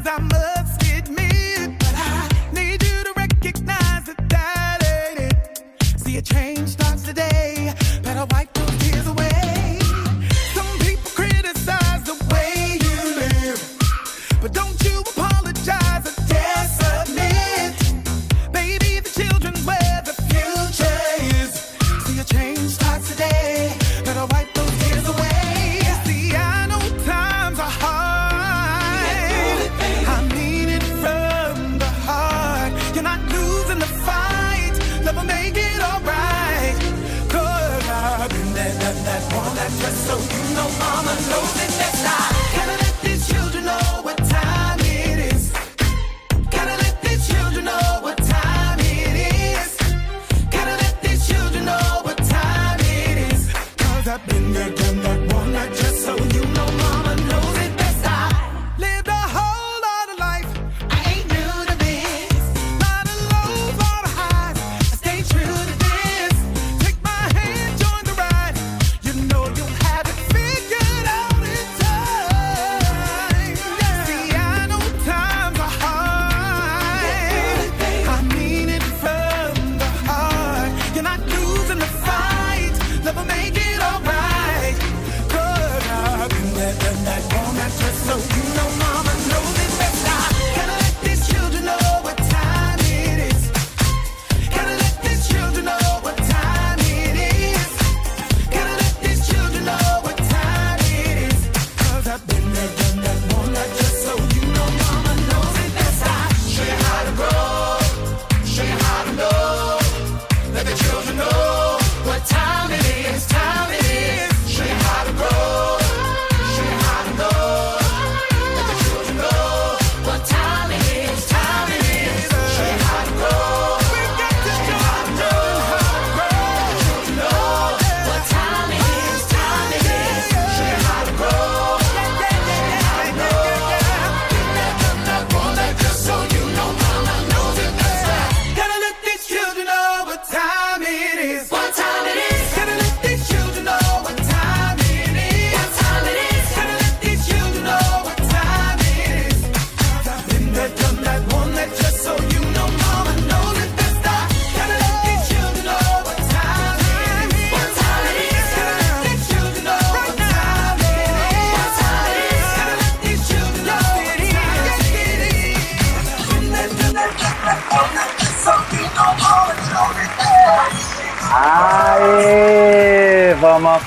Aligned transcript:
as 0.00 0.06
I 0.06 0.18
must. 0.18 0.59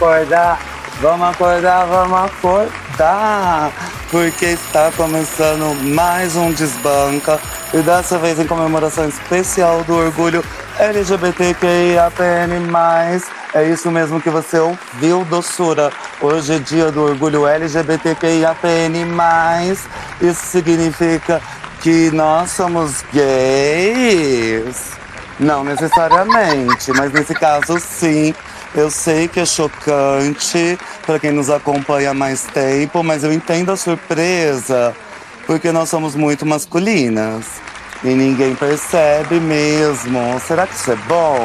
Acordar, 0.04 0.60
vamos 1.00 1.30
acordar, 1.30 1.86
vamos 1.86 2.20
acordar. 2.26 3.72
Porque 4.12 4.48
está 4.48 4.92
começando 4.92 5.74
mais 5.96 6.36
um 6.36 6.52
Desbanca 6.52 7.40
e 7.74 7.78
dessa 7.78 8.18
vez 8.20 8.38
em 8.38 8.46
comemoração 8.46 9.08
especial 9.08 9.82
do 9.86 9.96
orgulho 9.96 10.44
LGBTQIAPN+. 10.78 12.70
É 13.54 13.64
isso 13.64 13.90
mesmo 13.90 14.20
que 14.20 14.30
você 14.30 14.60
ouviu, 14.60 15.24
doçura. 15.26 15.90
Hoje 16.22 16.56
é 16.56 16.60
dia 16.60 16.92
do 16.92 17.02
orgulho 17.04 17.48
LGBTQIAPN+. 17.48 19.08
Isso 20.22 20.46
significa 20.46 21.42
que 21.82 22.12
nós 22.12 22.52
somos 22.52 23.06
gays. 23.14 24.92
Não 25.40 25.64
necessariamente, 25.64 26.92
mas 26.92 27.12
nesse 27.14 27.34
caso 27.34 27.80
sim. 27.80 28.36
Eu 28.76 28.90
sei 28.90 29.28
que 29.28 29.40
é 29.40 29.46
chocante 29.46 30.80
para 31.06 31.20
quem 31.20 31.32
nos 31.32 31.50
acompanha 31.52 32.10
há 32.10 32.14
mais 32.14 32.42
tempo, 32.42 33.04
mas 33.04 33.24
eu 33.24 33.32
entendo 33.32 33.72
a 33.72 33.78
surpresa, 33.78 34.96
porque 35.46 35.72
nós 35.72 35.90
somos 35.90 36.16
muito 36.16 36.44
masculinas. 36.44 37.46
E 38.04 38.10
ninguém 38.10 38.56
percebe 38.56 39.40
mesmo. 39.40 40.20
Será 40.48 40.66
que 40.66 40.74
isso 40.74 40.92
é 40.92 40.96
bom? 40.96 41.38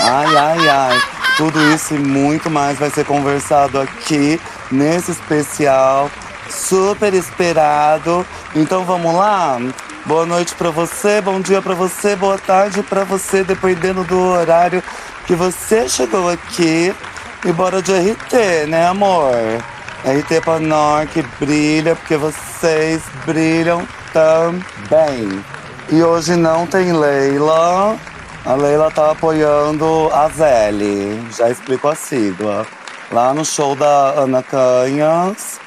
Ai, 0.00 0.36
ai, 0.36 0.68
ai. 0.68 1.02
Tudo 1.36 1.60
isso 1.74 1.94
e 1.94 1.98
muito 1.98 2.50
mais 2.50 2.78
vai 2.78 2.90
ser 2.90 3.04
conversado 3.04 3.78
aqui 3.78 4.40
nesse 4.70 5.10
especial 5.10 6.10
super 6.48 7.12
esperado. 7.14 8.26
Então 8.54 8.84
vamos 8.84 9.14
lá? 9.14 9.58
Boa 10.04 10.26
noite 10.26 10.54
para 10.54 10.70
você, 10.70 11.20
bom 11.20 11.40
dia 11.40 11.62
para 11.62 11.74
você, 11.74 12.16
boa 12.16 12.36
tarde 12.36 12.82
para 12.82 13.04
você, 13.04 13.44
dependendo 13.44 14.02
do 14.02 14.18
horário 14.18 14.82
que 15.26 15.34
você 15.34 15.88
chegou 15.88 16.28
aqui 16.28 16.94
e 17.44 17.52
bora 17.52 17.80
de 17.82 17.92
RT, 17.92 18.66
né, 18.68 18.86
amor? 18.86 19.32
RT 20.04 20.40
pra 20.44 20.58
nós 20.58 21.08
que 21.10 21.22
brilha, 21.38 21.94
porque 21.94 22.16
vocês 22.16 23.02
brilham 23.24 23.86
também. 24.12 25.44
E 25.90 26.02
hoje 26.02 26.36
não 26.36 26.66
tem 26.66 26.92
Leila. 26.92 27.96
A 28.44 28.54
Leila 28.54 28.90
tá 28.90 29.12
apoiando 29.12 30.10
a 30.12 30.28
Zelle. 30.28 31.24
Já 31.36 31.50
explico 31.50 31.88
a 31.88 31.94
sigla. 31.94 32.66
Lá 33.12 33.32
no 33.32 33.44
show 33.44 33.76
da 33.76 34.14
Ana 34.16 34.42
Canhas. 34.42 35.60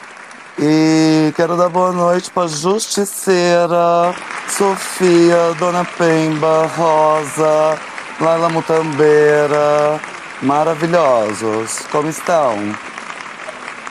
E 0.57 1.33
quero 1.35 1.57
dar 1.57 1.69
boa 1.69 1.91
noite 1.91 2.31
pra 2.31 2.47
Justiceira, 2.47 4.16
Sofia, 4.47 5.53
Dona 5.59 5.84
Pemba, 5.84 6.69
Rosa, 6.78 7.78
Laila 8.20 8.47
Mutambeira, 8.47 10.00
maravilhosos. 10.41 11.79
Como 11.91 12.08
estão? 12.08 12.56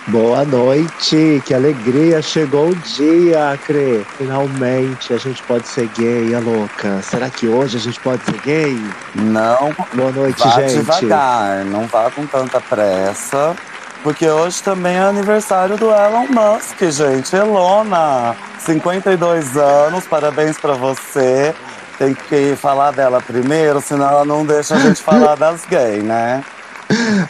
Boa 0.06 0.44
noite, 0.46 1.42
que 1.44 1.52
alegria, 1.52 2.22
chegou 2.22 2.70
o 2.70 2.74
dia, 2.74 3.52
Acre. 3.52 4.04
Finalmente 4.16 5.12
a 5.12 5.18
gente 5.18 5.42
pode 5.42 5.68
ser 5.68 5.88
gay, 5.88 6.34
a 6.34 6.40
louca. 6.40 7.02
Será 7.02 7.28
que 7.28 7.46
hoje 7.46 7.76
a 7.76 7.80
gente 7.80 8.00
pode 8.00 8.24
ser 8.24 8.40
gay? 8.40 8.80
Não. 9.14 9.74
Boa 9.92 10.10
noite, 10.10 10.40
vá 10.40 10.60
gente. 10.60 10.74
devagar, 10.76 11.64
não 11.66 11.86
vá 11.86 12.10
com 12.10 12.24
tanta 12.26 12.60
pressa. 12.62 13.54
Porque 14.02 14.26
hoje 14.26 14.62
também 14.62 14.96
é 14.96 15.00
aniversário 15.00 15.76
do 15.76 15.90
Elon 15.90 16.28
Musk, 16.28 16.82
gente. 16.90 17.36
Elona, 17.36 18.34
52 18.58 19.56
anos, 19.56 20.06
parabéns 20.06 20.56
para 20.56 20.72
você 20.72 21.54
tem 21.98 22.14
que 22.14 22.56
falar 22.56 22.92
dela 22.92 23.20
primeiro, 23.20 23.80
senão 23.80 24.08
ela 24.08 24.24
não 24.24 24.44
deixa 24.44 24.74
a 24.74 24.78
gente 24.78 25.00
falar 25.02 25.36
das 25.36 25.64
gays, 25.66 26.02
né? 26.02 26.44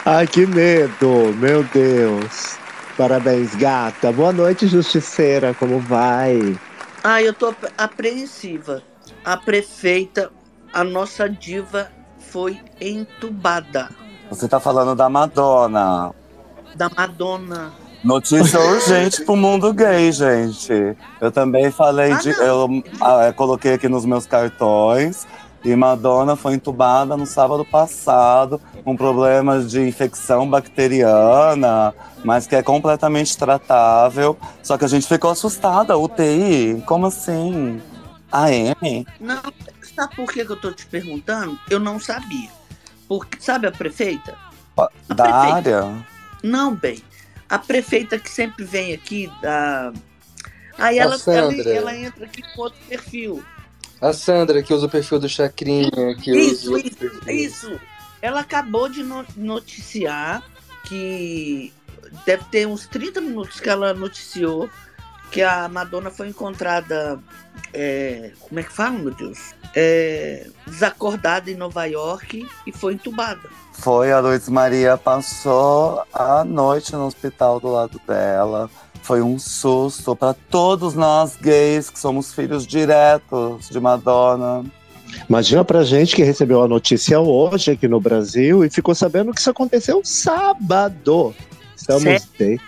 Ai, 0.05 0.27
que 0.27 0.45
medo, 0.45 1.33
meu 1.37 1.63
Deus. 1.63 2.57
Parabéns, 2.97 3.53
gata. 3.55 4.11
Boa 4.11 4.31
noite, 4.31 4.67
justiceira, 4.67 5.53
como 5.53 5.79
vai? 5.79 6.57
Ah, 7.03 7.21
eu 7.21 7.33
tô 7.33 7.53
apreensiva. 7.77 8.81
A 9.23 9.37
prefeita, 9.37 10.31
a 10.73 10.83
nossa 10.83 11.29
diva, 11.29 11.89
foi 12.19 12.59
entubada. 12.79 13.89
Você 14.29 14.47
tá 14.47 14.59
falando 14.59 14.95
da 14.95 15.09
Madonna. 15.09 16.11
Da 16.75 16.89
Madonna. 16.89 17.71
Notícia 18.05 18.59
urgente 18.59 19.23
pro 19.23 19.35
mundo 19.35 19.73
gay, 19.73 20.11
gente. 20.11 20.95
Eu 21.19 21.31
também 21.31 21.71
falei 21.71 22.11
ah, 22.11 22.17
de. 22.17 22.29
Eu 22.29 22.83
ah, 23.01 23.33
coloquei 23.33 23.73
aqui 23.73 23.89
nos 23.89 24.05
meus 24.05 24.27
cartões. 24.27 25.25
E 25.63 25.75
Madonna 25.75 26.35
foi 26.35 26.53
entubada 26.53 27.17
no 27.17 27.25
sábado 27.25 27.65
passado 27.65 28.61
com 28.83 28.95
problemas 28.95 29.71
de 29.71 29.81
infecção 29.81 30.47
bacteriana, 30.47 31.91
mas 32.23 32.45
que 32.45 32.55
é 32.55 32.61
completamente 32.61 33.35
tratável. 33.35 34.37
Só 34.61 34.77
que 34.77 34.85
a 34.85 34.87
gente 34.87 35.07
ficou 35.07 35.31
assustada. 35.31 35.97
UTI? 35.97 36.83
Como 36.85 37.07
assim? 37.07 37.81
AM? 38.31 39.07
Não, 39.19 39.41
sabe 39.95 40.15
por 40.15 40.31
que 40.31 40.41
eu 40.41 40.55
tô 40.55 40.71
te 40.71 40.85
perguntando? 40.85 41.57
Eu 41.67 41.79
não 41.79 41.99
sabia. 41.99 42.51
Porque, 43.07 43.41
sabe 43.41 43.65
a 43.65 43.71
prefeita? 43.71 44.35
A 44.77 44.89
da 45.07 45.23
prefeita. 45.23 45.55
área? 45.55 46.05
Não, 46.43 46.75
bem. 46.75 47.01
A 47.49 47.59
prefeita 47.59 48.17
que 48.17 48.29
sempre 48.29 48.63
vem 48.63 48.93
aqui 48.93 49.31
da. 49.41 49.93
Aí 50.77 50.99
ela, 50.99 51.17
ela, 51.27 51.53
ela, 51.53 51.95
entra 51.95 52.25
aqui 52.25 52.41
com 52.53 52.61
outro 52.61 52.79
perfil. 52.89 53.43
A 54.01 54.11
Sandra, 54.11 54.61
que 54.61 54.73
usa 54.73 54.87
o 54.87 54.89
perfil 54.89 55.19
do 55.19 55.29
Chacrinha. 55.29 55.89
Que 56.21 56.31
isso, 56.35 56.73
usa 56.73 56.85
isso, 56.85 57.31
isso. 57.31 57.81
Ela 58.21 58.41
acabou 58.41 58.89
de 58.89 59.03
noticiar 59.37 60.43
que 60.83 61.71
deve 62.25 62.43
ter 62.45 62.67
uns 62.67 62.87
30 62.87 63.21
minutos 63.21 63.59
que 63.59 63.69
ela 63.69 63.93
noticiou 63.93 64.69
que 65.31 65.41
a 65.41 65.67
Madonna 65.67 66.09
foi 66.09 66.29
encontrada. 66.29 67.19
É, 67.73 68.31
como 68.39 68.59
é 68.59 68.63
que 68.63 68.71
fala, 68.71 68.97
meu 68.97 69.11
Deus? 69.11 69.53
É, 69.75 70.47
desacordada 70.65 71.51
em 71.51 71.55
Nova 71.55 71.85
York 71.85 72.47
e 72.65 72.71
foi 72.71 72.93
entubada. 72.93 73.49
Foi, 73.77 74.11
a 74.11 74.19
Luiz 74.19 74.49
Maria 74.49 74.97
passou 74.97 76.03
a 76.11 76.43
noite 76.43 76.93
no 76.93 77.05
hospital 77.05 77.59
do 77.59 77.71
lado 77.71 78.01
dela. 78.07 78.69
Foi 79.03 79.21
um 79.21 79.37
susto 79.37 80.15
para 80.15 80.33
todos 80.49 80.95
nós 80.95 81.35
gays 81.35 81.89
que 81.89 81.99
somos 81.99 82.33
filhos 82.33 82.65
diretos 82.65 83.69
de 83.69 83.79
Madonna. 83.79 84.65
Imagina 85.29 85.63
pra 85.63 85.83
gente 85.83 86.15
que 86.15 86.23
recebeu 86.23 86.63
a 86.63 86.67
notícia 86.67 87.19
hoje 87.19 87.71
aqui 87.71 87.87
no 87.87 87.99
Brasil 87.99 88.65
e 88.65 88.69
ficou 88.69 88.95
sabendo 88.95 89.31
que 89.31 89.39
isso 89.39 89.51
aconteceu 89.51 90.01
sábado. 90.03 91.35
Estamos 91.75 92.25
bem. 92.39 92.59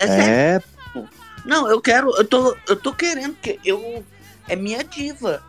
É, 0.00 0.06
é. 0.06 0.62
Não, 1.44 1.70
eu 1.70 1.80
quero, 1.80 2.10
eu 2.16 2.24
tô, 2.24 2.56
eu 2.68 2.74
tô 2.74 2.92
querendo 2.92 3.36
que 3.40 3.60
eu 3.64 4.02
é 4.48 4.56
minha 4.56 4.82
diva. 4.82 5.42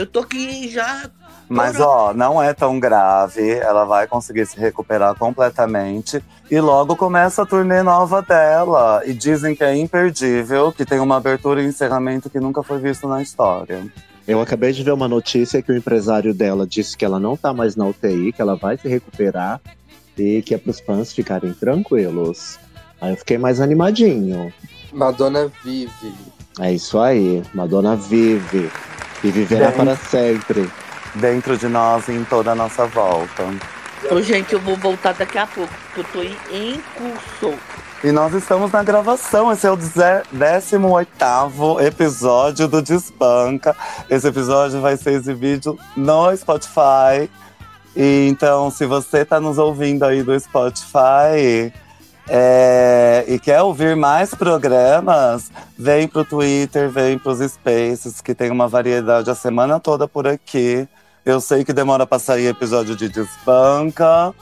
Eu 0.00 0.06
tô 0.06 0.20
aqui 0.20 0.68
já 0.68 1.10
mas, 1.50 1.80
ó, 1.80 2.14
não 2.14 2.40
é 2.40 2.54
tão 2.54 2.78
grave. 2.78 3.50
Ela 3.54 3.84
vai 3.84 4.06
conseguir 4.06 4.46
se 4.46 4.56
recuperar 4.56 5.16
completamente. 5.16 6.22
E 6.48 6.60
logo 6.60 6.94
começa 6.94 7.42
a 7.42 7.46
turnê 7.46 7.82
nova 7.82 8.22
dela. 8.22 9.02
E 9.04 9.12
dizem 9.12 9.56
que 9.56 9.64
é 9.64 9.76
imperdível, 9.76 10.70
que 10.70 10.84
tem 10.84 11.00
uma 11.00 11.16
abertura 11.16 11.60
e 11.60 11.66
encerramento 11.66 12.30
que 12.30 12.38
nunca 12.38 12.62
foi 12.62 12.78
visto 12.78 13.08
na 13.08 13.20
história. 13.20 13.84
Eu 14.28 14.40
acabei 14.40 14.70
de 14.70 14.84
ver 14.84 14.92
uma 14.92 15.08
notícia 15.08 15.60
que 15.60 15.72
o 15.72 15.76
empresário 15.76 16.32
dela 16.32 16.64
disse 16.64 16.96
que 16.96 17.04
ela 17.04 17.18
não 17.18 17.36
tá 17.36 17.52
mais 17.52 17.74
na 17.74 17.84
UTI, 17.84 18.32
que 18.32 18.40
ela 18.40 18.54
vai 18.54 18.78
se 18.78 18.86
recuperar 18.86 19.60
e 20.16 20.42
que 20.42 20.54
é 20.54 20.58
pros 20.58 20.78
fãs 20.78 21.12
ficarem 21.12 21.52
tranquilos. 21.52 22.60
Aí 23.00 23.10
eu 23.10 23.16
fiquei 23.16 23.38
mais 23.38 23.60
animadinho. 23.60 24.52
Madonna 24.92 25.50
vive. 25.64 26.14
É 26.60 26.72
isso 26.72 26.96
aí, 27.00 27.42
Madonna 27.52 27.96
vive. 27.96 28.70
E 29.22 29.30
viverá 29.30 29.68
Bem... 29.68 29.84
para 29.84 29.96
sempre 29.96 30.70
dentro 31.14 31.56
de 31.56 31.68
nós 31.68 32.08
e 32.08 32.12
em 32.12 32.24
toda 32.24 32.52
a 32.52 32.54
nossa 32.54 32.86
volta. 32.86 33.44
Ô, 34.10 34.22
gente, 34.22 34.52
eu 34.52 34.60
vou 34.60 34.76
voltar 34.76 35.12
daqui 35.12 35.38
a 35.38 35.46
pouco, 35.46 35.72
porque 35.84 36.00
eu 36.00 36.04
tô 36.04 36.22
em, 36.22 36.36
em 36.50 36.80
curso. 36.94 37.58
E 38.02 38.10
nós 38.12 38.32
estamos 38.32 38.72
na 38.72 38.82
gravação. 38.82 39.52
Esse 39.52 39.66
é 39.66 39.70
o 39.70 39.76
18 39.76 40.26
episódio 41.82 42.66
do 42.66 42.80
Desbanca. 42.80 43.76
Esse 44.08 44.26
episódio 44.26 44.80
vai 44.80 44.96
ser 44.96 45.12
exibido 45.12 45.78
no 45.94 46.34
Spotify. 46.34 47.28
E 47.94 48.26
então, 48.30 48.70
se 48.70 48.86
você 48.86 49.18
está 49.18 49.38
nos 49.38 49.58
ouvindo 49.58 50.04
aí 50.04 50.22
do 50.22 50.38
Spotify 50.38 51.70
é, 52.32 53.24
e 53.26 53.40
quer 53.40 53.60
ouvir 53.60 53.96
mais 53.96 54.32
programas, 54.32 55.50
vem 55.76 56.06
pro 56.06 56.24
Twitter, 56.24 56.88
vem 56.88 57.18
pros 57.18 57.40
Spaces, 57.40 58.20
que 58.20 58.36
tem 58.36 58.52
uma 58.52 58.68
variedade 58.68 59.28
a 59.28 59.34
semana 59.34 59.80
toda 59.80 60.06
por 60.06 60.28
aqui. 60.28 60.86
Eu 61.26 61.40
sei 61.40 61.64
que 61.64 61.72
demora 61.72 62.06
para 62.06 62.20
sair 62.20 62.46
episódio 62.46 62.94
de 62.94 63.08
Desbanca, 63.08 64.32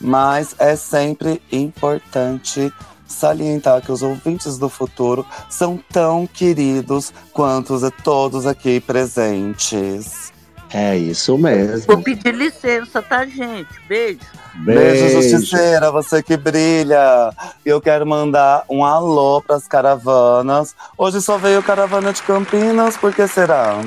mas 0.00 0.54
é 0.60 0.76
sempre 0.76 1.42
importante 1.50 2.72
salientar 3.04 3.82
que 3.82 3.90
os 3.90 4.02
ouvintes 4.02 4.56
do 4.56 4.68
futuro 4.68 5.26
são 5.50 5.76
tão 5.92 6.28
queridos 6.28 7.12
quanto 7.32 7.90
todos 8.04 8.46
aqui 8.46 8.78
presentes. 8.78 10.32
É 10.72 10.96
isso 10.96 11.36
mesmo. 11.36 11.94
Vou 11.94 12.02
pedir 12.02 12.32
licença, 12.32 13.02
tá, 13.02 13.26
gente? 13.26 13.68
Beijo. 13.88 14.20
Beijo, 14.56 15.04
Beijo 15.04 15.20
Justiceira, 15.20 15.90
você 15.90 16.22
que 16.22 16.36
brilha. 16.36 17.32
E 17.64 17.68
eu 17.68 17.80
quero 17.80 18.06
mandar 18.06 18.64
um 18.68 18.84
alô 18.84 19.42
pras 19.42 19.66
caravanas. 19.66 20.74
Hoje 20.96 21.20
só 21.20 21.36
veio 21.36 21.62
caravana 21.62 22.12
de 22.12 22.22
Campinas, 22.22 22.96
por 22.96 23.12
que 23.12 23.26
será? 23.26 23.80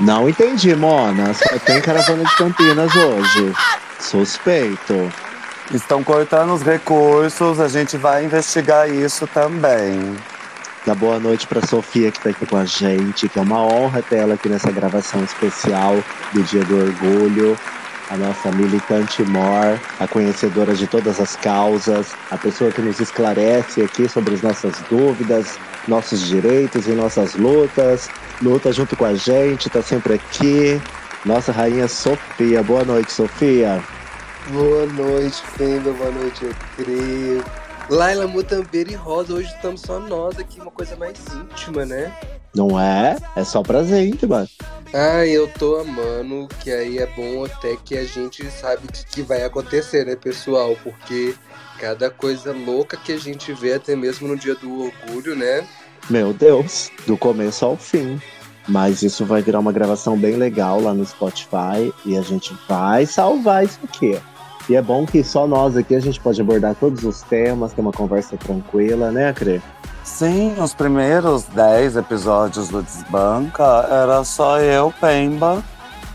Não 0.00 0.28
entendi, 0.28 0.74
Mona. 0.74 1.34
Só 1.34 1.58
tem 1.58 1.80
caravana 1.80 2.24
de 2.24 2.36
Campinas 2.36 2.90
hoje. 2.94 3.52
Suspeito. 4.00 5.12
Estão 5.72 6.02
cortando 6.02 6.52
os 6.52 6.62
recursos, 6.62 7.60
a 7.60 7.68
gente 7.68 7.96
vai 7.96 8.24
investigar 8.24 8.90
isso 8.90 9.26
também. 9.26 10.16
Dá 10.84 10.94
boa 10.94 11.20
noite 11.20 11.46
para 11.46 11.64
Sofia 11.64 12.10
que 12.10 12.18
está 12.18 12.30
aqui 12.30 12.44
com 12.44 12.56
a 12.56 12.64
gente, 12.64 13.28
que 13.28 13.38
é 13.38 13.42
uma 13.42 13.62
honra 13.62 14.02
ter 14.02 14.16
ela 14.16 14.34
aqui 14.34 14.48
nessa 14.48 14.70
gravação 14.72 15.22
especial 15.22 15.94
do 16.32 16.42
Dia 16.42 16.64
do 16.64 16.76
Orgulho. 16.76 17.56
A 18.12 18.16
nossa 18.18 18.52
militante 18.52 19.22
mor, 19.22 19.80
a 19.98 20.06
conhecedora 20.06 20.74
de 20.74 20.86
todas 20.86 21.18
as 21.18 21.34
causas, 21.34 22.12
a 22.30 22.36
pessoa 22.36 22.70
que 22.70 22.82
nos 22.82 23.00
esclarece 23.00 23.80
aqui 23.80 24.06
sobre 24.06 24.34
as 24.34 24.42
nossas 24.42 24.74
dúvidas, 24.90 25.58
nossos 25.88 26.20
direitos 26.20 26.86
e 26.86 26.90
nossas 26.90 27.34
lutas, 27.36 28.10
luta 28.42 28.70
junto 28.70 28.94
com 28.98 29.06
a 29.06 29.14
gente, 29.14 29.70
tá 29.70 29.80
sempre 29.80 30.12
aqui. 30.12 30.78
Nossa 31.24 31.52
rainha 31.52 31.88
Sofia. 31.88 32.62
Boa 32.62 32.84
noite, 32.84 33.10
Sofia. 33.10 33.82
Boa 34.48 34.84
noite, 34.88 35.42
Fenda. 35.56 35.90
Boa 35.92 36.10
noite, 36.10 36.44
Ecre. 36.44 37.42
Laila 37.88 38.26
Mutambeira 38.26 38.92
e 38.92 38.94
Rosa, 38.94 39.32
hoje 39.32 39.48
estamos 39.48 39.80
só 39.80 39.98
nós 39.98 40.38
aqui, 40.38 40.60
uma 40.60 40.70
coisa 40.70 40.94
mais 40.96 41.16
íntima, 41.34 41.86
né? 41.86 42.12
Não 42.54 42.78
é? 42.78 43.16
É 43.34 43.44
só 43.44 43.62
prazer 43.62 44.06
íntima. 44.06 44.46
Ah, 44.94 45.26
eu 45.26 45.48
tô 45.48 45.76
amando, 45.76 46.46
que 46.60 46.70
aí 46.70 46.98
é 46.98 47.06
bom 47.06 47.46
até 47.46 47.76
que 47.82 47.96
a 47.96 48.04
gente 48.04 48.44
sabe 48.50 48.86
o 48.86 49.06
que 49.10 49.22
vai 49.22 49.42
acontecer, 49.42 50.04
né, 50.04 50.16
pessoal? 50.16 50.76
Porque 50.82 51.34
cada 51.78 52.10
coisa 52.10 52.52
louca 52.52 52.96
que 52.96 53.12
a 53.12 53.18
gente 53.18 53.52
vê, 53.54 53.74
até 53.74 53.96
mesmo 53.96 54.28
no 54.28 54.36
dia 54.36 54.54
do 54.54 54.84
orgulho, 54.84 55.34
né? 55.34 55.66
Meu 56.10 56.34
Deus, 56.34 56.90
do 57.06 57.16
começo 57.16 57.64
ao 57.64 57.76
fim. 57.76 58.20
Mas 58.68 59.02
isso 59.02 59.24
vai 59.24 59.42
virar 59.42 59.58
uma 59.58 59.72
gravação 59.72 60.16
bem 60.16 60.36
legal 60.36 60.80
lá 60.80 60.94
no 60.94 61.04
Spotify 61.04 61.92
e 62.04 62.16
a 62.16 62.22
gente 62.22 62.54
vai 62.68 63.06
salvar 63.06 63.64
isso 63.64 63.80
aqui. 63.82 64.20
E 64.68 64.76
é 64.76 64.82
bom 64.82 65.04
que 65.04 65.24
só 65.24 65.46
nós 65.46 65.76
aqui 65.76 65.94
a 65.94 66.00
gente 66.00 66.20
pode 66.20 66.40
abordar 66.40 66.76
todos 66.76 67.02
os 67.02 67.22
temas, 67.22 67.72
ter 67.72 67.80
uma 67.80 67.92
conversa 67.92 68.36
tranquila, 68.36 69.10
né, 69.10 69.32
Cre? 69.32 69.60
Sim, 70.04 70.54
os 70.60 70.74
primeiros 70.74 71.44
10 71.44 71.96
episódios 71.96 72.68
do 72.68 72.82
Desbanca 72.82 73.86
era 73.90 74.24
só 74.24 74.60
eu, 74.60 74.92
Pemba 75.00 75.62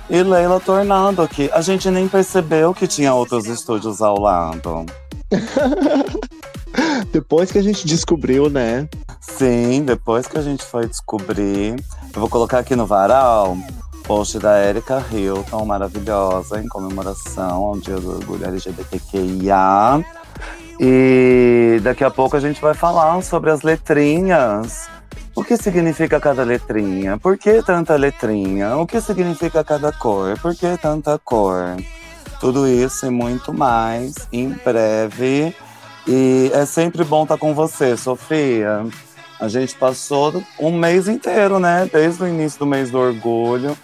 e 0.10 0.22
Leila 0.22 0.60
Tornado 0.60 1.22
aqui. 1.22 1.50
A 1.54 1.62
gente 1.62 1.90
nem 1.90 2.08
percebeu 2.08 2.74
que 2.74 2.88
tinha 2.88 3.14
outros 3.14 3.46
estúdios 3.48 4.02
ao 4.02 4.20
lado. 4.20 4.86
depois 7.12 7.52
que 7.52 7.58
a 7.58 7.64
gente 7.64 7.88
descobriu, 7.88 8.50
né? 8.50 8.88
Sim, 9.20 9.84
depois 9.84 10.28
que 10.28 10.38
a 10.38 10.42
gente 10.42 10.64
foi 10.64 10.88
descobrir. 10.88 11.76
Eu 12.14 12.20
vou 12.22 12.30
colocar 12.30 12.60
aqui 12.60 12.76
no 12.76 12.86
varal 12.86 13.58
post 14.08 14.40
da 14.40 14.64
Erika 14.64 15.04
Hilton, 15.12 15.66
maravilhosa, 15.66 16.62
em 16.62 16.68
comemoração 16.70 17.66
ao 17.66 17.78
Dia 17.78 18.00
do 18.00 18.12
Orgulho 18.12 18.46
LGBTQIA. 18.46 20.02
E 20.80 21.80
daqui 21.82 22.04
a 22.04 22.12
pouco 22.12 22.38
a 22.38 22.40
gente 22.40 22.62
vai 22.62 22.74
falar 22.74 23.22
sobre 23.24 23.50
as 23.50 23.62
letrinhas. 23.62 24.88
O 25.36 25.44
que 25.44 25.58
significa 25.58 26.20
cada 26.20 26.44
letrinha? 26.44 27.18
Por 27.18 27.38
que 27.38 27.62
tanta 27.62 27.96
letrinha? 27.96 28.76
O 28.78 28.86
que 28.86 29.00
significa 29.02 29.64
cada 29.64 29.92
cor? 29.92 30.38
Por 30.40 30.56
que 30.56 30.78
tanta 30.78 31.20
cor? 31.24 31.78
Tudo 32.40 32.68
isso 32.68 33.06
e 33.06 33.10
muito 33.10 33.54
mais 33.54 34.16
em 34.32 34.50
breve. 34.50 35.56
E 36.08 36.52
é 36.54 36.66
sempre 36.66 37.04
bom 37.04 37.24
estar 37.24 37.38
com 37.38 37.54
você, 37.54 37.98
Sofia. 37.98 38.86
A 39.40 39.48
gente 39.48 39.76
passou 39.76 40.44
um 40.60 40.72
mês 40.72 41.08
inteiro, 41.08 41.60
né? 41.60 41.88
Desde 41.92 42.24
o 42.24 42.28
início 42.28 42.60
do 42.60 42.66
mês 42.66 42.90
do 42.90 42.98
orgulho. 42.98 43.78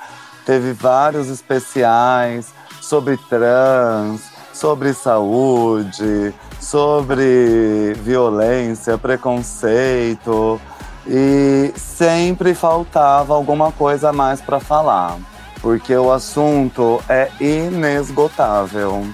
Teve 0.45 0.73
vários 0.73 1.29
especiais 1.29 2.53
sobre 2.81 3.17
trans, 3.29 4.21
sobre 4.51 4.93
saúde, 4.93 6.33
sobre 6.63 7.93
violência, 8.01 8.97
preconceito. 8.97 10.59
E 11.05 11.73
sempre 11.75 12.53
faltava 12.53 13.33
alguma 13.33 13.71
coisa 13.71 14.09
a 14.09 14.13
mais 14.13 14.39
para 14.39 14.59
falar, 14.59 15.17
porque 15.61 15.93
o 15.95 16.11
assunto 16.11 17.01
é 17.09 17.29
inesgotável. 17.41 19.05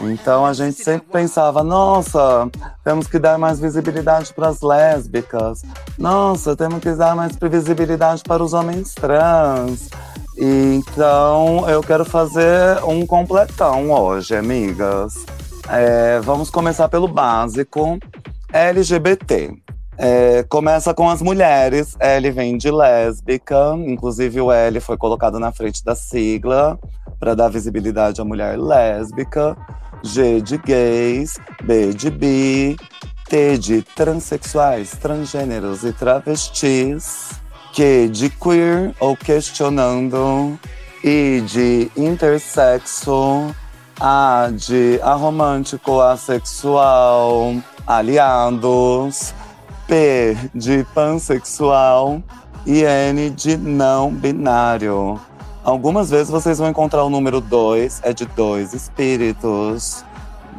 Então 0.00 0.44
a 0.44 0.52
gente 0.52 0.82
sempre 0.82 1.08
pensava, 1.12 1.62
nossa, 1.62 2.48
temos 2.82 3.06
que 3.06 3.18
dar 3.18 3.38
mais 3.38 3.60
visibilidade 3.60 4.32
para 4.32 4.48
as 4.48 4.60
lésbicas. 4.60 5.62
Nossa, 5.98 6.56
temos 6.56 6.80
que 6.80 6.92
dar 6.92 7.14
mais 7.14 7.36
visibilidade 7.36 8.22
para 8.22 8.42
os 8.42 8.52
homens 8.52 8.94
trans. 8.94 9.88
E, 10.36 10.80
então 10.80 11.68
eu 11.68 11.80
quero 11.80 12.04
fazer 12.04 12.82
um 12.84 13.06
completão 13.06 13.90
hoje, 13.90 14.36
amigas. 14.36 15.14
É, 15.68 16.20
vamos 16.20 16.50
começar 16.50 16.88
pelo 16.88 17.08
básico. 17.08 17.98
LGBT. 18.52 19.52
É, 19.96 20.42
começa 20.44 20.92
com 20.92 21.08
as 21.08 21.22
mulheres. 21.22 21.96
L 21.98 22.30
vem 22.30 22.58
de 22.58 22.70
lésbica, 22.70 23.74
inclusive 23.86 24.40
o 24.40 24.52
L 24.52 24.80
foi 24.80 24.96
colocado 24.96 25.38
na 25.38 25.52
frente 25.52 25.84
da 25.84 25.94
sigla 25.94 26.78
para 27.18 27.34
dar 27.34 27.48
visibilidade 27.48 28.20
à 28.20 28.24
mulher 28.24 28.58
lésbica. 28.58 29.56
G 30.02 30.40
de 30.42 30.58
gays, 30.58 31.38
B 31.62 31.94
de 31.94 32.10
bi, 32.10 32.76
T 33.28 33.56
de 33.56 33.82
transexuais, 33.82 34.90
transgêneros 34.90 35.82
e 35.82 35.92
travestis, 35.92 37.30
Q 37.72 38.08
de 38.08 38.28
queer 38.28 38.94
ou 39.00 39.16
questionando, 39.16 40.58
I 41.02 41.40
de 41.40 41.90
intersexo, 41.96 43.54
A 44.00 44.50
de 44.52 45.00
aromântico, 45.02 46.00
assexual, 46.00 47.54
aliados, 47.86 49.32
P 49.86 50.36
de 50.54 50.84
pansexual 50.94 52.22
e 52.66 52.82
N 52.82 53.30
de 53.30 53.56
não 53.56 54.10
binário. 54.10 55.20
Algumas 55.62 56.10
vezes 56.10 56.28
vocês 56.28 56.58
vão 56.58 56.68
encontrar 56.68 57.04
o 57.04 57.10
número 57.10 57.40
2, 57.40 58.00
é 58.02 58.12
de 58.12 58.26
dois 58.26 58.74
espíritos 58.74 60.04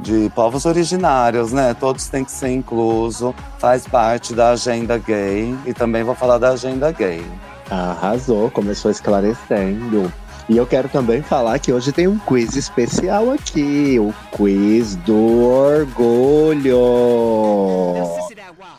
de 0.01 0.31
povos 0.35 0.65
originários, 0.65 1.51
né? 1.51 1.73
Todos 1.73 2.07
têm 2.07 2.23
que 2.23 2.31
ser 2.31 2.49
incluso, 2.49 3.33
faz 3.59 3.87
parte 3.87 4.33
da 4.33 4.49
agenda 4.51 4.97
gay 4.97 5.55
e 5.65 5.73
também 5.73 6.03
vou 6.03 6.15
falar 6.15 6.37
da 6.37 6.49
agenda 6.49 6.91
gay. 6.91 7.23
Arrasou, 7.69 8.49
começou 8.51 8.91
esclarecendo. 8.91 10.11
E 10.47 10.57
eu 10.57 10.67
quero 10.67 10.87
também 10.87 11.23
falar 11.23 11.57
que 11.57 11.73
hoje 11.73 11.91
tem 11.91 12.07
um 12.07 12.19
quiz 12.19 12.55
especial 12.55 13.31
aqui, 13.31 13.97
o 13.99 14.13
quiz 14.31 14.95
do 14.97 15.43
orgulho. 15.43 16.77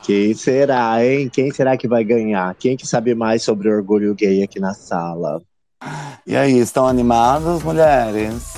Quem 0.02 0.32
será, 0.32 1.04
hein? 1.04 1.28
Quem 1.28 1.50
será 1.50 1.76
que 1.76 1.88
vai 1.88 2.04
ganhar? 2.04 2.54
Quem 2.54 2.76
que 2.76 2.86
sabe 2.86 3.16
mais 3.16 3.42
sobre 3.42 3.68
orgulho 3.68 4.14
gay 4.14 4.44
aqui 4.44 4.60
na 4.60 4.74
sala? 4.74 5.42
E 6.24 6.36
aí, 6.36 6.56
estão 6.58 6.86
animadas, 6.86 7.62
mulheres? 7.64 8.54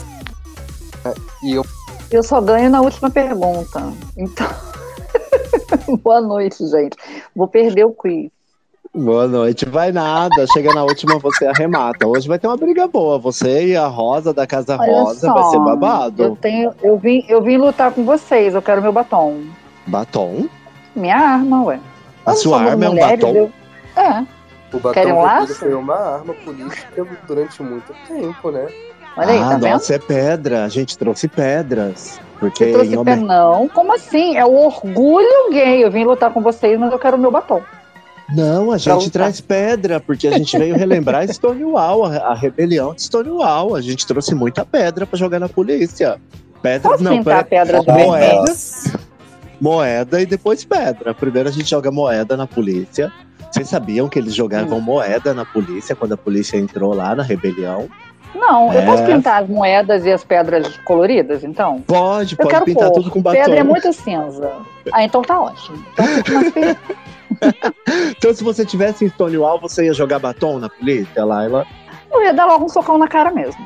E 1.42 1.54
eu, 1.54 1.64
Eu 2.10 2.22
só 2.22 2.42
ganho 2.42 2.68
na 2.68 2.82
última 2.82 3.10
pergunta. 3.10 3.90
Então. 4.16 4.46
Boa 6.02 6.20
noite, 6.20 6.66
gente. 6.66 6.96
Vou 7.34 7.48
perder 7.48 7.84
o 7.84 7.92
quiz. 7.92 8.30
Boa 8.98 9.28
noite, 9.28 9.64
vai 9.64 9.92
nada. 9.92 10.44
Chega 10.52 10.74
na 10.74 10.82
última, 10.82 11.18
você 11.18 11.46
arremata. 11.46 12.06
Hoje 12.06 12.26
vai 12.26 12.36
ter 12.38 12.48
uma 12.48 12.56
briga 12.56 12.88
boa. 12.88 13.16
Você 13.18 13.68
e 13.68 13.76
a 13.76 13.86
Rosa 13.86 14.34
da 14.34 14.44
Casa 14.46 14.76
Olha 14.78 14.90
Rosa 15.02 15.20
só, 15.28 15.34
vai 15.34 15.50
ser 15.50 15.58
babado. 15.60 16.22
Eu, 16.24 16.36
tenho, 16.36 16.72
eu, 16.82 16.98
vim, 16.98 17.24
eu 17.28 17.40
vim 17.40 17.56
lutar 17.58 17.92
com 17.92 18.04
vocês. 18.04 18.54
Eu 18.54 18.62
quero 18.62 18.82
meu 18.82 18.92
batom. 18.92 19.42
Batom? 19.86 20.48
Minha 20.96 21.16
arma, 21.16 21.62
ué. 21.64 21.78
A 22.26 22.30
Nós 22.30 22.40
sua 22.40 22.60
arma 22.60 22.84
é 22.84 22.88
um 22.88 22.92
mulheres, 22.92 23.20
batom? 23.20 23.36
eu- 23.36 23.52
É. 23.96 24.20
o 24.72 24.80
batom 24.80 24.92
Querem 24.94 25.12
um 25.12 25.22
laço? 25.22 25.54
foi 25.54 25.74
uma 25.74 25.94
arma 25.94 26.34
política 26.34 27.06
durante 27.26 27.62
muito 27.62 27.94
tempo, 28.08 28.50
né? 28.50 28.66
Olha 29.16 29.30
aí, 29.30 29.38
ah, 29.38 29.48
tá 29.48 29.56
vendo? 29.58 29.68
nossa, 29.72 29.94
é 29.94 29.98
pedra. 29.98 30.64
A 30.64 30.68
gente 30.68 30.98
trouxe 30.98 31.28
pedras. 31.28 32.20
Porque 32.40 32.64
Eu 32.64 32.72
trouxe 32.72 32.96
homem... 32.96 33.16
não. 33.16 33.68
Como 33.68 33.94
assim? 33.94 34.36
É 34.36 34.44
o 34.44 34.54
orgulho 34.54 35.50
gay. 35.52 35.84
Eu 35.84 35.90
vim 35.90 36.04
lutar 36.04 36.32
com 36.32 36.40
vocês, 36.40 36.78
mas 36.78 36.90
eu 36.92 36.98
quero 36.98 37.16
o 37.16 37.20
meu 37.20 37.30
batom. 37.30 37.62
Não, 38.34 38.70
a 38.72 38.78
gente 38.78 39.10
traz 39.10 39.40
pedra, 39.40 39.98
porque 40.00 40.28
a 40.28 40.32
gente 40.32 40.56
veio 40.58 40.76
relembrar 40.76 41.26
Stonewall, 41.32 42.04
a, 42.04 42.16
a 42.18 42.34
rebelião 42.34 42.94
de 42.94 43.02
Stonewall. 43.02 43.74
A 43.74 43.80
gente 43.80 44.06
trouxe 44.06 44.34
muita 44.34 44.64
pedra 44.64 45.06
pra 45.06 45.18
jogar 45.18 45.38
na 45.40 45.48
polícia. 45.48 46.20
Pedra, 46.60 46.90
Posso 46.90 47.04
não, 47.04 47.22
pera- 47.24 47.44
pedra 47.44 47.80
de 47.80 47.86
moeda, 47.90 48.44
moeda 49.60 50.20
e 50.20 50.26
depois 50.26 50.64
pedra. 50.64 51.14
Primeiro 51.14 51.48
a 51.48 51.52
gente 51.52 51.70
joga 51.70 51.90
moeda 51.90 52.36
na 52.36 52.46
polícia. 52.46 53.12
Vocês 53.50 53.68
sabiam 53.68 54.08
que 54.08 54.18
eles 54.18 54.32
Hum. 54.34 54.36
jogavam 54.36 54.80
moeda 54.80 55.32
na 55.32 55.44
polícia 55.44 55.96
quando 55.96 56.12
a 56.12 56.16
polícia 56.16 56.56
entrou 56.58 56.92
lá 56.94 57.14
na 57.14 57.22
rebelião? 57.22 57.88
Não, 58.34 58.70
eu 58.72 58.80
É. 58.80 58.84
posso 58.84 59.04
pintar 59.06 59.42
as 59.42 59.48
moedas 59.48 60.04
e 60.04 60.12
as 60.12 60.22
pedras 60.22 60.76
coloridas, 60.84 61.42
então? 61.42 61.80
Pode, 61.86 62.34
Eu 62.34 62.38
pode 62.38 62.50
quero 62.50 62.64
pintar 62.66 62.88
cor. 62.90 62.98
tudo 62.98 63.10
com 63.10 63.22
batom. 63.22 63.38
Pedra 63.40 63.60
é 63.60 63.62
muito 63.64 63.90
cinza. 63.92 64.50
Ah, 64.92 65.02
então 65.02 65.22
tá 65.22 65.40
ótimo. 65.40 65.82
Então 65.92 66.42
mais. 66.54 66.76
Então, 68.10 68.34
se 68.34 68.42
você 68.42 68.64
tivesse 68.64 69.04
em 69.04 69.08
Stonewall, 69.08 69.60
você 69.60 69.86
ia 69.86 69.94
jogar 69.94 70.18
batom 70.18 70.58
na 70.58 70.68
polícia, 70.68 71.24
Laila? 71.24 71.66
Eu 72.10 72.22
ia 72.22 72.32
dar 72.32 72.46
logo 72.46 72.64
um 72.64 72.68
socão 72.68 72.98
na 72.98 73.08
cara 73.08 73.30
mesmo. 73.30 73.64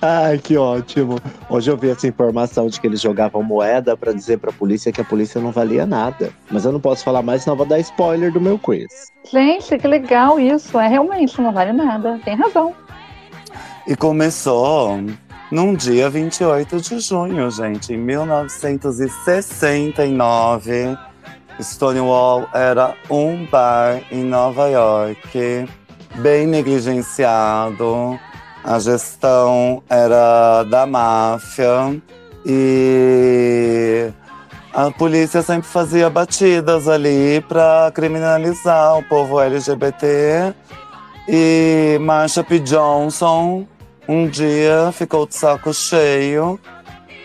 Ai, 0.00 0.38
que 0.38 0.56
ótimo. 0.56 1.18
Hoje 1.48 1.70
eu 1.70 1.76
vi 1.76 1.90
essa 1.90 2.08
informação 2.08 2.68
de 2.68 2.80
que 2.80 2.86
eles 2.86 3.00
jogavam 3.00 3.42
moeda 3.42 3.96
pra 3.96 4.12
dizer 4.12 4.38
pra 4.38 4.52
polícia 4.52 4.90
que 4.90 5.00
a 5.00 5.04
polícia 5.04 5.40
não 5.40 5.52
valia 5.52 5.86
nada. 5.86 6.32
Mas 6.50 6.64
eu 6.64 6.72
não 6.72 6.80
posso 6.80 7.04
falar 7.04 7.22
mais, 7.22 7.42
senão 7.42 7.56
vou 7.56 7.66
dar 7.66 7.78
spoiler 7.78 8.32
do 8.32 8.40
meu 8.40 8.58
quiz. 8.58 9.12
Gente, 9.30 9.76
que 9.76 9.86
legal 9.86 10.40
isso. 10.40 10.78
É 10.78 10.88
realmente, 10.88 11.40
não 11.40 11.52
vale 11.52 11.72
nada. 11.72 12.18
Tem 12.24 12.34
razão. 12.34 12.74
E 13.86 13.94
começou 13.94 14.98
num 15.50 15.74
dia 15.74 16.08
28 16.08 16.80
de 16.80 17.00
junho, 17.00 17.50
gente, 17.50 17.92
em 17.92 17.98
1969. 17.98 20.96
Stonewall 21.62 22.48
era 22.52 22.94
um 23.08 23.46
bar 23.46 24.00
em 24.10 24.24
Nova 24.24 24.68
York, 24.68 25.66
bem 26.16 26.46
negligenciado. 26.46 28.18
A 28.62 28.78
gestão 28.78 29.82
era 29.88 30.64
da 30.64 30.86
máfia 30.86 32.00
e 32.44 34.10
a 34.72 34.90
polícia 34.90 35.42
sempre 35.42 35.68
fazia 35.68 36.10
batidas 36.10 36.86
ali 36.88 37.44
para 37.48 37.90
criminalizar 37.94 38.98
o 38.98 39.02
povo 39.02 39.40
LGBT. 39.40 40.54
E 41.28 41.98
Marsha 42.00 42.44
P. 42.44 42.58
Johnson 42.58 43.66
um 44.08 44.26
dia 44.26 44.90
ficou 44.92 45.24
de 45.24 45.36
saco 45.36 45.72
cheio 45.72 46.58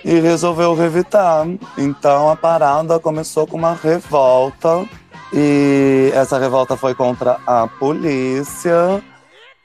e 0.05 0.19
resolveu 0.19 0.75
revitar. 0.75 1.47
Então 1.75 2.29
a 2.29 2.35
parada 2.35 3.00
começou 3.00 3.47
com 3.47 3.57
uma 3.57 3.74
revolta 3.74 4.85
e 5.33 6.12
essa 6.13 6.38
revolta 6.38 6.77
foi 6.77 6.93
contra 6.93 7.39
a 7.45 7.67
polícia 7.67 9.03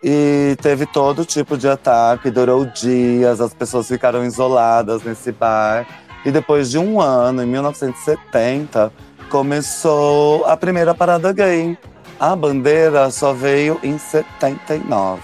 e 0.03 0.57
teve 0.63 0.87
todo 0.87 1.27
tipo 1.27 1.59
de 1.59 1.69
ataque, 1.69 2.31
durou 2.31 2.65
dias, 2.65 3.39
as 3.39 3.53
pessoas 3.53 3.87
ficaram 3.87 4.25
isoladas 4.25 5.03
nesse 5.03 5.31
bar. 5.31 5.87
E 6.25 6.31
depois 6.31 6.71
de 6.71 6.79
um 6.79 7.01
ano, 7.01 7.43
em 7.43 7.47
1970, 7.47 8.91
começou 9.29 10.45
a 10.47 10.57
primeira 10.57 10.95
parada 10.95 11.33
gay. 11.33 11.77
A 12.19 12.35
bandeira 12.35 13.11
só 13.11 13.35
veio 13.35 13.79
em 13.83 13.99
79. 13.99 15.21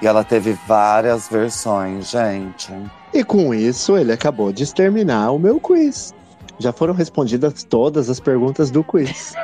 E 0.00 0.06
ela 0.06 0.24
teve 0.24 0.58
várias 0.66 1.28
versões, 1.28 2.10
gente. 2.10 2.72
E 3.16 3.24
com 3.24 3.54
isso, 3.54 3.96
ele 3.96 4.12
acabou 4.12 4.52
de 4.52 4.62
exterminar 4.62 5.30
o 5.32 5.38
meu 5.38 5.58
quiz. 5.58 6.14
Já 6.58 6.70
foram 6.70 6.92
respondidas 6.92 7.64
todas 7.64 8.10
as 8.10 8.20
perguntas 8.20 8.70
do 8.70 8.84
quiz. 8.84 9.34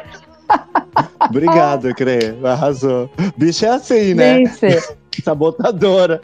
Obrigado, 1.27 1.95
Crê. 1.95 2.37
Arrasou. 2.45 3.09
Bicho 3.35 3.65
é 3.65 3.71
assim, 3.71 4.13
né? 4.13 4.45
Sabotadora. 5.25 6.21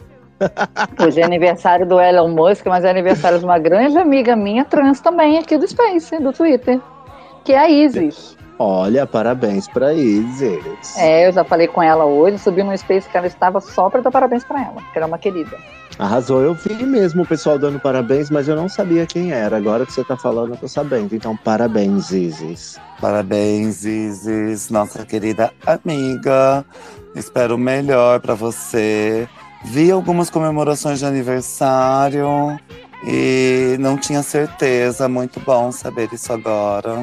hoje 1.03 1.21
é 1.21 1.23
aniversário 1.23 1.87
do 1.87 1.99
Elon 1.99 2.29
Musk, 2.29 2.67
mas 2.67 2.85
é 2.85 2.91
aniversário 2.91 3.39
de 3.39 3.45
uma 3.45 3.57
grande 3.57 3.97
amiga 3.97 4.35
minha 4.35 4.63
trans 4.63 5.01
também 5.01 5.39
aqui 5.39 5.57
do 5.57 5.67
Space, 5.67 6.19
do 6.19 6.31
Twitter. 6.31 6.79
Que 7.43 7.53
é 7.53 7.57
a 7.57 7.67
Isis. 7.67 8.37
Olha, 8.61 9.07
parabéns 9.07 9.69
pra 9.69 9.93
Isis. 9.93 10.97
É, 10.97 11.25
eu 11.25 11.31
já 11.31 11.45
falei 11.45 11.65
com 11.65 11.81
ela 11.81 12.03
hoje, 12.03 12.37
subi 12.37 12.61
no 12.61 12.77
space 12.77 13.07
que 13.07 13.17
ela 13.17 13.25
estava 13.25 13.61
só 13.61 13.89
pra 13.89 14.01
dar 14.01 14.11
parabéns 14.11 14.43
pra 14.43 14.61
ela, 14.61 14.81
que 14.91 14.97
era 14.97 15.07
uma 15.07 15.17
querida. 15.17 15.57
Arrasou, 15.97 16.41
eu 16.41 16.53
vi 16.53 16.85
mesmo 16.85 17.23
o 17.23 17.25
pessoal 17.25 17.57
dando 17.57 17.79
parabéns, 17.79 18.29
mas 18.29 18.49
eu 18.49 18.57
não 18.57 18.67
sabia 18.67 19.05
quem 19.05 19.31
era. 19.31 19.55
Agora 19.55 19.85
que 19.85 19.93
você 19.93 20.03
tá 20.03 20.17
falando, 20.17 20.51
eu 20.51 20.57
tô 20.57 20.67
sabendo. 20.67 21.15
Então, 21.15 21.37
parabéns, 21.37 22.11
Isis. 22.11 22.77
Parabéns, 22.99 23.85
Isis, 23.85 24.69
nossa 24.69 25.05
querida 25.05 25.53
amiga. 25.65 26.65
Espero 27.15 27.55
o 27.55 27.57
melhor 27.57 28.19
pra 28.19 28.33
você. 28.33 29.27
Vi 29.63 29.89
algumas 29.89 30.29
comemorações 30.29 30.99
de 30.99 31.05
aniversário 31.05 32.59
e 33.05 33.77
não 33.79 33.97
tinha 33.97 34.21
certeza. 34.21 35.07
Muito 35.07 35.39
bom 35.41 35.71
saber 35.71 36.09
isso 36.13 36.31
agora. 36.31 36.95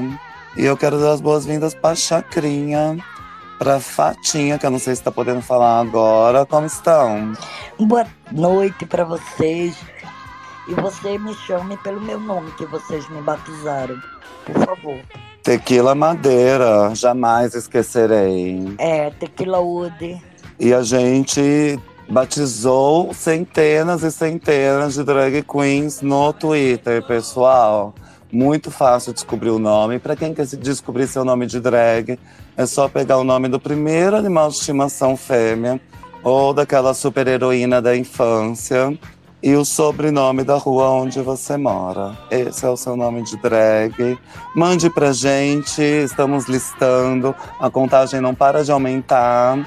E 0.57 0.65
eu 0.65 0.75
quero 0.75 0.99
dar 0.99 1.13
as 1.13 1.21
boas-vindas 1.21 1.75
pra 1.75 1.95
Chacrinha, 1.95 2.97
pra 3.59 3.79
Fatinha, 3.79 4.59
que 4.59 4.65
eu 4.65 4.71
não 4.71 4.79
sei 4.79 4.97
se 4.97 5.03
tá 5.03 5.11
podendo 5.11 5.43
falar 5.43 5.81
agora. 5.81 6.47
Como 6.47 6.67
estão? 6.67 7.35
Boa 7.79 8.07
noite 8.33 8.87
para 8.87 9.05
vocês. 9.05 9.77
E 10.67 10.75
você 10.75 11.19
me 11.19 11.35
chame 11.35 11.77
pelo 11.77 12.01
meu 12.01 12.19
nome 12.19 12.51
que 12.53 12.65
vocês 12.65 13.07
me 13.11 13.21
batizaram, 13.21 14.01
por 14.47 14.55
favor. 14.65 14.99
Tequila 15.43 15.95
Madeira, 15.95 16.95
jamais 16.95 17.55
esquecerei. 17.55 18.75
É, 18.79 19.11
Tequila 19.11 19.61
Wood. 19.61 20.21
E 20.59 20.73
a 20.73 20.83
gente 20.83 21.79
batizou 22.09 23.13
centenas 23.13 24.03
e 24.03 24.11
centenas 24.11 24.95
de 24.95 25.05
drag 25.05 25.43
queens 25.43 26.01
no 26.01 26.33
Twitter, 26.33 27.07
pessoal. 27.07 27.95
Muito 28.37 28.71
fácil 28.71 29.15
descobrir 29.15 29.49
o 29.49 29.59
nome. 29.59 29.99
Para 29.99 30.15
quem 30.15 30.35
quer 30.35 30.45
descobrir 30.45 31.07
seu 31.07 31.25
nome 31.25 31.47
de 31.47 31.59
drag, 31.59 32.19
é 32.55 32.67
só 32.67 32.87
pegar 32.87 33.17
o 33.17 33.25
nome 33.25 33.49
do 33.49 33.59
primeiro 33.59 34.15
animal 34.15 34.51
de 34.51 34.57
estimação 34.57 35.17
fêmea 35.17 35.81
ou 36.23 36.53
daquela 36.53 36.93
super 36.93 37.27
heroína 37.27 37.81
da 37.81 37.97
infância 37.97 38.93
e 39.43 39.55
o 39.55 39.65
sobrenome 39.65 40.45
da 40.45 40.57
rua 40.57 40.91
onde 40.91 41.19
você 41.23 41.57
mora. 41.57 42.15
Esse 42.31 42.67
é 42.67 42.69
o 42.69 42.77
seu 42.77 42.95
nome 42.95 43.23
de 43.23 43.39
drag. 43.39 44.19
Mande 44.55 44.91
pra 44.91 45.15
gente, 45.15 45.81
estamos 45.81 46.47
listando. 46.47 47.35
A 47.59 47.71
contagem 47.71 48.21
não 48.21 48.35
para 48.35 48.63
de 48.63 48.71
aumentar. 48.71 49.59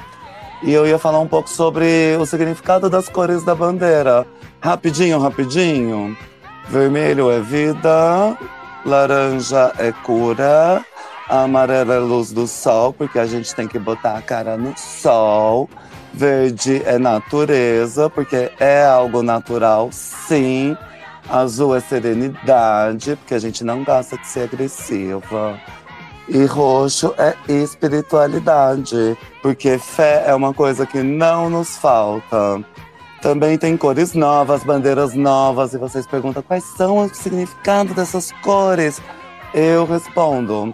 E 0.61 0.71
eu 0.71 0.85
ia 0.85 0.99
falar 0.99 1.19
um 1.19 1.27
pouco 1.27 1.49
sobre 1.49 2.15
o 2.19 2.25
significado 2.27 2.87
das 2.87 3.09
cores 3.09 3.43
da 3.43 3.55
bandeira. 3.55 4.27
Rapidinho, 4.61 5.17
rapidinho. 5.17 6.15
Vermelho 6.69 7.31
é 7.31 7.39
vida, 7.39 8.37
laranja 8.85 9.73
é 9.77 9.91
cura, 9.91 10.83
amarelo 11.27 11.91
é 11.91 11.99
luz 11.99 12.31
do 12.31 12.47
sol, 12.47 12.93
porque 12.93 13.19
a 13.19 13.25
gente 13.25 13.53
tem 13.53 13.67
que 13.67 13.79
botar 13.79 14.17
a 14.17 14.21
cara 14.21 14.57
no 14.57 14.77
sol. 14.77 15.69
Verde 16.13 16.81
é 16.85 16.97
natureza, 16.97 18.09
porque 18.09 18.51
é 18.59 18.83
algo 18.83 19.21
natural, 19.21 19.89
sim. 19.91 20.75
Azul 21.29 21.75
é 21.75 21.79
serenidade, 21.79 23.15
porque 23.17 23.35
a 23.35 23.39
gente 23.39 23.63
não 23.63 23.83
gosta 23.83 24.17
de 24.17 24.27
ser 24.27 24.49
agressiva. 24.51 25.59
E 26.27 26.45
roxo 26.45 27.13
é 27.17 27.35
espiritualidade, 27.47 29.17
porque 29.41 29.77
fé 29.77 30.23
é 30.27 30.33
uma 30.33 30.53
coisa 30.53 30.85
que 30.85 31.01
não 31.03 31.49
nos 31.49 31.77
falta. 31.77 32.63
Também 33.21 33.57
tem 33.57 33.75
cores 33.75 34.13
novas, 34.13 34.63
bandeiras 34.63 35.13
novas, 35.13 35.73
e 35.73 35.77
vocês 35.77 36.07
perguntam 36.07 36.41
quais 36.41 36.63
são 36.63 36.99
o 36.99 37.13
significado 37.13 37.93
dessas 37.93 38.31
cores. 38.41 39.01
Eu 39.53 39.85
respondo: 39.85 40.73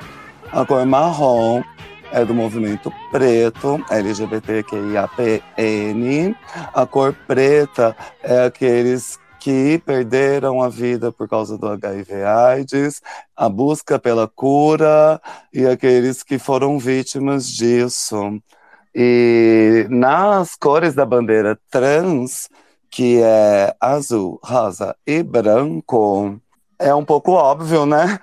a 0.52 0.64
cor 0.64 0.86
marrom 0.86 1.64
é 2.12 2.24
do 2.24 2.36
movimento 2.36 2.94
preto, 3.12 3.84
LGBTQIAPN. 3.90 6.36
A 6.74 6.86
cor 6.86 7.16
preta 7.28 7.96
é 8.22 8.46
aqueles 8.46 9.18
que 9.40 9.82
perderam 9.86 10.62
a 10.62 10.70
vida 10.70 11.12
por 11.12 11.28
causa 11.28 11.58
do 11.58 11.68
HIV/AIDS, 11.68 13.02
a 13.36 13.50
busca 13.50 13.98
pela 13.98 14.28
cura 14.28 15.20
e 15.52 15.66
aqueles 15.66 16.22
que 16.22 16.38
foram 16.38 16.78
vítimas 16.78 17.48
disso. 17.48 18.40
E 18.96 19.86
nas 19.90 20.56
cores 20.56 20.96
da 20.96 21.06
bandeira 21.06 21.60
trans, 21.70 22.48
que 22.90 23.20
é 23.22 23.76
azul, 23.82 24.40
rosa 24.42 24.96
e 25.06 25.22
branco, 25.22 26.40
é 26.80 26.96
um 26.96 27.04
pouco 27.04 27.34
óbvio, 27.34 27.86
né? 27.86 28.18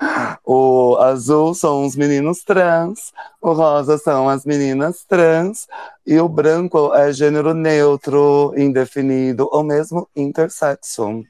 O 0.44 0.96
azul 0.96 1.54
são 1.54 1.84
os 1.84 1.94
meninos 1.94 2.42
trans, 2.42 3.12
o 3.40 3.52
rosa 3.52 3.98
são 3.98 4.28
as 4.28 4.46
meninas 4.46 5.04
trans, 5.04 5.66
e 6.06 6.18
o 6.18 6.26
branco 6.28 6.94
é 6.94 7.12
gênero 7.12 7.52
neutro, 7.52 8.54
indefinido 8.56 9.48
ou 9.52 9.62
mesmo 9.62 10.08
intersexo. 10.16 11.22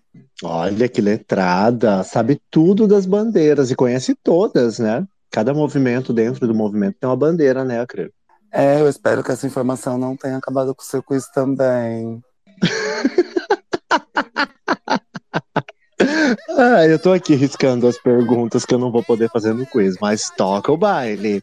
Olha 0.44 0.88
que 0.88 1.00
letrada, 1.00 2.05
sabe 2.05 2.40
tudo 2.48 2.87
das 2.87 3.07
bandeiras 3.07 3.72
e 3.72 3.76
conhece 3.76 4.14
todas, 4.22 4.78
né? 4.78 5.05
Cada 5.31 5.52
movimento 5.52 6.12
dentro 6.12 6.46
do 6.46 6.55
movimento 6.55 6.96
tem 7.00 7.09
uma 7.09 7.16
bandeira, 7.16 7.64
né, 7.64 7.81
Acre? 7.81 8.12
É, 8.52 8.80
eu 8.80 8.88
espero 8.88 9.24
que 9.24 9.32
essa 9.32 9.46
informação 9.46 9.96
não 9.96 10.14
tenha 10.14 10.36
acabado 10.36 10.74
com 10.74 10.82
o 10.82 10.84
seu 10.84 11.02
quiz 11.02 11.26
também. 11.28 12.22
ah, 16.50 16.86
eu 16.86 16.98
tô 16.98 17.12
aqui 17.12 17.34
riscando 17.34 17.86
as 17.86 17.96
perguntas 17.96 18.66
que 18.66 18.74
eu 18.74 18.78
não 18.78 18.92
vou 18.92 19.02
poder 19.02 19.30
fazer 19.30 19.54
no 19.54 19.64
quiz, 19.64 19.96
mas 20.00 20.30
toca 20.36 20.70
o 20.70 20.76
baile. 20.76 21.42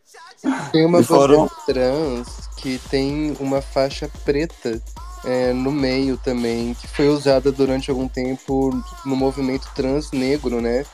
Tem 0.71 0.85
uma 0.85 1.03
foram- 1.03 1.49
trans 1.65 2.47
que 2.57 2.79
tem 2.89 3.35
uma 3.39 3.61
faixa 3.61 4.09
preta 4.23 4.79
é, 5.25 5.51
no 5.51 5.71
meio 5.71 6.15
também, 6.17 6.75
que 6.75 6.87
foi 6.87 7.07
usada 7.07 7.51
durante 7.51 7.89
algum 7.89 8.07
tempo 8.07 8.69
no 9.03 9.15
movimento 9.15 9.67
trans 9.75 10.11
negro, 10.11 10.61
né? 10.61 10.85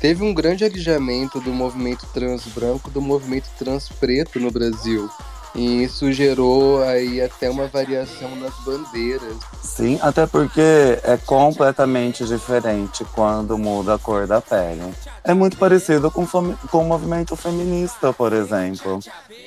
Teve 0.00 0.24
um 0.24 0.32
grande 0.32 0.64
alijamento 0.64 1.38
do 1.40 1.52
movimento 1.52 2.06
trans 2.14 2.46
branco 2.46 2.90
do 2.90 3.02
movimento 3.02 3.50
trans 3.58 3.88
preto 3.88 4.40
no 4.40 4.50
Brasil. 4.50 5.08
E 5.54 5.82
isso 5.82 6.12
gerou 6.12 6.82
aí 6.82 7.20
até 7.20 7.50
uma 7.50 7.66
variação 7.66 8.34
nas 8.36 8.54
bandeiras. 8.64 9.34
Sim, 9.62 9.98
até 10.00 10.26
porque 10.26 10.60
é 11.02 11.16
completamente 11.26 12.24
diferente 12.24 13.04
quando 13.12 13.58
muda 13.58 13.94
a 13.94 13.98
cor 13.98 14.26
da 14.26 14.40
pele. 14.40 14.94
É 15.24 15.34
muito 15.34 15.56
parecido 15.56 16.10
com, 16.10 16.26
com 16.26 16.78
o 16.78 16.84
movimento 16.84 17.34
feminista, 17.34 18.12
por 18.12 18.32
exemplo. 18.32 19.00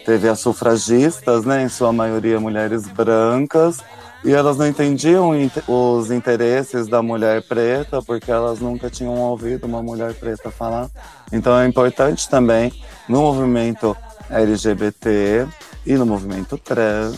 Teve 0.05 0.27
as 0.27 0.39
sufragistas, 0.39 1.45
né, 1.45 1.63
em 1.63 1.69
sua 1.69 1.93
maioria 1.93 2.39
mulheres 2.39 2.85
brancas, 2.85 3.77
e 4.25 4.31
elas 4.33 4.57
não 4.57 4.67
entendiam 4.67 5.31
os 5.67 6.11
interesses 6.11 6.87
da 6.87 7.01
mulher 7.01 7.41
preta 7.43 8.01
porque 8.01 8.31
elas 8.31 8.59
nunca 8.59 8.89
tinham 8.89 9.17
ouvido 9.19 9.65
uma 9.65 9.81
mulher 9.81 10.13
preta 10.13 10.49
falar. 10.49 10.89
Então 11.31 11.57
é 11.57 11.67
importante 11.67 12.29
também 12.29 12.71
no 13.07 13.21
movimento 13.21 13.95
LGBT 14.29 15.45
e 15.85 15.95
no 15.95 16.05
movimento 16.05 16.57
trans 16.57 17.17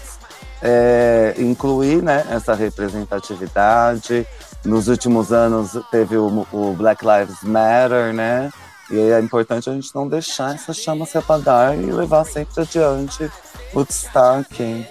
é, 0.62 1.36
incluir 1.38 2.02
né, 2.02 2.26
essa 2.30 2.54
representatividade. 2.54 4.26
Nos 4.64 4.88
últimos 4.88 5.32
anos 5.32 5.78
teve 5.92 6.18
o, 6.18 6.48
o 6.52 6.74
Black 6.74 7.06
Lives 7.06 7.44
Matter, 7.44 8.14
né? 8.14 8.52
E 8.90 8.98
é 8.98 9.20
importante 9.20 9.70
a 9.70 9.74
gente 9.74 9.94
não 9.94 10.08
deixar 10.08 10.56
essa 10.56 10.74
chama 10.74 11.06
se 11.06 11.18
apagar 11.18 11.78
e 11.78 11.86
levar 11.92 12.24
sempre 12.24 12.62
adiante 12.62 13.30
o 13.74 13.84
destaque 13.84 14.88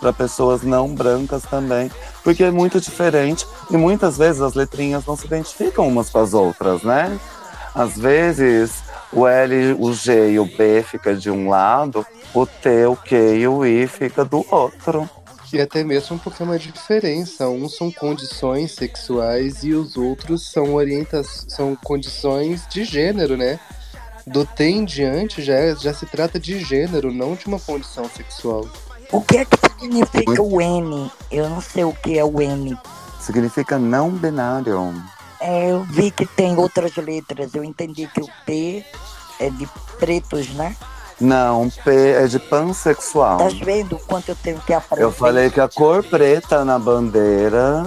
para 0.00 0.12
pessoas 0.12 0.62
não 0.62 0.94
brancas 0.94 1.42
também, 1.44 1.90
porque 2.22 2.44
é 2.44 2.50
muito 2.50 2.80
diferente 2.80 3.46
e 3.70 3.76
muitas 3.76 4.18
vezes 4.18 4.42
as 4.42 4.54
letrinhas 4.54 5.06
não 5.06 5.16
se 5.16 5.26
identificam 5.26 5.88
umas 5.88 6.10
com 6.10 6.18
as 6.18 6.34
outras, 6.34 6.82
né? 6.82 7.18
Às 7.74 7.96
vezes 7.96 8.82
o 9.12 9.26
L, 9.26 9.76
o 9.78 9.92
G 9.92 10.32
e 10.32 10.38
o 10.38 10.44
B 10.44 10.82
fica 10.82 11.14
de 11.14 11.30
um 11.30 11.48
lado, 11.48 12.06
o 12.34 12.46
T, 12.46 12.86
o 12.86 12.96
Q 12.96 13.36
e 13.36 13.48
o 13.48 13.64
I 13.64 13.86
fica 13.86 14.24
do 14.24 14.44
outro. 14.50 15.08
E 15.52 15.60
até 15.60 15.84
mesmo 15.84 16.18
porque 16.18 16.42
é 16.42 16.46
uma 16.46 16.58
diferença. 16.58 17.48
Uns 17.48 17.76
são 17.76 17.90
condições 17.90 18.72
sexuais 18.72 19.62
e 19.62 19.72
os 19.72 19.96
outros 19.96 20.50
são 20.50 20.74
orientas 20.74 21.46
são 21.48 21.76
condições 21.76 22.66
de 22.68 22.84
gênero, 22.84 23.36
né? 23.36 23.58
Do 24.26 24.44
T 24.44 24.64
em 24.64 24.84
diante 24.84 25.40
já, 25.40 25.72
já 25.74 25.94
se 25.94 26.04
trata 26.04 26.38
de 26.38 26.58
gênero, 26.58 27.12
não 27.12 27.36
de 27.36 27.46
uma 27.46 27.60
condição 27.60 28.08
sexual. 28.08 28.66
O 29.12 29.20
que 29.20 29.38
é 29.38 29.44
que 29.44 29.56
significa 29.80 30.42
o 30.42 30.60
N? 30.60 31.10
Eu 31.30 31.48
não 31.48 31.60
sei 31.60 31.84
o 31.84 31.92
que 31.92 32.18
é 32.18 32.24
o 32.24 32.40
N. 32.42 32.76
Significa 33.20 33.78
não 33.78 34.10
binário. 34.10 34.92
É, 35.40 35.70
eu 35.70 35.82
vi 35.84 36.10
que 36.10 36.26
tem 36.26 36.56
outras 36.56 36.96
letras. 36.96 37.54
Eu 37.54 37.64
entendi 37.64 38.06
que 38.06 38.20
o 38.20 38.28
P 38.44 38.84
é 39.38 39.50
de 39.50 39.68
pretos, 39.98 40.48
né? 40.50 40.76
Não, 41.20 41.70
P 41.70 41.90
é 41.90 42.26
de 42.26 42.38
pansexual. 42.38 43.38
Tá 43.38 43.48
vendo 43.64 43.96
o 43.96 44.00
quanto 44.00 44.28
eu 44.30 44.36
tenho 44.36 44.60
que 44.60 44.72
aprender? 44.72 45.04
Eu 45.04 45.12
falei 45.12 45.50
que 45.50 45.60
a 45.60 45.68
cor 45.68 46.02
preta 46.04 46.64
na 46.64 46.78
bandeira 46.78 47.86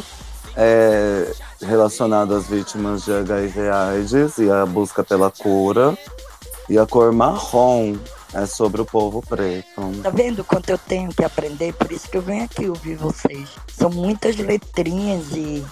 é 0.56 1.32
relacionada 1.62 2.38
às 2.38 2.48
vítimas 2.48 3.04
de 3.06 3.14
HIV 3.14 3.70
AIDS 3.70 4.38
e 4.40 4.50
a 4.50 4.66
busca 4.66 5.04
pela 5.04 5.30
cura. 5.30 5.96
E 6.68 6.78
a 6.78 6.86
cor 6.86 7.12
marrom 7.12 7.98
É 8.34 8.46
sobre 8.46 8.80
o 8.80 8.86
povo 8.86 9.24
preto. 9.28 9.82
Tá 10.04 10.12
vendo 10.12 10.44
quanto 10.44 10.70
eu 10.70 10.78
tenho 10.78 11.10
que 11.10 11.24
aprender? 11.24 11.74
Por 11.74 11.92
isso 11.92 12.08
que 12.08 12.18
eu 12.18 12.22
venho 12.22 12.44
aqui 12.44 12.70
ouvir 12.70 12.96
vocês. 12.96 13.50
São 13.76 13.90
muitas 13.90 14.36
letrinhas 14.38 15.32
e 15.32 15.66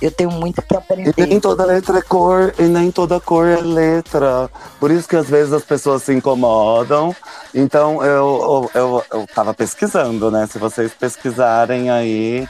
eu 0.00 0.10
tenho 0.10 0.30
muito 0.30 0.62
que 0.62 0.76
aprender. 0.76 1.14
E 1.16 1.26
nem 1.26 1.40
toda 1.40 1.64
letra 1.64 1.98
é 1.98 2.02
cor, 2.02 2.54
e 2.58 2.62
nem 2.62 2.90
toda 2.90 3.20
cor 3.20 3.46
é 3.46 3.60
letra. 3.60 4.50
Por 4.78 4.90
isso 4.90 5.08
que 5.08 5.16
às 5.16 5.28
vezes 5.28 5.52
as 5.52 5.64
pessoas 5.64 6.02
se 6.02 6.12
incomodam. 6.12 7.14
Então 7.54 8.02
eu, 8.04 8.70
eu, 8.74 9.02
eu, 9.12 9.26
eu 9.46 9.54
pesquisando, 9.54 10.30
né? 10.30 10.46
Se 10.46 10.58
vocês 10.58 10.92
pesquisarem 10.92 11.90
aí 11.90 12.48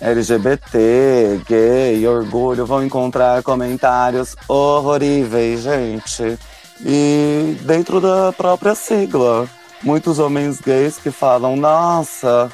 LGBT, 0.00 1.42
gay, 1.46 2.06
orgulho, 2.06 2.64
vão 2.64 2.82
encontrar 2.82 3.42
comentários 3.42 4.34
horríveis, 4.48 5.62
gente. 5.62 6.38
E 6.82 7.58
dentro 7.62 8.00
da 8.00 8.32
própria 8.32 8.74
sigla, 8.74 9.46
muitos 9.82 10.18
homens 10.18 10.60
gays 10.60 10.96
que 10.96 11.10
falam: 11.10 11.56
nossa, 11.56 12.50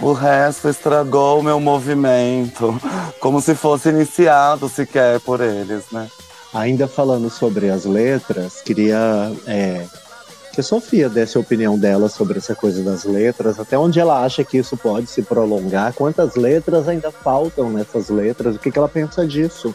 o 0.00 0.12
resto 0.12 0.68
estragou 0.68 1.40
o 1.40 1.42
meu 1.42 1.58
movimento, 1.58 2.80
como 3.20 3.40
se 3.40 3.54
fosse 3.54 3.88
iniciado 3.88 4.68
sequer 4.68 5.20
por 5.20 5.40
eles, 5.40 5.84
né? 5.90 6.08
Ainda 6.54 6.86
falando 6.86 7.28
sobre 7.28 7.68
as 7.68 7.84
letras, 7.84 8.62
queria 8.62 9.32
é, 9.46 9.84
que 10.52 10.60
a 10.60 10.64
Sofia 10.64 11.08
desse 11.08 11.36
a 11.36 11.40
opinião 11.40 11.78
dela 11.78 12.08
sobre 12.08 12.38
essa 12.38 12.54
coisa 12.54 12.82
das 12.82 13.04
letras, 13.04 13.60
até 13.60 13.76
onde 13.76 14.00
ela 14.00 14.24
acha 14.24 14.42
que 14.44 14.58
isso 14.58 14.76
pode 14.76 15.08
se 15.08 15.22
prolongar, 15.22 15.92
quantas 15.92 16.36
letras 16.36 16.88
ainda 16.88 17.10
faltam 17.10 17.70
nessas 17.70 18.08
letras, 18.08 18.56
o 18.56 18.58
que, 18.58 18.70
que 18.70 18.78
ela 18.78 18.88
pensa 18.88 19.26
disso? 19.26 19.74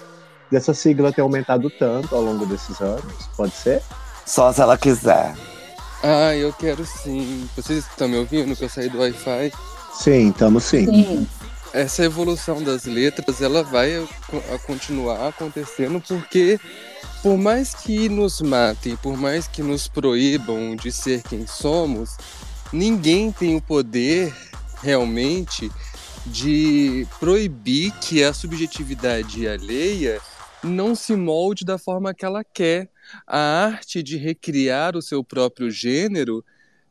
Dessa 0.50 0.74
sigla 0.74 1.12
ter 1.12 1.22
aumentado 1.22 1.70
tanto 1.70 2.16
ao 2.16 2.22
longo 2.22 2.46
desses 2.46 2.80
anos, 2.82 3.30
pode 3.36 3.54
ser? 3.54 3.82
Só 4.26 4.52
se 4.52 4.62
ela 4.62 4.78
quiser. 4.78 5.34
Ah, 6.04 6.36
eu 6.36 6.52
quero 6.52 6.86
sim. 6.86 7.48
Vocês 7.56 7.86
estão 7.86 8.08
me 8.08 8.18
ouvindo 8.18 8.56
que 8.56 8.64
eu 8.64 8.70
saí 8.70 8.90
do 8.90 9.00
Wi-Fi? 9.00 9.52
Sim, 9.94 10.30
estamos 10.30 10.64
sim. 10.64 10.86
Sim. 10.86 11.28
Essa 11.74 12.04
evolução 12.04 12.62
das 12.62 12.86
letras, 12.86 13.42
ela 13.42 13.64
vai 13.64 14.08
continuar 14.66 15.30
acontecendo 15.30 16.02
porque 16.02 16.60
por 17.24 17.38
mais 17.38 17.74
que 17.74 18.10
nos 18.10 18.42
matem, 18.42 18.96
por 18.98 19.18
mais 19.18 19.48
que 19.48 19.64
nos 19.64 19.88
proíbam 19.88 20.76
de 20.76 20.92
ser 20.92 21.24
quem 21.24 21.48
somos, 21.48 22.18
ninguém 22.72 23.32
tem 23.32 23.56
o 23.56 23.62
poder 23.62 24.36
realmente 24.82 25.72
de 26.26 27.08
proibir 27.20 27.92
que 28.02 28.24
a 28.24 28.34
subjetividade 28.34 29.48
alheia 29.48 30.22
não 30.64 30.96
se 30.96 31.16
molde 31.16 31.66
da 31.66 31.78
forma 31.78 32.14
que 32.14 32.26
ela 32.26 32.44
quer. 32.44 32.90
A 33.28 33.66
arte 33.66 34.02
de 34.02 34.18
recriar 34.18 34.96
o 34.96 35.02
seu 35.02 35.24
próprio 35.24 35.70
gênero, 35.70 36.44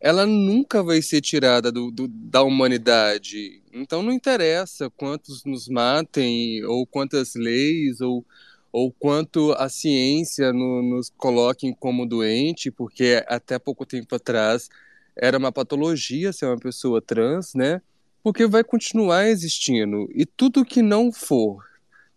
ela 0.03 0.27
nunca 0.27 0.83
vai 0.83 1.01
ser 1.03 1.23
tirada 1.23 1.73
do, 1.73 1.91
do- 1.93 2.09
da 2.09 2.43
humanidade. 2.43 3.63
Então 3.73 4.03
não 4.03 4.13
interessa 4.13 4.91
quantos 4.91 5.45
nos 5.45 5.69
matem, 5.69 6.65
ou 6.67 6.87
quantas 6.87 7.35
leis, 7.37 8.01
ou, 8.03 8.27
ou 8.73 8.93
quanto 8.93 9.53
a 9.55 9.69
ciência 9.69 10.53
no- 10.53 10.83
nos 10.83 11.11
coloquem 11.17 11.73
como 11.75 12.07
doente, 12.07 12.71
porque 12.71 13.25
até 13.29 13.59
pouco 13.59 13.87
tempo 13.87 14.15
atrás 14.17 14.69
era 15.17 15.39
uma 15.39 15.53
patologia 15.53 16.33
ser 16.33 16.47
uma 16.47 16.59
pessoa 16.59 17.01
trans, 17.03 17.55
né? 17.55 17.81
Porque 18.23 18.47
vai 18.47 18.65
continuar 18.65 19.29
existindo. 19.29 20.09
E 20.15 20.27
tudo 20.27 20.65
que 20.65 20.83
não 20.83 21.13
for 21.13 21.65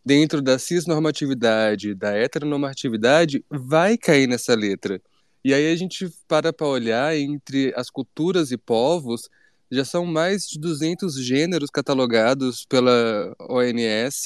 dentro 0.06 0.42
da 0.42 0.60
cisnormatividade, 0.60 1.96
da 1.96 2.16
heteronormatividade, 2.16 3.44
vai 3.50 3.98
cair 3.98 4.28
nessa 4.28 4.56
letra. 4.56 5.02
E 5.46 5.54
aí 5.54 5.72
a 5.72 5.76
gente 5.76 6.12
para 6.28 6.52
para 6.52 6.66
olhar 6.66 7.16
entre 7.16 7.72
as 7.76 7.92
culturas 7.92 8.50
e 8.50 8.58
povos, 8.58 9.30
já 9.72 9.86
são 9.86 10.04
mais 10.04 10.48
de 10.48 10.58
200 10.58 11.24
gêneros 11.24 11.70
catalogados 11.70 12.66
pela 12.66 13.36
ONS. 13.40 14.26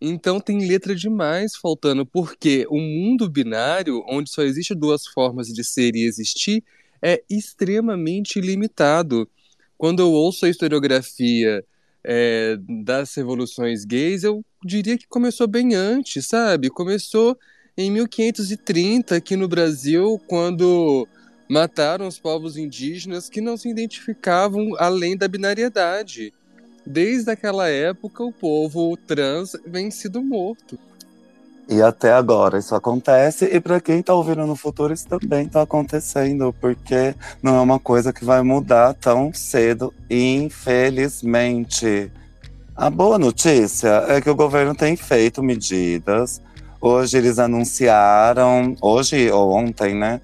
Então 0.00 0.40
tem 0.40 0.66
letra 0.66 0.94
demais 0.94 1.54
faltando, 1.54 2.06
porque 2.06 2.66
o 2.70 2.80
mundo 2.80 3.28
binário, 3.28 4.02
onde 4.08 4.30
só 4.30 4.40
existe 4.40 4.74
duas 4.74 5.06
formas 5.06 5.48
de 5.48 5.62
ser 5.62 5.94
e 5.94 6.06
existir, 6.06 6.64
é 7.02 7.22
extremamente 7.28 8.40
limitado. 8.40 9.28
Quando 9.76 10.00
eu 10.00 10.10
ouço 10.10 10.46
a 10.46 10.48
historiografia 10.48 11.62
é, 12.02 12.56
das 12.82 13.14
revoluções 13.14 13.84
gays, 13.84 14.24
eu 14.24 14.42
diria 14.64 14.96
que 14.96 15.06
começou 15.06 15.46
bem 15.46 15.74
antes, 15.74 16.26
sabe? 16.26 16.70
Começou 16.70 17.36
em 17.76 17.90
1530 17.90 19.16
aqui 19.16 19.36
no 19.36 19.48
Brasil, 19.48 20.20
quando 20.26 21.06
mataram 21.48 22.06
os 22.06 22.18
povos 22.18 22.56
indígenas 22.56 23.28
que 23.28 23.40
não 23.40 23.56
se 23.56 23.68
identificavam 23.68 24.74
além 24.78 25.16
da 25.16 25.28
binariedade. 25.28 26.32
Desde 26.84 27.30
aquela 27.30 27.68
época, 27.68 28.24
o 28.24 28.32
povo 28.32 28.96
trans 28.96 29.56
vem 29.66 29.90
sido 29.90 30.22
morto. 30.22 30.78
E 31.68 31.80
até 31.80 32.12
agora 32.12 32.58
isso 32.58 32.74
acontece, 32.74 33.44
e 33.44 33.60
para 33.60 33.80
quem 33.80 34.02
tá 34.02 34.12
ouvindo 34.12 34.44
no 34.46 34.56
futuro, 34.56 34.92
isso 34.92 35.08
também 35.08 35.48
tá 35.48 35.62
acontecendo, 35.62 36.54
porque 36.60 37.14
não 37.42 37.56
é 37.56 37.60
uma 37.60 37.78
coisa 37.78 38.12
que 38.12 38.24
vai 38.24 38.42
mudar 38.42 38.94
tão 38.94 39.32
cedo, 39.32 39.94
infelizmente. 40.10 42.10
A 42.74 42.90
boa 42.90 43.18
notícia 43.18 44.04
é 44.08 44.20
que 44.20 44.28
o 44.28 44.34
governo 44.34 44.74
tem 44.74 44.96
feito 44.96 45.42
medidas. 45.42 46.42
Hoje 46.82 47.16
eles 47.16 47.38
anunciaram, 47.38 48.76
hoje 48.82 49.30
ou 49.30 49.52
ontem, 49.52 49.94
né? 49.94 50.20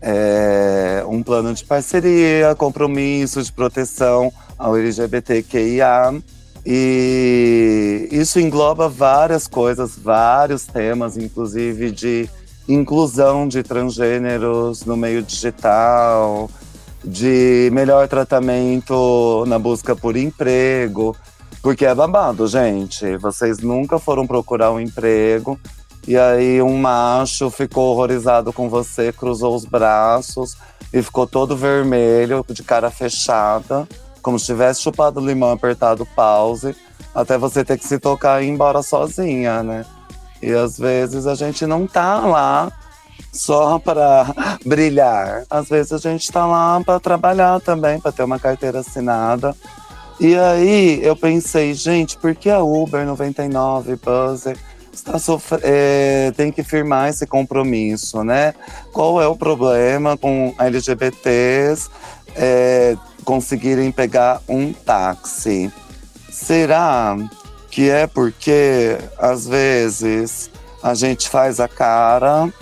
é, 0.00 1.04
um 1.06 1.22
plano 1.22 1.52
de 1.52 1.64
parceria, 1.64 2.54
compromisso 2.54 3.42
de 3.42 3.52
proteção 3.52 4.32
ao 4.58 4.76
LGBTQIA. 4.76 6.20
E 6.64 8.08
isso 8.10 8.38
engloba 8.38 8.88
várias 8.88 9.46
coisas, 9.46 9.96
vários 9.96 10.66
temas, 10.66 11.16
inclusive 11.16 11.90
de 11.90 12.28
inclusão 12.68 13.48
de 13.48 13.62
transgêneros 13.62 14.84
no 14.84 14.96
meio 14.96 15.22
digital, 15.22 16.50
de 17.02 17.70
melhor 17.72 18.06
tratamento 18.08 19.44
na 19.46 19.58
busca 19.58 19.96
por 19.96 20.16
emprego, 20.16 21.16
porque 21.62 21.86
é 21.86 21.94
babado, 21.94 22.46
gente. 22.46 23.16
Vocês 23.16 23.58
nunca 23.58 23.98
foram 23.98 24.26
procurar 24.26 24.70
um 24.70 24.78
emprego 24.78 25.58
e 26.06 26.16
aí 26.16 26.62
um 26.62 26.76
macho 26.76 27.50
ficou 27.50 27.92
horrorizado 27.92 28.52
com 28.52 28.68
você, 28.68 29.12
cruzou 29.12 29.54
os 29.54 29.64
braços 29.64 30.56
e 30.92 31.02
ficou 31.02 31.26
todo 31.26 31.56
vermelho, 31.56 32.44
de 32.48 32.62
cara 32.62 32.90
fechada, 32.90 33.86
como 34.22 34.38
se 34.38 34.46
tivesse 34.46 34.82
chupado 34.82 35.20
limão, 35.20 35.50
apertado 35.50 36.06
pause, 36.06 36.74
até 37.14 37.38
você 37.38 37.64
ter 37.64 37.78
que 37.78 37.86
se 37.86 37.98
tocar 37.98 38.42
e 38.42 38.46
ir 38.46 38.50
embora 38.50 38.82
sozinha, 38.82 39.62
né? 39.62 39.84
E 40.42 40.52
às 40.52 40.78
vezes 40.78 41.26
a 41.26 41.34
gente 41.34 41.66
não 41.66 41.86
tá 41.86 42.18
lá 42.20 42.72
só 43.32 43.78
para 43.78 44.34
brilhar. 44.64 45.44
Às 45.50 45.68
vezes 45.68 45.92
a 45.92 45.98
gente 45.98 46.30
tá 46.30 46.46
lá 46.46 46.80
para 46.84 46.98
trabalhar 46.98 47.60
também, 47.60 48.00
para 48.00 48.12
ter 48.12 48.22
uma 48.22 48.38
carteira 48.38 48.80
assinada. 48.80 49.54
E 50.18 50.36
aí 50.36 51.00
eu 51.02 51.16
pensei, 51.16 51.72
gente, 51.74 52.16
por 52.18 52.34
que 52.34 52.50
a 52.50 52.62
Uber 52.62 53.06
99, 53.06 53.96
Buzzer, 53.96 54.58
está 55.00 55.18
é, 55.62 56.32
tem 56.36 56.52
que 56.52 56.62
firmar 56.62 57.08
esse 57.08 57.26
compromisso, 57.26 58.22
né? 58.22 58.54
Qual 58.92 59.20
é 59.20 59.26
o 59.26 59.36
problema 59.36 60.16
com 60.16 60.54
LGBTs 60.58 61.88
é, 62.36 62.96
conseguirem 63.24 63.90
pegar 63.90 64.40
um 64.48 64.72
táxi? 64.72 65.72
Será 66.30 67.16
que 67.70 67.88
é 67.88 68.06
porque 68.06 68.98
às 69.18 69.46
vezes 69.46 70.50
a 70.82 70.94
gente 70.94 71.28
faz 71.28 71.60
a 71.60 71.68
cara 71.68 72.52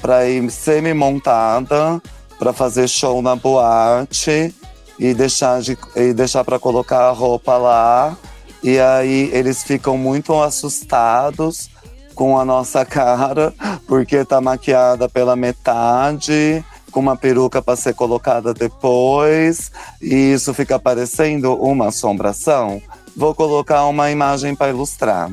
para 0.00 0.26
ir 0.26 0.50
semi-montada 0.50 2.00
para 2.38 2.52
fazer 2.52 2.88
show 2.88 3.22
na 3.22 3.34
boate 3.34 4.54
e 4.98 5.14
deixar 5.14 5.60
de 5.60 5.76
e 5.94 6.12
deixar 6.12 6.44
para 6.44 6.58
colocar 6.58 7.08
a 7.08 7.10
roupa 7.10 7.56
lá 7.56 8.16
e 8.62 8.78
aí 8.78 9.30
eles 9.32 9.62
ficam 9.62 9.96
muito 9.96 10.34
assustados 10.40 11.70
com 12.16 12.36
a 12.38 12.44
nossa 12.44 12.84
cara 12.84 13.54
porque 13.86 14.24
tá 14.24 14.40
maquiada 14.40 15.08
pela 15.08 15.36
metade 15.36 16.64
com 16.90 16.98
uma 16.98 17.14
peruca 17.14 17.60
para 17.60 17.76
ser 17.76 17.94
colocada 17.94 18.54
depois 18.54 19.70
e 20.00 20.32
isso 20.32 20.54
fica 20.54 20.78
parecendo 20.78 21.54
uma 21.54 21.88
assombração. 21.88 22.80
Vou 23.14 23.34
colocar 23.34 23.84
uma 23.86 24.10
imagem 24.10 24.54
para 24.54 24.70
ilustrar. 24.70 25.30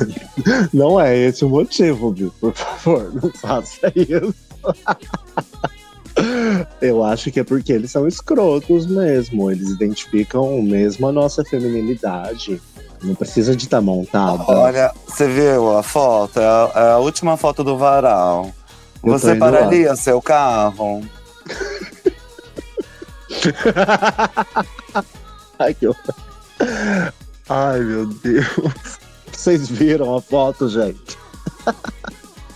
Não 0.72 0.98
é 0.98 1.14
esse 1.16 1.44
o 1.44 1.48
motivo, 1.48 2.10
Bill. 2.10 2.32
Por 2.40 2.54
favor, 2.54 3.12
não 3.14 3.30
faça 3.32 3.92
isso. 3.94 4.34
Eu 6.80 7.04
acho 7.04 7.30
que 7.30 7.40
é 7.40 7.44
porque 7.44 7.72
eles 7.72 7.90
são 7.90 8.08
escrotos 8.08 8.86
mesmo. 8.86 9.50
Eles 9.50 9.68
identificam 9.68 10.62
mesmo 10.62 11.06
a 11.06 11.12
nossa 11.12 11.44
feminilidade. 11.44 12.62
Não 13.04 13.14
precisa 13.14 13.54
de 13.54 13.64
estar 13.64 13.80
montada. 13.80 14.42
Olha, 14.48 14.92
você 15.06 15.28
viu 15.28 15.76
a 15.76 15.82
foto? 15.82 16.40
É 16.40 16.44
a, 16.46 16.70
é 16.74 16.90
a 16.92 16.98
última 16.98 17.36
foto 17.36 17.62
do 17.62 17.76
varal. 17.76 18.50
Eu 19.04 19.12
Você 19.12 19.34
indo 19.34 19.44
lá. 19.44 19.50
pararia 19.52 19.94
seu 19.94 20.20
carro? 20.22 21.02
Ai, 25.58 25.74
que 25.74 25.86
horror. 25.86 26.14
Ai, 27.48 27.80
meu 27.80 28.06
Deus. 28.06 28.98
Vocês 29.30 29.68
viram 29.68 30.16
a 30.16 30.22
foto, 30.22 30.68
gente? 30.68 31.18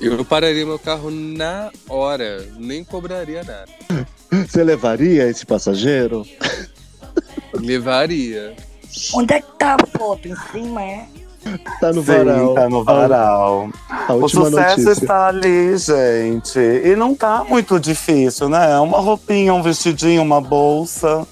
Eu 0.00 0.24
pararia 0.24 0.64
meu 0.64 0.78
carro 0.78 1.10
na 1.10 1.70
hora, 1.88 2.46
nem 2.56 2.82
cobraria 2.84 3.42
nada. 3.44 3.66
Você 4.30 4.62
levaria 4.64 5.28
esse 5.28 5.44
passageiro? 5.44 6.24
Levaria. 7.54 8.54
Onde 9.14 9.34
é 9.34 9.40
que 9.40 9.52
tá 9.58 9.76
a 9.80 9.98
foto? 9.98 10.28
Em 10.28 10.36
cima, 10.52 10.82
é? 10.82 11.06
Tá 11.80 11.92
no 11.92 12.00
Sim, 12.02 12.06
varal. 12.06 12.54
tá 12.54 12.68
no 12.68 12.84
varal. 12.84 13.68
A 13.88 14.12
O 14.12 14.22
última 14.22 14.44
sucesso 14.46 14.80
notícia. 14.80 14.90
está 15.04 15.26
ali, 15.28 15.76
gente. 15.78 16.58
E 16.58 16.94
não 16.96 17.14
tá 17.14 17.44
muito 17.44 17.78
difícil, 17.80 18.48
né? 18.48 18.72
É 18.72 18.78
Uma 18.78 18.98
roupinha, 18.98 19.54
um 19.54 19.62
vestidinho, 19.62 20.20
uma 20.22 20.40
bolsa. 20.40 21.26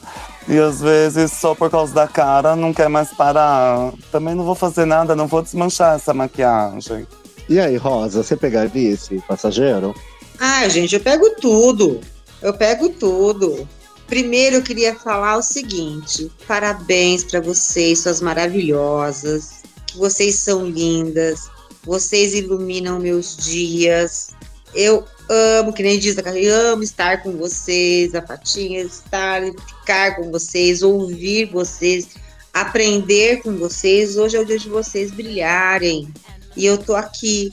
E 0.48 0.56
às 0.58 0.80
vezes, 0.80 1.32
só 1.32 1.54
por 1.56 1.68
causa 1.70 1.92
da 1.92 2.06
cara, 2.06 2.54
não 2.54 2.72
quer 2.72 2.88
mais 2.88 3.12
parar. 3.12 3.92
Também 4.12 4.34
não 4.34 4.44
vou 4.44 4.54
fazer 4.54 4.84
nada, 4.86 5.16
não 5.16 5.26
vou 5.26 5.42
desmanchar 5.42 5.96
essa 5.96 6.14
maquiagem. 6.14 7.06
E 7.48 7.58
aí, 7.60 7.76
Rosa, 7.76 8.22
você 8.22 8.36
pegaria 8.36 8.90
esse 8.92 9.18
passageiro? 9.26 9.94
Ah, 10.38 10.68
gente, 10.68 10.94
eu 10.94 11.00
pego 11.00 11.28
tudo. 11.40 12.00
Eu 12.40 12.54
pego 12.54 12.88
tudo. 12.90 13.66
Primeiro, 14.06 14.56
eu 14.56 14.62
queria 14.62 14.94
falar 14.94 15.36
o 15.36 15.42
seguinte: 15.42 16.30
parabéns 16.46 17.24
para 17.24 17.40
vocês, 17.40 18.00
suas 18.00 18.20
maravilhosas. 18.20 19.62
Que 19.86 19.96
vocês 19.96 20.36
são 20.36 20.66
lindas. 20.66 21.48
Vocês 21.84 22.34
iluminam 22.34 22.98
meus 22.98 23.36
dias. 23.36 24.28
Eu 24.74 25.04
amo, 25.28 25.72
que 25.72 25.82
nem 25.82 25.98
diz 25.98 26.16
a 26.18 26.38
eu 26.38 26.72
amo 26.72 26.82
estar 26.82 27.22
com 27.22 27.32
vocês, 27.32 28.14
a 28.14 28.22
Patinha, 28.22 28.82
estar, 28.82 29.42
ficar 29.42 30.16
com 30.16 30.30
vocês, 30.30 30.82
ouvir 30.82 31.46
vocês, 31.46 32.08
aprender 32.52 33.42
com 33.42 33.56
vocês. 33.56 34.16
Hoje 34.16 34.36
é 34.36 34.40
o 34.40 34.44
dia 34.44 34.58
de 34.58 34.68
vocês 34.68 35.10
brilharem. 35.10 36.12
E 36.56 36.64
eu 36.64 36.78
tô 36.78 36.94
aqui 36.94 37.50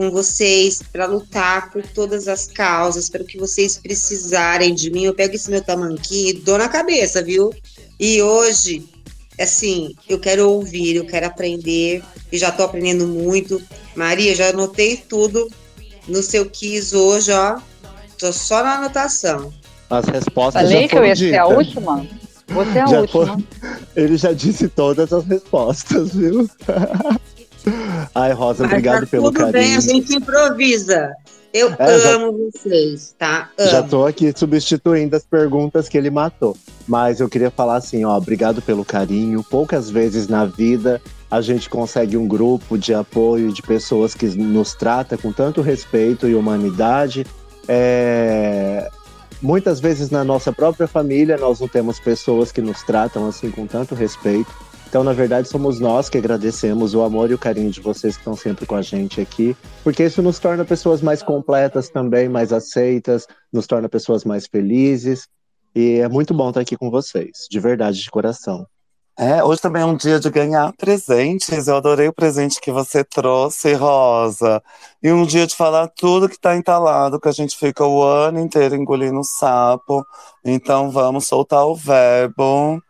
com 0.00 0.10
vocês 0.10 0.80
para 0.90 1.04
lutar 1.04 1.70
por 1.70 1.82
todas 1.82 2.26
as 2.26 2.46
causas, 2.46 3.10
pelo 3.10 3.22
que 3.22 3.36
vocês 3.36 3.76
precisarem 3.76 4.74
de 4.74 4.90
mim. 4.90 5.04
Eu 5.04 5.12
pego 5.12 5.34
esse 5.34 5.50
meu 5.50 5.62
tamanquinho 5.62 6.30
e 6.30 6.32
dou 6.32 6.56
na 6.56 6.70
cabeça, 6.70 7.22
viu? 7.22 7.52
E 7.98 8.22
hoje, 8.22 8.88
assim, 9.38 9.94
eu 10.08 10.18
quero 10.18 10.48
ouvir, 10.48 10.96
eu 10.96 11.04
quero 11.04 11.26
aprender, 11.26 12.02
e 12.32 12.38
já 12.38 12.50
tô 12.50 12.62
aprendendo 12.62 13.06
muito. 13.06 13.60
Maria, 13.94 14.34
já 14.34 14.48
anotei 14.48 14.96
tudo 14.96 15.46
no 16.08 16.22
seu 16.22 16.48
quiz 16.48 16.94
hoje, 16.94 17.30
ó. 17.32 17.60
Tô 18.18 18.32
só 18.32 18.62
na 18.62 18.78
anotação. 18.78 19.52
As 19.90 20.06
respostas 20.06 20.62
Falei 20.62 20.82
já 20.84 20.88
que 20.88 20.96
eu 20.96 21.04
ia 21.04 21.16
ser 21.16 21.36
a 21.36 21.46
última? 21.46 22.06
Você 22.48 22.78
é 22.78 22.80
a 22.80 22.86
Já 22.86 23.00
última. 23.02 23.38
Ele 23.94 24.16
já 24.16 24.32
disse 24.32 24.66
todas 24.66 25.12
as 25.12 25.26
respostas, 25.26 26.14
viu? 26.14 26.48
Ai, 28.14 28.32
Rosa, 28.32 28.62
Mas 28.64 28.72
obrigado 28.72 29.00
tá 29.02 29.06
pelo 29.06 29.24
tudo 29.24 29.36
carinho. 29.36 29.52
bem, 29.52 29.76
a 29.76 29.80
gente 29.80 30.14
improvisa. 30.14 31.12
Eu 31.52 31.74
É, 31.78 31.98
já- 31.98 32.10
amo 32.14 32.50
vocês, 32.52 33.12
tá? 33.18 33.50
Amo. 33.58 33.70
Já 33.70 33.82
tô 33.82 34.06
aqui 34.06 34.32
substituindo 34.36 35.16
as 35.16 35.24
perguntas 35.24 35.88
que 35.88 35.98
ele 35.98 36.08
matou. 36.10 36.56
Mas 36.86 37.18
eu 37.20 37.28
queria 37.28 37.50
falar 37.50 37.76
assim, 37.76 38.04
ó, 38.04 38.16
obrigado 38.16 38.62
pelo 38.62 38.84
carinho. 38.84 39.42
Poucas 39.42 39.90
vezes 39.90 40.28
na 40.28 40.44
vida 40.44 41.00
a 41.28 41.40
gente 41.40 41.68
consegue 41.68 42.16
um 42.16 42.26
grupo 42.26 42.78
de 42.78 42.94
apoio 42.94 43.52
de 43.52 43.62
pessoas 43.62 44.14
que 44.14 44.26
nos 44.26 44.74
trata 44.74 45.18
com 45.18 45.32
tanto 45.32 45.60
respeito 45.60 46.28
e 46.28 46.34
humanidade. 46.34 47.26
É, 47.66 48.88
Muitas 49.42 49.80
vezes 49.80 50.10
na 50.10 50.22
nossa 50.22 50.52
própria 50.52 50.86
família 50.86 51.38
nós 51.38 51.60
não 51.60 51.66
temos 51.66 51.98
pessoas 51.98 52.52
que 52.52 52.60
nos 52.60 52.82
tratam 52.82 53.26
assim 53.26 53.50
com 53.50 53.66
tanto 53.66 53.94
respeito. 53.94 54.50
Então, 54.90 55.04
na 55.04 55.12
verdade, 55.12 55.46
somos 55.46 55.78
nós 55.78 56.08
que 56.08 56.18
agradecemos 56.18 56.96
o 56.96 57.02
amor 57.02 57.30
e 57.30 57.34
o 57.34 57.38
carinho 57.38 57.70
de 57.70 57.80
vocês 57.80 58.16
que 58.16 58.22
estão 58.22 58.34
sempre 58.34 58.66
com 58.66 58.74
a 58.74 58.82
gente 58.82 59.20
aqui, 59.20 59.56
porque 59.84 60.02
isso 60.02 60.20
nos 60.20 60.40
torna 60.40 60.64
pessoas 60.64 61.00
mais 61.00 61.22
completas 61.22 61.88
também, 61.88 62.28
mais 62.28 62.52
aceitas, 62.52 63.24
nos 63.52 63.68
torna 63.68 63.88
pessoas 63.88 64.24
mais 64.24 64.48
felizes. 64.48 65.28
E 65.76 66.00
é 66.00 66.08
muito 66.08 66.34
bom 66.34 66.48
estar 66.48 66.60
aqui 66.62 66.76
com 66.76 66.90
vocês, 66.90 67.46
de 67.48 67.60
verdade, 67.60 68.02
de 68.02 68.10
coração. 68.10 68.66
É, 69.16 69.44
hoje 69.44 69.60
também 69.60 69.82
é 69.82 69.86
um 69.86 69.96
dia 69.96 70.18
de 70.18 70.28
ganhar 70.28 70.72
presentes. 70.72 71.68
Eu 71.68 71.76
adorei 71.76 72.08
o 72.08 72.12
presente 72.12 72.60
que 72.60 72.72
você 72.72 73.04
trouxe, 73.04 73.74
Rosa. 73.74 74.60
E 75.00 75.12
um 75.12 75.24
dia 75.24 75.46
de 75.46 75.54
falar 75.54 75.86
tudo 75.86 76.28
que 76.28 76.40
tá 76.40 76.56
entalado, 76.56 77.20
que 77.20 77.28
a 77.28 77.32
gente 77.32 77.56
fica 77.56 77.84
o 77.84 78.02
ano 78.02 78.40
inteiro 78.40 78.74
engolindo 78.74 79.22
sapo. 79.22 80.04
Então 80.44 80.90
vamos 80.90 81.28
soltar 81.28 81.64
o 81.64 81.76
verbo. 81.76 82.82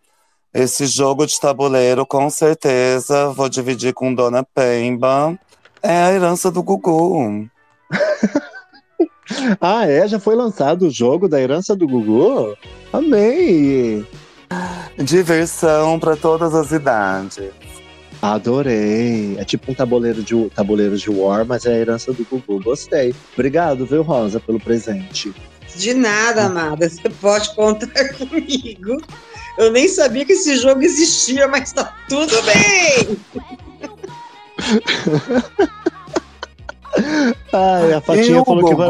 Esse 0.52 0.86
jogo 0.86 1.26
de 1.26 1.38
tabuleiro, 1.38 2.04
com 2.04 2.28
certeza, 2.28 3.28
vou 3.28 3.48
dividir 3.48 3.94
com 3.94 4.12
Dona 4.12 4.42
Pemba. 4.42 5.38
É 5.82 6.02
a 6.02 6.12
herança 6.12 6.50
do 6.50 6.62
Gugu. 6.62 7.48
Ah, 9.60 9.86
é? 9.86 10.08
Já 10.08 10.18
foi 10.18 10.34
lançado 10.34 10.88
o 10.88 10.90
jogo 10.90 11.28
da 11.28 11.40
herança 11.40 11.76
do 11.76 11.86
Gugu? 11.86 12.56
Amei! 12.92 14.04
Diversão 14.98 16.00
para 16.00 16.16
todas 16.16 16.52
as 16.52 16.72
idades. 16.72 17.50
Adorei. 18.20 19.36
É 19.38 19.44
tipo 19.44 19.70
um 19.70 19.74
tabuleiro 19.74 20.22
de, 20.22 20.50
tabuleiro 20.50 20.96
de 20.96 21.08
War, 21.08 21.46
mas 21.46 21.64
é 21.64 21.74
a 21.74 21.78
herança 21.78 22.12
do 22.12 22.24
Gugu. 22.24 22.62
Gostei. 22.62 23.14
Obrigado, 23.34 23.86
viu, 23.86 24.02
Rosa, 24.02 24.40
pelo 24.40 24.58
presente. 24.58 25.32
De 25.76 25.94
nada, 25.94 26.46
amada. 26.46 26.88
Você 26.88 27.08
pode 27.08 27.54
contar 27.54 28.12
comigo. 28.18 29.00
Eu 29.58 29.70
nem 29.70 29.88
sabia 29.88 30.24
que 30.24 30.32
esse 30.32 30.56
jogo 30.56 30.82
existia, 30.82 31.46
mas 31.48 31.72
tá 31.72 31.92
tudo 32.08 32.34
bem. 32.42 33.18
Ai, 37.52 37.92
a 37.92 37.98
E 37.98 38.00
Fatinha 38.00 38.42
o 38.42 38.44
falou 38.44 38.68
que 38.68 38.74
vai. 38.74 38.88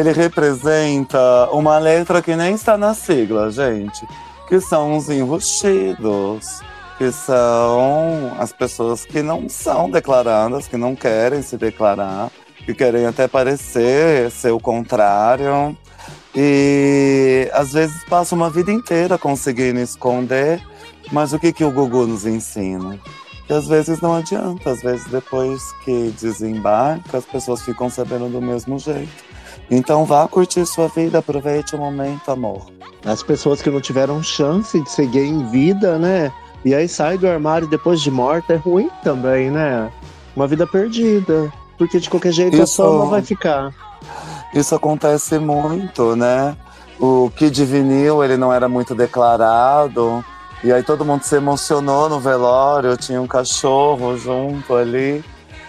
Ele 0.00 0.12
representa 0.12 1.48
uma 1.52 1.78
letra 1.78 2.20
que 2.20 2.34
nem 2.34 2.54
está 2.54 2.76
na 2.76 2.94
sigla, 2.94 3.50
gente. 3.50 4.06
Que 4.48 4.60
são 4.60 4.96
os 4.96 5.08
enrustidos. 5.08 6.60
Que 6.98 7.10
são 7.12 8.32
as 8.38 8.52
pessoas 8.52 9.04
que 9.04 9.22
não 9.22 9.48
são 9.48 9.90
declaradas, 9.90 10.68
que 10.68 10.76
não 10.76 10.94
querem 10.94 11.42
se 11.42 11.56
declarar, 11.56 12.30
que 12.64 12.72
querem 12.72 13.04
até 13.06 13.26
parecer 13.26 14.30
ser 14.30 14.52
o 14.52 14.60
contrário. 14.60 15.76
E 16.36 17.48
às 17.52 17.72
vezes 17.72 18.04
passa 18.04 18.34
uma 18.34 18.50
vida 18.50 18.72
inteira 18.72 19.16
conseguindo 19.16 19.78
esconder. 19.80 20.60
Mas 21.12 21.32
o 21.32 21.38
que, 21.38 21.52
que 21.52 21.64
o 21.64 21.70
Gugu 21.70 22.06
nos 22.06 22.26
ensina? 22.26 22.98
Que 23.46 23.52
às 23.52 23.68
vezes 23.68 24.00
não 24.00 24.14
adianta, 24.14 24.70
às 24.70 24.80
vezes 24.82 25.06
depois 25.06 25.60
que 25.84 26.12
desembarca, 26.18 27.18
as 27.18 27.26
pessoas 27.26 27.62
ficam 27.62 27.90
sabendo 27.90 28.28
do 28.28 28.40
mesmo 28.40 28.78
jeito. 28.78 29.12
Então 29.70 30.04
vá 30.04 30.26
curtir 30.26 30.64
sua 30.66 30.88
vida, 30.88 31.18
aproveite 31.18 31.76
o 31.76 31.78
momento, 31.78 32.30
amor. 32.30 32.66
As 33.04 33.22
pessoas 33.22 33.60
que 33.60 33.70
não 33.70 33.80
tiveram 33.80 34.22
chance 34.22 34.80
de 34.80 34.90
ser 34.90 35.06
gay 35.08 35.26
em 35.26 35.46
vida, 35.50 35.98
né? 35.98 36.32
E 36.64 36.74
aí 36.74 36.88
sai 36.88 37.18
do 37.18 37.28
armário 37.28 37.68
depois 37.68 38.00
de 38.00 38.10
morta 38.10 38.54
é 38.54 38.56
ruim 38.56 38.88
também, 39.02 39.50
né? 39.50 39.90
Uma 40.34 40.46
vida 40.46 40.66
perdida. 40.66 41.52
Porque 41.76 42.00
de 42.00 42.08
qualquer 42.08 42.32
jeito 42.32 42.58
a 42.58 42.64
Isso. 42.64 42.82
fama 42.82 43.06
vai 43.06 43.22
ficar. 43.22 43.74
Isso 44.54 44.74
acontece 44.74 45.38
muito, 45.38 46.14
né? 46.14 46.56
O 47.00 47.30
Kid 47.36 47.64
Vinil, 47.64 48.22
ele 48.22 48.36
não 48.36 48.52
era 48.52 48.68
muito 48.68 48.94
declarado. 48.94 50.24
E 50.62 50.72
aí 50.72 50.82
todo 50.82 51.04
mundo 51.04 51.24
se 51.24 51.36
emocionou 51.36 52.08
no 52.08 52.20
velório, 52.20 52.96
tinha 52.96 53.20
um 53.20 53.26
cachorro 53.26 54.16
junto 54.16 54.74
ali. 54.74 55.24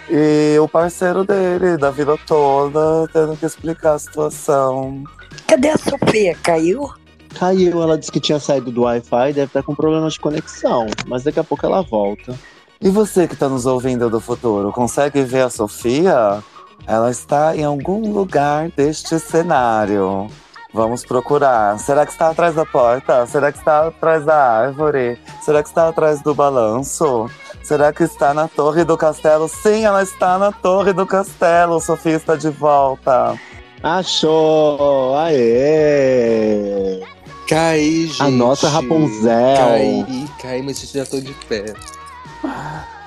E 0.10 0.56
o 0.60 0.68
parceiro 0.68 1.26
dele, 1.26 1.78
da 1.78 1.90
vida 1.90 2.16
toda, 2.28 3.08
tendo 3.12 3.36
que 3.36 3.46
explicar 3.46 3.96
a 3.96 4.00
situação. 4.00 5.04
Cadê 5.48 5.70
a 5.70 5.78
Sofia? 5.78 6.38
Caiu? 6.44 6.88
Caiu, 7.34 7.82
ela 7.82 7.98
disse 7.98 8.12
que 8.12 8.20
tinha 8.20 8.40
saído 8.40 8.72
do 8.72 8.84
Wi-Fi, 8.84 9.34
deve 9.34 9.48
estar 9.48 9.64
com 9.64 9.74
problemas 9.74 10.14
de 10.14 10.20
conexão. 10.20 10.86
Mas 11.08 11.24
daqui 11.24 11.40
a 11.40 11.44
pouco 11.44 11.66
ela 11.66 11.82
volta. 11.82 12.36
E 12.80 12.90
você 12.90 13.28
que 13.28 13.34
está 13.34 13.50
nos 13.50 13.66
ouvindo 13.66 14.10
do 14.10 14.20
futuro, 14.22 14.72
consegue 14.72 15.24
ver 15.24 15.42
a 15.42 15.50
Sofia? 15.50 16.44
Ela 16.88 17.10
está 17.10 17.56
em 17.56 17.64
algum 17.64 18.12
lugar 18.14 18.70
deste 18.70 19.20
cenário. 19.20 20.28
Vamos 20.74 21.06
procurar. 21.06 21.80
Será 21.80 22.06
que 22.06 22.12
está 22.12 22.30
atrás 22.30 22.54
da 22.54 22.66
porta? 22.66 23.26
Será 23.26 23.52
que 23.52 23.58
está 23.58 23.88
atrás 23.88 24.26
da 24.26 24.36
árvore? 24.36 25.18
Será 25.42 25.64
que 25.64 25.70
está 25.70 25.88
atrás 25.88 26.22
do 26.22 26.36
balanço? 26.36 27.30
Será 27.64 27.94
que 27.94 28.04
está 28.04 28.34
na 28.34 28.48
torre 28.48 28.84
do 28.84 28.98
castelo? 28.98 29.48
Sim, 29.48 29.86
ela 29.86 30.04
está 30.04 30.38
na 30.38 30.52
torre 30.52 30.92
do 30.94 31.06
castelo. 31.06 31.80
Sofia 31.80 32.18
está 32.18 32.36
de 32.36 32.50
volta. 32.50 33.40
Achou! 33.82 35.16
Aê! 35.18 37.02
Caí, 37.48 38.08
gente. 38.08 38.22
A 38.22 38.30
nossa 38.30 38.68
Rapunzel. 38.68 39.58
Caí, 39.58 40.28
caí, 40.42 40.62
mas 40.62 40.80
já 40.92 41.06
tô 41.06 41.22
de 41.22 41.34
pé. 41.48 41.74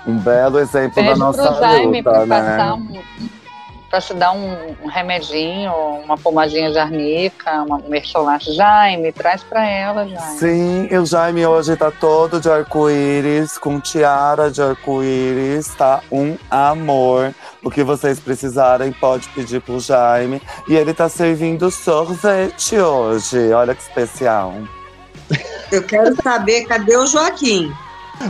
Um 0.06 0.16
belo 0.18 0.58
exemplo 0.58 0.94
Pede 0.94 1.08
da 1.08 1.16
nossa 1.16 1.52
pro 1.52 1.60
Jaime 1.60 1.98
luta, 1.98 2.10
pra 2.10 2.26
né? 2.26 2.40
passar 2.40 2.74
um, 2.74 3.02
para 3.88 4.00
te 4.00 4.12
dar 4.12 4.32
um, 4.32 4.76
um, 4.82 4.86
remedinho, 4.86 5.72
uma 6.04 6.16
pomadinha 6.16 6.70
de 6.70 6.78
arnica, 6.78 7.62
uma, 7.62 7.76
um 7.76 7.88
mercholate. 7.88 8.52
Jaime, 8.52 9.12
traz 9.12 9.42
para 9.42 9.66
ela, 9.66 10.06
Jaime. 10.06 10.38
Sim, 10.38 10.96
o 10.96 11.06
Jaime 11.06 11.46
hoje 11.46 11.76
tá 11.76 11.90
todo 11.90 12.40
de 12.40 12.50
arco-íris, 12.50 13.56
com 13.56 13.80
tiara 13.80 14.50
de 14.50 14.60
arco-íris, 14.60 15.74
tá 15.74 16.00
um 16.12 16.36
amor. 16.50 17.34
O 17.64 17.70
que 17.70 17.82
vocês 17.82 18.20
precisarem, 18.20 18.92
pode 18.92 19.28
pedir 19.30 19.60
pro 19.60 19.80
Jaime. 19.80 20.42
E 20.68 20.76
ele 20.76 20.92
tá 20.92 21.08
servindo 21.08 21.70
sorvete 21.70 22.76
hoje. 22.76 23.52
Olha 23.52 23.74
que 23.74 23.82
especial. 23.82 24.54
Eu 25.72 25.82
quero 25.82 26.14
saber, 26.22 26.64
cadê 26.66 26.96
o 26.96 27.06
Joaquim? 27.06 27.72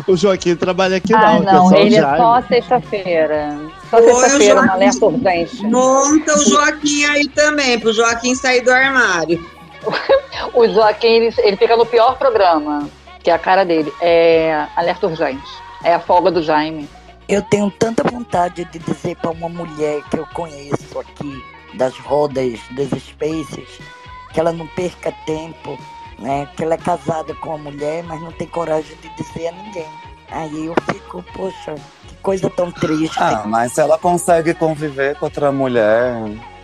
O 0.06 0.16
Joaquim 0.16 0.54
trabalha 0.56 0.98
aqui 0.98 1.14
ah, 1.14 1.40
não. 1.40 1.70
não, 1.70 1.76
ele 1.76 1.96
é 1.96 2.00
só 2.00 2.42
sexta-feira. 2.42 3.58
Só 3.90 3.98
sexta-feira, 3.98 4.60
uma 4.60 4.72
alerta 4.72 5.06
urgente. 5.06 5.66
Monta 5.66 6.38
o 6.38 6.44
Joaquim 6.44 7.04
aí 7.04 7.28
também, 7.28 7.78
pro 7.78 7.92
Joaquim 7.92 8.34
sair 8.34 8.60
do 8.60 8.70
armário. 8.70 9.44
o 10.54 10.68
Joaquim, 10.68 11.08
ele, 11.08 11.34
ele 11.38 11.56
fica 11.56 11.76
no 11.76 11.86
pior 11.86 12.18
programa, 12.18 12.88
que 13.22 13.30
é 13.30 13.34
a 13.34 13.38
cara 13.38 13.64
dele. 13.64 13.92
É 14.00 14.66
alerta 14.76 15.06
urgente. 15.06 15.48
É 15.82 15.94
a 15.94 16.00
folga 16.00 16.30
do 16.30 16.42
Jaime. 16.42 16.88
Eu 17.28 17.42
tenho 17.42 17.70
tanta 17.70 18.02
vontade 18.02 18.64
de 18.64 18.78
dizer 18.78 19.16
para 19.16 19.30
uma 19.30 19.48
mulher 19.48 20.02
que 20.10 20.18
eu 20.18 20.26
conheço 20.32 20.98
aqui, 20.98 21.44
das 21.74 21.96
rodas 21.98 22.58
das 22.70 22.88
Spaces, 23.02 23.68
que 24.32 24.40
ela 24.40 24.52
não 24.52 24.66
perca 24.68 25.12
tempo 25.26 25.78
né? 26.18 26.48
Que 26.56 26.64
ela 26.64 26.74
é 26.74 26.78
casada 26.78 27.34
com 27.34 27.50
uma 27.50 27.70
mulher, 27.70 28.02
mas 28.04 28.20
não 28.20 28.32
tem 28.32 28.46
coragem 28.46 28.96
de 29.00 29.08
dizer 29.22 29.48
a 29.48 29.52
ninguém. 29.52 29.88
Aí 30.30 30.66
eu 30.66 30.74
fico, 30.90 31.24
poxa, 31.34 31.74
que 32.06 32.14
coisa 32.16 32.50
tão 32.50 32.70
triste. 32.70 33.16
Ah, 33.18 33.44
mas 33.46 33.72
se 33.72 33.80
ela 33.80 33.98
consegue 33.98 34.52
conviver 34.52 35.16
com 35.16 35.24
outra 35.24 35.50
mulher 35.50 36.14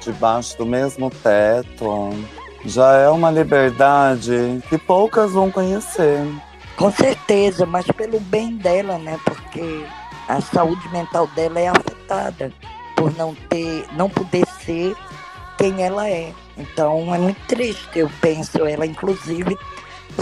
debaixo 0.01 0.57
do 0.59 0.67
mesmo 0.67 1.11
teto, 1.11 2.11
já 2.65 2.93
é 2.95 3.09
uma 3.09 3.31
liberdade 3.31 4.63
que 4.69 4.77
poucas 4.77 5.33
vão 5.33 5.51
conhecer. 5.51 6.21
Com 6.77 6.91
certeza, 6.91 7.65
mas 7.65 7.87
pelo 7.87 8.21
bem 8.21 8.57
dela, 8.57 8.99
né? 8.99 9.19
Porque 9.25 9.87
a 10.29 10.41
saúde 10.41 10.87
mental 10.91 11.27
dela 11.29 11.59
é 11.61 11.69
afetada 11.69 12.53
por 12.97 13.15
não 13.17 13.35
ter, 13.35 13.87
não 13.93 14.11
poder 14.11 14.47
ser 14.65 14.95
quem 15.59 15.83
ela 15.83 16.09
é. 16.09 16.33
Então 16.57 17.15
é 17.15 17.19
muito 17.19 17.41
triste, 17.47 17.99
eu 17.99 18.11
penso. 18.21 18.65
Ela, 18.67 18.87
inclusive, 18.87 19.57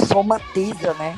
somatiza, 0.07 0.95
né? 0.95 1.17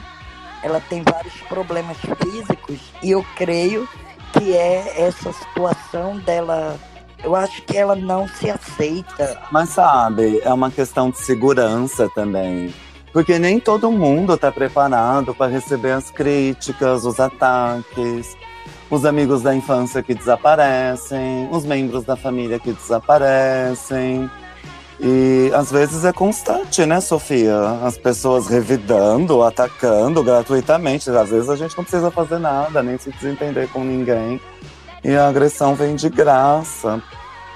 Ela 0.63 0.81
tem 0.89 1.03
vários 1.03 1.35
problemas 1.49 1.97
físicos 2.23 2.81
e 3.03 3.11
eu 3.11 3.25
creio 3.37 3.89
que 4.33 4.57
é 4.57 5.07
essa 5.07 5.33
situação 5.33 6.19
dela. 6.19 6.79
Eu 7.23 7.35
acho 7.35 7.63
que 7.63 7.77
ela 7.77 7.95
não 7.95 8.29
se 8.29 8.51
aceita. 8.51 9.41
Mas 9.51 9.71
sabe, 9.71 10.41
é 10.45 10.53
uma 10.53 10.71
questão 10.71 11.11
de 11.11 11.19
segurança 11.19 12.09
também. 12.15 12.75
Porque 13.13 13.39
nem 13.39 13.61
todo 13.61 13.93
mundo 13.93 14.35
está 14.35 14.51
preparado 14.51 15.35
para 15.35 15.51
receber 15.51 15.93
as 15.93 16.11
críticas, 16.11 17.05
os 17.05 17.21
ataques, 17.21 18.37
os 18.91 19.05
amigos 19.05 19.43
da 19.43 19.55
infância 19.55 20.03
que 20.03 20.15
desaparecem, 20.15 21.49
os 21.51 21.65
membros 21.65 22.05
da 22.05 22.17
família 22.17 22.59
que 22.59 22.73
desaparecem. 22.73 24.31
E 25.01 25.51
às 25.55 25.71
vezes 25.73 26.05
é 26.05 26.13
constante, 26.13 26.87
né, 26.87 27.01
Sofia? 27.01 27.81
As 27.83 27.99
pessoas 27.99 28.47
revidando, 28.47 29.43
atacando 29.43 30.23
gratuitamente. 30.23 31.11
Às 31.11 31.31
vezes 31.31 31.49
a 31.49 31.57
gente 31.57 31.77
não 31.77 31.85
precisa 31.85 32.11
fazer 32.11 32.39
nada, 32.39 32.83
nem 32.83 32.97
se 32.99 33.11
desentender 33.11 33.69
com 33.69 33.83
ninguém. 33.83 34.41
E 35.03 35.15
a 35.15 35.29
agressão 35.29 35.75
vem 35.75 35.97
de 35.97 36.09
graça. 36.09 37.03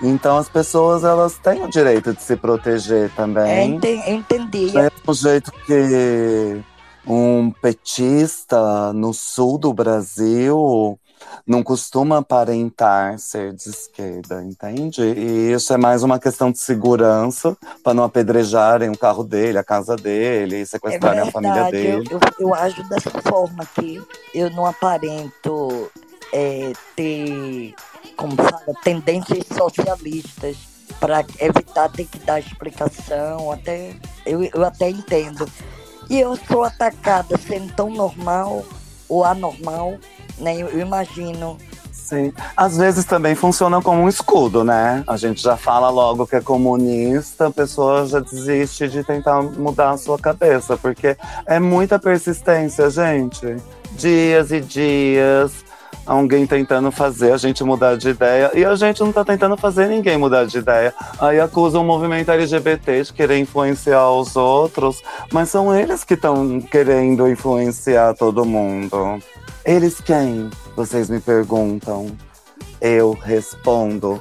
Então 0.02 0.36
as 0.36 0.48
pessoas 0.48 1.04
elas 1.04 1.38
têm 1.38 1.62
o 1.62 1.68
direito 1.68 2.12
de 2.12 2.22
se 2.22 2.36
proteger 2.36 3.10
também. 3.14 3.80
É, 3.82 4.10
entendi. 4.10 4.66
Do 4.66 4.78
mesmo 4.78 5.14
jeito 5.14 5.52
que 5.66 6.60
um 7.06 7.50
petista 7.50 8.92
no 8.92 9.14
sul 9.14 9.58
do 9.58 9.72
Brasil 9.72 10.98
não 11.46 11.62
costuma 11.62 12.18
aparentar 12.18 13.18
ser 13.18 13.52
de 13.52 13.68
esquerda, 13.70 14.42
entende? 14.44 15.02
E 15.02 15.52
isso 15.52 15.72
é 15.72 15.76
mais 15.76 16.02
uma 16.02 16.18
questão 16.18 16.52
de 16.52 16.58
segurança 16.58 17.56
para 17.82 17.94
não 17.94 18.04
apedrejarem 18.04 18.90
o 18.90 18.98
carro 18.98 19.24
dele, 19.24 19.58
a 19.58 19.64
casa 19.64 19.96
dele, 19.96 20.66
sequestrarem 20.66 21.20
é 21.20 21.22
a 21.22 21.30
família 21.30 21.70
dele. 21.70 22.08
Eu, 22.10 22.18
eu, 22.18 22.48
eu 22.48 22.54
ajo 22.54 22.82
dessa 22.88 23.10
forma 23.22 23.66
que 23.74 24.02
eu 24.34 24.50
não 24.50 24.66
aparento 24.66 25.90
é, 26.32 26.72
ter, 26.94 27.74
como 28.16 28.36
fala, 28.36 28.74
tendências 28.82 29.44
socialistas 29.56 30.56
para 31.00 31.24
evitar 31.38 31.88
ter 31.90 32.04
que 32.04 32.18
dar 32.18 32.40
explicação, 32.40 33.52
até 33.52 33.94
eu, 34.26 34.42
eu 34.42 34.64
até 34.64 34.90
entendo. 34.90 35.48
E 36.10 36.18
eu 36.18 36.36
sou 36.36 36.64
atacada 36.64 37.36
sendo 37.38 37.72
tão 37.74 37.90
normal 37.90 38.64
ou 39.08 39.24
anormal 39.24 39.98
né? 40.40 40.56
Eu, 40.56 40.78
imagino. 40.78 41.56
Sim. 41.92 42.32
Às 42.56 42.78
vezes 42.78 43.04
também 43.04 43.34
funciona 43.34 43.82
como 43.82 44.02
um 44.02 44.08
escudo, 44.08 44.64
né? 44.64 45.04
A 45.06 45.16
gente 45.16 45.42
já 45.42 45.56
fala 45.56 45.90
logo 45.90 46.26
que 46.26 46.36
é 46.36 46.40
comunista, 46.40 47.48
a 47.48 47.50
pessoa 47.50 48.06
já 48.06 48.18
desiste 48.20 48.88
de 48.88 49.04
tentar 49.04 49.42
mudar 49.42 49.90
a 49.90 49.98
sua 49.98 50.18
cabeça, 50.18 50.76
porque 50.76 51.16
é 51.44 51.60
muita 51.60 51.98
persistência, 51.98 52.88
gente. 52.88 53.56
Dias 53.92 54.50
e 54.52 54.60
dias, 54.60 55.52
alguém 56.08 56.46
tentando 56.46 56.90
fazer 56.90 57.32
a 57.32 57.36
gente 57.36 57.62
mudar 57.62 57.96
de 57.96 58.08
ideia 58.08 58.50
e 58.54 58.64
a 58.64 58.74
gente 58.74 59.00
não 59.00 59.12
tá 59.12 59.22
tentando 59.22 59.56
fazer 59.58 59.86
ninguém 59.88 60.16
mudar 60.16 60.46
de 60.46 60.58
ideia. 60.58 60.94
Aí 61.20 61.38
acusa 61.38 61.78
o 61.78 61.84
movimento 61.84 62.30
LGBT 62.30 63.02
de 63.02 63.12
querer 63.12 63.38
influenciar 63.38 64.10
os 64.10 64.34
outros, 64.34 65.02
mas 65.30 65.50
são 65.50 65.76
eles 65.76 66.04
que 66.04 66.14
estão 66.14 66.58
querendo 66.60 67.28
influenciar 67.28 68.14
todo 68.14 68.46
mundo. 68.46 69.20
Eles 69.68 70.00
quem? 70.00 70.48
Vocês 70.74 71.10
me 71.10 71.20
perguntam. 71.20 72.06
Eu 72.80 73.12
respondo: 73.12 74.18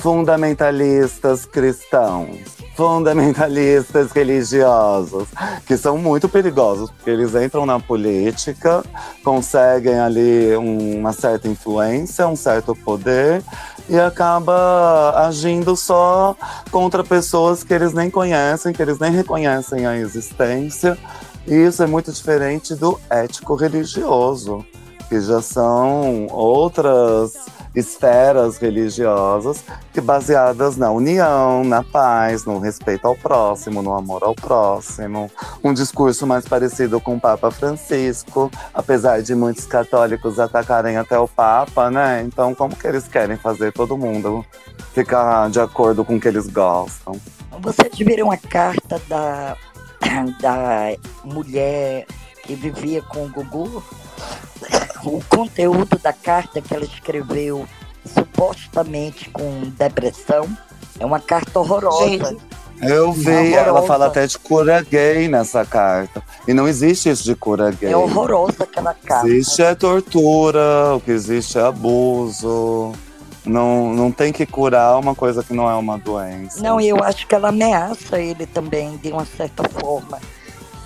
fundamentalistas 0.00 1.46
cristãos, 1.46 2.40
fundamentalistas 2.76 4.10
religiosos, 4.10 5.28
que 5.68 5.76
são 5.76 5.98
muito 5.98 6.28
perigosos, 6.28 6.90
porque 6.90 7.10
eles 7.10 7.32
entram 7.36 7.64
na 7.64 7.78
política, 7.78 8.84
conseguem 9.22 10.00
ali 10.00 10.56
uma 10.56 11.12
certa 11.12 11.46
influência, 11.46 12.26
um 12.26 12.34
certo 12.34 12.74
poder 12.74 13.40
e 13.88 13.96
acaba 14.00 15.14
agindo 15.28 15.76
só 15.76 16.34
contra 16.72 17.04
pessoas 17.04 17.62
que 17.62 17.72
eles 17.72 17.92
nem 17.92 18.10
conhecem, 18.10 18.72
que 18.72 18.82
eles 18.82 18.98
nem 18.98 19.12
reconhecem 19.12 19.86
a 19.86 19.96
existência. 19.96 20.98
E 21.46 21.54
isso 21.54 21.84
é 21.84 21.86
muito 21.86 22.12
diferente 22.12 22.74
do 22.74 23.00
ético 23.08 23.54
religioso 23.54 24.66
que 25.08 25.20
já 25.20 25.40
são 25.40 26.26
outras 26.30 27.34
esferas 27.74 28.58
religiosas 28.58 29.64
que 29.92 30.00
baseadas 30.00 30.76
na 30.76 30.90
união, 30.90 31.64
na 31.64 31.82
paz, 31.82 32.44
no 32.44 32.58
respeito 32.58 33.06
ao 33.06 33.14
próximo, 33.14 33.82
no 33.82 33.94
amor 33.94 34.22
ao 34.22 34.34
próximo. 34.34 35.30
Um 35.62 35.72
discurso 35.72 36.26
mais 36.26 36.46
parecido 36.46 37.00
com 37.00 37.16
o 37.16 37.20
Papa 37.20 37.50
Francisco, 37.50 38.50
apesar 38.72 39.22
de 39.22 39.34
muitos 39.34 39.66
católicos 39.66 40.38
atacarem 40.38 40.96
até 40.96 41.18
o 41.18 41.28
Papa, 41.28 41.90
né? 41.90 42.22
Então, 42.22 42.54
como 42.54 42.76
que 42.76 42.86
eles 42.86 43.06
querem 43.06 43.36
fazer 43.36 43.72
todo 43.72 43.96
mundo 43.96 44.44
ficar 44.92 45.48
de 45.50 45.60
acordo 45.60 46.04
com 46.04 46.16
o 46.16 46.20
que 46.20 46.28
eles 46.28 46.48
gostam? 46.48 47.20
Vocês 47.60 47.96
viram 47.96 48.30
a 48.30 48.36
carta 48.36 49.00
da, 49.08 49.56
da 50.40 50.96
mulher 51.24 52.06
que 52.42 52.54
vivia 52.54 53.02
com 53.02 53.26
o 53.26 53.28
Gugu? 53.28 53.82
O 55.04 55.22
conteúdo 55.28 55.98
da 55.98 56.12
carta 56.12 56.60
que 56.60 56.74
ela 56.74 56.84
escreveu 56.84 57.66
supostamente 58.04 59.28
com 59.30 59.70
depressão 59.76 60.48
é 60.98 61.04
uma 61.04 61.20
carta 61.20 61.60
horrorosa. 61.60 62.08
Gente, 62.08 62.38
eu 62.80 63.12
vi, 63.12 63.30
horrorosa. 63.30 63.56
ela 63.56 63.82
fala 63.82 64.06
até 64.06 64.26
de 64.26 64.38
cura 64.38 64.80
gay 64.82 65.28
nessa 65.28 65.64
carta. 65.64 66.22
E 66.46 66.54
não 66.54 66.66
existe 66.66 67.08
isso 67.08 67.24
de 67.24 67.34
cura 67.34 67.70
gay. 67.70 67.92
É 67.92 67.96
horrorosa 67.96 68.64
aquela 68.64 68.94
carta. 68.94 69.28
Existe 69.28 69.62
é 69.62 69.74
tortura, 69.74 70.94
o 70.96 71.00
que 71.00 71.10
existe 71.10 71.58
é 71.58 71.62
abuso. 71.62 72.92
Não, 73.44 73.94
não 73.94 74.12
tem 74.12 74.32
que 74.32 74.44
curar 74.44 74.98
uma 74.98 75.14
coisa 75.14 75.42
que 75.42 75.54
não 75.54 75.70
é 75.70 75.74
uma 75.74 75.98
doença. 75.98 76.60
Não, 76.60 76.80
e 76.80 76.88
eu 76.88 77.02
acho 77.02 77.26
que 77.26 77.34
ela 77.34 77.48
ameaça 77.48 78.20
ele 78.20 78.46
também, 78.46 78.96
de 78.98 79.10
uma 79.10 79.24
certa 79.24 79.62
forma 79.68 80.18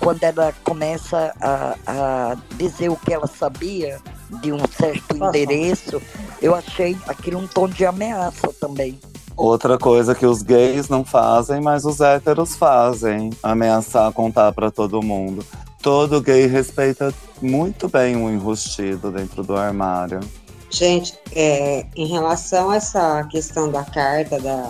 quando 0.03 0.21
ela 0.23 0.53
começa 0.63 1.33
a, 1.39 1.75
a 1.87 2.37
dizer 2.57 2.89
o 2.89 2.97
que 2.97 3.13
ela 3.13 3.25
sabia 3.25 3.99
de 4.41 4.51
um 4.51 4.59
certo 4.67 5.15
endereço, 5.15 6.01
eu 6.41 6.53
achei 6.53 6.97
aquilo 7.07 7.39
um 7.39 7.47
tom 7.47 7.69
de 7.69 7.85
ameaça 7.85 8.49
também. 8.59 8.99
Outra 9.35 9.77
coisa 9.77 10.13
que 10.13 10.25
os 10.25 10.41
gays 10.41 10.89
não 10.89 11.05
fazem, 11.05 11.61
mas 11.61 11.85
os 11.85 12.01
héteros 12.01 12.55
fazem, 12.55 13.31
ameaçar 13.41 14.11
contar 14.11 14.51
para 14.51 14.69
todo 14.69 15.01
mundo. 15.01 15.43
Todo 15.81 16.21
gay 16.21 16.47
respeita 16.47 17.13
muito 17.41 17.87
bem 17.87 18.15
o 18.15 18.29
enrustido 18.29 19.09
dentro 19.09 19.41
do 19.41 19.55
armário. 19.55 20.19
Gente, 20.69 21.17
é, 21.33 21.85
em 21.95 22.07
relação 22.07 22.71
a 22.71 22.75
essa 22.75 23.23
questão 23.25 23.71
da 23.71 23.83
carta 23.83 24.39
da, 24.39 24.69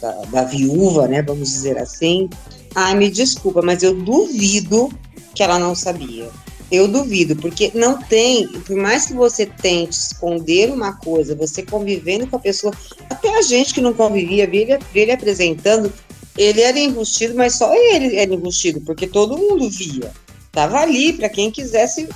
da, 0.00 0.12
da 0.30 0.44
viúva, 0.44 1.08
né, 1.08 1.22
vamos 1.22 1.48
dizer 1.48 1.78
assim, 1.78 2.28
ai, 2.74 2.94
me 2.94 3.10
desculpa, 3.10 3.62
mas 3.62 3.82
eu 3.82 3.94
duvido 3.94 4.90
que 5.34 5.42
ela 5.42 5.58
não 5.58 5.74
sabia. 5.74 6.28
Eu 6.70 6.88
duvido, 6.88 7.36
porque 7.36 7.70
não 7.74 7.98
tem, 7.98 8.48
por 8.48 8.76
mais 8.76 9.06
que 9.06 9.12
você 9.12 9.46
tente 9.46 9.92
esconder 9.92 10.70
uma 10.70 10.94
coisa, 10.94 11.34
você 11.34 11.62
convivendo 11.62 12.26
com 12.26 12.36
a 12.36 12.40
pessoa, 12.40 12.72
até 13.08 13.36
a 13.36 13.42
gente 13.42 13.74
que 13.74 13.80
não 13.80 13.92
convivia, 13.92 14.46
vê 14.46 14.62
ele, 14.62 14.78
ele 14.94 15.12
apresentando, 15.12 15.92
ele 16.36 16.62
era 16.62 16.78
enrustido, 16.78 17.34
mas 17.34 17.54
só 17.56 17.72
ele 17.74 18.16
era 18.16 18.32
enrustido, 18.32 18.80
porque 18.80 19.06
todo 19.06 19.36
mundo 19.38 19.68
via. 19.70 20.10
Tava 20.50 20.80
ali 20.80 21.12
para 21.12 21.28
quem 21.28 21.50
quisesse 21.50 22.08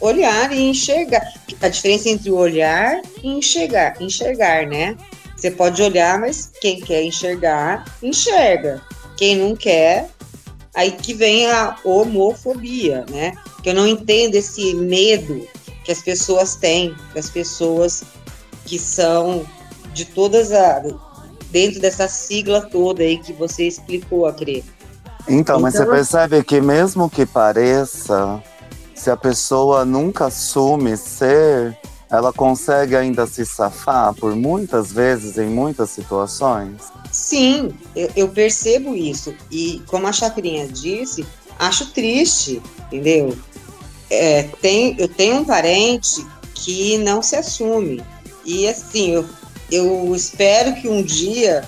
olhar 0.00 0.52
e 0.52 0.60
enxergar. 0.70 1.22
A 1.60 1.68
diferença 1.68 2.08
entre 2.08 2.30
olhar 2.30 3.00
e 3.22 3.28
enxergar, 3.28 4.00
enxergar, 4.00 4.66
né? 4.66 4.96
Você 5.36 5.50
pode 5.50 5.82
olhar, 5.82 6.18
mas 6.18 6.50
quem 6.60 6.80
quer 6.80 7.02
enxergar, 7.02 7.84
enxerga. 8.02 8.82
Quem 9.16 9.36
não 9.36 9.56
quer, 9.56 10.10
aí 10.74 10.92
que 10.92 11.14
vem 11.14 11.50
a 11.50 11.76
homofobia, 11.84 13.04
né? 13.10 13.34
Que 13.62 13.70
eu 13.70 13.74
não 13.74 13.86
entendo 13.86 14.34
esse 14.34 14.74
medo 14.74 15.46
que 15.84 15.92
as 15.92 16.02
pessoas 16.02 16.56
têm, 16.56 16.94
das 17.14 17.30
pessoas 17.30 18.02
que 18.64 18.78
são 18.78 19.46
de 19.94 20.04
todas 20.04 20.52
as 20.52 20.92
dentro 21.50 21.80
dessa 21.80 22.08
sigla 22.08 22.60
toda 22.60 23.02
aí 23.02 23.18
que 23.18 23.32
você 23.32 23.66
explicou, 23.66 24.26
Acre. 24.26 24.64
Então, 25.22 25.38
então, 25.38 25.60
mas 25.60 25.74
você 25.74 25.82
então, 25.82 25.94
percebe 25.94 26.44
que 26.44 26.60
mesmo 26.60 27.08
que 27.08 27.24
pareça, 27.24 28.42
se 28.94 29.10
a 29.10 29.16
pessoa 29.16 29.84
nunca 29.84 30.26
assume 30.26 30.96
ser, 30.96 31.76
ela 32.10 32.32
consegue 32.32 32.94
ainda 32.94 33.26
se 33.26 33.44
safar 33.44 34.14
por 34.14 34.34
muitas 34.36 34.92
vezes, 34.92 35.38
em 35.38 35.48
muitas 35.48 35.90
situações? 35.90 36.82
Sim, 37.10 37.74
eu, 37.94 38.10
eu 38.16 38.28
percebo 38.28 38.94
isso. 38.94 39.34
E 39.50 39.82
como 39.86 40.06
a 40.06 40.12
Chacrinha 40.12 40.66
disse, 40.68 41.26
acho 41.58 41.92
triste, 41.92 42.62
entendeu? 42.86 43.36
É, 44.08 44.44
tem, 44.60 44.94
eu 44.98 45.08
tenho 45.08 45.36
um 45.36 45.44
parente 45.44 46.24
que 46.54 46.98
não 46.98 47.20
se 47.22 47.34
assume. 47.36 48.02
E 48.44 48.68
assim, 48.68 49.10
eu 49.10 49.26
eu 49.70 50.14
espero 50.14 50.74
que 50.74 50.88
um 50.88 51.02
dia, 51.02 51.64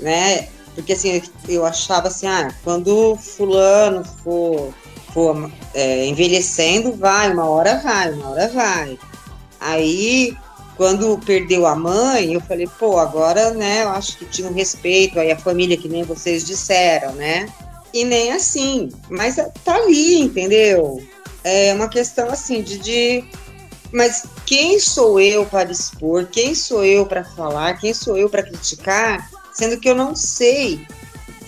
né? 0.00 0.48
Porque 0.74 0.92
assim, 0.92 1.22
eu 1.48 1.66
achava 1.66 2.08
assim, 2.08 2.26
ah, 2.26 2.54
quando 2.62 3.16
fulano 3.16 4.04
for, 4.22 4.72
for 5.12 5.50
é, 5.74 6.06
envelhecendo, 6.06 6.92
vai, 6.92 7.32
uma 7.32 7.48
hora 7.48 7.78
vai, 7.78 8.12
uma 8.12 8.30
hora 8.30 8.48
vai. 8.48 8.98
Aí, 9.60 10.36
quando 10.76 11.18
perdeu 11.18 11.66
a 11.66 11.74
mãe, 11.74 12.34
eu 12.34 12.40
falei, 12.40 12.68
pô, 12.78 12.98
agora, 12.98 13.50
né, 13.50 13.82
eu 13.84 13.90
acho 13.90 14.16
que 14.18 14.24
tinha 14.26 14.48
um 14.48 14.54
respeito 14.54 15.18
aí 15.18 15.30
a 15.30 15.38
família, 15.38 15.76
que 15.76 15.88
nem 15.88 16.02
vocês 16.04 16.44
disseram, 16.44 17.12
né? 17.12 17.48
E 17.92 18.04
nem 18.04 18.32
assim, 18.32 18.90
mas 19.08 19.36
tá 19.64 19.74
ali, 19.74 20.20
entendeu? 20.20 21.02
É 21.42 21.72
uma 21.72 21.88
questão 21.88 22.28
assim 22.28 22.62
de, 22.62 22.78
de 22.78 23.24
mas 23.92 24.24
quem 24.44 24.78
sou 24.78 25.18
eu 25.18 25.46
para 25.46 25.72
expor? 25.72 26.26
Quem 26.26 26.54
sou 26.54 26.84
eu 26.84 27.06
para 27.06 27.24
falar? 27.24 27.78
Quem 27.78 27.94
sou 27.94 28.16
eu 28.16 28.28
para 28.28 28.42
criticar? 28.42 29.30
Sendo 29.52 29.80
que 29.80 29.88
eu 29.88 29.94
não 29.94 30.14
sei, 30.14 30.86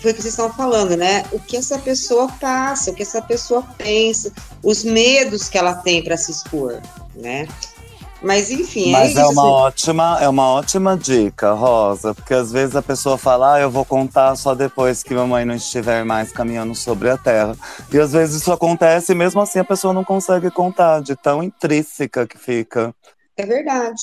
foi 0.01 0.11
o 0.11 0.13
que 0.15 0.21
vocês 0.21 0.33
estão 0.33 0.51
falando, 0.51 0.97
né? 0.97 1.23
O 1.31 1.39
que 1.39 1.55
essa 1.55 1.77
pessoa 1.77 2.27
passa, 2.39 2.91
o 2.91 2.95
que 2.95 3.03
essa 3.03 3.21
pessoa 3.21 3.63
pensa, 3.77 4.33
os 4.63 4.83
medos 4.83 5.47
que 5.47 5.57
ela 5.57 5.75
tem 5.75 6.03
para 6.03 6.17
se 6.17 6.31
expor, 6.31 6.81
né? 7.15 7.47
Mas 8.21 8.51
enfim, 8.51 8.89
é 8.89 8.91
Mas 8.91 9.15
é, 9.15 9.21
é 9.21 9.25
uma 9.25 9.45
ótima, 9.45 10.19
é 10.21 10.29
uma 10.29 10.47
ótima 10.47 10.95
dica, 10.95 11.53
Rosa, 11.53 12.13
porque 12.13 12.33
às 12.33 12.51
vezes 12.51 12.75
a 12.75 12.81
pessoa 12.81 13.17
fala, 13.17 13.55
ah, 13.55 13.59
eu 13.59 13.69
vou 13.71 13.83
contar 13.83 14.35
só 14.35 14.53
depois 14.53 15.01
que 15.01 15.13
mamãe 15.13 15.43
não 15.43 15.55
estiver 15.55 16.05
mais 16.05 16.31
caminhando 16.31 16.75
sobre 16.75 17.09
a 17.09 17.17
terra. 17.17 17.57
E 17.91 17.97
às 17.97 18.11
vezes 18.11 18.41
isso 18.41 18.51
acontece 18.51 19.11
e 19.11 19.15
mesmo 19.15 19.41
assim 19.41 19.57
a 19.57 19.63
pessoa 19.63 19.91
não 19.91 20.03
consegue 20.03 20.51
contar, 20.51 21.01
de 21.01 21.15
tão 21.15 21.41
intrínseca 21.41 22.27
que 22.27 22.37
fica. 22.37 22.93
É 23.35 23.45
verdade. 23.45 24.01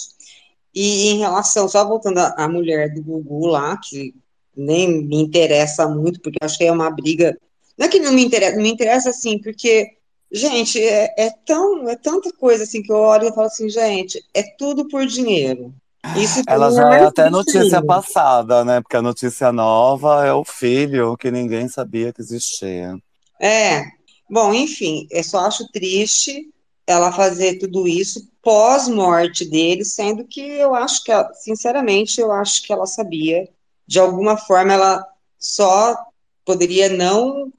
E 0.75 1.11
em 1.11 1.19
relação, 1.19 1.69
só 1.69 1.87
voltando 1.87 2.19
à 2.19 2.49
mulher 2.49 2.93
do 2.93 3.03
Gugu 3.03 3.47
lá, 3.47 3.77
que 3.77 4.15
nem 4.57 5.05
me 5.05 5.17
interessa 5.17 5.89
muito, 5.89 6.21
porque 6.21 6.39
acho 6.43 6.59
que 6.59 6.65
é 6.65 6.73
uma 6.73 6.91
briga. 6.91 7.39
Não 7.77 7.87
é 7.87 7.89
que 7.89 8.01
não 8.01 8.13
me 8.13 8.25
interessa, 8.25 8.57
me 8.57 8.69
interessa 8.69 9.11
assim, 9.11 9.39
porque 9.39 9.98
Gente, 10.31 10.83
é, 10.83 11.15
é, 11.17 11.31
tão, 11.47 11.89
é 11.89 11.97
tanta 11.97 12.31
coisa 12.33 12.65
assim 12.65 12.83
que 12.83 12.93
eu 12.93 12.97
olho 12.97 13.29
e 13.29 13.35
falo 13.35 13.47
assim, 13.47 13.69
gente, 13.69 14.23
é 14.35 14.43
tudo 14.59 14.87
por 14.89 15.07
dinheiro. 15.07 15.75
Isso 16.17 16.43
Ela 16.47 16.71
já 16.71 16.95
é, 16.95 17.05
até 17.05 17.29
notícia 17.31 17.85
passada, 17.85 18.65
né? 18.65 18.81
Porque 18.81 18.97
a 18.97 19.03
notícia 19.03 19.51
nova 19.51 20.25
é 20.25 20.33
o 20.33 20.45
filho 20.45 21.17
que 21.17 21.31
ninguém 21.31 21.69
sabia 21.69 22.13
que 22.13 22.21
existia. 22.21 22.97
É. 23.41 23.85
Bom, 24.31 24.53
enfim, 24.55 25.07
eu 25.11 25.25
só 25.25 25.41
acho 25.41 25.67
triste 25.73 26.51
ela 26.87 27.13
fazer 27.13 27.59
tudo 27.59 27.87
isso 27.87 28.29
pós-morte 28.43 29.45
dele, 29.45 29.85
sendo 29.85 30.25
que 30.25 30.41
eu 30.41 30.75
acho 30.75 31.03
que, 31.05 31.13
ela, 31.13 31.33
sinceramente, 31.35 32.21
eu 32.21 32.33
acho 32.33 32.63
que 32.63 32.73
ela 32.73 32.87
sabia. 32.87 33.49
De 33.87 33.99
alguma 33.99 34.37
forma, 34.37 34.73
ela 34.73 35.07
só 35.39 35.97
poderia 36.45 36.89
não 36.89 37.53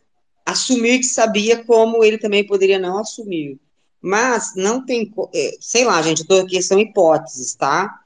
assumir 0.50 1.00
que 1.00 1.06
sabia 1.06 1.64
como 1.64 2.04
ele 2.04 2.18
também 2.18 2.46
poderia 2.46 2.80
não 2.80 3.00
assumir. 3.00 3.60
Mas 4.02 4.54
não 4.56 4.86
tem, 4.86 5.14
é, 5.34 5.58
sei 5.60 5.84
lá, 5.86 6.02
gente, 6.02 6.22
eu 6.22 6.28
tô 6.28 6.40
aqui, 6.40 6.62
são 6.62 6.80
hipóteses, 6.80 7.54
tá? 7.54 8.00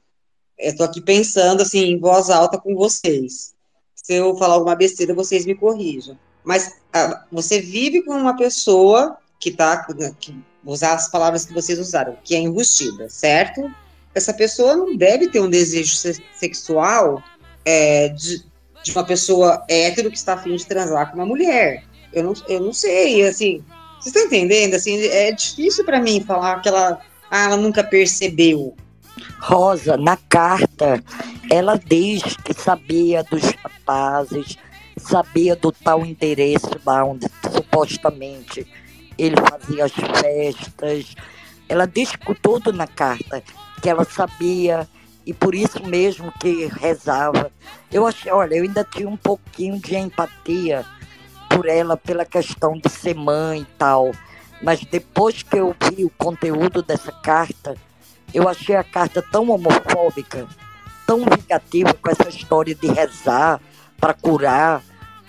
Eu 0.58 0.76
tô 0.76 0.84
aqui 0.84 1.00
pensando, 1.00 1.62
assim, 1.62 1.84
em 1.84 1.98
voz 1.98 2.30
alta 2.30 2.58
com 2.58 2.74
vocês. 2.74 3.54
Se 3.94 4.14
eu 4.14 4.36
falar 4.36 4.54
alguma 4.54 4.74
besteira, 4.74 5.14
vocês 5.14 5.46
me 5.46 5.54
corrijam. 5.54 6.18
Mas 6.42 6.72
a, 6.92 7.24
você 7.30 7.60
vive 7.60 8.02
com 8.02 8.12
uma 8.12 8.36
pessoa 8.36 9.16
que 9.40 9.50
tá, 9.50 9.86
que, 10.18 10.36
usar 10.64 10.94
as 10.94 11.10
palavras 11.10 11.44
que 11.44 11.54
vocês 11.54 11.78
usaram, 11.78 12.16
que 12.24 12.34
é 12.34 12.38
enrustida, 12.38 13.08
certo? 13.08 13.70
Essa 14.14 14.32
pessoa 14.32 14.76
não 14.76 14.96
deve 14.96 15.28
ter 15.28 15.40
um 15.40 15.50
desejo 15.50 15.96
sexual 16.34 17.22
é, 17.64 18.08
de, 18.08 18.44
de 18.82 18.92
uma 18.92 19.04
pessoa 19.04 19.64
hétero 19.68 20.10
que 20.10 20.16
está 20.16 20.34
afim 20.34 20.56
de 20.56 20.66
transar 20.66 21.10
com 21.10 21.16
uma 21.16 21.26
mulher 21.26 21.84
eu 22.14 22.24
não, 22.24 22.34
eu 22.48 22.60
não 22.60 22.72
sei, 22.72 23.26
assim, 23.26 23.62
vocês 23.98 24.14
estão 24.14 24.24
entendendo? 24.24 24.74
Assim, 24.74 25.02
é 25.06 25.32
difícil 25.32 25.84
para 25.84 26.00
mim 26.00 26.22
falar 26.22 26.60
que 26.60 26.68
ela, 26.68 27.00
ah, 27.30 27.44
ela 27.44 27.56
nunca 27.56 27.82
percebeu. 27.82 28.76
Rosa, 29.40 29.96
na 29.96 30.16
carta, 30.16 31.02
ela 31.50 31.78
diz 31.78 32.22
que 32.44 32.52
sabia 32.54 33.22
dos 33.24 33.42
rapazes, 33.62 34.56
sabia 34.96 35.56
do 35.56 35.72
tal 35.72 36.04
endereço 36.04 36.70
lá 36.84 37.04
onde 37.04 37.26
supostamente 37.52 38.66
ele 39.16 39.36
fazia 39.36 39.84
as 39.84 39.92
festas. 39.92 41.14
Ela 41.68 41.86
diz 41.86 42.10
tudo 42.42 42.72
na 42.72 42.86
carta, 42.86 43.42
que 43.80 43.88
ela 43.88 44.04
sabia 44.04 44.88
e 45.26 45.32
por 45.32 45.54
isso 45.54 45.82
mesmo 45.84 46.32
que 46.38 46.66
rezava. 46.66 47.50
Eu 47.90 48.06
achei, 48.06 48.30
olha, 48.30 48.54
eu 48.54 48.64
ainda 48.64 48.84
tinha 48.84 49.08
um 49.08 49.16
pouquinho 49.16 49.78
de 49.78 49.96
empatia 49.96 50.84
por 51.54 51.68
ela 51.68 51.96
pela 51.96 52.24
questão 52.24 52.76
de 52.76 52.88
ser 52.88 53.14
mãe 53.14 53.60
e 53.60 53.78
tal. 53.78 54.10
Mas 54.62 54.80
depois 54.84 55.42
que 55.42 55.56
eu 55.56 55.74
vi 55.88 56.04
o 56.04 56.10
conteúdo 56.10 56.82
dessa 56.82 57.12
carta, 57.12 57.76
eu 58.32 58.48
achei 58.48 58.74
a 58.74 58.82
carta 58.82 59.22
tão 59.22 59.50
homofóbica, 59.50 60.46
tão 61.06 61.20
vingativa 61.20 61.94
com 61.94 62.10
essa 62.10 62.28
história 62.28 62.74
de 62.74 62.88
rezar 62.88 63.60
para 64.00 64.14
curar. 64.14 64.82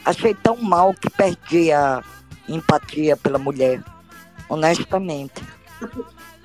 Achei 0.04 0.34
tão 0.34 0.58
mal 0.58 0.94
que 0.94 1.10
perdi 1.10 1.72
a 1.72 2.04
empatia 2.48 3.16
pela 3.18 3.38
mulher, 3.38 3.84
honestamente. 4.50 5.44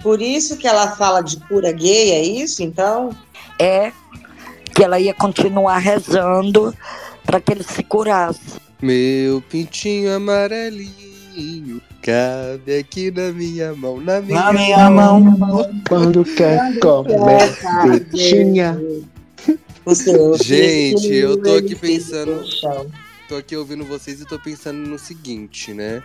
Por 0.03 0.21
isso 0.21 0.57
que 0.57 0.67
ela 0.67 0.97
fala 0.97 1.23
de 1.23 1.39
cura 1.41 1.73
gay, 1.73 2.13
é 2.13 2.23
isso 2.23 2.63
então? 2.63 3.11
É, 3.59 3.93
que 4.75 4.83
ela 4.83 4.99
ia 4.99 5.15
continuar 5.15 5.79
rezando 5.79 6.75
para 7.25 7.41
que 7.41 7.53
ele 7.53 7.63
se 7.63 7.83
curasse. 7.83 8.70
Meu 8.83 9.43
pintinho 9.43 10.15
amarelinho 10.15 11.83
cabe 12.03 12.79
aqui 12.79 13.11
na 13.11 13.31
minha 13.31 13.75
mão, 13.75 14.01
na 14.01 14.21
minha, 14.21 14.41
na 14.41 14.53
minha 14.53 14.91
mão. 14.91 15.21
mão. 15.21 15.83
Quando 15.89 16.25
quer 16.25 16.79
comer 16.79 17.59
pintinha. 18.11 18.81
Gente, 20.43 21.13
eu 21.13 21.41
tô 21.43 21.57
aqui 21.57 21.75
pensando. 21.75 22.43
Tô 23.29 23.37
aqui 23.37 23.55
ouvindo 23.57 23.85
vocês 23.85 24.21
e 24.21 24.25
tô 24.25 24.39
pensando 24.39 24.79
no 24.79 24.99
seguinte, 24.99 25.73
né? 25.73 26.03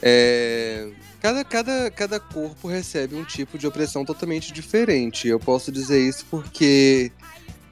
É, 0.00 0.88
cada, 1.20 1.44
cada, 1.44 1.90
cada 1.90 2.20
corpo 2.20 2.68
recebe 2.68 3.14
um 3.14 3.24
tipo 3.24 3.56
de 3.56 3.66
opressão 3.66 4.04
totalmente 4.04 4.52
diferente. 4.52 5.28
Eu 5.28 5.40
posso 5.40 5.72
dizer 5.72 6.00
isso 6.00 6.26
porque 6.30 7.10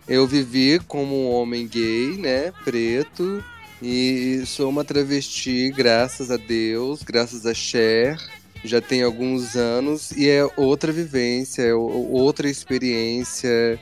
eu 0.08 0.26
vivi 0.26 0.80
como 0.86 1.14
um 1.14 1.30
homem 1.30 1.66
gay, 1.66 2.16
né? 2.16 2.52
Preto 2.64 3.44
e 3.82 4.42
sou 4.46 4.68
uma 4.68 4.84
travesti, 4.84 5.70
graças 5.70 6.30
a 6.30 6.36
Deus, 6.36 7.02
graças 7.02 7.46
a 7.46 7.54
Cher. 7.54 8.18
já 8.62 8.80
tem 8.80 9.02
alguns 9.02 9.56
anos 9.56 10.10
e 10.12 10.28
é 10.28 10.46
outra 10.56 10.92
vivência, 10.92 11.62
é 11.62 11.74
outra 11.74 12.48
experiência, 12.48 13.80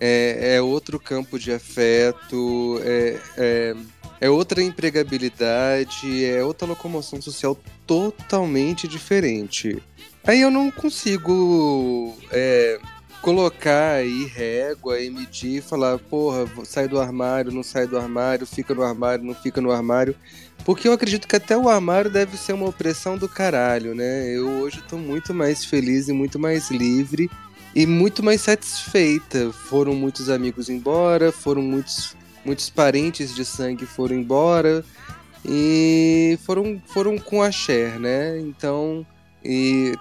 é, 0.00 0.56
é 0.56 0.62
outro 0.62 0.98
campo 0.98 1.38
de 1.38 1.52
afeto, 1.52 2.80
é, 2.82 3.20
é, 3.36 3.76
é, 4.22 4.30
outra 4.30 4.62
empregabilidade, 4.62 6.24
é 6.24 6.42
outra 6.42 6.66
locomoção 6.66 7.20
social 7.20 7.58
totalmente 7.86 8.88
diferente. 8.88 9.82
Aí 10.26 10.40
eu 10.40 10.50
não 10.50 10.70
consigo 10.70 12.16
é, 12.32 12.78
colocar 13.24 13.94
aí 13.94 14.26
régua 14.26 15.00
e 15.00 15.08
medir 15.08 15.62
falar, 15.62 15.98
porra, 15.98 16.46
sai 16.62 16.86
do 16.86 17.00
armário, 17.00 17.50
não 17.50 17.62
sai 17.62 17.86
do 17.86 17.96
armário, 17.96 18.46
fica 18.46 18.74
no 18.74 18.82
armário, 18.82 19.24
não 19.24 19.34
fica 19.34 19.62
no 19.62 19.72
armário. 19.72 20.14
Porque 20.62 20.86
eu 20.86 20.92
acredito 20.92 21.26
que 21.26 21.34
até 21.34 21.56
o 21.56 21.66
armário 21.66 22.10
deve 22.10 22.36
ser 22.36 22.52
uma 22.52 22.68
opressão 22.68 23.16
do 23.16 23.26
caralho, 23.26 23.94
né? 23.94 24.28
Eu 24.28 24.46
hoje 24.60 24.84
tô 24.86 24.98
muito 24.98 25.32
mais 25.32 25.64
feliz 25.64 26.06
e 26.08 26.12
muito 26.12 26.38
mais 26.38 26.70
livre 26.70 27.30
e 27.74 27.86
muito 27.86 28.22
mais 28.22 28.42
satisfeita. 28.42 29.50
Foram 29.52 29.94
muitos 29.94 30.28
amigos 30.28 30.68
embora, 30.68 31.32
foram 31.32 31.62
muitos, 31.62 32.14
muitos 32.44 32.68
parentes 32.68 33.34
de 33.34 33.42
sangue 33.42 33.86
foram 33.86 34.16
embora 34.16 34.84
e 35.42 36.38
foram, 36.44 36.78
foram 36.88 37.16
com 37.16 37.42
a 37.42 37.50
Cher, 37.50 37.98
né? 37.98 38.38
Então, 38.38 39.06
e 39.42 39.94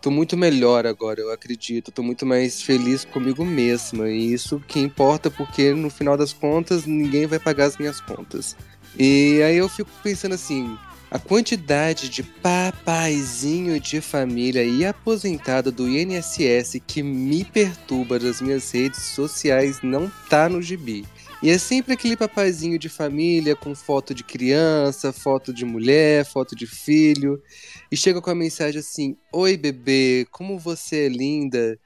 tô 0.00 0.10
muito 0.10 0.36
melhor 0.36 0.86
agora, 0.86 1.20
eu 1.20 1.32
acredito. 1.32 1.92
Tô 1.92 2.02
muito 2.02 2.24
mais 2.26 2.62
feliz 2.62 3.04
comigo 3.04 3.44
mesma. 3.44 4.08
E 4.08 4.32
isso 4.32 4.62
que 4.66 4.80
importa, 4.80 5.30
porque 5.30 5.72
no 5.72 5.90
final 5.90 6.16
das 6.16 6.32
contas, 6.32 6.86
ninguém 6.86 7.26
vai 7.26 7.38
pagar 7.38 7.66
as 7.66 7.76
minhas 7.76 8.00
contas. 8.00 8.56
E 8.98 9.40
aí 9.42 9.56
eu 9.56 9.68
fico 9.68 9.90
pensando 10.02 10.34
assim, 10.34 10.76
a 11.10 11.18
quantidade 11.18 12.08
de 12.08 12.22
papaizinho 12.22 13.80
de 13.80 14.00
família 14.00 14.62
e 14.62 14.84
aposentado 14.84 15.72
do 15.72 15.88
INSS 15.88 16.80
que 16.86 17.02
me 17.02 17.44
perturba 17.44 18.18
das 18.18 18.40
minhas 18.40 18.70
redes 18.70 19.02
sociais 19.02 19.80
não 19.82 20.10
tá 20.28 20.48
no 20.48 20.62
gibi. 20.62 21.04
E 21.42 21.48
é 21.48 21.56
sempre 21.56 21.94
aquele 21.94 22.16
papazinho 22.16 22.78
de 22.78 22.88
família 22.88 23.56
com 23.56 23.74
foto 23.74 24.14
de 24.14 24.22
criança, 24.22 25.12
foto 25.12 25.54
de 25.54 25.64
mulher, 25.64 26.24
foto 26.26 26.54
de 26.54 26.66
filho. 26.66 27.42
E 27.90 27.96
chega 27.96 28.20
com 28.20 28.30
a 28.30 28.34
mensagem 28.34 28.80
assim: 28.80 29.16
Oi, 29.32 29.56
bebê, 29.56 30.26
como 30.30 30.58
você 30.58 31.06
é 31.06 31.08
linda. 31.08 31.78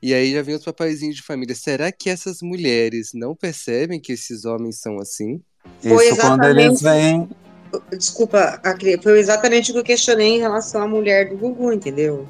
E 0.00 0.12
aí 0.14 0.32
já 0.32 0.42
vem 0.42 0.54
os 0.54 0.64
papaizinhos 0.64 1.16
de 1.16 1.22
família. 1.22 1.54
Será 1.54 1.90
que 1.90 2.10
essas 2.10 2.40
mulheres 2.42 3.10
não 3.14 3.34
percebem 3.34 3.98
que 3.98 4.12
esses 4.12 4.44
homens 4.44 4.78
são 4.78 4.98
assim? 4.98 5.40
Isso 5.82 6.16
quando 6.20 6.44
eles 6.44 6.80
vêm. 6.80 7.28
Desculpa, 7.90 8.60
foi 9.02 9.18
exatamente 9.18 9.70
o 9.70 9.74
que 9.74 9.80
eu 9.80 9.84
questionei 9.84 10.36
em 10.36 10.40
relação 10.40 10.82
à 10.82 10.86
mulher 10.86 11.30
do 11.30 11.36
Gugu, 11.36 11.72
entendeu? 11.72 12.28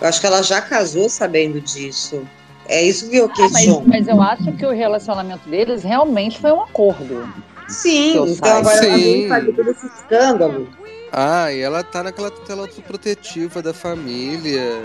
Eu 0.00 0.08
acho 0.08 0.20
que 0.20 0.26
ela 0.26 0.42
já 0.42 0.62
casou 0.62 1.08
sabendo 1.08 1.60
disso. 1.60 2.26
É 2.68 2.82
isso 2.82 3.08
que 3.08 3.16
eu 3.16 3.28
questiono. 3.28 3.78
Ah, 3.78 3.82
mas, 3.86 4.06
mas, 4.06 4.08
eu 4.08 4.22
acho 4.22 4.52
que 4.52 4.66
o 4.66 4.70
relacionamento 4.70 5.48
deles 5.48 5.82
realmente 5.82 6.38
foi 6.38 6.52
um 6.52 6.62
acordo. 6.62 7.26
Sim, 7.68 8.30
então 8.30 8.56
agora 8.56 8.78
Sim. 8.78 9.24
ela 9.24 9.40
fazer 9.40 9.52
todo 9.52 9.70
esse 9.70 9.86
escândalo. 9.86 10.68
Ah, 11.12 11.52
e 11.52 11.60
ela 11.60 11.82
tá 11.82 12.02
naquela 12.02 12.30
tutela 12.30 12.68
protetiva 12.86 13.62
da 13.62 13.72
família, 13.72 14.82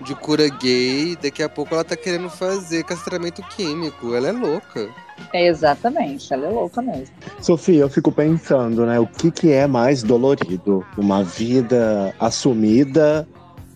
de 0.00 0.14
cura 0.14 0.48
gay. 0.48 1.16
Daqui 1.20 1.42
a 1.42 1.48
pouco 1.48 1.74
ela 1.74 1.84
tá 1.84 1.96
querendo 1.96 2.28
fazer 2.28 2.84
castramento 2.84 3.42
químico. 3.42 4.14
Ela 4.14 4.28
é 4.28 4.32
louca. 4.32 4.88
É 5.32 5.46
exatamente, 5.46 6.32
ela 6.32 6.46
é 6.46 6.50
louca 6.50 6.80
mesmo. 6.80 7.14
Sofia, 7.40 7.80
eu 7.80 7.90
fico 7.90 8.10
pensando, 8.10 8.86
né? 8.86 8.98
O 8.98 9.06
que, 9.06 9.30
que 9.30 9.52
é 9.52 9.66
mais 9.66 10.02
dolorido? 10.02 10.84
Uma 10.96 11.22
vida 11.22 12.14
assumida 12.18 13.28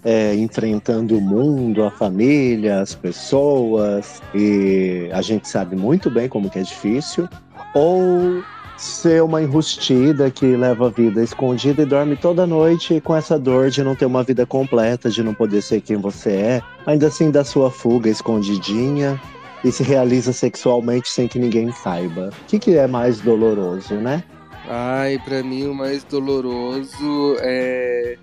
é, 0.04 0.34
enfrentando 0.34 1.16
o 1.16 1.20
mundo, 1.20 1.82
a 1.82 1.90
família, 1.90 2.80
as 2.80 2.94
pessoas, 2.94 4.22
e 4.34 5.08
a 5.12 5.22
gente 5.22 5.48
sabe 5.48 5.74
muito 5.74 6.10
bem 6.10 6.28
como 6.28 6.50
que 6.50 6.58
é 6.58 6.62
difícil, 6.62 7.28
ou 7.74 8.42
ser 8.76 9.22
uma 9.22 9.40
enrustida 9.40 10.30
que 10.30 10.56
leva 10.56 10.88
a 10.88 10.90
vida 10.90 11.22
escondida 11.22 11.82
e 11.82 11.86
dorme 11.86 12.16
toda 12.16 12.46
noite 12.46 13.00
com 13.00 13.14
essa 13.14 13.38
dor 13.38 13.70
de 13.70 13.82
não 13.82 13.94
ter 13.94 14.04
uma 14.04 14.22
vida 14.22 14.44
completa, 14.44 15.08
de 15.08 15.22
não 15.22 15.32
poder 15.32 15.62
ser 15.62 15.80
quem 15.80 15.96
você 15.96 16.30
é, 16.30 16.62
ainda 16.84 17.06
assim 17.06 17.30
da 17.30 17.44
sua 17.44 17.70
fuga 17.70 18.10
escondidinha 18.10 19.20
e 19.64 19.72
se 19.72 19.82
realiza 19.82 20.32
sexualmente 20.32 21.08
sem 21.08 21.26
que 21.26 21.38
ninguém 21.38 21.72
saiba. 21.72 22.30
O 22.42 22.46
que, 22.46 22.58
que 22.58 22.76
é 22.76 22.86
mais 22.86 23.20
doloroso, 23.20 23.94
né? 23.94 24.22
Ai, 24.68 25.18
para 25.18 25.42
mim 25.42 25.66
o 25.66 25.74
mais 25.74 26.04
doloroso 26.04 27.36
é, 27.40 28.16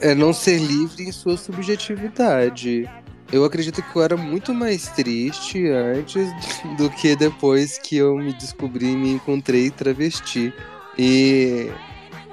é 0.00 0.14
não 0.14 0.32
ser 0.32 0.58
livre 0.58 1.04
em 1.04 1.12
sua 1.12 1.36
subjetividade. 1.36 2.88
Eu 3.30 3.44
acredito 3.44 3.82
que 3.82 3.96
eu 3.96 4.02
era 4.02 4.16
muito 4.16 4.52
mais 4.52 4.88
triste 4.88 5.66
antes 5.68 6.30
do 6.76 6.90
que 6.90 7.16
depois 7.16 7.78
que 7.78 7.96
eu 7.96 8.16
me 8.16 8.32
descobri 8.32 8.94
me 8.96 9.12
encontrei 9.12 9.70
travesti. 9.70 10.52
E 10.98 11.70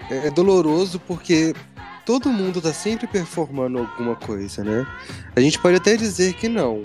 é 0.09 0.29
doloroso 0.29 0.99
porque 0.99 1.53
todo 2.05 2.29
mundo 2.29 2.61
tá 2.61 2.73
sempre 2.73 3.07
performando 3.07 3.77
alguma 3.79 4.15
coisa, 4.15 4.63
né? 4.63 4.85
A 5.35 5.41
gente 5.41 5.59
pode 5.59 5.77
até 5.77 5.95
dizer 5.95 6.33
que 6.33 6.49
não, 6.49 6.81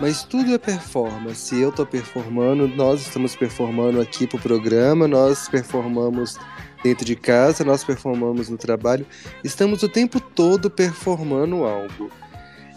mas 0.00 0.22
tudo 0.22 0.54
é 0.54 0.58
performance. 0.58 1.54
Eu 1.54 1.72
tô 1.72 1.86
performando, 1.86 2.68
nós 2.68 3.02
estamos 3.02 3.34
performando 3.34 4.00
aqui 4.00 4.26
pro 4.26 4.38
programa, 4.38 5.08
nós 5.08 5.48
performamos 5.48 6.38
dentro 6.82 7.04
de 7.04 7.16
casa, 7.16 7.64
nós 7.64 7.82
performamos 7.82 8.48
no 8.48 8.56
trabalho. 8.56 9.06
Estamos 9.42 9.82
o 9.82 9.88
tempo 9.88 10.20
todo 10.20 10.70
performando 10.70 11.64
algo. 11.64 12.10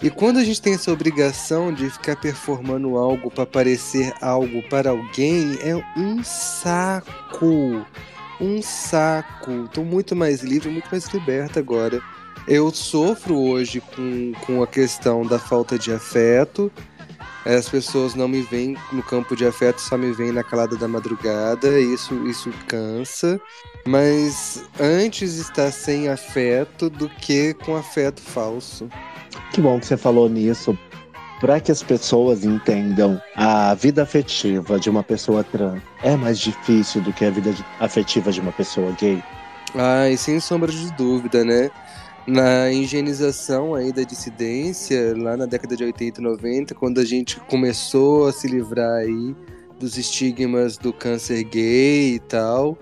E 0.01 0.09
quando 0.09 0.37
a 0.37 0.43
gente 0.43 0.61
tem 0.61 0.75
essa 0.75 0.93
obrigação 0.93 1.73
de 1.73 1.89
ficar 1.89 2.15
performando 2.15 2.97
algo 2.97 3.29
para 3.29 3.45
parecer 3.45 4.13
algo 4.21 4.63
para 4.69 4.91
alguém, 4.91 5.57
é 5.61 5.75
um 5.97 6.23
saco. 6.23 7.85
Um 8.39 8.61
saco. 8.61 9.67
Tô 9.73 9.83
muito 9.83 10.15
mais 10.15 10.41
livre, 10.41 10.69
muito 10.69 10.87
mais 10.89 11.05
liberta 11.09 11.59
agora. 11.59 12.01
Eu 12.47 12.73
sofro 12.73 13.37
hoje 13.37 13.81
com, 13.81 14.31
com 14.45 14.63
a 14.63 14.67
questão 14.67 15.25
da 15.25 15.37
falta 15.37 15.77
de 15.77 15.91
afeto, 15.91 16.71
as 17.55 17.69
pessoas 17.69 18.15
não 18.15 18.27
me 18.27 18.41
veem 18.41 18.77
no 18.91 19.01
campo 19.01 19.35
de 19.35 19.45
afeto, 19.45 19.79
só 19.79 19.97
me 19.97 20.11
veem 20.11 20.31
na 20.31 20.43
calada 20.43 20.75
da 20.75 20.87
madrugada, 20.87 21.79
isso, 21.79 22.13
isso 22.27 22.51
cansa. 22.67 23.39
Mas 23.87 24.63
antes 24.79 25.35
estar 25.35 25.71
sem 25.71 26.09
afeto 26.09 26.89
do 26.89 27.09
que 27.09 27.53
com 27.53 27.75
afeto 27.75 28.21
falso. 28.21 28.87
Que 29.51 29.61
bom 29.61 29.79
que 29.79 29.85
você 29.85 29.97
falou 29.97 30.29
nisso. 30.29 30.77
Para 31.39 31.59
que 31.59 31.71
as 31.71 31.81
pessoas 31.81 32.43
entendam 32.43 33.19
a 33.35 33.73
vida 33.73 34.03
afetiva 34.03 34.77
de 34.77 34.89
uma 34.89 35.01
pessoa 35.01 35.41
trans 35.41 35.81
é 36.03 36.15
mais 36.17 36.37
difícil 36.37 37.01
do 37.01 37.13
que 37.13 37.23
a 37.23 37.31
vida 37.31 37.55
afetiva 37.79 38.29
de 38.29 38.41
uma 38.41 38.51
pessoa 38.51 38.91
gay? 38.99 39.23
Ai, 39.73 40.17
sem 40.17 40.39
sombra 40.39 40.71
de 40.71 40.91
dúvida, 40.93 41.45
né? 41.45 41.71
Na 42.29 42.71
higienização 42.71 43.73
aí 43.73 43.91
da 43.91 44.03
dissidência, 44.03 45.15
lá 45.17 45.35
na 45.35 45.45
década 45.45 45.75
de 45.75 45.83
80 45.83 46.21
e 46.21 46.23
90, 46.23 46.75
quando 46.75 46.99
a 46.99 47.05
gente 47.05 47.39
começou 47.41 48.27
a 48.27 48.31
se 48.31 48.47
livrar 48.47 48.99
aí 48.99 49.35
dos 49.79 49.97
estigmas 49.97 50.77
do 50.77 50.93
câncer 50.93 51.43
gay 51.43 52.15
e 52.15 52.19
tal, 52.19 52.77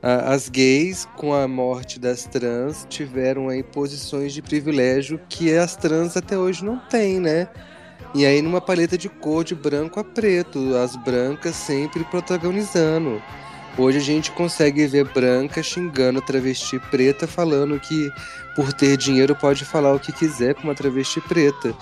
as 0.00 0.48
gays, 0.48 1.06
com 1.16 1.34
a 1.34 1.46
morte 1.46 1.98
das 1.98 2.24
trans, 2.24 2.86
tiveram 2.88 3.48
aí 3.48 3.62
posições 3.62 4.32
de 4.32 4.40
privilégio 4.40 5.20
que 5.28 5.52
as 5.54 5.76
trans 5.76 6.16
até 6.16 6.38
hoje 6.38 6.64
não 6.64 6.78
têm, 6.78 7.20
né? 7.20 7.48
E 8.14 8.24
aí 8.24 8.40
numa 8.40 8.60
paleta 8.60 8.96
de 8.96 9.08
cor 9.08 9.44
de 9.44 9.54
branco 9.54 10.00
a 10.00 10.04
preto, 10.04 10.76
as 10.76 10.96
brancas 10.96 11.56
sempre 11.56 12.04
protagonizando. 12.04 13.20
Hoje 13.78 13.98
a 13.98 14.00
gente 14.00 14.32
consegue 14.32 14.84
ver 14.88 15.04
branca 15.04 15.62
xingando 15.62 16.20
travesti 16.20 16.80
preta, 16.90 17.28
falando 17.28 17.78
que 17.78 18.10
por 18.56 18.72
ter 18.72 18.96
dinheiro 18.96 19.36
pode 19.36 19.64
falar 19.64 19.94
o 19.94 20.00
que 20.00 20.10
quiser 20.10 20.56
com 20.56 20.64
uma 20.64 20.74
travesti 20.74 21.20
preta. 21.20 21.72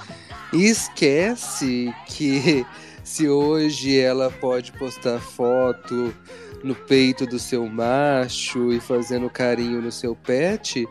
E 0.53 0.67
esquece 0.67 1.91
que 2.07 2.67
se 3.03 3.27
hoje 3.31 3.99
ela 3.99 4.31
pode 4.31 4.73
postar 4.73 5.19
foto 5.19 6.15
no 6.63 6.75
peito 6.75 7.25
do 7.25 7.39
seu 7.39 7.67
macho 7.67 8.75
e 8.75 8.79
fazendo 8.79 9.31
carinho 9.31 9.81
no 9.81 9.91
seu 9.91 10.15
pet, 10.15 10.87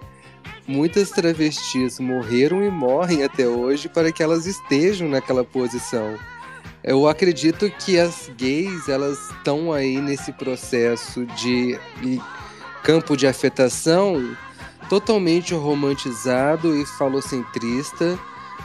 muitas 0.67 1.11
travestis 1.11 1.99
morreram 1.99 2.65
e 2.65 2.71
morrem 2.71 3.23
até 3.23 3.47
hoje 3.47 3.87
para 3.87 4.11
que 4.11 4.23
elas 4.23 4.47
estejam 4.47 5.07
naquela 5.07 5.43
posição. 5.43 6.17
Eu 6.87 7.07
acredito 7.07 7.67
que 7.71 7.97
as 7.97 8.29
gays 8.37 8.87
elas 8.87 9.17
estão 9.31 9.73
aí 9.73 9.99
nesse 9.99 10.31
processo 10.31 11.25
de 11.25 11.79
campo 12.83 13.17
de 13.17 13.25
afetação 13.25 14.37
totalmente 14.87 15.51
romantizado 15.55 16.79
e 16.79 16.85
falocentrista, 16.85 18.19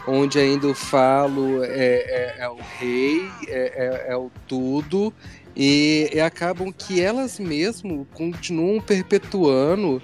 onde 0.07 0.39
ainda 0.39 0.67
o 0.67 0.75
falo 0.75 1.65
é, 1.65 1.71
é, 1.71 2.37
é 2.41 2.49
o 2.51 2.59
rei, 2.79 3.27
é, 3.49 4.07
é, 4.09 4.13
é 4.13 4.17
o 4.19 4.31
tudo, 4.47 5.11
e, 5.57 6.11
e, 6.13 6.21
acabam 6.21 6.71
que 6.71 7.01
elas 7.01 7.39
mesmo 7.39 8.07
continuam 8.13 8.83
perpetuando 8.83 10.03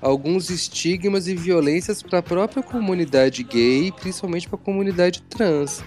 alguns 0.00 0.48
estigmas 0.48 1.28
e 1.28 1.34
violências 1.34 2.02
para 2.02 2.20
a 2.20 2.22
própria 2.22 2.62
comunidade 2.62 3.42
gay, 3.42 3.92
principalmente 3.92 4.48
para 4.48 4.58
a 4.58 4.62
comunidade 4.62 5.20
trans. 5.28 5.84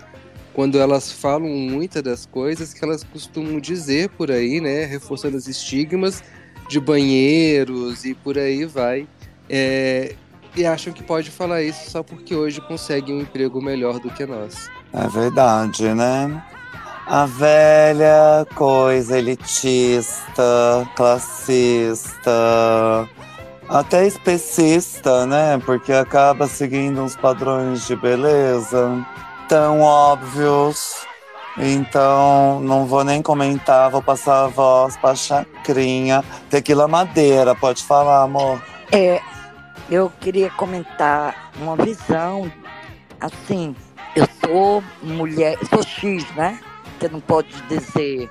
Quando 0.54 0.78
elas 0.80 1.12
falam 1.12 1.47
muitas 1.47 2.04
das 2.04 2.26
coisas 2.26 2.74
que 2.74 2.84
elas 2.84 3.04
costumam 3.04 3.60
dizer 3.60 4.10
por 4.10 4.30
aí, 4.30 4.60
né, 4.60 4.86
reforçando 4.86 5.38
os 5.38 5.47
estigmas 5.47 6.22
de 6.68 6.80
banheiros 6.80 8.06
e 8.06 8.14
por 8.14 8.38
aí 8.38 8.66
vai. 8.66 9.08
É, 9.49 10.16
e 10.56 10.66
acham 10.66 10.91
que 10.91 11.04
pode 11.04 11.30
falar 11.30 11.62
isso 11.62 11.89
só 11.89 12.04
porque 12.04 12.36
hoje 12.36 12.60
consegue 12.62 13.12
um 13.14 13.22
emprego 13.22 13.62
melhor 13.62 13.99
do 13.99 14.10
que 14.10 14.26
nós. 14.26 14.70
É 14.93 15.08
verdade, 15.08 15.93
né? 15.93 16.43
A 17.08 17.26
velha 17.26 18.45
coisa 18.56 19.18
elitista, 19.18 20.89
classista, 20.95 22.32
até 23.68 24.06
especista, 24.06 25.26
né? 25.26 25.58
Porque 25.66 25.91
acaba 25.91 26.47
seguindo 26.47 27.02
uns 27.02 27.16
padrões 27.16 27.88
de 27.88 27.95
beleza 27.95 29.06
tão 29.52 29.82
óbvios. 29.82 31.06
Então, 31.58 32.62
não 32.62 32.86
vou 32.86 33.04
nem 33.04 33.22
comentar, 33.22 33.91
vou 33.91 34.02
passar 34.02 34.45
a 34.45 34.47
voz 34.47 34.95
pra 34.95 35.14
Chacrinha. 35.14 36.24
Tequila 36.49 36.88
Madeira, 36.88 37.54
pode 37.54 37.84
falar, 37.84 38.24
amor. 38.24 38.64
É, 38.93 39.20
eu 39.89 40.10
queria 40.22 40.49
comentar 40.52 41.52
uma 41.60 41.76
visão, 41.76 42.49
assim, 43.20 43.76
eu 44.16 44.26
sou 44.39 44.82
mulher, 45.04 45.58
sou 45.70 45.84
X, 45.84 46.26
né? 46.34 46.58
Você 46.97 47.10
não 47.10 47.20
pode 47.20 47.49
dizer 47.64 48.30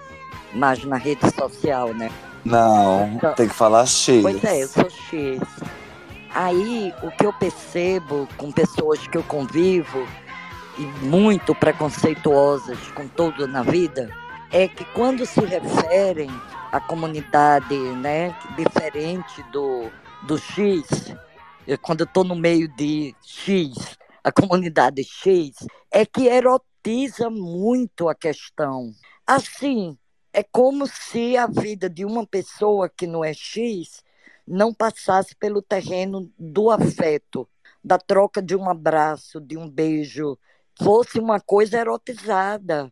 mais 0.55 0.83
na 0.87 0.97
rede 0.97 1.31
social, 1.35 1.93
né? 1.93 2.11
Não, 2.43 3.13
então, 3.15 3.35
tem 3.35 3.47
que 3.47 3.55
falar 3.55 3.85
X. 3.85 4.23
Pois 4.23 4.43
é, 4.43 4.63
eu 4.63 4.69
sou 4.69 4.89
X. 4.89 5.39
Aí, 6.35 6.95
o 7.03 7.11
que 7.11 7.27
eu 7.27 7.33
percebo 7.35 8.27
com 8.39 8.51
pessoas 8.51 9.07
que 9.07 9.19
eu 9.19 9.23
convivo, 9.25 10.07
e 10.81 11.05
muito 11.05 11.55
preconceituosas 11.55 12.79
com 12.93 13.07
tudo 13.07 13.47
na 13.47 13.63
vida, 13.63 14.09
é 14.51 14.67
que 14.67 14.83
quando 14.95 15.27
se 15.27 15.41
referem 15.41 16.31
à 16.73 16.81
comunidade 16.81 17.77
né, 17.97 18.35
diferente 18.57 19.43
do, 19.53 19.91
do 20.23 20.39
X, 20.39 21.15
quando 21.83 22.01
eu 22.01 22.07
estou 22.07 22.25
no 22.25 22.35
meio 22.35 22.67
de 22.77 23.15
X, 23.23 23.99
a 24.25 24.33
comunidade 24.33 25.05
X, 25.05 25.55
é 25.93 26.07
que 26.07 26.29
erotiza 26.29 27.29
muito 27.29 28.09
a 28.09 28.15
questão. 28.15 28.91
Assim, 29.27 29.99
é 30.33 30.43
como 30.43 30.87
se 30.87 31.37
a 31.37 31.47
vida 31.47 31.91
de 31.91 32.07
uma 32.07 32.27
pessoa 32.27 32.89
que 32.89 33.07
não 33.07 33.23
é 33.23 33.35
X 33.35 34.03
não 34.47 34.73
passasse 34.73 35.37
pelo 35.37 35.61
terreno 35.61 36.33
do 36.39 36.71
afeto, 36.71 37.47
da 37.85 37.99
troca 37.99 38.41
de 38.41 38.57
um 38.57 38.69
abraço, 38.69 39.41
de 39.41 39.59
um 39.59 39.69
beijo, 39.69 40.39
fosse 40.83 41.19
uma 41.19 41.41
coisa 41.41 41.79
erotizada. 41.79 42.91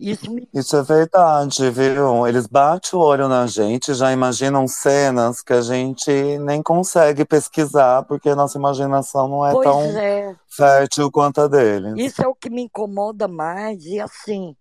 Isso, 0.00 0.30
me... 0.30 0.48
Isso 0.54 0.74
é 0.76 0.82
verdade, 0.82 1.70
viu? 1.70 2.26
Eles 2.26 2.46
batem 2.46 2.98
o 2.98 3.02
olho 3.02 3.28
na 3.28 3.46
gente, 3.46 3.92
já 3.92 4.10
imaginam 4.10 4.66
cenas 4.66 5.42
que 5.42 5.52
a 5.52 5.60
gente 5.60 6.10
nem 6.38 6.62
consegue 6.62 7.22
pesquisar, 7.26 8.04
porque 8.04 8.30
a 8.30 8.36
nossa 8.36 8.56
imaginação 8.56 9.28
não 9.28 9.44
é 9.44 9.52
pois 9.52 9.68
tão 9.68 9.82
é. 9.82 10.34
fértil 10.48 11.10
quanto 11.10 11.42
a 11.42 11.48
deles. 11.48 11.92
Isso 11.98 12.22
é 12.22 12.26
o 12.26 12.34
que 12.34 12.48
me 12.48 12.62
incomoda 12.62 13.28
mais, 13.28 13.84
e 13.84 14.00
assim, 14.00 14.56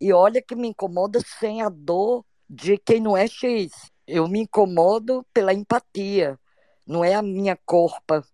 e 0.00 0.12
olha 0.12 0.42
que 0.42 0.56
me 0.56 0.66
incomoda 0.68 1.20
sem 1.38 1.62
a 1.62 1.68
dor 1.68 2.24
de 2.48 2.76
quem 2.76 3.00
não 3.00 3.16
é 3.16 3.28
X. 3.28 3.70
Eu 4.04 4.26
me 4.26 4.40
incomodo 4.40 5.24
pela 5.32 5.54
empatia, 5.54 6.36
não 6.84 7.04
é 7.04 7.14
a 7.14 7.22
minha 7.22 7.56
corpa, 7.64 8.24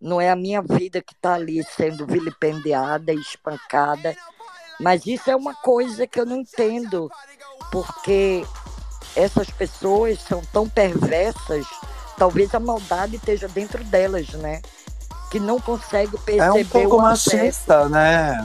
não 0.00 0.20
é 0.20 0.30
a 0.30 0.36
minha 0.36 0.62
vida 0.62 1.02
que 1.02 1.12
está 1.12 1.34
ali 1.34 1.62
sendo 1.76 2.06
vilipendiada 2.06 3.12
e 3.12 3.18
espancada 3.18 4.16
mas 4.80 5.06
isso 5.06 5.30
é 5.30 5.36
uma 5.36 5.54
coisa 5.54 6.06
que 6.06 6.18
eu 6.18 6.24
não 6.24 6.38
entendo, 6.38 7.10
porque 7.70 8.44
essas 9.14 9.50
pessoas 9.50 10.18
são 10.20 10.40
tão 10.52 10.66
perversas, 10.66 11.66
talvez 12.16 12.54
a 12.54 12.60
maldade 12.60 13.16
esteja 13.16 13.46
dentro 13.46 13.84
delas, 13.84 14.30
né? 14.30 14.62
Que 15.30 15.38
não 15.38 15.60
consegue 15.60 16.16
perceber 16.18 16.42
É 16.44 16.50
um 16.50 16.64
pouco 16.64 16.96
machista, 16.96 17.88
né? 17.90 18.42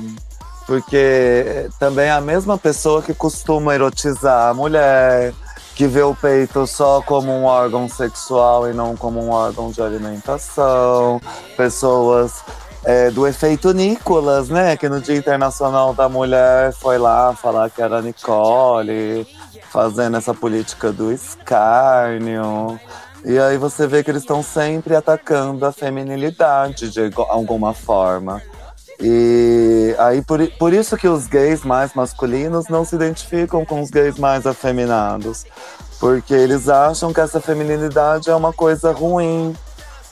Porque 0.67 1.69
também 1.79 2.07
é 2.07 2.11
a 2.11 2.19
mesma 2.21 2.57
pessoa 2.57 3.01
que 3.01 3.13
costuma 3.13 3.73
erotizar 3.73 4.49
a 4.49 4.53
mulher, 4.53 5.33
que 5.75 5.87
vê 5.87 6.01
o 6.01 6.15
peito 6.15 6.65
só 6.65 7.01
como 7.01 7.31
um 7.31 7.43
órgão 7.43 7.89
sexual 7.89 8.69
e 8.69 8.73
não 8.73 8.95
como 8.95 9.21
um 9.21 9.29
órgão 9.29 9.71
de 9.71 9.81
alimentação, 9.81 11.19
pessoas 11.57 12.41
é, 12.85 13.11
do 13.11 13.27
efeito 13.27 13.73
Nicolas, 13.73 14.47
né? 14.47 14.77
Que 14.77 14.87
no 14.87 15.01
Dia 15.01 15.17
Internacional 15.17 15.93
da 15.93 16.07
Mulher 16.07 16.71
foi 16.71 16.97
lá 16.97 17.35
falar 17.35 17.69
que 17.69 17.81
era 17.81 18.01
Nicole, 18.01 19.27
fazendo 19.69 20.15
essa 20.15 20.33
política 20.33 20.93
do 20.93 21.11
escárnio. 21.11 22.79
E 23.25 23.37
aí 23.37 23.57
você 23.57 23.85
vê 23.85 24.03
que 24.03 24.11
eles 24.11 24.21
estão 24.21 24.41
sempre 24.41 24.95
atacando 24.95 25.65
a 25.65 25.71
feminilidade 25.73 26.89
de 26.89 27.11
alguma 27.27 27.73
forma. 27.73 28.41
E 28.99 29.95
aí 29.99 30.21
por, 30.21 30.45
por 30.57 30.73
isso 30.73 30.95
que 30.97 31.07
os 31.07 31.27
gays 31.27 31.63
mais 31.63 31.93
masculinos 31.93 32.67
não 32.69 32.85
se 32.85 32.95
identificam 32.95 33.65
com 33.65 33.81
os 33.81 33.89
gays 33.89 34.17
mais 34.17 34.45
afeminados. 34.45 35.45
Porque 35.99 36.33
eles 36.33 36.69
acham 36.69 37.13
que 37.13 37.19
essa 37.19 37.39
feminilidade 37.39 38.29
é 38.29 38.35
uma 38.35 38.53
coisa 38.53 38.91
ruim, 38.91 39.55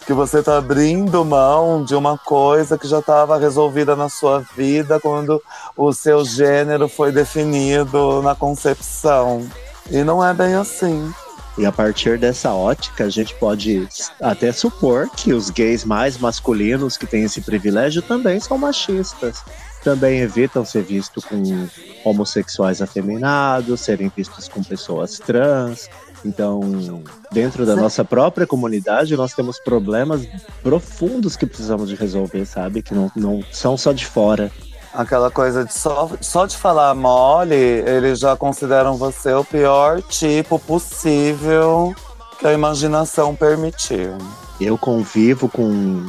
que 0.05 0.13
você 0.13 0.39
está 0.39 0.57
abrindo 0.57 1.23
mão 1.23 1.83
de 1.83 1.95
uma 1.95 2.17
coisa 2.17 2.77
que 2.77 2.87
já 2.87 2.99
estava 2.99 3.37
resolvida 3.37 3.95
na 3.95 4.09
sua 4.09 4.39
vida 4.55 4.99
quando 4.99 5.41
o 5.77 5.93
seu 5.93 6.25
gênero 6.25 6.87
foi 6.89 7.11
definido 7.11 8.21
na 8.21 8.35
concepção. 8.35 9.47
E 9.89 10.03
não 10.03 10.23
é 10.23 10.33
bem 10.33 10.55
assim. 10.55 11.13
E 11.57 11.65
a 11.65 11.71
partir 11.71 12.17
dessa 12.17 12.51
ótica, 12.51 13.05
a 13.05 13.09
gente 13.09 13.35
pode 13.35 13.87
até 14.19 14.51
supor 14.51 15.09
que 15.09 15.33
os 15.33 15.49
gays 15.49 15.85
mais 15.85 16.17
masculinos 16.17 16.97
que 16.97 17.05
têm 17.05 17.23
esse 17.23 17.41
privilégio 17.41 18.01
também 18.01 18.39
são 18.39 18.57
machistas. 18.57 19.43
Também 19.83 20.19
evitam 20.19 20.65
ser 20.65 20.81
vistos 20.81 21.25
com 21.25 21.67
homossexuais 22.03 22.81
afeminados, 22.81 23.81
serem 23.81 24.11
vistos 24.15 24.47
com 24.47 24.63
pessoas 24.63 25.19
trans, 25.19 25.89
então, 26.25 27.03
dentro 27.31 27.65
da 27.65 27.75
nossa 27.75 28.05
própria 28.05 28.47
comunidade, 28.47 29.15
nós 29.15 29.33
temos 29.33 29.59
problemas 29.59 30.25
profundos 30.61 31.35
que 31.35 31.45
precisamos 31.45 31.89
de 31.89 31.95
resolver, 31.95 32.45
sabe? 32.45 32.81
Que 32.81 32.93
não, 32.93 33.11
não 33.15 33.43
são 33.51 33.77
só 33.77 33.91
de 33.91 34.05
fora. 34.05 34.51
Aquela 34.93 35.31
coisa 35.31 35.65
de 35.65 35.73
só, 35.73 36.11
só 36.21 36.45
de 36.45 36.55
falar 36.55 36.93
mole, 36.93 37.55
eles 37.55 38.19
já 38.19 38.35
consideram 38.35 38.95
você 38.95 39.33
o 39.33 39.43
pior 39.43 40.01
tipo 40.03 40.59
possível 40.59 41.95
que 42.37 42.45
a 42.45 42.53
imaginação 42.53 43.35
permitiu. 43.35 44.17
Eu 44.61 44.77
convivo 44.77 45.49
com 45.49 46.03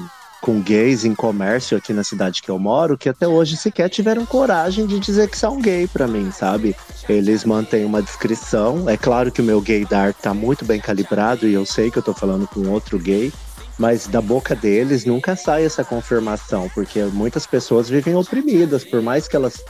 com 0.45 0.61
gays 0.61 1.07
em 1.07 1.15
comércio 1.15 1.75
aqui 1.75 1.95
na 1.95 2.05
cidade 2.05 2.43
que 2.43 2.51
eu 2.51 2.59
moro 2.59 2.99
que 2.99 3.09
até 3.09 3.27
hoje 3.27 3.57
sequer 3.57 3.89
tiveram 3.89 4.27
coragem 4.27 4.87
de 4.87 5.01
dizer 5.01 5.31
que 5.31 5.39
são 5.39 5.59
gay 5.59 5.89
para 5.89 6.07
mim, 6.07 6.31
sabe? 6.31 6.77
Eles 7.09 7.47
mantêm 7.47 7.87
uma 7.87 8.03
descrição. 8.03 8.87
É 8.87 8.95
claro 8.95 9.33
que 9.33 9.41
o 9.41 9.45
meu 9.45 9.59
gaydar 9.59 10.13
tá 10.13 10.35
muito 10.35 10.63
bem 10.63 10.79
calibrado 10.79 11.49
e 11.49 11.55
eu 11.55 11.65
sei 11.65 11.91
que 11.91 11.97
eu 11.97 12.03
tô 12.03 12.13
falando 12.13 12.47
com 12.47 12.69
outro 12.69 12.99
gay, 12.99 13.33
mas 13.79 14.07
da 14.07 14.21
boca 14.21 14.55
deles 14.55 15.05
nunca 15.05 15.37
sai 15.37 15.65
essa 15.65 15.85
confirmação, 15.85 16.71
porque 16.75 17.03
muitas 17.05 17.47
pessoas 17.47 17.89
vivem 17.89 18.15
oprimidas, 18.15 18.85
por 18.85 19.03
mais 19.03 19.27
que 19.27 19.37
elas 19.37 19.63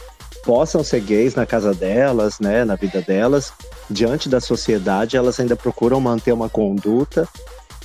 possam 0.44 0.84
ser 0.84 1.00
gays 1.00 1.34
na 1.34 1.46
casa 1.46 1.72
delas, 1.72 2.38
né, 2.38 2.64
na 2.64 2.76
vida 2.76 3.00
delas, 3.00 3.52
diante 3.88 4.28
da 4.28 4.40
sociedade, 4.40 5.16
elas 5.16 5.40
ainda 5.40 5.56
procuram 5.56 6.00
manter 6.00 6.32
uma 6.32 6.48
conduta 6.48 7.26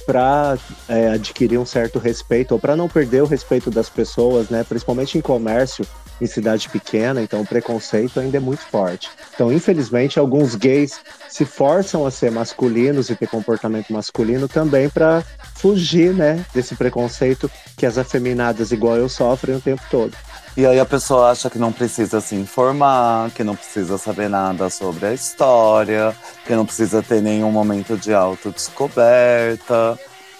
para 0.06 0.58
é, 0.88 1.10
adquirir 1.10 1.60
um 1.60 1.66
certo 1.66 2.00
respeito 2.00 2.54
ou 2.54 2.60
para 2.60 2.76
não 2.76 2.90
perder 2.90 3.22
o 3.22 3.28
respeito 3.28 3.70
das 3.70 3.90
pessoas, 3.90 4.50
né? 4.50 4.66
Principalmente 4.68 5.20
em 5.20 5.22
comércio, 5.22 5.86
em 6.20 6.26
cidade 6.26 6.68
pequena, 6.68 7.22
então 7.22 7.42
o 7.42 7.46
preconceito 7.46 8.20
ainda 8.20 8.38
é 8.38 8.40
muito 8.40 8.62
forte. 8.62 9.10
Então, 9.36 9.54
infelizmente, 9.54 10.18
alguns 10.18 10.56
gays 10.56 11.00
se 11.30 11.46
forçam 11.46 12.08
a 12.08 12.12
ser 12.12 12.32
masculinos 12.32 13.10
e 13.12 13.16
ter 13.16 13.28
comportamento 13.28 13.94
masculino 13.94 14.48
também 14.48 14.90
para 14.90 15.24
fugir, 15.60 16.14
né, 16.14 16.46
desse 16.54 16.76
preconceito 16.76 17.52
que 17.76 17.86
as 17.86 17.98
afeminadas 17.98 18.72
igual 18.72 18.96
eu 18.96 19.10
sofrem 19.10 19.56
o 19.56 19.62
tempo 19.62 19.82
todo. 19.92 20.16
E 20.56 20.66
aí 20.66 20.80
a 20.80 20.86
pessoa 20.86 21.30
acha 21.30 21.50
que 21.50 21.60
não 21.60 21.72
precisa 21.72 22.20
se 22.20 22.36
informar, 22.36 23.30
que 23.32 23.44
não 23.44 23.56
precisa 23.56 23.98
saber 23.98 24.30
nada 24.30 24.70
sobre 24.70 25.06
a 25.06 25.14
história, 25.14 26.16
que 26.46 26.56
não 26.56 26.66
precisa 26.66 27.04
ter 27.04 27.22
nenhum 27.22 27.52
momento 27.52 27.96
de 27.98 28.14
autodescoberta. 28.14 29.98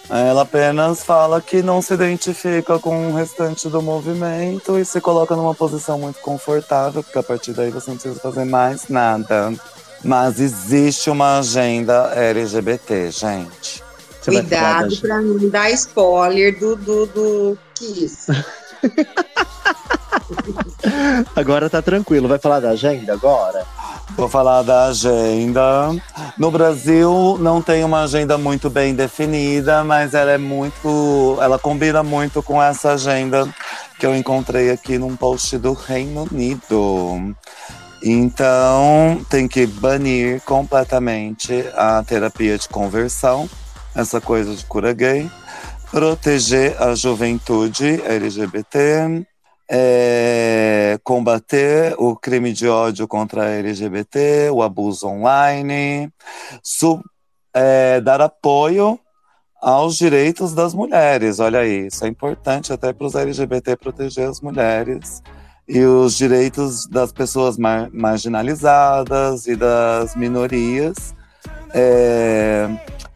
Ela 0.08 0.42
apenas 0.42 1.04
fala 1.04 1.40
que 1.40 1.62
não 1.62 1.80
se 1.80 1.94
identifica 1.94 2.78
com 2.78 3.10
o 3.10 3.14
restante 3.14 3.68
do 3.68 3.80
movimento 3.80 4.76
e 4.78 4.84
se 4.84 5.00
coloca 5.00 5.36
numa 5.36 5.54
posição 5.54 5.98
muito 5.98 6.20
confortável, 6.20 7.02
porque 7.02 7.18
a 7.18 7.22
partir 7.22 7.52
daí 7.52 7.70
você 7.70 7.90
não 7.90 7.96
precisa 7.96 8.20
fazer 8.20 8.44
mais 8.44 8.88
nada. 8.88 9.52
Mas 10.02 10.40
existe 10.40 11.10
uma 11.10 11.38
agenda 11.38 12.12
LGBT, 12.14 13.10
gente. 13.10 13.89
Você 14.20 14.30
Cuidado 14.30 14.96
pra 14.98 15.20
não 15.20 15.48
dar 15.48 15.70
spoiler 15.70 16.58
do, 16.58 16.76
do, 16.76 17.06
do 17.06 17.58
Kiss. 17.74 18.26
Agora 21.34 21.68
tá 21.68 21.82
tranquilo. 21.82 22.28
Vai 22.28 22.38
falar 22.38 22.60
da 22.60 22.70
agenda 22.70 23.12
agora? 23.12 23.64
Vou 24.16 24.28
falar 24.28 24.62
da 24.62 24.86
agenda. 24.86 25.90
No 26.36 26.50
Brasil 26.50 27.36
não 27.40 27.62
tem 27.62 27.84
uma 27.84 28.02
agenda 28.02 28.36
muito 28.36 28.68
bem 28.68 28.94
definida, 28.94 29.84
mas 29.84 30.14
ela 30.14 30.32
é 30.32 30.38
muito, 30.38 31.38
ela 31.40 31.58
combina 31.58 32.02
muito 32.02 32.42
com 32.42 32.62
essa 32.62 32.92
agenda 32.92 33.48
que 33.98 34.06
eu 34.06 34.14
encontrei 34.14 34.70
aqui 34.70 34.98
num 34.98 35.16
post 35.16 35.56
do 35.58 35.72
Reino 35.72 36.28
Unido. 36.30 37.34
Então, 38.02 39.20
tem 39.28 39.46
que 39.46 39.66
banir 39.66 40.40
completamente 40.42 41.64
a 41.74 42.02
terapia 42.02 42.56
de 42.56 42.66
conversão, 42.68 43.48
essa 43.94 44.20
coisa 44.20 44.54
de 44.54 44.64
cura 44.64 44.92
gay, 44.92 45.30
proteger 45.90 46.80
a 46.80 46.94
juventude 46.94 48.00
LGBT, 48.02 49.26
é, 49.72 50.98
combater 51.04 51.94
o 51.98 52.16
crime 52.16 52.52
de 52.52 52.68
ódio 52.68 53.06
contra 53.06 53.44
a 53.44 53.50
LGBT, 53.50 54.50
o 54.52 54.62
abuso 54.62 55.06
online, 55.06 56.12
su- 56.62 57.02
é, 57.54 58.00
dar 58.00 58.20
apoio 58.20 58.98
aos 59.60 59.96
direitos 59.96 60.54
das 60.54 60.74
mulheres. 60.74 61.38
Olha 61.38 61.60
aí, 61.60 61.86
isso 61.86 62.04
é 62.04 62.08
importante 62.08 62.72
até 62.72 62.92
para 62.92 63.06
os 63.06 63.14
LGBT 63.14 63.76
proteger 63.76 64.28
as 64.28 64.40
mulheres 64.40 65.22
e 65.68 65.84
os 65.84 66.16
direitos 66.16 66.86
das 66.88 67.12
pessoas 67.12 67.56
mar- 67.56 67.90
marginalizadas 67.92 69.46
e 69.46 69.54
das 69.54 70.16
minorias. 70.16 71.14
É, 71.72 72.68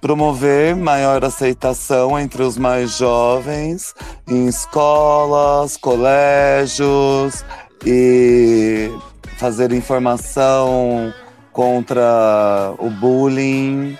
promover 0.08 0.76
maior 0.76 1.24
aceitação 1.24 2.18
entre 2.20 2.42
os 2.42 2.58
mais 2.58 2.98
jovens 2.98 3.94
em 4.28 4.46
escolas, 4.46 5.78
colégios 5.78 7.42
e 7.86 8.90
fazer 9.38 9.72
informação 9.72 11.10
contra 11.54 12.74
o 12.78 12.90
bullying 12.90 13.96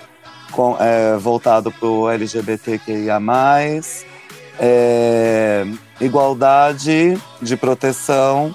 com- 0.51 0.77
é, 0.79 1.17
voltado 1.17 1.71
para 1.71 1.87
o 1.87 2.07
LGBTQIA+. 2.07 3.19
É, 4.59 5.65
igualdade 5.99 7.19
de 7.41 7.57
proteção 7.57 8.53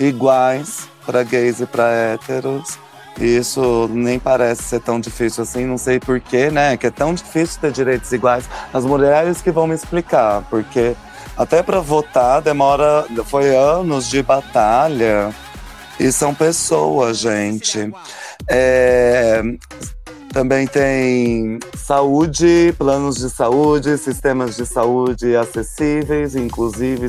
iguais 0.00 0.88
para 1.06 1.22
gays 1.22 1.60
e 1.60 1.66
para 1.66 1.84
héteros. 1.92 2.76
Isso 3.20 3.88
nem 3.92 4.18
parece 4.18 4.62
ser 4.62 4.80
tão 4.80 4.98
difícil 4.98 5.42
assim, 5.42 5.64
não 5.64 5.78
sei 5.78 6.00
porquê, 6.00 6.50
né? 6.50 6.76
Que 6.76 6.86
é 6.86 6.90
tão 6.90 7.14
difícil 7.14 7.60
ter 7.60 7.70
direitos 7.70 8.10
iguais. 8.12 8.48
As 8.72 8.84
mulheres 8.84 9.40
que 9.40 9.50
vão 9.50 9.66
me 9.66 9.74
explicar, 9.74 10.42
porque 10.48 10.96
até 11.36 11.62
para 11.62 11.80
votar 11.80 12.40
demora, 12.40 13.06
foi 13.26 13.54
anos 13.54 14.08
de 14.08 14.22
batalha. 14.22 15.32
E 16.00 16.10
são 16.10 16.34
pessoas, 16.34 17.18
gente. 17.18 17.92
É, 18.48 19.42
também 20.32 20.66
tem 20.66 21.58
saúde, 21.76 22.74
planos 22.78 23.16
de 23.16 23.28
saúde, 23.28 23.98
sistemas 23.98 24.56
de 24.56 24.64
saúde 24.64 25.36
acessíveis, 25.36 26.34
inclusive, 26.34 27.08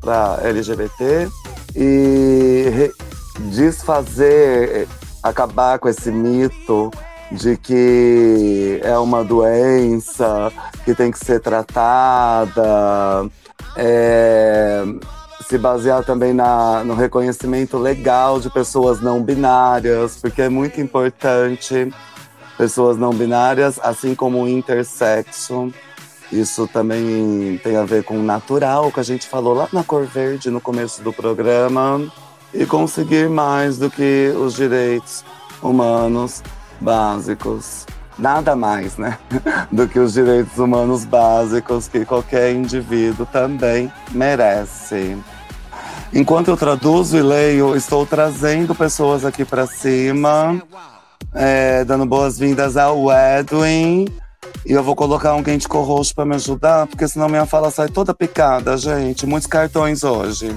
para 0.00 0.40
LGBT. 0.42 1.28
E 1.76 2.92
desfazer, 3.38 4.88
acabar 5.22 5.78
com 5.78 5.88
esse 5.88 6.10
mito 6.10 6.90
de 7.30 7.56
que 7.56 8.80
é 8.82 8.96
uma 8.98 9.22
doença 9.22 10.52
que 10.84 10.94
tem 10.94 11.10
que 11.10 11.18
ser 11.18 11.40
tratada. 11.40 13.28
É, 13.76 14.84
se 15.48 15.56
basear 15.56 16.04
também 16.04 16.32
na, 16.32 16.82
no 16.84 16.94
reconhecimento 16.94 17.78
legal 17.78 18.40
de 18.40 18.50
pessoas 18.50 19.00
não 19.00 19.22
binárias, 19.22 20.16
porque 20.20 20.42
é 20.42 20.48
muito 20.48 20.80
importante 20.80 21.92
pessoas 22.56 22.98
não 22.98 23.14
binárias, 23.14 23.78
assim 23.82 24.14
como 24.14 24.48
intersexo. 24.48 25.72
Isso 26.30 26.66
também 26.66 27.58
tem 27.62 27.76
a 27.76 27.84
ver 27.84 28.04
com 28.04 28.18
o 28.18 28.22
natural, 28.22 28.92
que 28.92 29.00
a 29.00 29.02
gente 29.04 29.26
falou 29.26 29.54
lá 29.54 29.68
na 29.72 29.82
Cor 29.82 30.04
Verde 30.04 30.50
no 30.50 30.60
começo 30.60 31.02
do 31.02 31.12
programa. 31.12 32.12
E 32.52 32.64
conseguir 32.64 33.28
mais 33.28 33.78
do 33.78 33.90
que 33.90 34.32
os 34.36 34.54
direitos 34.54 35.24
humanos 35.62 36.42
básicos. 36.80 37.86
Nada 38.18 38.56
mais, 38.56 38.96
né? 38.96 39.16
Do 39.70 39.86
que 39.86 39.98
os 39.98 40.12
direitos 40.12 40.58
humanos 40.58 41.04
básicos 41.04 41.86
que 41.86 42.04
qualquer 42.04 42.52
indivíduo 42.52 43.24
também 43.26 43.92
merece. 44.10 45.16
Enquanto 46.12 46.48
eu 46.48 46.56
traduzo 46.56 47.16
e 47.16 47.22
leio, 47.22 47.76
estou 47.76 48.04
trazendo 48.04 48.74
pessoas 48.74 49.24
aqui 49.24 49.44
para 49.44 49.66
cima, 49.66 50.60
é, 51.34 51.84
dando 51.84 52.06
boas-vindas 52.06 52.76
ao 52.76 53.06
Edwin. 53.12 54.06
E 54.66 54.72
eu 54.72 54.82
vou 54.82 54.96
colocar 54.96 55.34
um 55.34 55.42
quente 55.42 55.68
roxo 55.68 56.14
para 56.14 56.24
me 56.24 56.34
ajudar, 56.34 56.86
porque 56.86 57.06
senão 57.06 57.28
minha 57.28 57.46
fala 57.46 57.70
sai 57.70 57.88
toda 57.88 58.14
picada, 58.14 58.76
gente. 58.76 59.26
Muitos 59.26 59.46
cartões 59.46 60.02
hoje. 60.02 60.54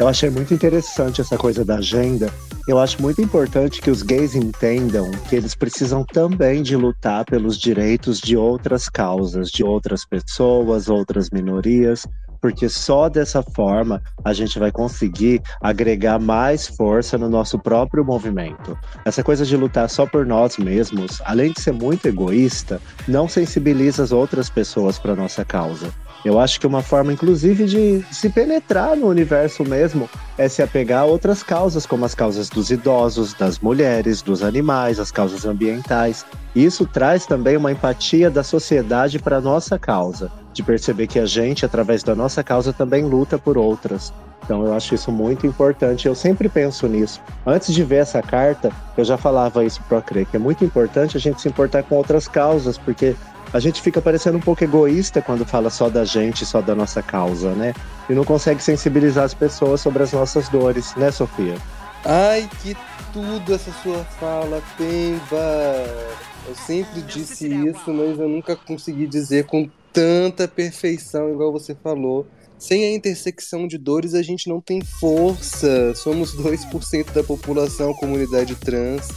Eu 0.00 0.08
achei 0.08 0.30
muito 0.30 0.54
interessante 0.54 1.20
essa 1.20 1.36
coisa 1.36 1.62
da 1.62 1.76
agenda. 1.76 2.32
Eu 2.66 2.78
acho 2.78 3.02
muito 3.02 3.20
importante 3.20 3.82
que 3.82 3.90
os 3.90 4.02
gays 4.02 4.34
entendam 4.34 5.10
que 5.28 5.36
eles 5.36 5.54
precisam 5.54 6.06
também 6.06 6.62
de 6.62 6.74
lutar 6.74 7.26
pelos 7.26 7.58
direitos 7.58 8.18
de 8.18 8.34
outras 8.34 8.88
causas, 8.88 9.50
de 9.50 9.62
outras 9.62 10.06
pessoas, 10.06 10.88
outras 10.88 11.28
minorias, 11.28 12.06
porque 12.40 12.66
só 12.66 13.10
dessa 13.10 13.42
forma 13.42 14.02
a 14.24 14.32
gente 14.32 14.58
vai 14.58 14.72
conseguir 14.72 15.42
agregar 15.60 16.18
mais 16.18 16.66
força 16.66 17.18
no 17.18 17.28
nosso 17.28 17.58
próprio 17.58 18.02
movimento. 18.02 18.78
Essa 19.04 19.22
coisa 19.22 19.44
de 19.44 19.54
lutar 19.54 19.90
só 19.90 20.06
por 20.06 20.24
nós 20.24 20.56
mesmos, 20.56 21.20
além 21.26 21.52
de 21.52 21.60
ser 21.60 21.72
muito 21.72 22.06
egoísta, 22.06 22.80
não 23.06 23.28
sensibiliza 23.28 24.02
as 24.02 24.12
outras 24.12 24.48
pessoas 24.48 24.98
para 24.98 25.14
nossa 25.14 25.44
causa. 25.44 25.92
Eu 26.24 26.38
acho 26.38 26.60
que 26.60 26.66
uma 26.66 26.82
forma, 26.82 27.12
inclusive, 27.12 27.64
de 27.64 28.04
se 28.12 28.28
penetrar 28.28 28.94
no 28.94 29.06
universo 29.06 29.64
mesmo 29.64 30.08
é 30.36 30.48
se 30.48 30.62
apegar 30.62 31.02
a 31.02 31.04
outras 31.06 31.42
causas, 31.42 31.86
como 31.86 32.04
as 32.04 32.14
causas 32.14 32.50
dos 32.50 32.70
idosos, 32.70 33.32
das 33.32 33.58
mulheres, 33.58 34.20
dos 34.20 34.42
animais, 34.42 35.00
as 35.00 35.10
causas 35.10 35.46
ambientais. 35.46 36.26
Isso 36.54 36.86
traz 36.86 37.24
também 37.24 37.56
uma 37.56 37.72
empatia 37.72 38.30
da 38.30 38.42
sociedade 38.42 39.18
para 39.18 39.38
a 39.38 39.40
nossa 39.40 39.78
causa, 39.78 40.30
de 40.52 40.62
perceber 40.62 41.06
que 41.06 41.18
a 41.18 41.24
gente, 41.24 41.64
através 41.64 42.02
da 42.02 42.14
nossa 42.14 42.44
causa, 42.44 42.72
também 42.72 43.04
luta 43.04 43.38
por 43.38 43.56
outras. 43.56 44.12
Então 44.42 44.66
eu 44.66 44.74
acho 44.74 44.94
isso 44.94 45.12
muito 45.12 45.46
importante. 45.46 46.06
Eu 46.06 46.14
sempre 46.14 46.48
penso 46.48 46.86
nisso. 46.86 47.20
Antes 47.46 47.72
de 47.72 47.84
ver 47.84 47.96
essa 47.96 48.20
carta, 48.20 48.70
eu 48.96 49.04
já 49.04 49.16
falava 49.16 49.64
isso 49.64 49.80
para 49.88 50.02
crer 50.02 50.26
que 50.26 50.36
é 50.36 50.40
muito 50.40 50.64
importante 50.64 51.16
a 51.16 51.20
gente 51.20 51.40
se 51.40 51.48
importar 51.48 51.82
com 51.84 51.94
outras 51.94 52.26
causas, 52.26 52.76
porque 52.76 53.14
a 53.52 53.58
gente 53.60 53.82
fica 53.82 54.00
parecendo 54.00 54.38
um 54.38 54.40
pouco 54.40 54.62
egoísta 54.62 55.20
quando 55.20 55.44
fala 55.44 55.70
só 55.70 55.88
da 55.88 56.04
gente, 56.04 56.46
só 56.46 56.60
da 56.60 56.74
nossa 56.74 57.02
causa, 57.02 57.52
né? 57.52 57.74
E 58.08 58.14
não 58.14 58.24
consegue 58.24 58.62
sensibilizar 58.62 59.24
as 59.24 59.34
pessoas 59.34 59.80
sobre 59.80 60.02
as 60.02 60.12
nossas 60.12 60.48
dores, 60.48 60.94
né, 60.96 61.10
Sofia? 61.10 61.56
Ai, 62.04 62.48
que 62.62 62.76
tudo 63.12 63.54
essa 63.54 63.72
sua 63.82 64.04
fala, 64.04 64.62
Pemba! 64.76 66.20
Eu 66.46 66.54
sempre 66.54 67.02
disse 67.02 67.46
isso, 67.46 67.92
mas 67.92 68.18
eu 68.18 68.28
nunca 68.28 68.56
consegui 68.56 69.06
dizer 69.06 69.44
com 69.44 69.68
tanta 69.92 70.48
perfeição, 70.48 71.30
igual 71.30 71.52
você 71.52 71.74
falou. 71.74 72.26
Sem 72.58 72.84
a 72.84 72.94
intersecção 72.94 73.66
de 73.66 73.78
dores, 73.78 74.14
a 74.14 74.22
gente 74.22 74.48
não 74.48 74.60
tem 74.60 74.82
força. 74.82 75.94
Somos 75.94 76.34
2% 76.36 77.12
da 77.12 77.22
população, 77.24 77.94
comunidade 77.94 78.54
trans. 78.54 79.08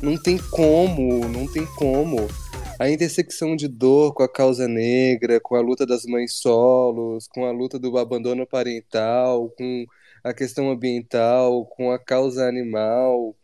Não 0.00 0.16
tem 0.16 0.38
como, 0.38 1.28
não 1.28 1.46
tem 1.46 1.66
como. 1.76 2.28
A 2.78 2.90
intersecção 2.90 3.54
de 3.54 3.68
dor 3.68 4.12
com 4.14 4.24
a 4.24 4.28
causa 4.28 4.66
negra, 4.66 5.40
com 5.40 5.54
a 5.54 5.60
luta 5.60 5.86
das 5.86 6.04
mães 6.04 6.34
solos, 6.34 7.28
com 7.28 7.44
a 7.44 7.52
luta 7.52 7.78
do 7.78 7.96
abandono 7.96 8.44
parental, 8.46 9.48
com 9.56 9.86
a 10.24 10.34
questão 10.34 10.70
ambiental, 10.70 11.66
com 11.66 11.92
a 11.92 11.98
causa 11.98 12.48
animal, 12.48 13.36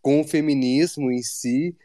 com 0.00 0.20
o 0.20 0.24
feminismo 0.24 1.10
em 1.10 1.22
si, 1.22 1.76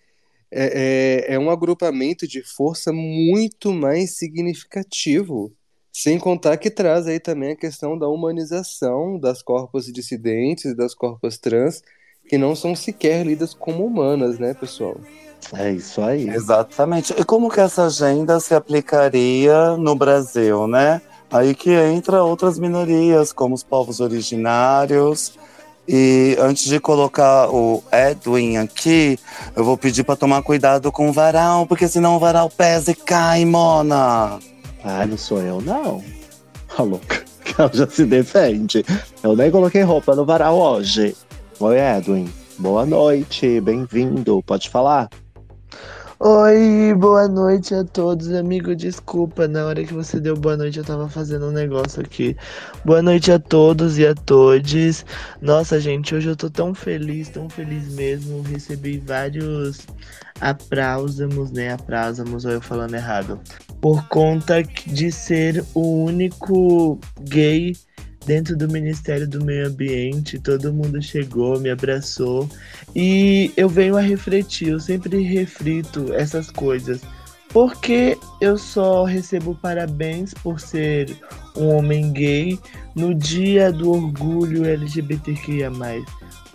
é, 0.49 1.25
é, 1.27 1.35
é 1.35 1.39
um 1.39 1.49
agrupamento 1.49 2.25
de 2.25 2.41
força 2.41 2.93
muito 2.93 3.73
mais 3.73 4.17
significativo. 4.17 5.51
Sem 5.91 6.17
contar 6.17 6.57
que 6.57 6.69
traz 6.69 7.07
aí 7.07 7.19
também 7.19 7.51
a 7.51 7.57
questão 7.57 7.97
da 7.97 8.07
humanização 8.07 9.19
das 9.19 9.41
corpos 9.41 9.91
dissidentes, 9.91 10.75
das 10.75 10.93
corpos 10.93 11.37
trans, 11.37 11.81
que 12.29 12.37
não 12.37 12.55
são 12.55 12.75
sequer 12.75 13.25
lidas 13.25 13.53
como 13.53 13.85
humanas, 13.85 14.39
né, 14.39 14.53
pessoal? 14.53 14.99
É 15.53 15.71
isso 15.71 16.01
aí. 16.01 16.27
Exatamente. 16.29 17.13
E 17.17 17.23
como 17.23 17.49
que 17.49 17.59
essa 17.59 17.85
agenda 17.85 18.39
se 18.39 18.53
aplicaria 18.55 19.77
no 19.77 19.95
Brasil, 19.95 20.67
né? 20.67 21.01
Aí 21.31 21.53
que 21.53 21.71
entra 21.71 22.23
outras 22.23 22.57
minorias, 22.57 23.31
como 23.33 23.53
os 23.55 23.63
povos 23.63 23.99
originários, 23.99 25.37
E 25.87 26.35
antes 26.39 26.65
de 26.65 26.79
colocar 26.79 27.47
o 27.49 27.83
Edwin 27.91 28.57
aqui, 28.57 29.19
eu 29.55 29.63
vou 29.63 29.77
pedir 29.77 30.03
pra 30.03 30.15
tomar 30.15 30.41
cuidado 30.41 30.91
com 30.91 31.09
o 31.09 31.13
varal, 31.13 31.67
porque 31.67 31.87
senão 31.87 32.15
o 32.15 32.19
varal 32.19 32.49
pesa 32.49 32.91
e 32.91 32.95
cai, 32.95 33.45
Mona. 33.45 34.39
Ah, 34.83 35.05
não 35.05 35.17
sou 35.17 35.41
eu, 35.41 35.61
não. 35.61 36.03
A 36.75 36.81
louca. 36.81 37.23
Ela 37.57 37.69
já 37.71 37.87
se 37.87 38.03
defende. 38.05 38.83
Eu 39.21 39.35
nem 39.35 39.51
coloquei 39.51 39.83
roupa 39.83 40.15
no 40.15 40.25
varal 40.25 40.57
hoje. 40.57 41.15
Oi, 41.59 41.77
Edwin. 41.79 42.27
Boa 42.57 42.85
noite, 42.85 43.61
bem-vindo. 43.61 44.41
Pode 44.43 44.69
falar? 44.69 45.07
Oi, 46.17 46.93
boa 46.93 47.27
noite 47.27 47.75
a 47.75 47.83
todos, 47.83 48.31
amigo. 48.31 48.73
Desculpa, 48.73 49.49
na 49.49 49.65
hora 49.65 49.83
que 49.83 49.93
você 49.93 50.17
deu 50.17 50.33
boa 50.37 50.55
noite 50.55 50.79
eu 50.79 50.85
tava 50.85 51.09
fazendo 51.09 51.47
um 51.47 51.51
negócio 51.51 52.01
aqui. 52.01 52.37
Boa 52.85 53.01
noite 53.01 53.33
a 53.33 53.37
todos 53.37 53.97
e 53.97 54.07
a 54.07 54.15
todes. 54.15 55.05
Nossa, 55.41 55.77
gente, 55.77 56.15
hoje 56.15 56.29
eu 56.29 56.35
tô 56.35 56.49
tão 56.49 56.73
feliz, 56.73 57.27
tão 57.27 57.49
feliz 57.49 57.93
mesmo. 57.93 58.41
Recebi 58.43 58.97
vários 58.97 59.85
aplausos, 60.39 61.51
né? 61.51 61.73
Aplausos, 61.73 62.45
ou 62.45 62.51
eu 62.51 62.61
falando 62.61 62.93
errado. 62.93 63.37
Por 63.81 64.07
conta 64.07 64.63
de 64.63 65.11
ser 65.11 65.65
o 65.73 66.05
único 66.05 66.97
gay 67.23 67.75
dentro 68.25 68.55
do 68.55 68.67
Ministério 68.67 69.27
do 69.27 69.43
Meio 69.43 69.67
Ambiente, 69.67 70.39
todo 70.39 70.73
mundo 70.73 71.01
chegou, 71.01 71.59
me 71.59 71.69
abraçou 71.69 72.49
e 72.95 73.51
eu 73.55 73.69
venho 73.69 73.97
a 73.97 74.01
refletir, 74.01 74.69
eu 74.69 74.79
sempre 74.79 75.21
reflito 75.21 76.13
essas 76.13 76.49
coisas. 76.49 77.01
Porque 77.49 78.17
eu 78.41 78.57
só 78.57 79.05
recebo 79.05 79.55
parabéns 79.55 80.33
por 80.33 80.59
ser 80.59 81.17
um 81.55 81.67
homem 81.67 82.11
gay 82.11 82.59
no 82.93 83.15
dia 83.15 83.71
do 83.71 83.91
orgulho 83.91 84.65
LGBTQIA. 84.65 85.71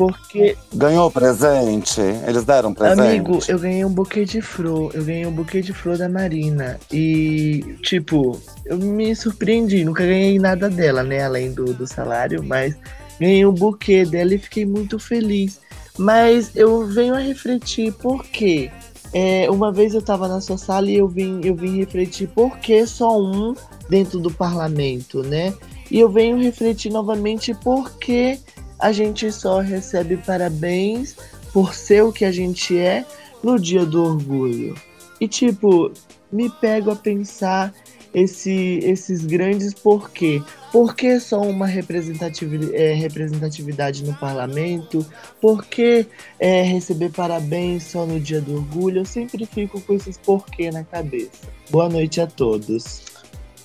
Porque. 0.00 0.56
Ganhou 0.72 1.10
presente? 1.10 2.00
Eles 2.26 2.42
deram 2.42 2.72
presente? 2.72 3.02
Amigo, 3.02 3.38
eu 3.46 3.58
ganhei 3.58 3.84
um 3.84 3.92
buquê 3.92 4.24
de 4.24 4.40
flor. 4.40 4.90
Eu 4.94 5.04
ganhei 5.04 5.26
um 5.26 5.30
buquê 5.30 5.60
de 5.60 5.74
flor 5.74 5.98
da 5.98 6.08
Marina. 6.08 6.80
E, 6.90 7.76
tipo, 7.82 8.40
eu 8.64 8.78
me 8.78 9.14
surpreendi. 9.14 9.84
Nunca 9.84 10.02
ganhei 10.02 10.38
nada 10.38 10.70
dela, 10.70 11.02
né? 11.02 11.22
Além 11.22 11.52
do, 11.52 11.74
do 11.74 11.86
salário, 11.86 12.42
mas 12.42 12.74
ganhei 13.20 13.44
um 13.44 13.52
buquê 13.52 14.06
dela 14.06 14.34
e 14.34 14.38
fiquei 14.38 14.64
muito 14.64 14.98
feliz. 14.98 15.60
Mas 15.98 16.56
eu 16.56 16.86
venho 16.86 17.12
a 17.12 17.18
refletir 17.18 17.92
por 17.92 18.24
quê? 18.24 18.70
É, 19.12 19.50
uma 19.50 19.70
vez 19.70 19.92
eu 19.92 20.00
estava 20.00 20.26
na 20.28 20.40
sua 20.40 20.56
sala 20.56 20.90
e 20.90 20.96
eu 20.96 21.08
vim, 21.08 21.42
eu 21.44 21.54
vim 21.54 21.76
refletir 21.76 22.26
por 22.28 22.56
que 22.56 22.86
só 22.86 23.20
um 23.20 23.54
dentro 23.90 24.18
do 24.18 24.30
parlamento, 24.30 25.22
né? 25.22 25.52
E 25.90 26.00
eu 26.00 26.08
venho 26.08 26.38
refletir 26.38 26.90
novamente 26.90 27.52
por 27.52 27.98
que 27.98 28.38
a 28.80 28.92
gente 28.92 29.30
só 29.30 29.60
recebe 29.60 30.16
parabéns 30.16 31.16
por 31.52 31.74
ser 31.74 32.02
o 32.02 32.12
que 32.12 32.24
a 32.24 32.32
gente 32.32 32.76
é 32.78 33.04
no 33.42 33.58
dia 33.58 33.84
do 33.84 34.02
orgulho. 34.02 34.74
E 35.20 35.28
tipo, 35.28 35.92
me 36.32 36.48
pego 36.48 36.90
a 36.90 36.96
pensar 36.96 37.74
esse, 38.14 38.80
esses 38.82 39.24
grandes 39.24 39.74
porquê. 39.74 40.42
Por 40.72 40.94
que 40.94 41.18
só 41.20 41.40
uma 41.40 41.66
representatividade, 41.66 42.74
é, 42.74 42.94
representatividade 42.94 44.04
no 44.04 44.14
parlamento? 44.14 45.04
Por 45.40 45.64
que 45.64 46.06
é, 46.38 46.62
receber 46.62 47.10
parabéns 47.10 47.84
só 47.84 48.06
no 48.06 48.18
dia 48.18 48.40
do 48.40 48.56
orgulho? 48.56 49.00
Eu 49.00 49.04
sempre 49.04 49.44
fico 49.46 49.80
com 49.80 49.94
esses 49.94 50.16
porquê 50.16 50.70
na 50.70 50.84
cabeça. 50.84 51.48
Boa 51.70 51.88
noite 51.88 52.20
a 52.20 52.26
todos. 52.26 53.02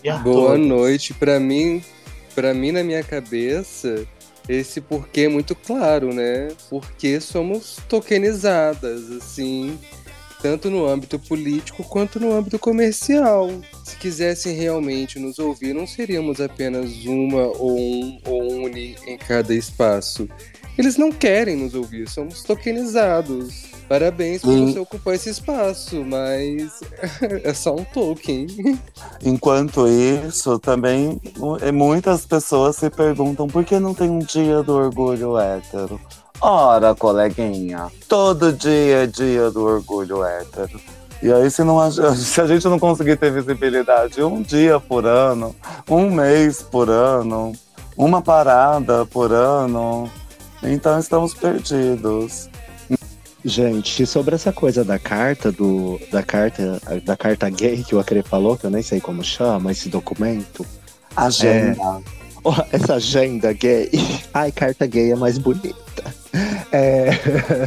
A 0.07 0.17
Boa 0.17 0.51
todos. 0.53 0.67
noite. 0.67 1.13
Para 1.13 1.39
mim, 1.39 1.81
para 2.35 2.53
mim 2.53 2.71
na 2.71 2.83
minha 2.83 3.03
cabeça, 3.03 4.05
esse 4.47 4.79
porquê 4.79 5.27
muito 5.27 5.55
claro, 5.55 6.13
né? 6.13 6.49
Porque 6.69 7.19
somos 7.19 7.79
tokenizadas, 7.89 9.11
assim, 9.11 9.77
tanto 10.41 10.69
no 10.69 10.85
âmbito 10.85 11.17
político 11.17 11.83
quanto 11.83 12.19
no 12.19 12.31
âmbito 12.31 12.59
comercial. 12.59 13.49
Se 13.83 13.95
quisessem 13.97 14.55
realmente 14.55 15.17
nos 15.17 15.39
ouvir, 15.39 15.73
não 15.73 15.87
seríamos 15.87 16.39
apenas 16.39 17.05
uma 17.05 17.47
ou 17.57 17.77
um 17.77 18.19
ou 18.25 18.63
uni 18.63 18.95
em 19.07 19.17
cada 19.17 19.53
espaço. 19.53 20.29
Eles 20.77 20.97
não 20.97 21.11
querem 21.11 21.55
nos 21.55 21.73
ouvir, 21.73 22.07
somos 22.07 22.43
tokenizados. 22.43 23.74
Parabéns 23.87 24.41
por 24.41 24.51
você 24.51 24.79
ocupar 24.79 25.13
esse 25.13 25.29
espaço, 25.29 26.03
mas 26.03 26.81
é 27.43 27.53
só 27.53 27.75
um 27.75 27.83
token. 27.83 28.47
Enquanto 29.23 29.87
isso, 29.87 30.57
também 30.57 31.21
muitas 31.73 32.25
pessoas 32.25 32.75
se 32.77 32.89
perguntam 32.89 33.47
por 33.47 33.63
que 33.63 33.79
não 33.79 33.93
tem 33.93 34.09
um 34.09 34.19
dia 34.19 34.63
do 34.63 34.73
orgulho 34.73 35.37
hétero. 35.37 35.99
Ora, 36.41 36.95
coleguinha, 36.95 37.91
todo 38.09 38.51
dia 38.51 39.03
é 39.03 39.07
dia 39.07 39.51
do 39.51 39.63
orgulho 39.63 40.23
hétero. 40.23 40.79
E 41.21 41.31
aí, 41.31 41.49
se, 41.49 41.63
não, 41.63 41.79
se 41.91 42.41
a 42.41 42.47
gente 42.47 42.65
não 42.65 42.79
conseguir 42.79 43.17
ter 43.17 43.31
visibilidade 43.31 44.21
um 44.21 44.41
dia 44.41 44.79
por 44.79 45.05
ano, 45.05 45.55
um 45.89 46.09
mês 46.09 46.61
por 46.61 46.89
ano, 46.89 47.53
uma 47.95 48.21
parada 48.21 49.05
por 49.05 49.31
ano, 49.31 50.09
então 50.61 50.99
estamos 50.99 51.33
perdidos. 51.33 52.49
Gente, 53.47 54.07
sobre 54.07 54.33
essa 54.33 54.51
coisa 54.51 54.83
da 54.83 54.97
carta, 54.97 55.51
do, 55.51 56.01
da 56.11 56.23
carta, 56.23 56.81
da 57.03 57.15
carta 57.15 57.47
gay 57.47 57.83
que 57.83 57.93
o 57.93 57.99
Acre 57.99 58.23
falou, 58.23 58.57
que 58.57 58.65
eu 58.65 58.71
nem 58.71 58.81
sei 58.81 58.99
como 58.99 59.23
chama, 59.23 59.71
esse 59.71 59.87
documento. 59.87 60.65
Agenda. 61.15 62.01
É, 62.71 62.75
essa 62.75 62.95
agenda 62.95 63.53
gay. 63.53 63.91
Ai, 64.33 64.51
carta 64.51 64.87
gay 64.87 65.11
é 65.11 65.15
mais 65.15 65.37
bonita. 65.37 65.75
É, 66.71 67.11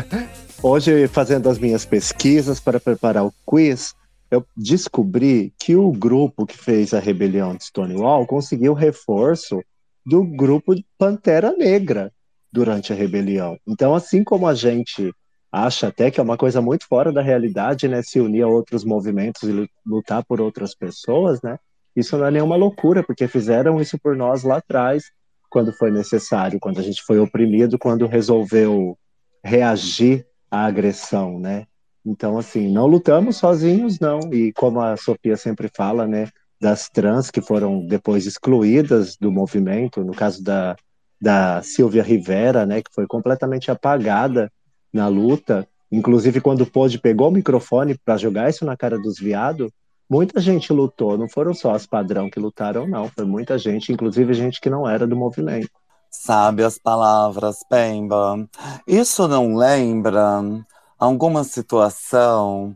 hoje, 0.61 1.07
fazendo 1.07 1.49
as 1.49 1.61
minhas 1.61 1.85
pesquisas 1.85 2.59
para 2.59 2.81
preparar 2.81 3.24
o 3.24 3.33
quiz, 3.47 3.95
eu 4.33 4.45
descobri 4.57 5.53
que 5.57 5.76
o 5.76 5.93
grupo 5.93 6.45
que 6.45 6.59
fez 6.59 6.93
a 6.93 6.99
rebelião 6.99 7.55
de 7.55 7.62
Stonewall 7.62 8.26
conseguiu 8.26 8.74
reforço 8.74 9.62
do 10.05 10.24
grupo 10.24 10.74
Pantera 10.99 11.55
Negra 11.57 12.12
durante 12.53 12.93
a 12.93 12.97
rebelião. 12.97 13.57
Então, 13.64 13.95
assim 13.95 14.24
como 14.24 14.49
a 14.49 14.55
gente 14.55 15.14
acha 15.51 15.89
até 15.89 16.11
que 16.11 16.21
é 16.21 16.23
uma 16.23 16.37
coisa 16.37 16.61
muito 16.61 16.87
fora 16.87 17.13
da 17.13 17.23
realidade, 17.23 17.89
né, 17.89 18.03
se 18.03 18.21
unir 18.21 18.43
a 18.43 18.49
outros 18.49 18.85
movimentos 18.85 19.43
e 19.43 19.69
lutar 19.87 20.25
por 20.25 20.41
outras 20.41 20.75
pessoas, 20.75 21.41
né? 21.43 21.59
Isso 21.97 22.17
não 22.17 22.27
é 22.27 22.31
nenhuma 22.31 22.57
loucura, 22.57 23.03
porque 23.03 23.27
fizeram 23.27 23.81
isso 23.81 23.99
por 23.99 24.15
nós 24.15 24.45
lá 24.45 24.59
atrás, 24.59 25.05
quando 25.51 25.73
foi 25.73 25.91
necessário, 25.91 26.61
quando 26.61 26.79
a 26.79 26.83
gente 26.83 27.03
foi 27.03 27.19
oprimido, 27.19 27.79
quando 27.79 28.07
resolveu 28.07 28.97
reagir 29.43 30.27
à 30.51 30.67
agressão, 30.67 31.39
né? 31.41 31.67
Então, 32.05 32.39
assim, 32.39 32.71
não 32.71 32.87
lutamos 32.87 33.37
sozinhos, 33.37 33.99
não. 33.99 34.21
E 34.33 34.53
como 34.53 34.81
a 34.81 34.97
Sofia 34.97 35.37
sempre 35.37 35.69
fala, 35.75 36.07
né, 36.07 36.29
das 36.61 36.89
trans 36.89 37.31
que 37.31 37.41
foram 37.41 37.87
depois 37.87 38.27
excluídas 38.27 39.17
do 39.17 39.31
movimento, 39.33 40.05
no 40.05 40.15
caso 40.15 40.43
da, 40.43 40.77
da 41.21 41.63
Silvia 41.63 42.03
Rivera, 42.03 42.67
né, 42.67 42.83
que 42.83 42.93
foi 42.93 43.07
completamente 43.07 43.71
apagada 43.71 44.51
na 44.93 45.09
luta, 45.09 45.66
inclusive 45.91 46.41
quando 46.41 46.66
pôde 46.66 46.99
pegou 46.99 47.28
o 47.28 47.32
microfone 47.32 47.97
para 47.97 48.16
jogar 48.16 48.49
isso 48.49 48.64
na 48.64 48.76
cara 48.76 48.99
dos 48.99 49.18
viados, 49.18 49.70
muita 50.09 50.41
gente 50.41 50.72
lutou, 50.72 51.18
não 51.18 51.28
foram 51.28 51.53
só 51.53 51.74
as 51.74 51.86
padrão 51.86 52.30
que 52.30 52.41
lutaram, 52.41 52.86
não, 52.86 53.09
foi 53.09 53.24
muita 53.24 53.59
gente, 53.59 53.93
inclusive 53.93 54.32
gente 54.34 54.61
que 54.61 54.70
não 54.70 54.89
era 54.89 55.07
do 55.07 55.16
movimento. 55.16 55.70
Sabe 56.11 56.64
as 56.64 56.78
palavras, 56.78 57.59
Pemba? 57.68 58.49
Isso 58.86 59.28
não 59.28 59.55
lembra 59.55 60.43
alguma 60.99 61.45
situação 61.45 62.74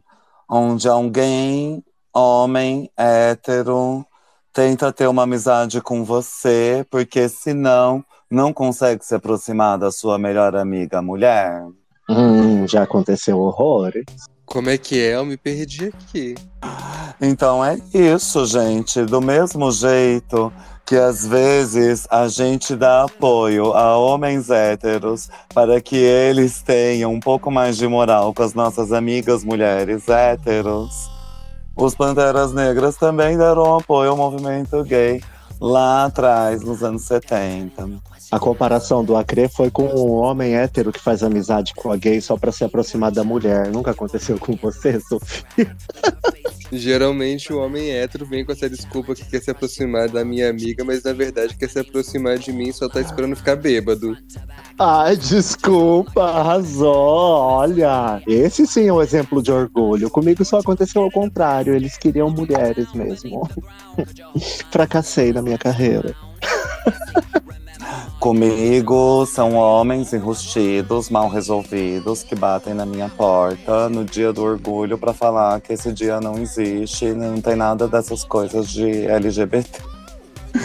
onde 0.49 0.87
alguém, 0.87 1.83
homem, 2.13 2.91
hétero, 2.95 4.05
tenta 4.53 4.93
ter 4.93 5.07
uma 5.07 5.23
amizade 5.23 5.81
com 5.81 6.05
você, 6.05 6.87
porque 6.91 7.27
senão 7.27 8.05
não 8.31 8.53
consegue 8.53 9.05
se 9.05 9.15
aproximar 9.15 9.79
da 9.79 9.91
sua 9.91 10.19
melhor 10.19 10.55
amiga 10.55 11.01
mulher? 11.01 11.67
Hum, 12.09 12.67
já 12.67 12.83
aconteceu 12.83 13.39
horrores. 13.39 14.05
Como 14.45 14.69
é 14.69 14.77
que 14.77 15.01
é? 15.01 15.15
Eu 15.15 15.25
me 15.25 15.37
perdi 15.37 15.87
aqui. 15.87 16.35
Então 17.21 17.65
é 17.65 17.79
isso, 17.95 18.45
gente. 18.47 19.05
Do 19.05 19.21
mesmo 19.21 19.71
jeito 19.71 20.53
que 20.85 20.97
às 20.97 21.27
vezes 21.27 22.07
a 22.11 22.29
gente 22.29 22.75
dá 22.75 23.05
apoio 23.05 23.73
a 23.73 23.97
homens 23.97 24.51
héteros 24.51 25.31
para 25.55 25.81
que 25.81 25.97
eles 25.97 26.61
tenham 26.61 27.13
um 27.13 27.21
pouco 27.21 27.51
mais 27.51 27.77
de 27.77 27.87
moral 27.87 28.35
com 28.35 28.43
as 28.43 28.53
nossas 28.53 28.93
amigas 28.93 29.45
mulheres 29.45 30.09
héteros. 30.09 31.11
Os 31.75 31.95
Panteras 31.95 32.53
Negras 32.53 32.97
também 32.97 33.39
deram 33.39 33.79
apoio 33.79 34.11
ao 34.11 34.17
movimento 34.17 34.83
gay 34.85 35.23
lá 35.61 36.05
atrás, 36.05 36.63
nos 36.63 36.83
anos 36.83 37.03
70. 37.03 37.89
A 38.33 38.39
comparação 38.39 39.05
do 39.05 39.15
Acre 39.15 39.47
foi 39.47 39.71
com 39.71 39.85
um 39.85 40.13
homem 40.13 40.55
hétero 40.55 40.91
que 40.91 40.99
faz 40.99 41.23
amizade 41.23 41.75
com 41.75 41.93
a 41.93 41.99
gay 41.99 42.19
só 42.19 42.35
para 42.35 42.51
se 42.51 42.65
aproximar 42.65 43.13
da 43.13 43.23
mulher. 43.23 43.71
Nunca 43.71 43.91
aconteceu 43.91 44.39
com 44.39 44.57
você, 44.57 44.99
Sofia? 45.01 45.77
Geralmente 46.73 47.53
o 47.53 47.59
homem 47.59 47.91
hétero 47.91 48.25
vem 48.25 48.43
com 48.43 48.53
essa 48.53 48.71
desculpa 48.71 49.15
que 49.15 49.27
quer 49.27 49.43
se 49.43 49.51
aproximar 49.51 50.09
da 50.09 50.25
minha 50.25 50.49
amiga, 50.49 50.83
mas 50.83 51.03
na 51.03 51.13
verdade 51.13 51.55
quer 51.55 51.69
se 51.69 51.79
aproximar 51.79 52.39
de 52.39 52.51
mim 52.55 52.71
e 52.71 52.73
só 52.73 52.89
tá 52.89 53.03
esperando 53.03 53.37
ficar 53.37 53.57
bêbado. 53.57 54.17
Ai, 54.79 55.15
desculpa, 55.15 56.23
arrasou. 56.23 56.95
Olha, 56.95 58.23
esse 58.27 58.67
sim 58.67 58.89
é 58.89 58.93
um 58.95 59.03
exemplo 59.03 59.43
de 59.43 59.53
orgulho. 59.53 60.09
Comigo 60.09 60.43
só 60.43 60.61
aconteceu 60.61 61.03
ao 61.03 61.11
contrário. 61.11 61.75
Eles 61.75 61.99
queriam 61.99 62.31
mulheres 62.31 62.91
mesmo. 62.95 63.47
Fracassei 64.73 65.35
na 65.35 65.43
minha 65.43 65.59
carreira. 65.59 66.17
Comigo 68.23 69.27
são 69.27 69.55
homens 69.55 70.13
enrustidos, 70.13 71.11
mal 71.11 71.29
resolvidos, 71.29 72.23
que 72.23 72.37
batem 72.37 72.73
na 72.73 72.87
minha 72.87 73.09
porta 73.09 73.89
no 73.89 74.05
dia 74.05 74.33
do 74.33 74.45
orgulho 74.45 74.97
para 74.97 75.13
falar 75.13 75.61
que 75.61 75.73
esse 75.73 75.93
dia 75.93 76.21
não 76.21 76.39
existe, 76.39 77.07
não 77.15 77.41
tem 77.41 77.57
nada 77.57 77.89
dessas 77.89 78.23
coisas 78.23 78.71
de 78.71 79.07
LGBT. 79.09 79.69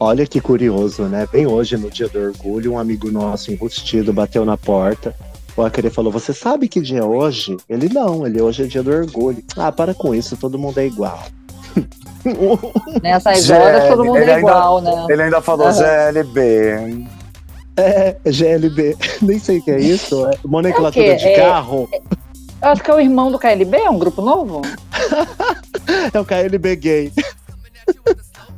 Olha 0.00 0.26
que 0.26 0.40
curioso, 0.40 1.04
né? 1.04 1.28
Bem 1.30 1.46
hoje, 1.46 1.76
no 1.76 1.88
dia 1.88 2.08
do 2.08 2.18
orgulho, 2.18 2.72
um 2.72 2.78
amigo 2.78 3.08
nosso 3.08 3.52
enrustido 3.52 4.12
bateu 4.12 4.44
na 4.44 4.56
porta. 4.56 5.14
O 5.56 5.62
Akere 5.62 5.90
falou: 5.90 6.10
Você 6.10 6.32
sabe 6.32 6.66
que 6.66 6.80
dia 6.80 6.98
é 6.98 7.04
hoje? 7.04 7.56
Ele 7.68 7.88
não, 7.88 8.26
ele 8.26 8.42
hoje 8.42 8.64
é 8.64 8.66
dia 8.66 8.82
do 8.82 8.90
orgulho. 8.90 9.44
Ah, 9.56 9.70
para 9.70 9.94
com 9.94 10.12
isso, 10.12 10.36
todo 10.36 10.58
mundo 10.58 10.78
é 10.78 10.86
igual. 10.88 11.22
Nessas 13.02 13.48
horas 13.50 13.88
todo 13.88 14.04
mundo 14.04 14.16
ele 14.18 14.30
é 14.30 14.34
ainda- 14.36 14.48
igual, 14.50 14.80
né? 14.80 15.06
Ele 15.08 15.22
ainda 15.22 15.40
falou 15.40 15.66
Aham. 15.68 15.74
GLB. 16.12 17.06
É, 17.76 18.16
GLB. 18.24 18.96
Nem 19.22 19.38
sei 19.38 19.58
o 19.58 19.62
que 19.64 19.70
é 19.70 19.78
isso. 19.78 20.26
É 20.26 20.30
nomenclatura 20.44 21.06
É 21.06 21.14
de 21.14 21.26
É- 21.28 21.36
carro. 21.36 21.88
Eu 22.62 22.68
acho 22.70 22.82
que 22.82 22.90
é 22.90 22.94
o 22.94 23.00
irmão 23.00 23.30
do 23.30 23.38
KLB, 23.38 23.76
é 23.76 23.90
um 23.90 23.98
grupo 23.98 24.22
novo? 24.22 24.62
É 26.12 26.18
o 26.18 26.24
KLB 26.24 26.74
gay. 26.76 27.12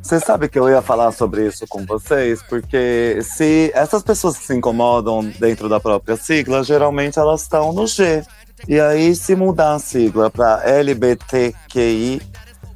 Você 0.01 0.19
sabe 0.19 0.47
que 0.49 0.57
eu 0.57 0.67
ia 0.69 0.81
falar 0.81 1.11
sobre 1.11 1.45
isso 1.45 1.67
com 1.67 1.85
vocês, 1.85 2.41
porque 2.41 3.19
se 3.21 3.69
essas 3.75 4.01
pessoas 4.01 4.37
se 4.37 4.55
incomodam 4.55 5.23
dentro 5.39 5.69
da 5.69 5.79
própria 5.79 6.15
sigla, 6.15 6.63
geralmente 6.63 7.19
elas 7.19 7.41
estão 7.43 7.71
no 7.71 7.85
G. 7.85 8.23
E 8.67 8.79
aí, 8.79 9.15
se 9.15 9.35
mudar 9.35 9.75
a 9.75 9.79
sigla 9.79 10.29
para 10.31 10.63
LBTQI, 10.67 12.21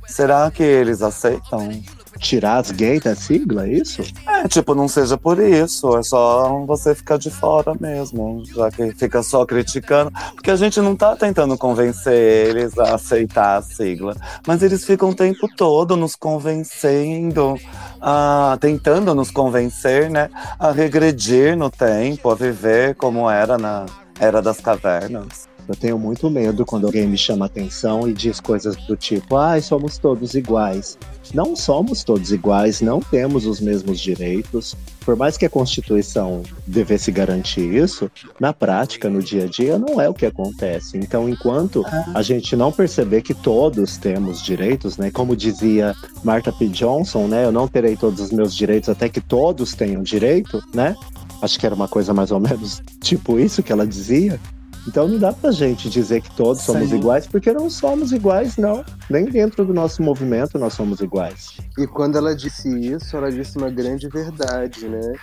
será 0.07 0.49
que 0.51 0.63
eles 0.63 1.01
aceitam? 1.01 1.81
Tirar 2.19 2.57
as 2.57 2.69
gays 2.71 3.01
da 3.01 3.15
sigla, 3.15 3.67
é 3.67 3.73
isso? 3.73 4.03
É, 4.27 4.47
tipo, 4.47 4.75
não 4.75 4.87
seja 4.87 5.17
por 5.17 5.39
isso, 5.39 5.97
é 5.97 6.03
só 6.03 6.63
você 6.65 6.93
ficar 6.93 7.17
de 7.17 7.31
fora 7.31 7.73
mesmo, 7.79 8.43
já 8.45 8.69
que 8.69 8.91
fica 8.93 9.23
só 9.23 9.45
criticando, 9.45 10.11
porque 10.35 10.51
a 10.51 10.55
gente 10.55 10.79
não 10.79 10.95
tá 10.95 11.15
tentando 11.15 11.57
convencer 11.57 12.13
eles 12.49 12.77
a 12.77 12.95
aceitar 12.95 13.57
a 13.57 13.61
sigla, 13.63 14.15
mas 14.47 14.61
eles 14.61 14.85
ficam 14.85 15.09
o 15.09 15.15
tempo 15.15 15.47
todo 15.57 15.97
nos 15.97 16.15
convencendo, 16.15 17.55
a, 17.99 18.57
tentando 18.61 19.15
nos 19.15 19.31
convencer, 19.31 20.09
né, 20.09 20.29
a 20.59 20.71
regredir 20.71 21.57
no 21.57 21.69
tempo, 21.69 22.29
a 22.29 22.35
viver 22.35 22.95
como 22.95 23.29
era 23.29 23.57
na 23.57 23.87
Era 24.19 24.41
das 24.41 24.61
Cavernas. 24.61 25.52
Eu 25.67 25.75
tenho 25.75 25.97
muito 25.97 26.29
medo 26.29 26.65
quando 26.65 26.85
alguém 26.85 27.07
me 27.07 27.17
chama 27.17 27.45
atenção 27.45 28.07
e 28.07 28.13
diz 28.13 28.39
coisas 28.39 28.75
do 28.75 28.95
tipo: 28.95 29.37
ai, 29.37 29.61
somos 29.61 29.97
todos 29.97 30.33
iguais. 30.33 30.97
Não 31.33 31.55
somos 31.55 32.03
todos 32.03 32.31
iguais, 32.31 32.81
não 32.81 32.99
temos 32.99 33.45
os 33.45 33.61
mesmos 33.61 33.99
direitos. 33.99 34.75
Por 35.05 35.15
mais 35.15 35.37
que 35.37 35.45
a 35.45 35.49
Constituição 35.49 36.43
devesse 36.65 37.11
garantir 37.11 37.73
isso, 37.73 38.09
na 38.39 38.53
prática, 38.53 39.09
no 39.09 39.21
dia 39.21 39.43
a 39.43 39.47
dia, 39.47 39.77
não 39.77 39.99
é 39.99 40.07
o 40.07 40.13
que 40.13 40.25
acontece. 40.25 40.97
Então, 40.97 41.27
enquanto 41.27 41.83
a 42.13 42.21
gente 42.21 42.55
não 42.55 42.71
perceber 42.71 43.21
que 43.21 43.33
todos 43.33 43.97
temos 43.97 44.41
direitos, 44.41 44.97
né? 44.97 45.11
Como 45.11 45.35
dizia 45.35 45.93
Martha 46.23 46.51
P. 46.51 46.67
Johnson, 46.67 47.27
né? 47.27 47.45
Eu 47.45 47.51
não 47.51 47.67
terei 47.67 47.95
todos 47.95 48.19
os 48.19 48.31
meus 48.31 48.55
direitos 48.55 48.89
até 48.89 49.09
que 49.09 49.21
todos 49.21 49.73
tenham 49.73 50.03
direito, 50.03 50.61
né? 50.73 50.95
Acho 51.41 51.59
que 51.59 51.65
era 51.65 51.75
uma 51.75 51.87
coisa 51.87 52.13
mais 52.13 52.31
ou 52.31 52.39
menos 52.39 52.81
tipo 53.01 53.39
isso 53.39 53.63
que 53.63 53.71
ela 53.71 53.85
dizia. 53.85 54.39
Então 54.87 55.07
não 55.07 55.17
dá 55.17 55.31
pra 55.31 55.51
gente 55.51 55.89
dizer 55.89 56.21
que 56.21 56.35
todos 56.35 56.61
somos 56.61 56.89
Sim. 56.89 56.97
iguais, 56.97 57.25
porque 57.25 57.51
não 57.53 57.69
somos 57.69 58.11
iguais, 58.11 58.57
não. 58.57 58.83
Nem 59.09 59.25
dentro 59.25 59.65
do 59.65 59.73
nosso 59.73 60.01
movimento 60.01 60.59
nós 60.59 60.73
somos 60.73 60.99
iguais. 60.99 61.57
E 61.77 61.87
quando 61.87 62.17
ela 62.17 62.35
disse 62.35 62.69
isso, 62.69 63.15
ela 63.15 63.31
disse 63.31 63.57
uma 63.57 63.69
grande 63.69 64.07
verdade, 64.09 64.87
né? 64.87 65.13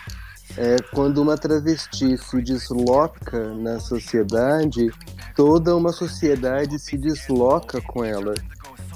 É, 0.56 0.76
quando 0.92 1.18
uma 1.22 1.36
travesti 1.36 2.16
se 2.18 2.42
desloca 2.42 3.54
na 3.54 3.78
sociedade, 3.78 4.90
toda 5.36 5.76
uma 5.76 5.92
sociedade 5.92 6.78
se 6.78 6.98
desloca 6.98 7.80
com 7.80 8.04
ela. 8.04 8.34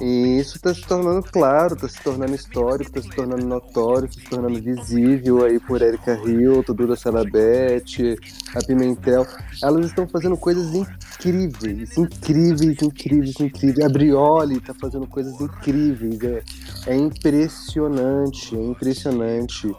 E 0.01 0.39
isso 0.41 0.57
está 0.57 0.75
se 0.75 0.83
tornando 0.83 1.23
claro, 1.23 1.75
está 1.75 1.89
se 1.89 2.01
tornando 2.03 2.35
histórico, 2.35 2.91
está 2.99 3.03
se 3.03 3.15
tornando 3.17 3.47
notório, 3.47 4.09
está 4.09 4.21
se 4.23 4.29
tornando 4.29 4.61
visível 4.61 5.45
aí 5.45 5.61
por 5.61 5.81
Erika 5.83 6.15
Hilton, 6.25 6.75
Duda 6.75 6.97
Salabete, 6.97 8.17
a 8.55 8.59
Pimentel. 8.65 9.27
Elas 9.63 9.87
estão 9.87 10.07
fazendo 10.09 10.37
coisas 10.37 10.75
incríveis, 10.75 11.97
incríveis, 11.97 12.83
incríveis, 12.83 13.41
incríveis. 13.41 13.85
A 13.85 13.89
Brioli 13.89 14.57
está 14.59 14.75
fazendo 14.75 15.07
coisas 15.07 15.41
incríveis. 15.41 16.19
É, 16.23 16.43
é 16.89 16.97
impressionante, 16.97 18.57
é 18.57 18.63
impressionante. 18.63 19.75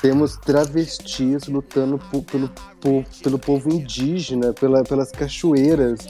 Temos 0.00 0.36
travestis 0.36 1.46
lutando 1.48 1.98
po- 1.98 2.22
pelo, 2.22 2.48
po- 2.80 3.04
pelo 3.22 3.38
povo 3.38 3.68
indígena, 3.68 4.52
pela- 4.52 4.84
pelas 4.84 5.10
cachoeiras. 5.10 6.06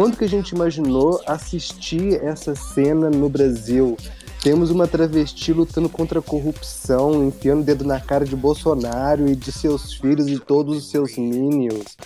Quando 0.00 0.16
que 0.16 0.24
a 0.24 0.28
gente 0.28 0.52
imaginou 0.52 1.20
assistir 1.26 2.14
essa 2.24 2.54
cena 2.54 3.10
no 3.10 3.28
Brasil? 3.28 3.98
Temos 4.42 4.70
uma 4.70 4.88
travesti 4.88 5.52
lutando 5.52 5.90
contra 5.90 6.20
a 6.20 6.22
corrupção, 6.22 7.22
enfiando 7.26 7.60
o 7.60 7.64
dedo 7.64 7.84
na 7.84 8.00
cara 8.00 8.24
de 8.24 8.34
Bolsonaro 8.34 9.28
e 9.28 9.36
de 9.36 9.52
seus 9.52 9.92
filhos 9.92 10.26
e 10.28 10.38
todos 10.38 10.74
os 10.74 10.90
seus 10.90 11.18
minions. 11.18 11.98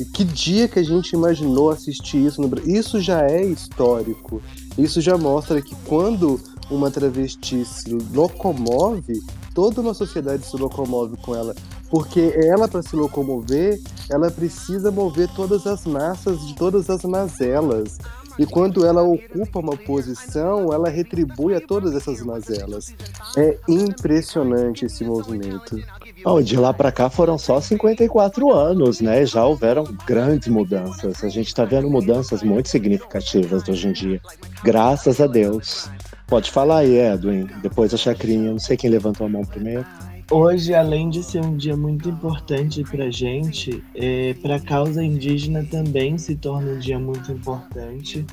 E 0.00 0.06
que 0.06 0.24
dia 0.24 0.66
que 0.68 0.78
a 0.78 0.82
gente 0.82 1.10
imaginou 1.10 1.68
assistir 1.68 2.24
isso 2.24 2.40
no 2.40 2.48
Brasil? 2.48 2.76
Isso 2.76 2.98
já 2.98 3.20
é 3.26 3.44
histórico. 3.44 4.40
Isso 4.78 5.02
já 5.02 5.18
mostra 5.18 5.60
que 5.60 5.76
quando 5.84 6.40
uma 6.70 6.90
travesti 6.90 7.62
se 7.66 7.90
locomove, 8.14 9.20
toda 9.54 9.82
uma 9.82 9.92
sociedade 9.92 10.46
se 10.46 10.56
locomove 10.56 11.18
com 11.18 11.34
ela. 11.34 11.54
Porque 11.94 12.34
ela, 12.42 12.66
para 12.66 12.82
se 12.82 12.96
locomover, 12.96 13.80
ela 14.10 14.28
precisa 14.28 14.90
mover 14.90 15.28
todas 15.28 15.64
as 15.64 15.86
massas 15.86 16.44
de 16.44 16.52
todas 16.56 16.90
as 16.90 17.04
mazelas. 17.04 17.98
E 18.36 18.44
quando 18.44 18.84
ela 18.84 19.00
ocupa 19.02 19.60
uma 19.60 19.76
posição, 19.76 20.72
ela 20.72 20.88
retribui 20.88 21.54
a 21.54 21.60
todas 21.60 21.94
essas 21.94 22.20
mazelas. 22.20 22.92
É 23.38 23.56
impressionante 23.68 24.86
esse 24.86 25.04
movimento. 25.04 25.80
De 26.42 26.56
lá 26.56 26.74
pra 26.74 26.90
cá 26.90 27.08
foram 27.08 27.38
só 27.38 27.60
54 27.60 28.52
anos, 28.52 29.00
né? 29.00 29.24
Já 29.24 29.44
houveram 29.44 29.84
grandes 30.04 30.48
mudanças. 30.48 31.22
A 31.22 31.28
gente 31.28 31.54
tá 31.54 31.64
vendo 31.64 31.88
mudanças 31.88 32.42
muito 32.42 32.70
significativas 32.70 33.68
hoje 33.68 33.86
em 33.86 33.92
dia. 33.92 34.20
Graças 34.64 35.20
a 35.20 35.28
Deus. 35.28 35.88
Pode 36.26 36.50
falar 36.50 36.78
aí, 36.78 36.98
Edwin. 36.98 37.48
Depois 37.62 37.94
a 37.94 37.96
Chacrinha. 37.96 38.50
Não 38.50 38.58
sei 38.58 38.76
quem 38.76 38.90
levantou 38.90 39.28
a 39.28 39.30
mão 39.30 39.44
primeiro. 39.44 39.86
Hoje, 40.30 40.74
além 40.74 41.10
de 41.10 41.22
ser 41.22 41.44
um 41.44 41.56
dia 41.56 41.76
muito 41.76 42.08
importante 42.08 42.82
para 42.82 43.10
gente, 43.10 43.84
é, 43.94 44.34
para 44.34 44.56
a 44.56 44.60
causa 44.60 45.04
indígena 45.04 45.64
também 45.64 46.16
se 46.16 46.34
torna 46.34 46.72
um 46.72 46.78
dia 46.78 46.98
muito 46.98 47.30
importante, 47.30 48.24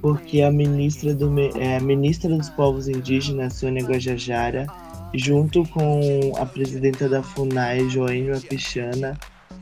porque 0.00 0.42
a 0.42 0.50
ministra, 0.50 1.14
do, 1.14 1.32
é, 1.56 1.76
a 1.76 1.80
ministra 1.80 2.36
dos 2.36 2.50
Povos 2.50 2.88
Indígenas, 2.88 3.54
Sônia 3.54 3.84
Guajajara, 3.84 4.66
junto 5.14 5.66
com 5.68 6.32
a 6.36 6.44
presidenta 6.44 7.08
da 7.08 7.22
FUNAI, 7.22 7.88
Joênia 7.88 8.40
Pichana, 8.40 9.16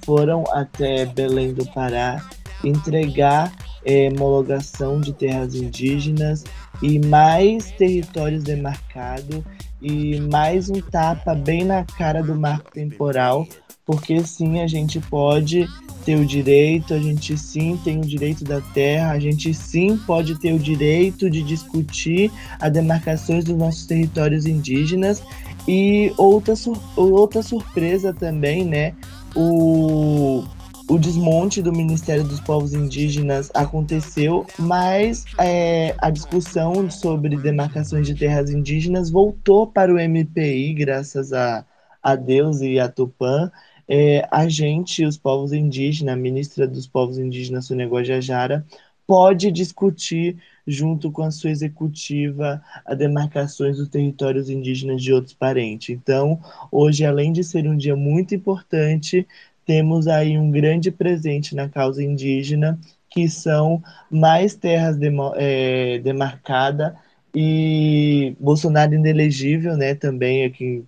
foram 0.05 0.43
até 0.53 1.05
Belém 1.05 1.53
do 1.53 1.66
Pará 1.66 2.24
entregar 2.64 3.53
é, 3.85 4.09
homologação 4.09 5.01
de 5.01 5.12
terras 5.12 5.55
indígenas 5.55 6.45
e 6.82 6.99
mais 6.99 7.70
territórios 7.72 8.43
demarcados 8.43 9.43
e 9.85 10.18
mais 10.18 10.70
um 10.70 10.80
tapa 10.80 11.35
bem 11.35 11.62
na 11.62 11.85
cara 11.85 12.22
do 12.22 12.35
marco 12.35 12.72
temporal, 12.72 13.47
porque 13.85 14.24
sim, 14.24 14.61
a 14.61 14.66
gente 14.66 14.99
pode 14.99 15.66
ter 16.07 16.16
o 16.16 16.24
direito, 16.24 16.95
a 16.95 16.99
gente 16.99 17.37
sim 17.37 17.78
tem 17.85 17.99
o 17.99 18.05
direito 18.05 18.45
da 18.45 18.61
terra, 18.62 19.12
a 19.12 19.18
gente 19.18 19.53
sim 19.53 19.99
pode 20.07 20.39
ter 20.39 20.55
o 20.55 20.59
direito 20.59 21.28
de 21.28 21.43
discutir 21.43 22.30
as 22.59 22.72
demarcações 22.72 23.45
dos 23.45 23.57
nossos 23.57 23.85
territórios 23.85 24.47
indígenas 24.47 25.22
e 25.68 26.12
outra, 26.16 26.57
sur- 26.57 26.80
outra 26.97 27.43
surpresa 27.43 28.12
também, 28.12 28.64
né? 28.64 28.95
O, 29.37 30.45
o 30.89 30.99
desmonte 30.99 31.62
do 31.62 31.72
Ministério 31.72 32.24
dos 32.24 32.41
Povos 32.41 32.74
Indígenas 32.74 33.51
aconteceu, 33.55 34.47
mas 34.59 35.24
é, 35.39 35.95
a 35.99 36.11
discussão 36.11 36.91
sobre 36.91 37.37
demarcações 37.37 38.07
de 38.07 38.14
terras 38.14 38.51
indígenas 38.51 39.11
voltou 39.11 39.66
para 39.66 39.93
o 39.93 39.99
MPI, 39.99 40.74
graças 40.74 41.32
a, 41.32 41.64
a 42.03 42.14
Deus 42.14 42.61
e 42.61 42.78
a 42.78 42.89
Tupã. 42.89 43.51
É, 43.89 44.28
a 44.30 44.49
gente, 44.49 45.05
os 45.05 45.16
povos 45.16 45.53
indígenas, 45.53 46.14
a 46.14 46.18
ministra 46.18 46.66
dos 46.66 46.87
povos 46.87 47.18
indígenas, 47.18 47.66
Sônia 47.66 47.87
Guajajara, 47.87 48.64
pode 49.07 49.51
discutir 49.51 50.37
junto 50.66 51.11
com 51.11 51.22
a 51.22 51.30
sua 51.30 51.51
executiva 51.51 52.62
a 52.87 52.95
demarcações 52.95 53.76
dos 53.76 53.89
territórios 53.89 54.49
indígenas 54.49 55.03
de 55.03 55.12
outros 55.12 55.35
parentes. 55.35 55.91
Então, 55.91 56.41
hoje, 56.70 57.05
além 57.05 57.32
de 57.32 57.45
ser 57.45 57.68
um 57.68 57.76
dia 57.76 57.95
muito 57.95 58.35
importante, 58.35 59.26
temos 59.66 60.06
aí 60.06 60.38
um 60.38 60.50
grande 60.50 60.90
presente 60.90 61.54
na 61.54 61.68
causa 61.68 62.02
indígena, 62.02 62.78
que 63.10 63.28
são 63.28 63.82
mais 64.10 64.54
terras 64.54 64.96
é, 65.36 65.98
demarcadas 65.98 66.92
e 67.34 68.36
Bolsonaro 68.38 68.94
inelegível, 68.94 69.76
né, 69.76 69.94
também 69.94 70.44
aqui 70.44 70.84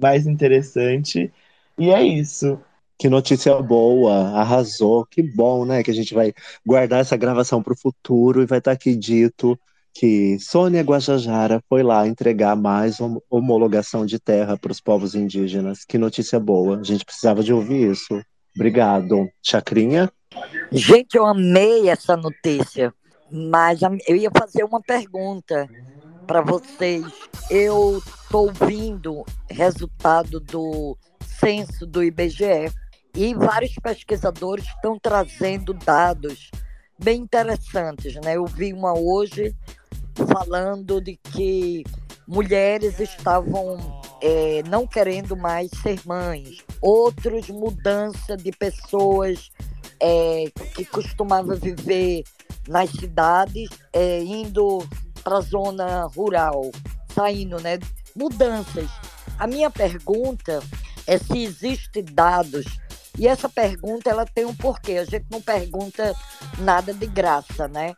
mais 0.00 0.26
interessante. 0.26 1.32
E 1.78 1.90
é 1.90 2.02
isso. 2.02 2.58
Que 2.98 3.10
notícia 3.10 3.54
boa, 3.60 4.30
arrasou, 4.30 5.04
que 5.04 5.22
bom, 5.22 5.66
né? 5.66 5.82
Que 5.82 5.90
a 5.90 5.94
gente 5.94 6.14
vai 6.14 6.32
guardar 6.64 7.00
essa 7.00 7.16
gravação 7.16 7.62
para 7.62 7.74
o 7.74 7.76
futuro 7.76 8.42
e 8.42 8.46
vai 8.46 8.58
estar 8.58 8.70
tá 8.70 8.74
aqui 8.74 8.96
dito 8.96 9.58
que 9.98 10.38
Sônia 10.38 10.82
Guajajara 10.82 11.62
foi 11.70 11.82
lá 11.82 12.06
entregar 12.06 12.54
mais 12.54 12.98
homologação 13.30 14.04
de 14.04 14.18
terra 14.18 14.56
para 14.56 14.70
os 14.70 14.80
povos 14.80 15.14
indígenas. 15.14 15.86
Que 15.86 15.96
notícia 15.96 16.38
boa, 16.38 16.78
a 16.78 16.82
gente 16.82 17.04
precisava 17.04 17.42
de 17.42 17.50
ouvir 17.50 17.92
isso. 17.92 18.20
Obrigado. 18.54 19.26
Chacrinha? 19.42 20.10
Gente, 20.70 21.16
eu 21.16 21.24
amei 21.24 21.88
essa 21.88 22.14
notícia, 22.14 22.92
mas 23.32 23.80
eu 24.06 24.16
ia 24.16 24.30
fazer 24.36 24.64
uma 24.64 24.82
pergunta 24.82 25.66
para 26.26 26.42
vocês. 26.42 27.06
Eu 27.48 27.98
estou 27.98 28.48
ouvindo 28.48 29.24
resultado 29.50 30.40
do 30.40 30.94
censo 31.40 31.86
do 31.86 32.04
IBGE 32.04 32.70
e 33.14 33.34
vários 33.34 33.72
pesquisadores 33.82 34.66
estão 34.66 34.98
trazendo 34.98 35.72
dados 35.72 36.50
bem 36.98 37.22
interessantes. 37.22 38.14
Né? 38.16 38.36
Eu 38.36 38.44
vi 38.46 38.72
uma 38.72 38.98
hoje 38.98 39.54
falando 40.24 41.00
de 41.00 41.16
que 41.16 41.84
mulheres 42.26 42.98
estavam 42.98 44.00
é, 44.20 44.62
não 44.68 44.86
querendo 44.86 45.36
mais 45.36 45.70
ser 45.82 46.00
mães, 46.04 46.58
outros 46.80 47.48
mudança 47.48 48.36
de 48.36 48.50
pessoas 48.52 49.50
é, 50.00 50.44
que 50.74 50.84
costumavam 50.84 51.56
viver 51.56 52.24
nas 52.68 52.90
cidades, 52.90 53.68
é, 53.92 54.22
indo 54.22 54.86
para 55.22 55.38
a 55.38 55.40
zona 55.40 56.06
rural, 56.06 56.70
saindo, 57.14 57.60
né? 57.60 57.78
Mudanças. 58.14 58.88
A 59.38 59.46
minha 59.46 59.70
pergunta 59.70 60.62
é 61.06 61.18
se 61.18 61.42
existem 61.42 62.04
dados 62.04 62.64
e 63.18 63.26
essa 63.26 63.48
pergunta 63.48 64.10
ela 64.10 64.24
tem 64.24 64.44
um 64.44 64.54
porquê. 64.54 64.92
A 64.92 65.04
gente 65.04 65.26
não 65.30 65.40
pergunta 65.40 66.14
nada 66.58 66.92
de 66.92 67.06
graça, 67.06 67.68
né? 67.68 67.94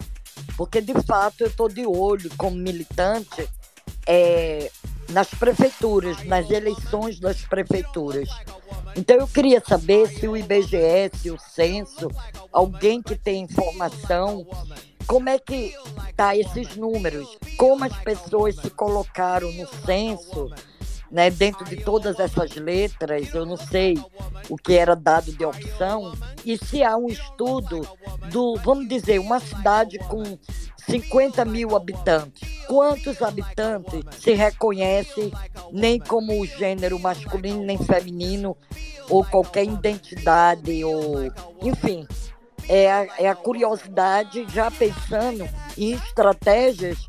Porque 0.58 0.80
de 0.80 0.92
fato 1.04 1.42
eu 1.42 1.46
estou 1.46 1.68
de 1.68 1.86
olho 1.86 2.28
como 2.36 2.56
militante 2.56 3.48
é, 4.04 4.68
nas 5.10 5.28
prefeituras, 5.28 6.24
nas 6.24 6.50
eleições 6.50 7.20
das 7.20 7.42
prefeituras. 7.42 8.28
Então 8.96 9.16
eu 9.16 9.28
queria 9.28 9.62
saber 9.64 10.08
se 10.08 10.26
o 10.26 10.36
IBGE, 10.36 11.30
o 11.30 11.38
censo, 11.38 12.10
alguém 12.52 13.00
que 13.00 13.14
tem 13.14 13.44
informação, 13.44 14.44
como 15.06 15.28
é 15.28 15.38
que 15.38 15.76
tá 16.16 16.36
esses 16.36 16.74
números, 16.74 17.38
como 17.56 17.84
as 17.84 17.96
pessoas 17.98 18.56
se 18.56 18.68
colocaram 18.68 19.52
no 19.52 19.68
censo 19.86 20.50
né, 21.10 21.30
dentro 21.30 21.64
de 21.64 21.76
todas 21.76 22.18
essas 22.18 22.54
letras, 22.56 23.32
eu 23.34 23.46
não 23.46 23.56
sei 23.56 23.98
o 24.48 24.56
que 24.56 24.74
era 24.74 24.94
dado 24.94 25.32
de 25.32 25.44
opção, 25.44 26.12
e 26.44 26.56
se 26.56 26.82
há 26.82 26.96
um 26.96 27.08
estudo 27.08 27.86
do, 28.30 28.56
vamos 28.56 28.88
dizer, 28.88 29.18
uma 29.18 29.40
cidade 29.40 29.98
com 29.98 30.22
50 30.88 31.44
mil 31.44 31.76
habitantes, 31.76 32.48
quantos 32.66 33.20
habitantes 33.20 34.00
se 34.18 34.32
reconhece 34.32 35.32
nem 35.72 35.98
como 35.98 36.46
gênero 36.46 36.98
masculino 36.98 37.62
nem 37.62 37.78
feminino, 37.78 38.56
ou 39.08 39.24
qualquer 39.24 39.64
identidade, 39.64 40.84
ou 40.84 41.32
enfim. 41.62 42.06
É 42.70 42.92
a, 42.92 43.06
é 43.18 43.28
a 43.28 43.34
curiosidade 43.34 44.46
já 44.52 44.70
pensando 44.70 45.48
em 45.76 45.92
estratégias 45.92 47.08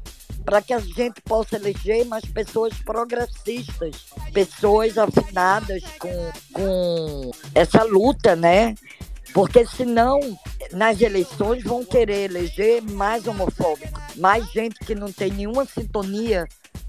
para 0.50 0.64
que 0.64 0.74
a 0.74 0.80
gente 0.80 1.22
possa 1.22 1.58
eleger 1.58 2.04
mais 2.08 2.26
pessoas 2.26 2.74
progressistas, 2.80 4.08
pessoas 4.34 4.98
afinadas 4.98 5.84
com, 6.00 6.32
com 6.52 7.32
essa 7.54 7.84
luta, 7.84 8.36
né? 8.36 8.74
Porque 9.32 9.64
senão, 9.64 10.20
nas 10.72 11.00
eleições, 11.02 11.64
vão 11.64 11.86
querer 11.86 12.32
eleger 12.32 12.82
mais 12.82 13.28
homofóbicos, 13.28 14.02
mais 14.16 14.44
gente 14.52 14.80
que 14.80 14.96
não 14.96 15.12
tem 15.12 15.32
nenhuma 15.32 15.66
sintonia 15.66 16.48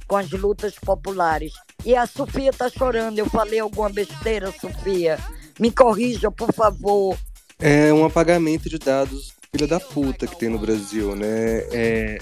com 0.08 0.16
as 0.16 0.30
lutas 0.30 0.76
populares. 0.76 1.52
E 1.84 1.94
a 1.94 2.06
Sofia 2.06 2.48
está 2.48 2.70
chorando. 2.70 3.18
Eu 3.18 3.28
falei 3.28 3.61
alguma 3.61 3.90
besteira, 3.90 4.50
Sofia? 4.58 5.18
Me 5.58 5.70
corrija, 5.70 6.30
por 6.30 6.50
favor. 6.54 7.14
É 7.58 7.92
um 7.92 8.06
apagamento 8.06 8.70
de 8.70 8.78
dados 8.78 9.38
filha 9.52 9.66
da 9.66 9.80
puta 9.80 10.26
que 10.26 10.38
tem 10.38 10.48
no 10.48 10.58
Brasil, 10.58 11.14
né? 11.14 11.66
É, 11.72 12.18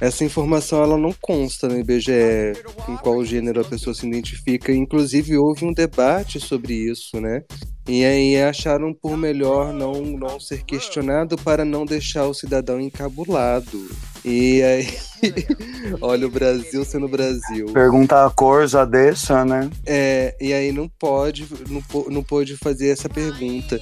essa 0.00 0.24
informação 0.24 0.82
ela 0.82 0.98
não 0.98 1.12
consta 1.20 1.68
no 1.68 1.78
IBGE 1.78 2.52
com 2.84 2.96
qual 2.98 3.24
gênero 3.24 3.60
a 3.60 3.64
pessoa 3.64 3.94
se 3.94 4.06
identifica. 4.06 4.72
Inclusive 4.72 5.36
houve 5.36 5.64
um 5.64 5.72
debate 5.72 6.38
sobre 6.38 6.74
isso, 6.74 7.20
né? 7.20 7.42
E 7.88 8.04
aí 8.04 8.42
acharam 8.42 8.92
por 8.92 9.16
melhor 9.16 9.72
não, 9.72 10.02
não 10.02 10.40
ser 10.40 10.64
questionado 10.64 11.36
para 11.36 11.64
não 11.64 11.84
deixar 11.84 12.26
o 12.26 12.34
cidadão 12.34 12.80
encabulado. 12.80 13.88
E 14.28 14.60
aí, 14.60 14.88
olha 16.02 16.26
o 16.26 16.30
Brasil 16.30 16.84
sendo 16.84 17.06
Brasil. 17.06 17.66
Perguntar 17.72 18.26
a 18.26 18.30
cor 18.30 18.66
já 18.66 18.84
deixa, 18.84 19.44
né? 19.44 19.70
É, 19.86 20.34
e 20.40 20.52
aí 20.52 20.72
não 20.72 20.88
pode, 20.88 21.46
não, 21.70 21.80
não 22.10 22.24
pode 22.24 22.56
fazer 22.56 22.88
essa 22.88 23.08
pergunta. 23.08 23.80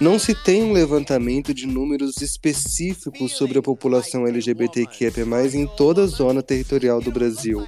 Não 0.00 0.18
se 0.18 0.34
tem 0.34 0.64
um 0.64 0.72
levantamento 0.72 1.54
de 1.54 1.64
números 1.64 2.20
específicos 2.20 3.36
sobre 3.36 3.56
a 3.56 3.62
população 3.62 4.26
LGBTQIA+, 4.26 5.12
em 5.54 5.66
toda 5.76 6.02
a 6.02 6.08
zona 6.08 6.42
territorial 6.42 7.00
do 7.00 7.12
Brasil. 7.12 7.64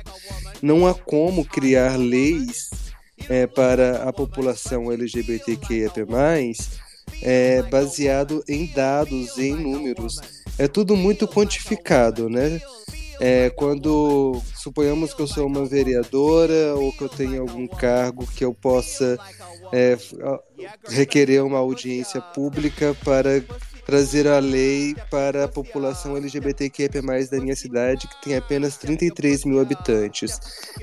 Não 0.60 0.84
há 0.84 0.94
como 0.94 1.44
criar 1.44 1.96
leis 1.96 2.70
é, 3.28 3.46
para 3.46 4.02
a 4.02 4.12
população 4.12 4.90
LGBTQIA+, 4.90 5.92
é, 7.22 7.62
baseado 7.62 8.42
em 8.48 8.66
dados, 8.66 9.38
em 9.38 9.54
números. 9.54 10.20
É 10.58 10.66
tudo 10.66 10.96
muito 10.96 11.28
quantificado, 11.28 12.28
né? 12.28 12.60
É, 13.18 13.50
quando 13.50 14.42
suponhamos 14.54 15.14
que 15.14 15.22
eu 15.22 15.26
sou 15.26 15.46
uma 15.46 15.64
vereadora 15.64 16.74
ou 16.74 16.92
que 16.92 17.02
eu 17.02 17.08
tenho 17.08 17.42
algum 17.42 17.66
cargo 17.66 18.26
que 18.26 18.44
eu 18.44 18.52
possa 18.52 19.18
é, 19.72 19.96
requerer 20.88 21.42
uma 21.42 21.58
audiência 21.58 22.20
pública 22.20 22.94
para 23.02 23.42
trazer 23.86 24.26
a 24.26 24.40
lei 24.40 24.96
para 25.08 25.44
a 25.44 25.48
população 25.48 26.16
LGBTQIA+, 26.16 26.88
da 27.30 27.40
minha 27.40 27.54
cidade, 27.54 28.08
que 28.08 28.22
tem 28.22 28.36
apenas 28.36 28.76
33 28.76 29.44
mil 29.44 29.60
habitantes. 29.60 30.40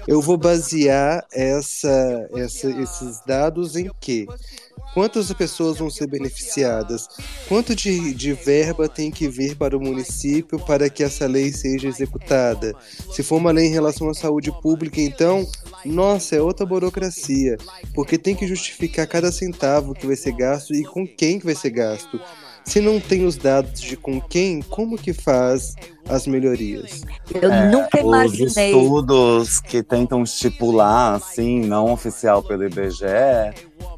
Eu 0.07 0.21
vou 0.21 0.37
basear 0.37 1.25
essa, 1.33 2.29
essa, 2.33 2.69
esses 2.69 3.21
dados 3.27 3.75
em 3.75 3.91
quê? 3.99 4.25
Quantas 4.93 5.33
pessoas 5.33 5.79
vão 5.79 5.89
ser 5.89 6.07
beneficiadas? 6.07 7.07
Quanto 7.49 7.75
de, 7.75 8.13
de 8.13 8.33
verba 8.33 8.87
tem 8.87 9.09
que 9.09 9.27
vir 9.27 9.55
para 9.55 9.75
o 9.75 9.81
município 9.81 10.59
para 10.59 10.89
que 10.89 11.03
essa 11.03 11.25
lei 11.25 11.51
seja 11.51 11.87
executada? 11.87 12.75
Se 13.11 13.23
for 13.23 13.37
uma 13.37 13.51
lei 13.51 13.65
em 13.65 13.71
relação 13.71 14.07
à 14.07 14.13
saúde 14.13 14.51
pública, 14.61 15.01
então, 15.01 15.45
nossa, 15.83 16.35
é 16.35 16.41
outra 16.41 16.65
burocracia, 16.65 17.57
porque 17.93 18.17
tem 18.17 18.35
que 18.35 18.47
justificar 18.47 19.07
cada 19.07 19.31
centavo 19.31 19.95
que 19.95 20.05
vai 20.05 20.15
ser 20.15 20.33
gasto 20.33 20.73
e 20.73 20.83
com 20.83 21.07
quem 21.07 21.39
que 21.39 21.45
vai 21.45 21.55
ser 21.55 21.71
gasto. 21.71 22.19
Se 22.65 22.79
não 22.79 22.99
tem 22.99 23.25
os 23.25 23.35
dados 23.35 23.81
de 23.81 23.97
com 23.97 24.21
quem, 24.21 24.61
como 24.61 24.97
que 24.97 25.13
faz 25.13 25.75
as 26.07 26.25
melhorias? 26.25 27.01
Eu 27.33 27.51
é, 27.51 27.69
nunca 27.69 27.99
imaginei. 27.99 28.73
Os 28.73 28.81
estudos 28.81 29.59
que 29.59 29.83
tentam 29.83 30.23
estipular, 30.23 31.15
assim, 31.15 31.59
não 31.65 31.91
oficial 31.91 32.41
pelo 32.41 32.63
IBGE, 32.63 33.05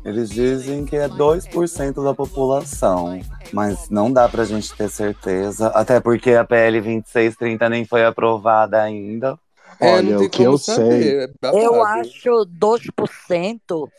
eles 0.03 0.29
dizem 0.29 0.85
que 0.85 0.95
é 0.95 1.07
2% 1.07 2.03
da 2.03 2.13
população. 2.13 3.19
Mas 3.53 3.89
não 3.89 4.11
dá 4.11 4.27
pra 4.27 4.45
gente 4.45 4.73
ter 4.75 4.89
certeza. 4.89 5.67
Até 5.67 5.99
porque 5.99 6.31
a 6.31 6.43
PL 6.43 6.81
2630 6.81 7.69
nem 7.69 7.85
foi 7.85 8.03
aprovada 8.03 8.81
ainda. 8.81 9.37
É, 9.79 9.93
Olha, 9.93 10.19
o 10.19 10.29
que 10.29 10.43
eu 10.43 10.57
saber. 10.57 11.33
sei. 11.41 11.49
É 11.51 11.65
eu 11.65 11.83
acho 11.83 12.45
2% 12.45 13.89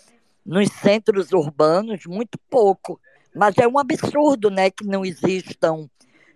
nos 0.44 0.68
centros 0.68 1.32
urbanos 1.32 2.06
muito 2.06 2.38
pouco. 2.48 3.00
Mas 3.36 3.56
é 3.58 3.68
um 3.68 3.78
absurdo 3.78 4.50
né, 4.50 4.70
que 4.70 4.84
não 4.84 5.04
existam. 5.04 5.88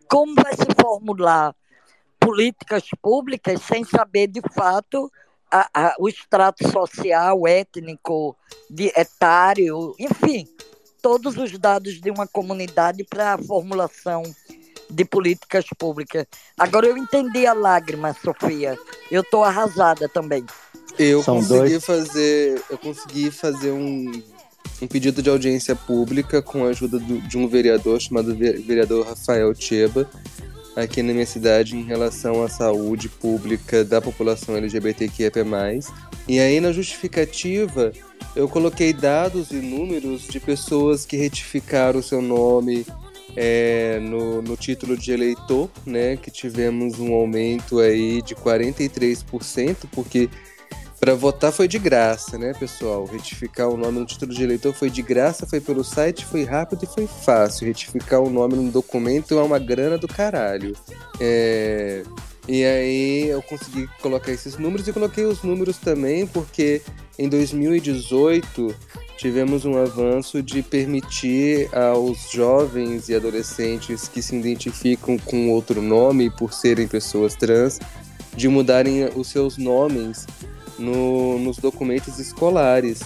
Como 0.08 0.34
vai 0.34 0.54
se 0.54 0.66
formular 0.80 1.54
políticas 2.18 2.84
públicas 3.00 3.62
sem 3.62 3.82
saber, 3.84 4.26
de 4.26 4.42
fato, 4.54 5.10
a, 5.50 5.68
a, 5.72 5.94
o 5.98 6.08
extrato 6.08 6.70
social, 6.70 7.46
étnico, 7.46 8.36
de, 8.68 8.92
etário, 8.94 9.94
enfim, 9.98 10.46
todos 11.00 11.38
os 11.38 11.58
dados 11.58 12.00
de 12.00 12.10
uma 12.10 12.26
comunidade 12.26 13.02
para 13.04 13.34
a 13.34 13.38
formulação 13.38 14.22
de 14.90 15.04
políticas 15.04 15.64
públicas. 15.78 16.26
Agora 16.58 16.86
eu 16.86 16.98
entendi 16.98 17.46
a 17.46 17.54
lágrima, 17.54 18.14
Sofia. 18.22 18.76
Eu 19.10 19.24
tô 19.24 19.42
arrasada 19.42 20.08
também. 20.08 20.44
Eu 20.98 21.22
São 21.22 21.36
consegui 21.36 21.58
dois. 21.58 21.84
fazer, 21.84 22.62
eu 22.68 22.76
consegui 22.76 23.30
fazer 23.30 23.70
um, 23.70 24.10
um 24.82 24.86
pedido 24.86 25.22
de 25.22 25.28
audiência 25.30 25.74
pública 25.76 26.40
com 26.42 26.64
a 26.64 26.68
ajuda 26.68 26.98
do- 26.98 27.20
de 27.20 27.36
um 27.38 27.46
vereador 27.46 28.00
chamado 28.00 28.34
ve- 28.34 28.54
vereador 28.58 29.06
Rafael 29.06 29.54
Cheba, 29.54 30.08
aqui 30.76 31.02
na 31.02 31.12
minha 31.12 31.26
cidade 31.26 31.76
em 31.76 31.82
relação 31.84 32.42
à 32.42 32.48
saúde 32.48 33.08
pública 33.08 33.84
da 33.84 34.00
população 34.00 34.56
LGBTQIA+. 34.56 35.30
E 36.28 36.38
aí 36.38 36.60
na 36.60 36.72
justificativa 36.72 37.92
eu 38.36 38.48
coloquei 38.48 38.92
dados 38.92 39.50
e 39.50 39.56
números 39.56 40.22
de 40.28 40.38
pessoas 40.38 41.04
que 41.04 41.16
retificaram 41.16 41.98
o 41.98 42.02
seu 42.02 42.22
nome 42.22 42.86
é, 43.36 43.98
no, 44.00 44.40
no 44.42 44.56
título 44.56 44.96
de 44.96 45.12
eleitor, 45.12 45.68
né? 45.86 46.16
Que 46.16 46.30
tivemos 46.30 46.98
um 46.98 47.12
aumento 47.14 47.78
aí 47.78 48.20
de 48.22 48.34
43%, 48.34 49.76
porque 49.92 50.28
para 51.00 51.14
votar 51.14 51.50
foi 51.50 51.66
de 51.66 51.78
graça, 51.78 52.36
né, 52.36 52.52
pessoal? 52.52 53.06
Retificar 53.06 53.68
o 53.68 53.76
nome 53.76 53.98
no 54.00 54.04
título 54.04 54.34
de 54.34 54.42
eleitor 54.42 54.74
foi 54.74 54.90
de 54.90 55.00
graça, 55.00 55.46
foi 55.46 55.58
pelo 55.58 55.82
site, 55.82 56.26
foi 56.26 56.44
rápido 56.44 56.84
e 56.84 56.86
foi 56.86 57.06
fácil. 57.06 57.66
Retificar 57.66 58.20
o 58.20 58.28
nome 58.28 58.54
no 58.54 58.70
documento 58.70 59.38
é 59.38 59.42
uma 59.42 59.58
grana 59.58 59.96
do 59.96 60.06
caralho. 60.06 60.76
É, 61.18 62.02
E 62.46 62.64
aí 62.64 63.28
eu 63.28 63.40
consegui 63.42 63.88
colocar 64.02 64.30
esses 64.30 64.58
números 64.58 64.86
e 64.88 64.92
coloquei 64.92 65.24
os 65.24 65.42
números 65.42 65.78
também 65.78 66.26
porque 66.26 66.82
em 67.18 67.28
2018 67.28 68.74
tivemos 69.16 69.64
um 69.64 69.76
avanço 69.76 70.42
de 70.42 70.62
permitir 70.62 71.68
aos 71.74 72.30
jovens 72.30 73.08
e 73.08 73.14
adolescentes 73.14 74.08
que 74.08 74.20
se 74.20 74.34
identificam 74.34 75.16
com 75.18 75.50
outro 75.50 75.80
nome 75.80 76.28
por 76.28 76.52
serem 76.52 76.88
pessoas 76.88 77.34
trans 77.34 77.78
de 78.34 78.48
mudarem 78.48 79.04
os 79.14 79.28
seus 79.28 79.56
nomes 79.56 80.26
no- 80.80 81.38
nos 81.38 81.58
documentos 81.58 82.18
escolares. 82.18 83.00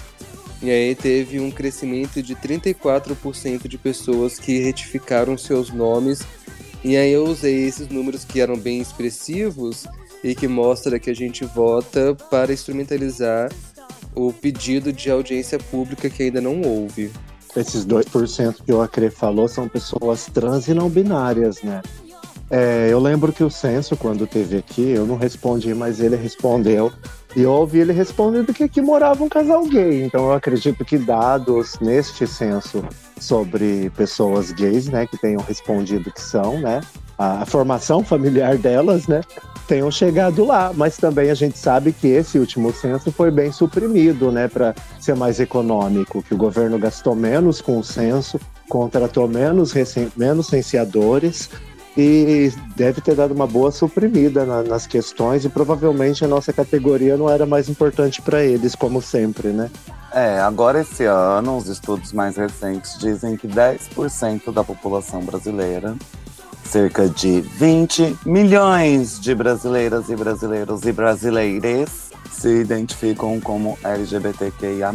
E 0.62 0.70
aí 0.70 0.94
teve 0.94 1.40
um 1.40 1.50
crescimento 1.50 2.22
de 2.22 2.34
34% 2.34 3.68
de 3.68 3.76
pessoas 3.76 4.38
que 4.38 4.60
retificaram 4.60 5.36
seus 5.36 5.70
nomes. 5.70 6.22
E 6.82 6.96
aí 6.96 7.12
eu 7.12 7.24
usei 7.24 7.66
esses 7.66 7.88
números 7.88 8.24
que 8.24 8.40
eram 8.40 8.56
bem 8.56 8.80
expressivos 8.80 9.86
e 10.22 10.34
que 10.34 10.48
mostra 10.48 10.98
que 10.98 11.10
a 11.10 11.14
gente 11.14 11.44
vota 11.44 12.16
para 12.30 12.52
instrumentalizar 12.52 13.50
o 14.14 14.32
pedido 14.32 14.92
de 14.92 15.10
audiência 15.10 15.58
pública 15.58 16.08
que 16.08 16.22
ainda 16.22 16.40
não 16.40 16.62
houve. 16.62 17.10
Esses 17.56 17.84
2% 17.84 18.62
que 18.64 18.72
o 18.72 18.80
Acre 18.80 19.10
falou 19.10 19.48
são 19.48 19.68
pessoas 19.68 20.26
trans 20.32 20.66
e 20.68 20.74
não 20.74 20.88
binárias, 20.88 21.62
né? 21.62 21.82
É, 22.50 22.88
eu 22.90 22.98
lembro 23.00 23.32
que 23.32 23.42
o 23.42 23.50
censo, 23.50 23.96
quando 23.96 24.26
teve 24.26 24.56
aqui, 24.56 24.82
eu 24.90 25.06
não 25.06 25.16
respondi, 25.16 25.74
mas 25.74 26.00
ele 26.00 26.16
respondeu. 26.16 26.92
E 27.36 27.42
eu 27.42 27.50
ouvi 27.50 27.80
ele 27.80 27.92
respondendo 27.92 28.54
que 28.54 28.64
aqui 28.64 28.80
morava 28.80 29.24
um 29.24 29.28
casal 29.28 29.66
gay. 29.66 30.04
Então 30.04 30.26
eu 30.26 30.32
acredito 30.32 30.84
que 30.84 30.96
dados 30.96 31.78
neste 31.80 32.26
censo 32.26 32.84
sobre 33.18 33.90
pessoas 33.96 34.52
gays, 34.52 34.86
né, 34.86 35.06
que 35.06 35.16
tenham 35.16 35.40
respondido 35.40 36.12
que 36.12 36.20
são, 36.20 36.60
né, 36.60 36.80
a, 37.18 37.44
formação 37.44 38.04
familiar 38.04 38.56
delas, 38.56 39.08
né, 39.08 39.20
tenham 39.66 39.90
chegado 39.90 40.44
lá. 40.44 40.72
Mas 40.74 40.96
também 40.96 41.30
a 41.30 41.34
gente 41.34 41.58
sabe 41.58 41.92
que 41.92 42.06
esse 42.06 42.38
último 42.38 42.72
censo 42.72 43.10
foi 43.10 43.32
bem 43.32 43.50
suprimido, 43.50 44.30
né, 44.30 44.46
para 44.46 44.72
ser 45.00 45.16
mais 45.16 45.40
econômico, 45.40 46.22
que 46.22 46.34
o 46.34 46.38
governo 46.38 46.78
gastou 46.78 47.16
menos 47.16 47.60
com 47.60 47.78
o 47.78 47.84
censo, 47.84 48.38
contratou 48.68 49.26
menos, 49.26 49.74
menos 50.16 50.46
censeadores 50.46 51.50
e 51.96 52.52
deve 52.76 53.00
ter 53.00 53.14
dado 53.14 53.32
uma 53.32 53.46
boa 53.46 53.70
suprimida 53.70 54.44
na- 54.44 54.62
nas 54.62 54.86
questões 54.86 55.44
e 55.44 55.48
provavelmente 55.48 56.24
a 56.24 56.28
nossa 56.28 56.52
categoria 56.52 57.16
não 57.16 57.30
era 57.30 57.46
mais 57.46 57.68
importante 57.68 58.20
para 58.20 58.42
eles, 58.42 58.74
como 58.74 59.00
sempre, 59.00 59.48
né? 59.48 59.70
É, 60.12 60.40
agora 60.40 60.80
esse 60.80 61.04
ano, 61.04 61.56
os 61.56 61.68
estudos 61.68 62.12
mais 62.12 62.36
recentes 62.36 62.98
dizem 62.98 63.36
que 63.36 63.46
10% 63.48 64.52
da 64.52 64.62
população 64.62 65.20
brasileira, 65.22 65.96
cerca 66.64 67.08
de 67.08 67.40
20 67.40 68.16
milhões 68.24 69.20
de 69.20 69.34
brasileiras 69.34 70.08
e 70.08 70.16
brasileiros 70.16 70.84
e 70.84 70.92
brasileiras, 70.92 71.88
se 72.32 72.48
identificam 72.60 73.40
como 73.40 73.78
LGBTQIA. 73.84 74.92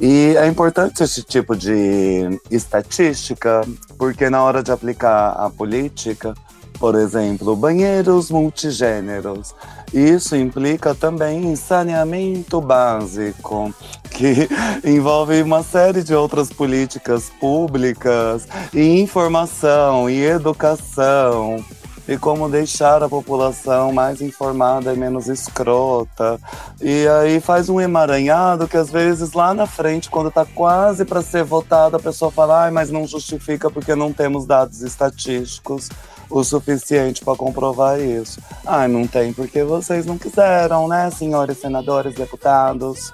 E 0.00 0.34
é 0.36 0.46
importante 0.46 1.02
esse 1.02 1.22
tipo 1.22 1.56
de 1.56 2.38
estatística, 2.50 3.62
porque 3.96 4.28
na 4.28 4.42
hora 4.42 4.62
de 4.62 4.70
aplicar 4.70 5.30
a 5.30 5.48
política, 5.48 6.34
por 6.78 6.94
exemplo, 6.94 7.56
banheiros 7.56 8.30
multigêneros, 8.30 9.54
isso 9.94 10.36
implica 10.36 10.94
também 10.94 11.46
em 11.46 11.56
saneamento 11.56 12.60
básico, 12.60 13.74
que 14.10 14.48
envolve 14.84 15.40
uma 15.40 15.62
série 15.62 16.02
de 16.02 16.14
outras 16.14 16.50
políticas 16.50 17.30
públicas, 17.40 18.46
e 18.74 19.00
informação, 19.00 20.10
e 20.10 20.22
educação, 20.22 21.64
e 22.08 22.16
como 22.16 22.48
deixar 22.48 23.02
a 23.02 23.08
população 23.08 23.92
mais 23.92 24.20
informada 24.20 24.92
e 24.92 24.96
menos 24.96 25.28
escrota. 25.28 26.38
E 26.80 27.06
aí 27.08 27.40
faz 27.40 27.68
um 27.68 27.80
emaranhado 27.80 28.68
que 28.68 28.76
às 28.76 28.90
vezes 28.90 29.32
lá 29.32 29.52
na 29.52 29.66
frente, 29.66 30.10
quando 30.10 30.30
tá 30.30 30.44
quase 30.44 31.04
para 31.04 31.22
ser 31.22 31.44
votado, 31.44 31.96
a 31.96 32.00
pessoa 32.00 32.30
fala, 32.30 32.64
ai, 32.64 32.70
mas 32.70 32.90
não 32.90 33.06
justifica 33.06 33.70
porque 33.70 33.94
não 33.94 34.12
temos 34.12 34.46
dados 34.46 34.82
estatísticos 34.82 35.88
o 36.28 36.42
suficiente 36.42 37.24
para 37.24 37.36
comprovar 37.36 38.00
isso. 38.00 38.40
Ai, 38.64 38.88
não 38.88 39.06
tem 39.06 39.32
porque 39.32 39.62
vocês 39.62 40.04
não 40.06 40.18
quiseram, 40.18 40.88
né, 40.88 41.10
senhores 41.10 41.58
senadores, 41.58 42.14
deputados? 42.14 43.12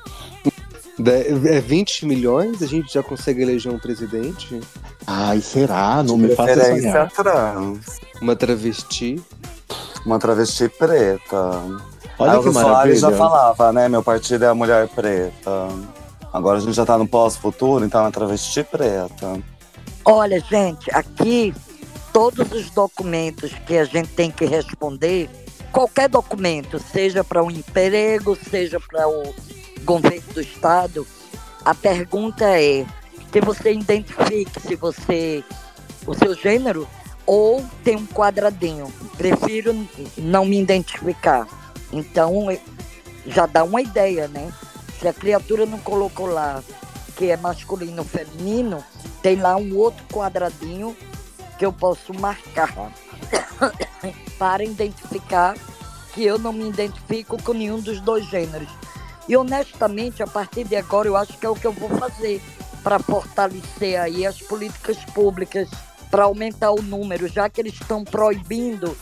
De- 1.03 1.49
É 1.49 1.61
20 1.61 2.07
milhões? 2.07 2.63
A 2.63 2.67
gente 2.67 2.93
já 2.93 3.03
consegue 3.03 3.43
eleger 3.43 3.73
um 3.73 3.79
presidente? 3.79 4.61
Ai, 5.07 5.41
será? 5.41 6.03
Não 6.03 6.17
me 6.17 6.35
faça 6.35 6.65
sonhar. 6.65 7.11
trans. 7.11 8.01
Uma 8.21 8.37
travesti? 8.37 9.21
Uma 10.07 10.19
travesti 10.19 10.69
preta. 10.69 11.37
Olha 12.19 12.33
Aí 12.35 12.43
que 12.43 12.49
o 12.49 12.53
Soares 12.53 12.71
maravilha. 12.71 12.97
já 13.01 13.11
falava, 13.13 13.73
né? 13.73 13.89
Meu 13.89 14.03
partido 14.03 14.45
é 14.45 14.49
a 14.49 14.55
mulher 14.55 14.89
preta. 14.89 15.69
Agora 16.33 16.59
a 16.59 16.61
gente 16.61 16.73
já 16.75 16.85
tá 16.87 16.97
no 16.97 17.07
pós-futuro, 17.07 17.85
então 17.85 18.01
é 18.01 18.05
uma 18.05 18.13
travesti 18.13 18.63
preta. 18.65 19.41
Olha, 20.05 20.41
gente, 20.41 20.91
aqui 20.95 21.55
todos 22.13 22.51
os 22.53 22.71
documentos 22.71 23.53
que 23.67 23.77
a 23.77 23.85
gente 23.85 24.09
tem 24.11 24.31
que 24.31 24.45
responder, 24.45 25.29
qualquer 25.73 26.09
documento, 26.09 26.79
seja 26.93 27.23
para 27.25 27.43
um 27.43 27.51
emprego, 27.51 28.37
seja 28.51 28.79
para 28.81 29.09
o 29.09 29.35
governo 29.83 30.33
do 30.33 30.41
estado, 30.41 31.07
a 31.65 31.75
pergunta 31.75 32.45
é 32.59 32.85
que 33.31 33.41
você 33.41 33.73
identifique 33.73 34.61
se 34.61 34.77
você 34.77 35.45
o 36.07 36.15
seu 36.15 36.35
gênero 36.35 36.89
ou 37.27 37.65
tem 37.85 37.97
um 37.97 38.07
quadradinho. 38.07 38.93
Prefiro 39.17 39.87
não 40.19 40.45
me 40.45 40.61
identificar. 40.61 41.47
Então 41.93 42.51
eh, 42.51 42.61
já 43.27 43.47
dá 43.47 43.63
uma 43.65 43.81
ideia, 43.81 44.29
né? 44.29 44.53
Se 44.99 45.07
a 45.09 45.13
criatura 45.13 45.67
não 45.67 45.79
colocou 45.79 46.27
lá 46.27 46.63
que 47.17 47.31
é 47.31 47.37
masculino 47.37 47.99
ou 47.99 48.05
feminino, 48.05 48.85
tem 49.23 49.37
lá 49.37 49.57
um 49.57 49.77
outro 49.77 50.05
quadradinho 50.13 50.97
que 51.59 51.65
eu 51.65 51.73
posso 51.73 52.13
marcar 52.15 52.93
para 54.39 54.65
identificar 54.65 55.55
que 56.13 56.25
eu 56.25 56.39
não 56.39 56.53
me 56.53 56.69
identifico 56.69 57.41
com 57.43 57.53
nenhum 57.53 57.81
dos 57.81 58.01
dois 58.01 58.27
gêneros. 58.27 58.69
E 59.29 59.37
honestamente, 59.37 60.23
a 60.23 60.27
partir 60.27 60.65
de 60.65 60.77
agora, 60.77 61.09
eu 61.09 61.17
acho 61.17 61.39
que 61.39 61.47
é 61.47 61.49
o 61.49 61.55
que 61.55 61.67
eu 61.67 61.73
vou 61.73 61.89
fazer 61.91 62.41
para 62.83 62.99
fortalecer 62.99 64.01
aí 64.01 64.27
as 64.27 64.41
políticas 64.41 64.99
públicas, 65.15 65.69
para 66.11 66.25
aumentar 66.25 66.73
o 66.73 66.83
número, 66.83 67.29
já 67.29 67.49
que 67.49 67.61
eles 67.61 67.75
estão 67.75 68.05
proibindo 68.05 68.97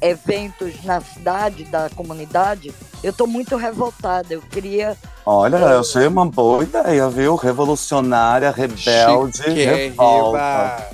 eventos 0.00 0.82
na 0.84 1.00
cidade, 1.00 1.64
da 1.64 1.90
comunidade, 1.90 2.72
eu 3.02 3.10
estou 3.10 3.26
muito 3.26 3.56
revoltada. 3.56 4.32
Eu 4.32 4.40
queria 4.40 4.96
Olha, 5.30 5.56
eu 5.56 5.80
achei 5.80 6.06
uma 6.06 6.24
boa 6.24 6.62
ideia, 6.62 7.06
viu? 7.10 7.36
Revolucionária, 7.36 8.50
rebelde, 8.50 9.42
revolta. 9.42 10.88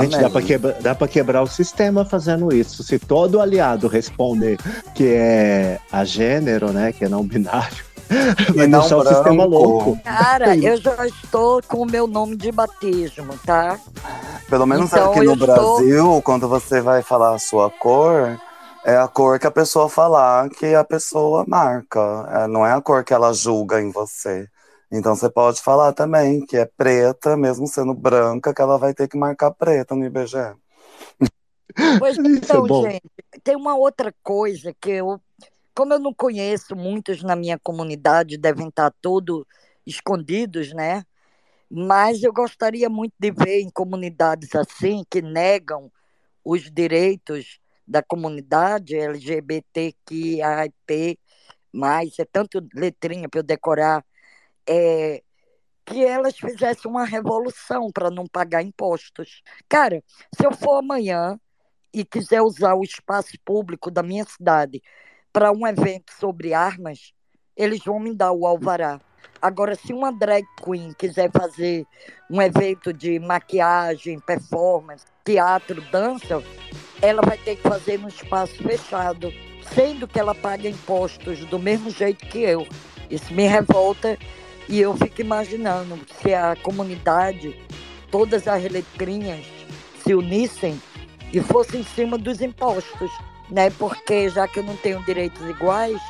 Gente, 0.00 0.16
Amém. 0.16 0.20
dá 0.20 0.28
pra, 0.28 0.42
quebra, 0.42 0.76
dá 0.82 0.94
pra 0.94 1.08
quebrar 1.08 1.42
o 1.42 1.46
sistema 1.46 2.04
fazendo 2.04 2.54
isso. 2.54 2.82
Se 2.82 2.98
todo 2.98 3.40
aliado 3.40 3.88
responder 3.88 4.58
que 4.94 5.14
é 5.14 5.78
a 5.90 6.04
gênero, 6.04 6.70
né? 6.70 6.92
Que 6.92 7.06
é 7.06 7.08
não 7.08 7.24
binário, 7.24 7.82
vai 8.54 8.66
não 8.66 8.80
deixar 8.80 8.96
o 8.96 9.06
sistema 9.06 9.44
louco. 9.44 9.98
Cara, 10.02 10.56
eu 10.56 10.76
já 10.76 11.06
estou 11.06 11.62
com 11.62 11.82
o 11.82 11.86
meu 11.86 12.06
nome 12.06 12.36
de 12.36 12.50
batismo, 12.50 13.38
tá? 13.44 13.78
Pelo 14.48 14.66
menos 14.66 14.92
Então, 14.92 15.10
aqui 15.12 15.20
no 15.20 15.32
estou- 15.34 15.46
Brasil, 15.46 16.22
quando 16.22 16.48
você 16.48 16.80
vai 16.80 17.02
falar 17.02 17.34
a 17.34 17.38
sua 17.38 17.70
cor, 17.70 18.40
é 18.84 18.96
a 18.96 19.06
cor 19.06 19.38
que 19.38 19.46
a 19.46 19.50
pessoa 19.50 19.88
falar 19.88 20.48
que 20.50 20.74
a 20.74 20.84
pessoa 20.84 21.44
marca. 21.46 22.00
É, 22.32 22.46
não 22.46 22.64
é 22.66 22.72
a 22.72 22.80
cor 22.80 23.04
que 23.04 23.12
ela 23.12 23.32
julga 23.32 23.80
em 23.80 23.90
você. 23.90 24.46
Então 24.90 25.14
você 25.14 25.28
pode 25.28 25.60
falar 25.60 25.92
também 25.92 26.40
que 26.46 26.56
é 26.56 26.64
preta, 26.64 27.36
mesmo 27.36 27.66
sendo 27.66 27.92
branca, 27.92 28.54
que 28.54 28.62
ela 28.62 28.78
vai 28.78 28.94
ter 28.94 29.06
que 29.06 29.18
marcar 29.18 29.50
preta 29.50 29.94
no 29.94 30.06
IBGE. 30.06 30.54
Pois 31.98 32.16
é 32.18 32.22
então, 32.22 32.66
bom. 32.66 32.82
gente, 32.82 33.02
tem 33.44 33.54
uma 33.54 33.76
outra 33.76 34.14
coisa 34.22 34.74
que 34.80 34.90
eu, 34.90 35.20
como 35.78 35.94
eu 35.94 36.00
não 36.00 36.12
conheço 36.12 36.74
muitos 36.74 37.22
na 37.22 37.36
minha 37.36 37.56
comunidade, 37.56 38.36
devem 38.36 38.66
estar 38.66 38.92
todos 39.00 39.44
escondidos, 39.86 40.72
né? 40.72 41.04
Mas 41.70 42.20
eu 42.20 42.32
gostaria 42.32 42.88
muito 42.88 43.14
de 43.16 43.30
ver 43.30 43.60
em 43.60 43.70
comunidades 43.70 44.52
assim 44.56 45.04
que 45.08 45.22
negam 45.22 45.88
os 46.44 46.68
direitos 46.68 47.60
da 47.86 48.02
comunidade 48.02 48.96
LGBTQIAP+, 48.96 51.16
é 52.18 52.24
tanto 52.24 52.60
letrinha 52.74 53.28
para 53.28 53.38
eu 53.38 53.44
decorar, 53.44 54.04
é, 54.68 55.22
que 55.86 56.04
elas 56.04 56.36
fizessem 56.36 56.90
uma 56.90 57.04
revolução 57.04 57.88
para 57.92 58.10
não 58.10 58.26
pagar 58.26 58.64
impostos. 58.64 59.42
Cara, 59.68 60.02
se 60.34 60.44
eu 60.44 60.50
for 60.50 60.78
amanhã 60.78 61.38
e 61.94 62.04
quiser 62.04 62.42
usar 62.42 62.74
o 62.74 62.82
espaço 62.82 63.38
público 63.44 63.92
da 63.92 64.02
minha 64.02 64.24
cidade 64.24 64.82
para 65.32 65.52
um 65.52 65.66
evento 65.66 66.12
sobre 66.18 66.54
armas, 66.54 67.12
eles 67.56 67.80
vão 67.84 67.98
me 67.98 68.14
dar 68.14 68.32
o 68.32 68.46
alvará. 68.46 69.00
Agora, 69.40 69.74
se 69.74 69.92
uma 69.92 70.12
drag 70.12 70.44
queen 70.64 70.92
quiser 70.98 71.30
fazer 71.30 71.86
um 72.30 72.42
evento 72.42 72.92
de 72.92 73.18
maquiagem, 73.20 74.18
performance, 74.18 75.04
teatro, 75.24 75.80
dança, 75.92 76.42
ela 77.00 77.22
vai 77.22 77.38
ter 77.38 77.56
que 77.56 77.62
fazer 77.62 77.98
num 77.98 78.08
espaço 78.08 78.56
fechado, 78.62 79.32
sendo 79.74 80.08
que 80.08 80.18
ela 80.18 80.34
paga 80.34 80.68
impostos 80.68 81.44
do 81.44 81.58
mesmo 81.58 81.90
jeito 81.90 82.26
que 82.26 82.38
eu. 82.38 82.66
Isso 83.08 83.32
me 83.32 83.46
revolta 83.46 84.18
e 84.68 84.80
eu 84.80 84.96
fico 84.96 85.20
imaginando 85.20 85.98
se 86.20 86.34
a 86.34 86.56
comunidade, 86.56 87.56
todas 88.10 88.48
as 88.48 88.62
letrinhas 88.64 89.46
se 90.02 90.14
unissem 90.14 90.80
e 91.32 91.40
fossem 91.40 91.80
em 91.80 91.84
cima 91.84 92.18
dos 92.18 92.40
impostos, 92.40 93.10
né? 93.50 93.70
Porque 93.70 94.28
já 94.28 94.46
que 94.46 94.58
eu 94.58 94.62
não 94.62 94.76
tenho 94.76 95.02
direitos 95.04 95.48
iguais, 95.48 96.00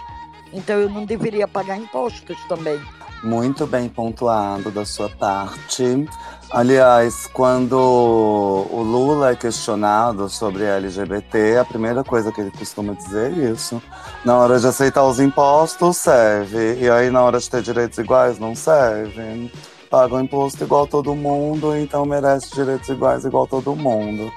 então 0.53 0.79
eu 0.79 0.89
não 0.89 1.05
deveria 1.05 1.47
pagar 1.47 1.77
impostos 1.77 2.37
também. 2.49 2.81
Muito 3.23 3.67
bem 3.67 3.89
pontuado 3.89 4.71
da 4.71 4.85
sua 4.85 5.09
parte. 5.09 6.07
Aliás, 6.51 7.27
quando 7.27 7.77
o 7.77 8.83
Lula 8.83 9.33
é 9.33 9.37
questionado 9.37 10.29
sobre 10.29 10.65
LGBT, 10.65 11.59
a 11.59 11.65
primeira 11.65 12.05
coisa 12.05 12.31
que 12.31 12.41
ele 12.41 12.53
costuma 12.53 12.95
dizer 12.95 13.37
é 13.37 13.51
isso. 13.51 13.83
Na 14.25 14.39
hora 14.39 14.59
de 14.59 14.67
aceitar 14.67 15.05
os 15.05 15.19
impostos, 15.19 15.97
serve. 15.97 16.79
E 16.81 16.89
aí, 16.89 17.11
na 17.11 17.23
hora 17.23 17.41
de 17.41 17.51
ter 17.51 17.61
direitos 17.61 17.99
iguais, 17.99 18.39
não 18.39 18.55
serve. 18.55 19.53
Paga 19.91 20.15
o 20.15 20.21
imposto 20.21 20.63
igual 20.65 20.87
todo 20.87 21.15
mundo, 21.15 21.77
então 21.77 22.07
merece 22.07 22.55
direitos 22.55 22.89
iguais 22.89 23.25
igual 23.25 23.47
todo 23.47 23.75
mundo. 23.75 24.31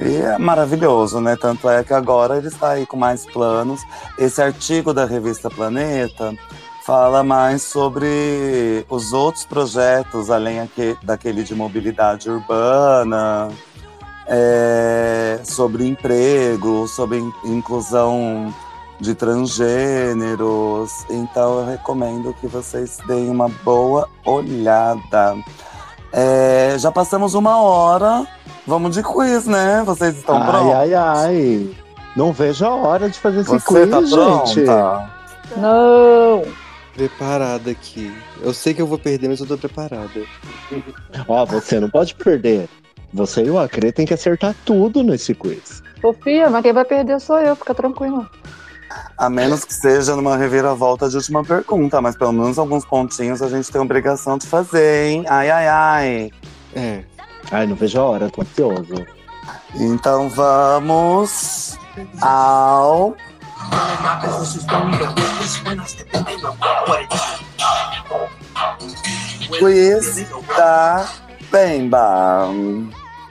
E 0.00 0.16
é 0.16 0.38
maravilhoso, 0.38 1.20
né? 1.20 1.36
Tanto 1.36 1.68
é 1.68 1.82
que 1.82 1.92
agora 1.92 2.36
ele 2.36 2.46
está 2.48 2.70
aí 2.70 2.86
com 2.86 2.96
mais 2.96 3.26
planos. 3.26 3.80
Esse 4.16 4.40
artigo 4.40 4.94
da 4.94 5.04
revista 5.04 5.50
Planeta 5.50 6.32
fala 6.86 7.24
mais 7.24 7.62
sobre 7.62 8.86
os 8.88 9.12
outros 9.12 9.44
projetos, 9.44 10.30
além 10.30 10.60
aque- 10.60 10.96
daquele 11.02 11.42
de 11.42 11.54
mobilidade 11.54 12.30
urbana, 12.30 13.48
é, 14.28 15.40
sobre 15.42 15.86
emprego, 15.86 16.86
sobre 16.86 17.18
in- 17.18 17.32
inclusão 17.44 18.54
de 19.00 19.14
transgêneros. 19.16 20.90
Então 21.10 21.58
eu 21.60 21.66
recomendo 21.66 22.32
que 22.40 22.46
vocês 22.46 22.98
deem 23.06 23.28
uma 23.30 23.48
boa 23.64 24.08
olhada. 24.24 25.34
É, 26.12 26.76
já 26.78 26.90
passamos 26.92 27.34
uma 27.34 27.60
hora. 27.60 28.26
Vamos 28.68 28.94
de 28.94 29.02
quiz, 29.02 29.46
né? 29.46 29.82
Vocês 29.86 30.18
estão 30.18 30.36
ai, 30.36 30.46
prontos? 30.46 30.74
ai, 30.74 30.94
ai. 30.94 31.70
Não 32.14 32.34
vejo 32.34 32.66
a 32.66 32.74
hora 32.74 33.08
de 33.08 33.18
fazer 33.18 33.40
esse 33.40 33.48
Você 33.48 33.86
quiz, 33.86 33.90
tá 33.90 34.02
gente. 34.02 34.60
pronta? 34.64 35.10
Não! 35.56 36.42
Preparada 36.94 37.70
aqui. 37.70 38.14
Eu 38.42 38.52
sei 38.52 38.74
que 38.74 38.82
eu 38.82 38.86
vou 38.86 38.98
perder, 38.98 39.28
mas 39.28 39.40
eu 39.40 39.46
tô 39.46 39.56
preparada. 39.56 40.20
Ó, 41.26 41.46
você 41.46 41.80
não 41.80 41.88
pode 41.88 42.14
perder. 42.14 42.68
Você 43.14 43.42
e 43.44 43.50
o 43.50 43.58
Acre 43.58 43.90
tem 43.90 44.04
que 44.04 44.12
acertar 44.12 44.54
tudo 44.66 45.02
nesse 45.02 45.34
quiz. 45.34 45.82
Sofia, 46.02 46.50
mas 46.50 46.62
quem 46.62 46.74
vai 46.74 46.84
perder 46.84 47.18
sou 47.22 47.38
eu, 47.38 47.56
fica 47.56 47.74
tranquilo. 47.74 48.28
A 49.16 49.30
menos 49.30 49.64
que 49.64 49.72
seja 49.72 50.14
numa 50.14 50.36
reviravolta 50.36 51.08
de 51.08 51.16
última 51.16 51.42
pergunta, 51.42 52.02
mas 52.02 52.16
pelo 52.16 52.32
menos 52.32 52.58
alguns 52.58 52.84
pontinhos 52.84 53.40
a 53.40 53.48
gente 53.48 53.70
tem 53.72 53.80
obrigação 53.80 54.36
de 54.36 54.46
fazer, 54.46 55.06
hein? 55.06 55.24
Ai, 55.26 55.50
ai, 55.50 55.68
ai. 55.68 56.30
É. 56.74 57.04
Ai, 57.50 57.66
não 57.66 57.74
vejo 57.76 57.98
a 57.98 58.04
hora, 58.04 58.30
tô 58.30 58.42
ansioso. 58.42 59.06
Então 59.74 60.28
vamos 60.28 61.78
ao. 62.20 63.16
Quiz 69.58 70.26
da 70.56 71.08
Bemba. 71.50 72.48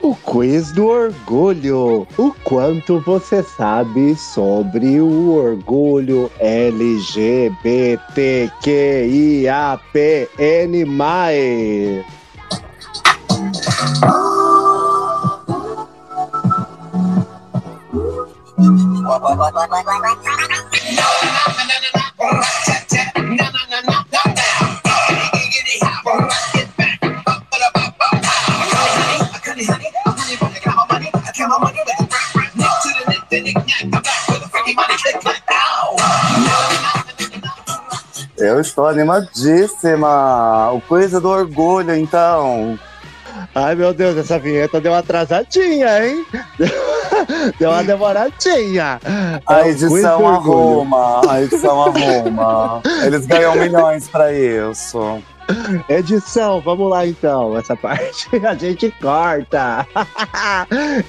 O 0.00 0.14
quiz 0.14 0.72
do 0.72 0.86
orgulho. 0.86 2.06
O 2.16 2.32
quanto 2.44 3.00
você 3.00 3.42
sabe 3.42 4.16
sobre 4.16 5.00
o 5.00 5.34
orgulho 5.34 6.30
LGBTQIAPN+. 6.38 7.58
Eu 38.36 38.60
estou 38.60 38.86
animadíssima. 38.86 40.70
O 40.72 40.80
quiz 40.80 41.10
do 41.12 41.28
orgulho, 41.28 41.94
então. 41.94 42.78
Ai, 43.54 43.74
meu 43.74 43.92
Deus, 43.92 44.16
essa 44.16 44.38
vinheta 44.38 44.80
deu 44.80 44.92
uma 44.92 44.98
atrasadinha, 44.98 46.06
hein? 46.06 46.24
Deu 47.58 47.70
uma 47.70 47.82
demoradinha. 47.82 49.00
A 49.46 49.68
edição 49.68 50.26
arruma. 50.28 51.20
A 51.28 51.42
edição 51.42 51.82
arruma. 51.82 52.80
Eles 53.04 53.26
ganham 53.26 53.54
milhões 53.56 54.08
pra 54.08 54.32
isso. 54.32 55.22
Edição, 55.88 56.60
vamos 56.60 56.90
lá 56.90 57.06
então. 57.06 57.56
Essa 57.56 57.74
parte 57.76 58.28
a 58.46 58.54
gente 58.54 58.90
corta. 59.00 59.86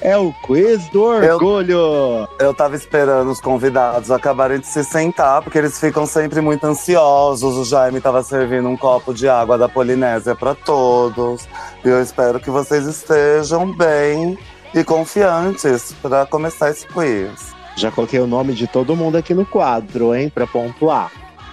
É 0.00 0.16
o 0.16 0.32
quiz 0.46 0.88
do 0.90 1.12
Eu- 1.14 1.34
orgulho. 1.34 2.28
Eu 2.38 2.54
tava 2.54 2.74
esperando 2.76 3.30
os 3.30 3.40
convidados 3.40 4.10
acabarem 4.10 4.58
de 4.60 4.66
se 4.66 4.82
sentar, 4.84 5.42
porque 5.42 5.58
eles 5.58 5.78
ficam 5.78 6.06
sempre 6.06 6.40
muito 6.40 6.64
ansiosos. 6.66 7.56
O 7.56 7.64
Jaime 7.64 8.00
tava 8.00 8.22
servindo 8.22 8.68
um 8.68 8.76
copo 8.76 9.12
de 9.12 9.28
água 9.28 9.58
da 9.58 9.68
Polinésia 9.68 10.34
para 10.34 10.54
todos. 10.54 11.46
E 11.84 11.88
eu 11.88 12.00
espero 12.02 12.40
que 12.40 12.50
vocês 12.50 12.86
estejam 12.86 13.70
bem 13.72 14.38
e 14.74 14.82
confiantes 14.84 15.94
para 16.00 16.24
começar 16.26 16.70
esse 16.70 16.86
quiz. 16.86 17.54
Já 17.76 17.90
coloquei 17.90 18.20
o 18.20 18.26
nome 18.26 18.52
de 18.54 18.66
todo 18.66 18.96
mundo 18.96 19.16
aqui 19.16 19.32
no 19.34 19.44
quadro, 19.46 20.14
hein, 20.14 20.30
pra 20.34 20.46
pontuar. 20.46 21.10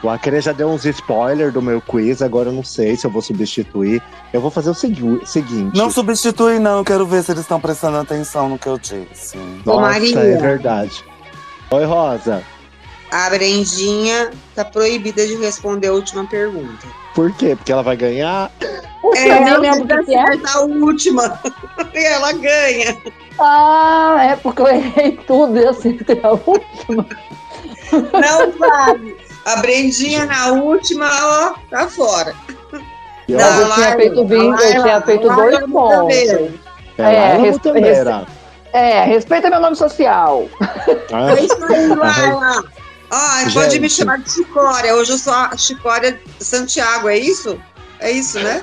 O 0.07 0.09
Acre 0.09 0.39
já 0.39 0.53
deu 0.53 0.69
uns 0.69 0.85
spoilers 0.85 1.53
do 1.53 1.61
meu 1.61 1.81
quiz, 1.81 2.21
agora 2.21 2.47
eu 2.47 2.53
não 2.53 2.63
sei 2.63 2.95
se 2.95 3.05
eu 3.05 3.11
vou 3.11 3.21
substituir. 3.21 4.01
Eu 4.31 4.39
vou 4.39 4.49
fazer 4.49 4.69
o 4.69 4.73
segui- 4.73 5.19
seguinte. 5.25 5.77
Não 5.77 5.91
substitui, 5.91 6.59
não. 6.59 6.77
Eu 6.77 6.85
quero 6.85 7.05
ver 7.05 7.21
se 7.23 7.33
eles 7.33 7.41
estão 7.41 7.59
prestando 7.59 7.97
atenção 7.97 8.47
no 8.47 8.57
que 8.57 8.67
eu 8.67 8.77
disse. 8.77 9.35
Nossa, 9.65 9.69
Ô, 9.77 9.81
Maria. 9.81 10.17
é 10.17 10.37
verdade. 10.37 11.03
Oi, 11.71 11.83
Rosa. 11.83 12.41
A 13.11 13.29
Brendinha 13.29 14.31
tá 14.55 14.63
proibida 14.63 15.27
de 15.27 15.35
responder 15.35 15.87
a 15.87 15.93
última 15.93 16.25
pergunta. 16.25 16.87
Por 17.13 17.29
quê? 17.33 17.57
Porque 17.57 17.73
ela 17.73 17.83
vai 17.83 17.97
ganhar? 17.97 18.49
É, 18.61 19.23
eu 19.29 19.41
nem 19.41 19.47
ela 19.49 19.59
lembro 19.59 19.87
que 19.99 20.05
que 20.05 20.15
é. 20.15 20.21
acertar 20.23 20.55
a 20.55 20.61
última. 20.61 21.41
e 21.93 22.05
ela 22.05 22.31
ganha. 22.31 22.97
Ah, 23.37 24.19
é 24.21 24.35
porque 24.37 24.61
eu 24.61 24.67
errei 24.67 25.19
tudo 25.27 25.57
e 25.59 25.67
acertei 25.67 26.21
a 26.23 26.31
última. 26.31 27.05
Não 27.91 28.51
vale. 28.57 29.16
A 29.47 29.55
Brendinha 29.57 30.25
na 30.25 30.47
última, 30.51 31.07
ó, 31.07 31.53
tá 31.69 31.87
fora. 31.87 32.33
E 33.27 33.33
Não, 33.33 33.39
eu 33.39 33.53
tinha 33.55 33.67
Laila, 33.67 33.95
feito 33.95 34.25
20, 34.25 34.41
eu 34.41 34.49
Laila, 34.51 34.83
tinha 34.83 35.01
feito 35.01 35.27
Laila 35.27 35.59
dois 35.59 35.71
pontos. 35.71 36.15
É, 36.15 36.51
É, 36.97 37.03
Laila 37.03 37.37
res- 37.43 37.55
Mutambeira. 37.55 38.25
É, 38.73 39.03
respeita 39.05 39.49
meu 39.49 39.59
nome 39.61 39.75
social. 39.75 40.47
Ah, 41.13 41.31
É 41.37 41.41
isso 41.43 41.65
aí, 41.65 41.87
Laila. 41.95 42.63
Ó, 43.09 43.51
pode 43.53 43.79
me 43.79 43.89
chamar 43.89 44.19
de 44.19 44.31
Chicória. 44.33 44.93
Hoje 44.95 45.13
eu 45.13 45.17
sou 45.17 45.33
a 45.33 45.55
Chicória 45.55 46.19
Santiago, 46.39 47.07
é 47.07 47.17
isso? 47.17 47.57
É 48.01 48.11
isso, 48.11 48.39
né? 48.39 48.61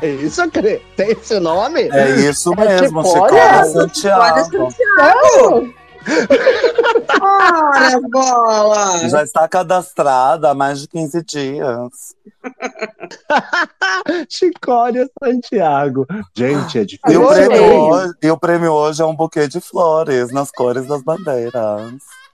É 0.00 0.06
isso, 0.08 0.40
Acre? 0.42 0.82
Tem 0.96 1.10
esse 1.12 1.38
nome? 1.38 1.82
É 1.92 2.10
isso 2.16 2.52
É 2.58 2.64
mesmo, 2.80 3.04
Chicória? 3.04 3.64
Chicória 3.94 4.44
Santiago. 4.44 4.70
Sério? 4.72 5.74
Ora, 7.20 8.00
bola! 8.10 9.08
Já 9.08 9.22
está 9.22 9.46
cadastrada 9.48 10.50
há 10.50 10.54
mais 10.54 10.80
de 10.80 10.88
15 10.88 11.22
dias. 11.24 12.14
Chicória 14.28 15.08
Santiago. 15.22 16.06
Gente, 16.34 16.78
é 16.78 16.82
E 16.82 16.86
difícil. 16.86 17.20
o, 17.22 17.28
Adorei. 17.28 17.46
prêmio 17.48 17.72
hoje, 17.90 18.12
e 18.22 18.30
o 18.30 18.36
prêmio 18.38 18.72
hoje 18.72 19.02
é 19.02 19.04
um 19.06 19.14
buquê 19.16 19.48
de 19.48 19.60
flores 19.60 20.32
nas 20.32 20.50
cores 20.50 20.86
das 20.86 21.02
bandeiras. 21.02 21.92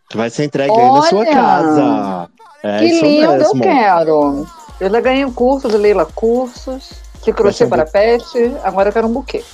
Que 0.09 0.17
vai 0.17 0.29
ser 0.31 0.45
entregue 0.45 0.73
aí 0.73 0.91
na 0.93 1.03
sua 1.03 1.21
Olha! 1.21 1.33
casa. 1.33 2.29
É 2.63 2.79
que 2.79 2.85
isso 2.87 3.05
lindo, 3.05 3.29
mesmo. 3.33 3.57
eu 3.57 3.61
quero. 3.61 4.47
Eu 4.81 4.91
já 4.91 5.01
ganhei 5.01 5.25
um 5.25 5.33
curso 5.33 5.69
de 5.69 5.77
Leila 5.77 6.05
Cursos, 6.07 6.91
de 7.23 7.33
crochê 7.33 7.67
para 7.67 7.85
pet, 7.87 8.25
agora 8.65 8.89
eu 8.89 8.93
quero 8.93 9.07
um 9.07 9.13
buquê. 9.13 9.45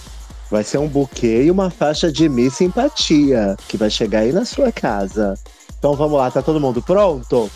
Vai 0.51 0.63
ser 0.63 0.79
um 0.79 0.89
buquê 0.89 1.45
e 1.45 1.51
uma 1.51 1.71
faixa 1.71 2.11
de 2.11 2.29
Miss 2.29 2.55
Simpatia, 2.55 3.57
que 3.67 3.77
vai 3.77 3.91
chegar 3.91 4.21
aí 4.21 4.33
na 4.33 4.45
sua 4.45 4.71
casa. 4.71 5.35
Então 5.79 5.95
vamos 5.95 6.19
lá, 6.19 6.31
tá 6.31 6.41
todo 6.41 6.61
mundo 6.61 6.81
pronto? 6.81 7.51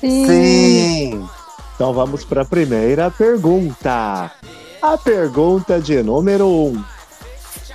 Sim! 0.00 1.28
Então 1.74 1.92
vamos 1.92 2.24
para 2.24 2.42
a 2.42 2.44
primeira 2.44 3.10
pergunta. 3.10 4.30
A 4.82 4.96
pergunta 4.96 5.80
de 5.80 6.02
número 6.02 6.46
1. 6.46 6.84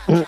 Um. 0.10 0.24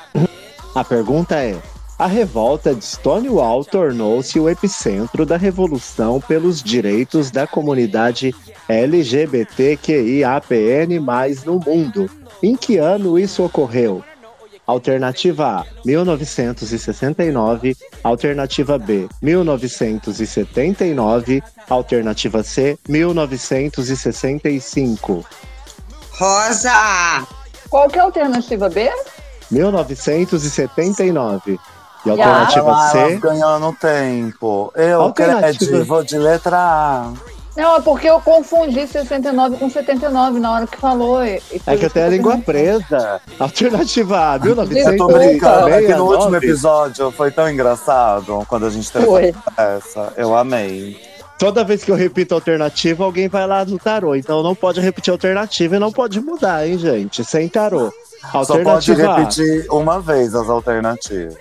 A 0.76 0.84
pergunta 0.84 1.36
é: 1.36 1.58
A 1.98 2.06
revolta 2.08 2.76
de 2.76 2.86
Stonewall 2.86 3.66
tornou-se 3.66 4.40
o 4.40 4.48
epicentro 4.48 5.26
da 5.26 5.38
revolução 5.38 6.22
pelos 6.22 6.62
direitos 6.62 7.32
da 7.32 7.48
comunidade 7.48 8.36
LGBTQIAPN+, 8.68 9.46
no 11.46 11.60
mundo. 11.60 12.10
Em 12.42 12.56
que 12.56 12.78
ano 12.78 13.18
isso 13.18 13.44
ocorreu? 13.44 14.04
Alternativa 14.66 15.62
A, 15.62 15.66
1969. 15.86 17.76
Alternativa 18.04 18.78
B, 18.78 19.08
1979. 19.22 21.42
Alternativa 21.70 22.44
C, 22.44 22.78
1965. 22.88 25.26
Rosa! 26.12 27.26
Qual 27.70 27.88
que 27.90 27.98
é 27.98 28.02
a 28.02 28.06
alternativa 28.06 28.70
B? 28.70 28.92
1979. 29.50 31.58
E 32.06 32.10
a 32.10 32.16
E 32.16 32.22
alternativa 32.22 32.72
Ah, 32.72 32.90
C, 32.90 32.98
elas 32.98 33.20
ganhando 33.20 33.74
tempo. 33.80 34.72
Eu, 34.76 35.02
Alternativa. 35.02 35.72
Cred, 35.72 35.84
vou 35.84 36.04
de 36.04 36.18
letra 36.18 36.58
A. 36.58 37.14
Não, 37.58 37.76
é 37.78 37.82
porque 37.82 38.08
eu 38.08 38.22
confundi 38.22 38.86
69 38.88 39.58
com 39.58 39.68
79 39.70 40.40
na 40.40 40.54
hora 40.54 40.68
que 40.68 40.78
falou. 40.78 41.26
e- 41.26 41.42
e 41.52 41.60
é 41.66 41.76
que 41.76 41.90
tenho 41.90 42.06
a 42.06 42.10
língua 42.10 42.38
presa. 42.38 43.20
Alternativa 43.40 44.34
A, 44.34 44.36
Eu 44.46 44.56
tô 44.56 44.66
brincando, 45.08 45.70
é 45.70 45.82
que 45.82 45.94
no 45.96 46.04
último 46.06 46.30
1969. 46.30 46.46
episódio 46.46 47.12
foi 47.12 47.32
tão 47.32 47.50
engraçado 47.50 48.46
quando 48.48 48.68
a 48.68 48.70
gente 48.70 48.90
teve 48.92 49.34
essa. 49.58 50.14
Eu 50.16 50.38
amei. 50.38 51.02
Toda 51.40 51.64
vez 51.64 51.84
que 51.84 51.92
eu 51.92 51.96
repito 51.96 52.34
a 52.34 52.38
alternativa, 52.38 53.04
alguém 53.04 53.28
vai 53.28 53.46
lá 53.48 53.66
no 53.66 53.78
tarô. 53.80 54.16
Então 54.16 54.42
não 54.44 54.54
pode 54.56 54.80
repetir 54.80 55.12
a 55.12 55.16
alternativa 55.16 55.76
e 55.76 55.80
não 55.80 55.92
pode 55.92 56.20
mudar, 56.22 56.68
hein, 56.68 56.78
gente? 56.78 57.24
Sem 57.26 57.48
tarô. 57.48 57.92
Só 58.32 58.46
pode 58.46 58.60
Alternativa 58.92 59.12
A. 59.12 59.16
repetir 59.18 59.66
uma 59.72 60.00
vez 60.00 60.34
as 60.36 60.48
alternativas. 60.50 61.36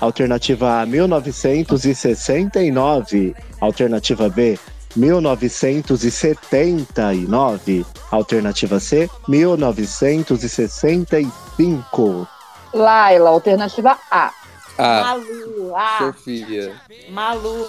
Alternativa 0.00 0.80
A, 0.82 0.86
1969. 0.86 3.34
Alternativa 3.60 4.28
B, 4.28 4.58
1979. 4.96 7.84
Alternativa 8.10 8.80
C, 8.80 9.08
1965. 9.28 12.26
Laila, 12.72 13.30
alternativa 13.30 13.96
A. 14.10 14.32
Ah, 14.78 15.00
Malu, 15.02 15.74
ah, 15.74 15.98
Sofia. 15.98 16.74
Malu. 17.10 17.66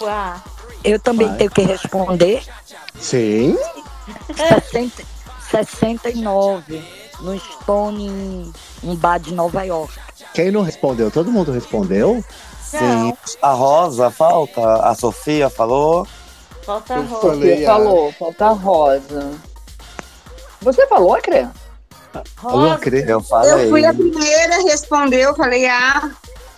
Eu 0.84 1.00
também 1.00 1.28
Vai. 1.28 1.38
tenho 1.38 1.52
que 1.52 1.62
responder. 1.62 2.44
Sim. 3.00 3.58
60, 4.36 5.04
69, 5.50 6.84
no 7.22 7.40
Stone, 7.40 8.52
um 8.84 8.96
bar 8.96 9.20
de 9.20 9.34
Nova 9.34 9.64
York. 9.64 9.94
Quem 10.34 10.52
não 10.52 10.62
respondeu? 10.62 11.10
Todo 11.10 11.32
mundo 11.32 11.52
respondeu? 11.52 12.24
Sim. 12.62 13.14
A 13.42 13.54
Rosa 13.54 14.12
falta, 14.12 14.62
a 14.62 14.94
Sofia 14.94 15.50
falou. 15.50 16.06
Falta 16.68 16.94
Eu 16.96 17.04
rosa. 17.04 17.22
falei. 17.22 17.56
Você 17.58 17.64
a- 17.66 17.68
falou, 17.68 18.12
falta 18.12 18.48
rosa. 18.50 19.32
Você 20.62 20.88
falou, 20.88 21.16
Acre? 21.16 21.48
Rosa. 22.38 22.80
Eu 23.08 23.22
falei. 23.22 23.52
Eu 23.66 23.70
fui 23.70 23.86
a 23.86 23.94
primeira, 23.94 24.58
respondeu, 24.64 25.34
falei, 25.34 25.66
ah, 25.66 26.12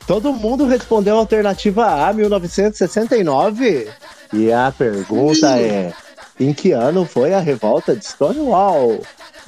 Todo 0.07 0.33
mundo 0.33 0.65
respondeu 0.65 1.15
a 1.15 1.19
alternativa 1.19 1.85
A, 2.07 2.11
1969. 2.11 3.87
E 4.33 4.51
a 4.51 4.73
pergunta 4.75 5.59
é: 5.59 5.93
em 6.39 6.51
que 6.53 6.71
ano 6.71 7.05
foi 7.05 7.35
a 7.35 7.39
revolta 7.39 7.95
de 7.95 8.03
Stonewall? 8.03 8.99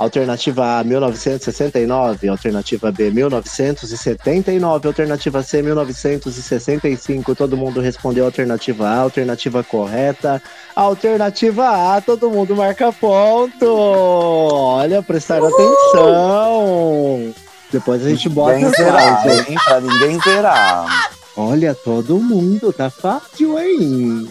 Alternativa 0.02 0.80
A, 0.80 0.84
1969. 0.84 2.28
Alternativa 2.28 2.91
B, 2.91 3.11
1979. 3.11 4.88
Alternativa 4.88 5.44
C, 5.44 5.61
1965. 5.61 7.36
Todo 7.36 7.56
mundo 7.56 7.80
respondeu 7.80 8.23
a 8.23 8.28
alternativa 8.28 8.90
A. 8.90 8.98
Alternativa 8.98 9.64
correta. 9.64 10.41
Alternativa 10.76 11.95
A, 11.95 12.02
todo 12.02 12.32
mundo 12.32 12.56
marca 12.56 12.91
ponto. 12.91 13.68
Olha, 13.68 15.03
prestar 15.03 15.38
atenção. 15.38 17.32
Depois 17.72 18.03
a 18.03 18.10
gente 18.10 18.28
bota 18.28 18.56
Ninguém 18.56 18.72
zerar, 18.72 19.28
hein? 19.28 19.56
Pra 19.64 19.82
ninguém 19.82 20.19
zerar. 20.22 21.11
Olha, 21.38 21.76
todo 21.76 22.18
mundo, 22.19 22.73
tá 22.73 22.90
fácil, 22.90 23.60
hein? 23.60 24.28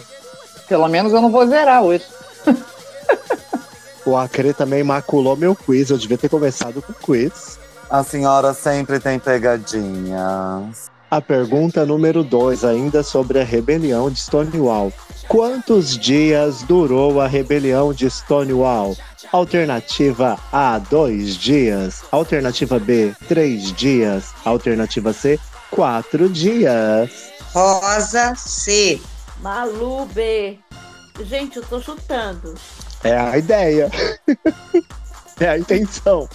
Pelo 0.67 0.89
menos 0.89 1.13
eu 1.13 1.21
não 1.21 1.31
vou 1.31 1.47
zerar 1.47 1.81
hoje. 1.81 2.03
O 4.05 4.17
Acre 4.17 4.53
também 4.53 4.83
maculou 4.83 5.35
meu 5.35 5.55
quiz, 5.55 5.89
eu 5.89 5.97
devia 5.97 6.17
ter 6.17 6.29
começado 6.29 6.81
com 6.81 6.91
o 6.91 6.95
quiz. 6.95 7.59
A 7.89 8.03
senhora 8.03 8.53
sempre 8.53 8.99
tem 8.99 9.19
pegadinhas. 9.19 10.89
A 11.09 11.19
pergunta 11.19 11.85
número 11.85 12.23
2, 12.23 12.63
ainda 12.63 13.03
sobre 13.03 13.41
a 13.41 13.43
rebelião 13.43 14.09
de 14.09 14.17
Stonewall. 14.17 14.93
Quantos 15.27 15.97
dias 15.97 16.63
durou 16.63 17.19
a 17.19 17.27
rebelião 17.27 17.93
de 17.93 18.09
Stonewall? 18.09 18.95
Alternativa 19.31 20.39
A, 20.51 20.79
dois 20.79 21.35
dias. 21.35 22.01
Alternativa 22.11 22.79
B, 22.79 23.13
três 23.27 23.73
dias. 23.73 24.33
Alternativa 24.45 25.11
C, 25.11 25.37
quatro 25.69 26.29
dias. 26.29 27.09
Rosa 27.53 28.33
C. 28.35 29.01
Malu 29.41 30.05
B. 30.13 30.57
Gente, 31.23 31.57
eu 31.57 31.63
tô 31.63 31.81
chutando. 31.81 32.55
É 33.03 33.17
a 33.17 33.37
ideia. 33.37 33.89
é 35.39 35.47
a 35.49 35.57
intenção. 35.57 36.27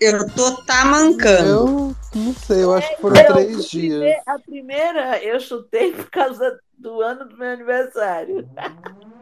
Eu 0.00 0.28
tô 0.30 0.52
tamancando. 0.62 1.96
Eu 2.14 2.20
não 2.20 2.34
sei, 2.34 2.62
eu 2.62 2.74
acho 2.74 2.88
que 2.94 3.00
foram 3.00 3.16
Eu, 3.20 3.32
três 3.32 3.48
a 3.48 3.60
dias. 3.68 3.68
primeira- 3.68 4.22
A 4.26 4.38
primeira 4.38 5.24
eu 5.24 5.40
chutei 5.40 5.92
por 5.92 6.08
causa 6.10 6.58
do 6.78 7.00
ano 7.00 7.24
do 7.28 7.36
meu 7.36 7.48
aniversário. 7.52 8.48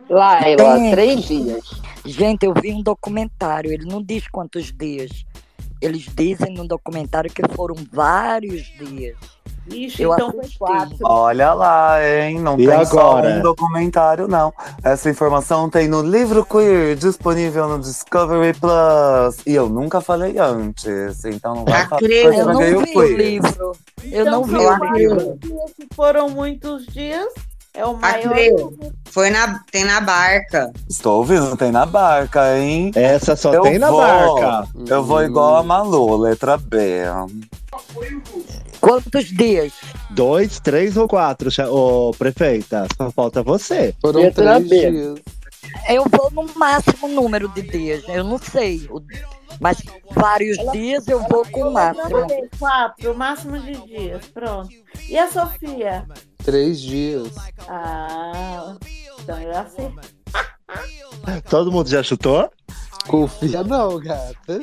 Laila, 0.08 0.74
Tem. 0.76 0.90
três 0.90 1.24
dias. 1.24 1.64
Gente, 2.04 2.44
eu 2.46 2.52
vi 2.60 2.72
um 2.72 2.82
documentário, 2.82 3.72
ele 3.72 3.86
não 3.86 4.02
diz 4.02 4.28
quantos 4.28 4.70
dias. 4.70 5.10
Eles 5.80 6.06
dizem 6.14 6.54
no 6.54 6.66
documentário 6.66 7.30
que 7.30 7.42
foram 7.54 7.74
vários 7.92 8.62
dias. 8.78 9.16
Ixi, 9.68 10.02
Eu 10.02 10.12
então 10.14 10.30
foi 10.30 10.40
assisti. 10.40 10.58
quatro. 10.58 10.96
Olha 11.02 11.52
lá, 11.52 11.98
hein? 12.00 12.38
Não 12.38 12.54
E 12.58 12.66
tem 12.66 12.84
só 12.86 13.00
agora? 13.00 13.28
um 13.30 13.42
documentário, 13.42 14.28
não. 14.28 14.54
Essa 14.82 15.10
informação 15.10 15.68
tem 15.68 15.88
no 15.88 16.02
livro 16.02 16.44
Queer, 16.46 16.94
disponível 16.94 17.68
no 17.68 17.80
Discovery 17.80 18.54
Plus. 18.58 19.38
E 19.44 19.54
eu 19.54 19.68
nunca 19.68 20.00
falei 20.00 20.38
antes, 20.38 21.24
então 21.24 21.56
não 21.56 21.64
vai 21.64 21.84
falar 21.88 22.00
eu 22.02 22.32
Eu 22.32 22.46
não 22.46 22.58
vi 22.60 22.96
o 22.96 23.16
livro. 23.16 23.72
Eu 24.04 24.22
Então 24.22 24.24
não 24.40 24.44
vi 24.44 24.56
o 24.56 24.94
livro. 24.94 25.38
Foram 25.94 26.30
muitos 26.30 26.86
dias. 26.86 27.32
É 27.76 27.84
o 27.84 27.94
maior. 27.96 28.26
Acredito. 28.26 28.94
Foi 29.10 29.30
na, 29.30 29.60
tem 29.70 29.84
na 29.84 30.00
barca. 30.00 30.72
Estou 30.88 31.18
ouvindo, 31.18 31.56
tem 31.56 31.70
na 31.70 31.84
barca, 31.86 32.58
hein? 32.58 32.90
Essa 32.94 33.36
só 33.36 33.52
Eu 33.52 33.62
tem 33.62 33.78
na 33.78 33.90
vou. 33.90 34.00
barca. 34.00 34.68
Eu 34.88 35.04
vou 35.04 35.22
igual 35.22 35.56
a 35.56 35.62
Malu, 35.62 36.16
letra 36.16 36.56
B. 36.56 37.02
Quantos 38.80 39.26
dias? 39.26 39.72
Dois, 40.10 40.60
três 40.60 40.96
ou 40.96 41.06
quatro, 41.08 41.50
ô 41.70 42.12
prefeita? 42.16 42.86
Só 42.96 43.10
falta 43.10 43.42
você. 43.42 43.94
Foram 44.00 44.20
Letra 44.20 44.54
três 44.60 44.68
B. 44.68 44.90
dias. 44.90 45.18
Eu 45.88 46.04
vou 46.08 46.30
no 46.30 46.58
máximo 46.58 47.08
número 47.08 47.48
de 47.48 47.62
dias, 47.62 48.02
eu 48.08 48.24
não 48.24 48.38
sei. 48.38 48.88
Mas 49.60 49.78
vários 50.12 50.56
dias 50.72 51.08
eu 51.08 51.20
vou 51.28 51.44
com 51.50 51.68
o 51.68 51.72
máximo. 51.72 52.26
Quatro, 52.58 53.12
o 53.12 53.16
máximo 53.16 53.58
de 53.58 53.74
dias. 53.86 54.26
Pronto. 54.32 54.68
E 55.08 55.18
a 55.18 55.30
Sofia? 55.30 56.06
Três 56.46 56.80
dias. 56.80 57.32
Ah, 57.68 58.76
então 59.20 59.42
eu 59.42 59.50
acertei. 59.50 60.10
Todo 61.50 61.72
mundo 61.72 61.88
já 61.88 62.04
chutou? 62.04 62.48
Confia 63.08 63.64
não, 63.64 63.98
gata. 63.98 64.60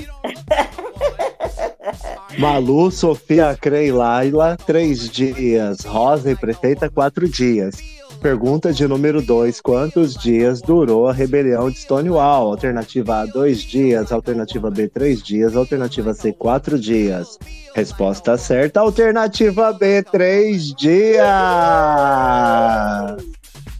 Malu, 2.39 2.89
Sofia, 2.89 3.57
Crei, 3.59 3.91
Laila, 3.91 4.55
três 4.55 5.09
dias. 5.09 5.81
Rosa 5.81 6.31
e 6.31 6.37
Prefeita, 6.37 6.89
quatro 6.89 7.27
dias. 7.27 7.75
Pergunta 8.23 8.71
de 8.71 8.87
número 8.87 9.21
2. 9.21 9.59
Quantos 9.59 10.15
dias 10.15 10.61
durou 10.61 11.09
a 11.09 11.13
rebelião 11.13 11.69
de 11.69 11.77
Stonewall? 11.77 12.51
Alternativa 12.51 13.19
A, 13.19 13.25
dois 13.25 13.61
dias. 13.61 14.13
Alternativa 14.13 14.71
B, 14.71 14.87
três 14.87 15.21
dias. 15.21 15.57
Alternativa 15.57 16.13
C, 16.13 16.31
quatro 16.31 16.79
dias. 16.79 17.37
Resposta 17.75 18.37
certa. 18.37 18.79
Alternativa 18.79 19.73
B, 19.73 20.01
três 20.03 20.73
dias. 20.73 21.21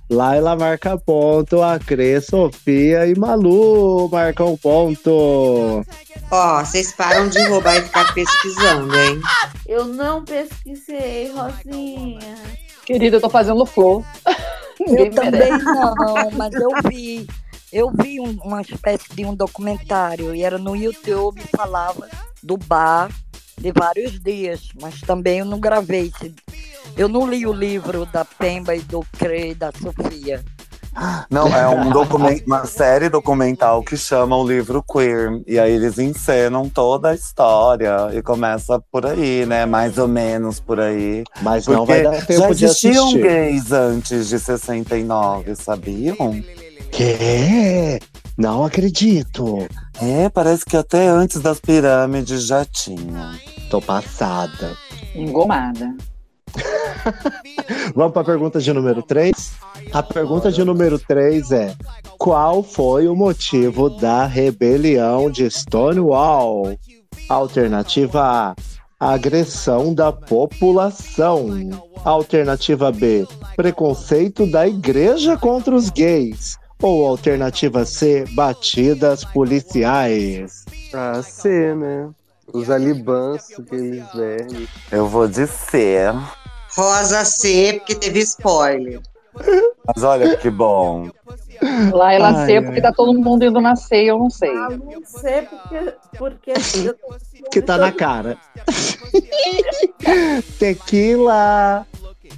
Laila 0.09 0.57
marca 0.57 0.97
ponto. 0.97 1.61
Acre, 1.61 2.19
Sofia 2.19 3.07
e 3.07 3.17
Malu 3.17 4.09
marcam 4.09 4.57
ponto. 4.57 5.85
Ó, 6.29 6.59
vocês 6.65 6.91
param 6.91 7.29
de 7.29 7.41
roubar 7.43 7.77
e 7.77 7.81
ficar 7.81 8.13
pesquisando, 8.13 8.93
hein? 8.93 9.21
Eu 9.65 9.85
não 9.85 10.25
pesquisei, 10.25 11.31
Rosinha. 11.31 12.62
Querida, 12.85 13.17
eu 13.17 13.21
tô 13.21 13.29
fazendo 13.29 13.65
flow. 13.65 14.05
Eu 14.87 15.09
também 15.11 15.49
não, 15.59 16.31
mas 16.35 16.51
eu 16.55 16.69
vi. 16.89 17.27
Eu 17.71 17.91
vi 17.91 18.19
um- 18.19 18.37
uma 18.43 18.59
espécie 18.61 19.07
de 19.15 19.23
um 19.23 19.33
documentário 19.33 20.35
e 20.35 20.43
era 20.43 20.57
no 20.57 20.75
YouTube 20.75 21.39
e 21.41 21.55
falava 21.57 22.09
do 22.41 22.57
bar 22.57 23.09
de 23.57 23.71
vários 23.71 24.19
dias, 24.19 24.69
mas 24.81 24.99
também 25.01 25.39
eu 25.39 25.45
não 25.45 25.59
gravei. 25.59 26.11
Eu 26.97 27.07
não 27.07 27.25
li 27.29 27.45
o 27.47 27.53
livro 27.53 28.05
da 28.07 28.25
Pemba 28.25 28.75
e 28.75 28.81
do 28.81 29.05
Crê 29.17 29.51
e 29.51 29.55
da 29.55 29.71
Sofia. 29.71 30.43
Não, 31.29 31.47
é 31.47 31.67
um 31.67 31.89
document, 31.91 32.39
uma 32.45 32.65
série 32.65 33.09
documental 33.09 33.83
que 33.83 33.97
chama 33.97 34.37
o 34.37 34.47
livro 34.47 34.83
Queer. 34.83 35.41
E 35.47 35.59
aí 35.59 35.71
eles 35.71 35.97
encenam 35.97 36.69
toda 36.69 37.09
a 37.09 37.15
história 37.15 38.09
e 38.13 38.21
começa 38.21 38.79
por 38.91 39.05
aí, 39.05 39.45
né? 39.45 39.65
Mais 39.65 39.97
ou 39.97 40.07
menos 40.07 40.59
por 40.59 40.79
aí. 40.79 41.23
Mas 41.41 41.67
não 41.67 41.85
Porque 41.85 41.93
vai 41.93 42.03
dar 42.03 42.25
tempo 42.25 42.41
já 42.41 42.51
de 42.53 42.65
existiam 42.65 43.13
gays 43.13 43.71
antes 43.71 44.27
de 44.29 44.39
69, 44.39 45.55
sabiam? 45.55 46.43
Que? 46.91 47.99
Não 48.37 48.63
acredito. 48.63 49.67
É, 50.01 50.29
parece 50.29 50.65
que 50.65 50.77
até 50.77 51.07
antes 51.07 51.39
das 51.41 51.59
pirâmides 51.59 52.45
já 52.45 52.65
tinha. 52.65 53.39
Tô 53.69 53.81
passada. 53.81 54.75
Engomada. 55.15 55.95
Vamos 57.95 58.13
para 58.13 58.21
a 58.21 58.25
pergunta 58.25 58.59
de 58.59 58.73
número 58.73 59.01
3? 59.01 59.53
A 59.91 60.03
pergunta 60.03 60.51
de 60.51 60.63
número 60.63 60.99
3 60.99 61.51
é: 61.51 61.75
Qual 62.17 62.63
foi 62.63 63.07
o 63.07 63.15
motivo 63.15 63.89
da 63.89 64.25
rebelião 64.25 65.29
de 65.29 65.49
Stonewall? 65.49 66.77
Alternativa 67.29 68.21
A: 68.21 68.55
agressão 68.99 69.93
da 69.93 70.11
população. 70.11 71.47
Alternativa 72.03 72.91
B: 72.91 73.27
preconceito 73.55 74.45
da 74.49 74.67
igreja 74.67 75.37
contra 75.37 75.75
os 75.75 75.89
gays. 75.89 76.57
Ou 76.81 77.07
alternativa 77.07 77.85
C: 77.85 78.25
batidas 78.33 79.23
policiais. 79.23 80.65
Ah, 80.93 81.21
C, 81.21 81.73
né? 81.75 82.09
Os 82.53 82.69
alibãs, 82.69 83.47
aqueles 83.57 84.03
vermes. 84.13 84.69
Eu 84.91 85.07
vou 85.07 85.27
dizer. 85.27 86.13
Rosa 86.75 87.23
C, 87.25 87.73
porque 87.77 87.95
teve 87.95 88.19
spoiler. 88.19 88.99
Mas 89.85 90.03
olha 90.03 90.37
que 90.37 90.49
bom. 90.49 91.09
Lá 91.91 92.13
ela 92.13 92.29
Ai, 92.29 92.57
ai. 92.57 92.61
porque 92.61 92.81
tá 92.81 92.91
todo 92.91 93.13
mundo 93.13 93.45
indo 93.45 93.61
nascer, 93.61 94.05
eu 94.05 94.19
não 94.19 94.29
sei. 94.29 94.49
Ah, 94.49 94.69
não 94.69 95.01
sei 95.05 95.41
porque, 95.43 95.95
porque 96.17 96.53
tô 96.53 97.49
Que 97.49 97.61
tá 97.61 97.77
na 97.77 97.91
cara. 97.91 98.37
Tequila. 100.59 101.85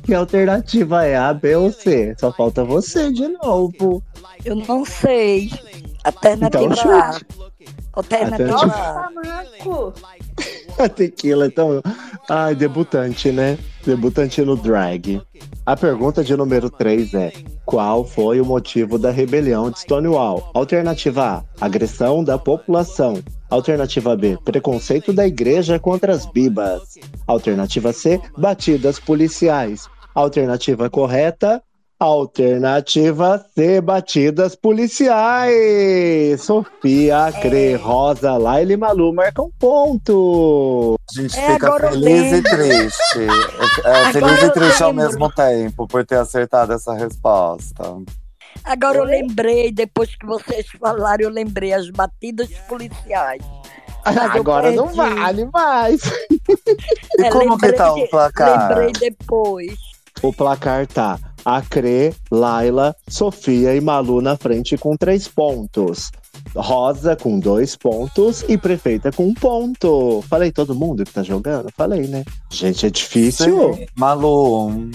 Que 0.03 0.13
alternativa 0.13 1.05
é 1.05 1.15
A, 1.15 1.33
B 1.33 1.55
ou 1.55 1.71
C? 1.71 2.15
Só 2.19 2.31
falta 2.31 2.63
você 2.63 3.11
de 3.11 3.27
novo. 3.27 4.03
Eu 4.43 4.55
não 4.55 4.85
sei. 4.85 5.49
Alternativa 6.03 6.73
Então, 6.73 6.91
A. 6.91 7.19
Alternativa 7.95 8.53
Alternativa- 8.53 9.07
A. 9.07 9.11
Marco. 9.11 9.93
A 10.77 10.89
tequila, 10.89 11.47
então. 11.47 11.81
Ai, 12.29 12.53
debutante, 12.53 13.31
né? 13.31 13.57
Debutante 13.85 14.41
no 14.41 14.57
drag. 14.57 15.21
A 15.65 15.75
pergunta 15.77 16.23
de 16.23 16.35
número 16.35 16.69
3 16.69 17.13
é: 17.13 17.31
Qual 17.65 18.03
foi 18.05 18.41
o 18.41 18.45
motivo 18.45 18.97
da 18.99 19.09
rebelião 19.09 19.71
de 19.71 19.79
Stonewall? 19.79 20.51
Alternativa 20.53 21.37
A: 21.37 21.65
agressão 21.65 22.23
da 22.23 22.37
população. 22.37 23.23
Alternativa 23.49 24.15
B: 24.17 24.37
preconceito 24.43 25.13
da 25.13 25.25
igreja 25.25 25.79
contra 25.79 26.11
as 26.13 26.25
bibas. 26.25 26.81
Alternativa 27.25 27.93
C: 27.93 28.19
batidas 28.37 28.99
policiais. 28.99 29.87
Alternativa 30.13 30.89
correta: 30.89 31.63
Alternativa 31.97 33.43
C, 33.55 33.79
batidas 33.79 34.53
policiais. 34.55 36.41
Sofia, 36.41 37.31
Cre, 37.41 37.75
Rosa, 37.75 38.35
Laila 38.37 38.73
e 38.73 38.77
Malu 38.77 39.13
marcam 39.13 39.49
ponto. 39.57 40.99
A 41.09 41.21
gente 41.21 41.39
É, 41.39 41.53
fica 41.53 41.79
feliz 41.89 42.31
e 42.33 42.41
triste. 42.41 43.19
É, 43.85 43.91
Agora 43.91 44.11
feliz 44.11 44.43
e 44.43 44.49
triste 44.51 44.83
ao 44.83 44.93
mesmo 44.93 45.31
tempo 45.31 45.87
por 45.87 46.05
ter 46.05 46.17
acertado 46.17 46.73
essa 46.73 46.93
resposta. 46.93 47.95
Agora 48.63 48.97
eu 48.97 49.03
lembrei, 49.03 49.71
depois 49.71 50.15
que 50.15 50.25
vocês 50.25 50.65
falaram, 50.79 51.23
eu 51.23 51.29
lembrei 51.29 51.71
as 51.73 51.89
batidas 51.89 52.49
policiais. 52.67 53.41
Agora 54.03 54.71
não 54.71 54.87
vale 54.87 55.45
mais. 55.51 56.01
E 57.17 57.23
É, 57.25 57.29
como 57.29 57.57
que 57.57 57.65
lembrei 57.67 57.73
tá 57.73 57.93
o 57.93 58.07
placar? 58.09 58.69
Lembrei 58.69 58.91
depois. 58.91 59.73
O 60.21 60.33
placar 60.33 60.85
tá 60.87 61.19
Acre, 61.45 62.13
Laila, 62.31 62.95
Sofia 63.07 63.75
e 63.75 63.79
Malu 63.79 64.21
na 64.21 64.35
frente 64.35 64.77
com 64.77 64.97
três 64.97 65.27
pontos. 65.27 66.11
Rosa 66.55 67.15
com 67.15 67.39
dois 67.39 67.75
pontos 67.75 68.43
e 68.47 68.57
Prefeita 68.57 69.11
com 69.11 69.27
um 69.27 69.33
ponto. 69.33 70.23
Falei 70.27 70.51
todo 70.51 70.75
mundo 70.75 71.05
que 71.05 71.13
tá 71.13 71.23
jogando? 71.23 71.69
Falei, 71.77 72.07
né? 72.07 72.25
Gente, 72.49 72.85
é 72.85 72.89
difícil. 72.89 73.73
Sim. 73.73 73.85
Malu, 73.95 74.89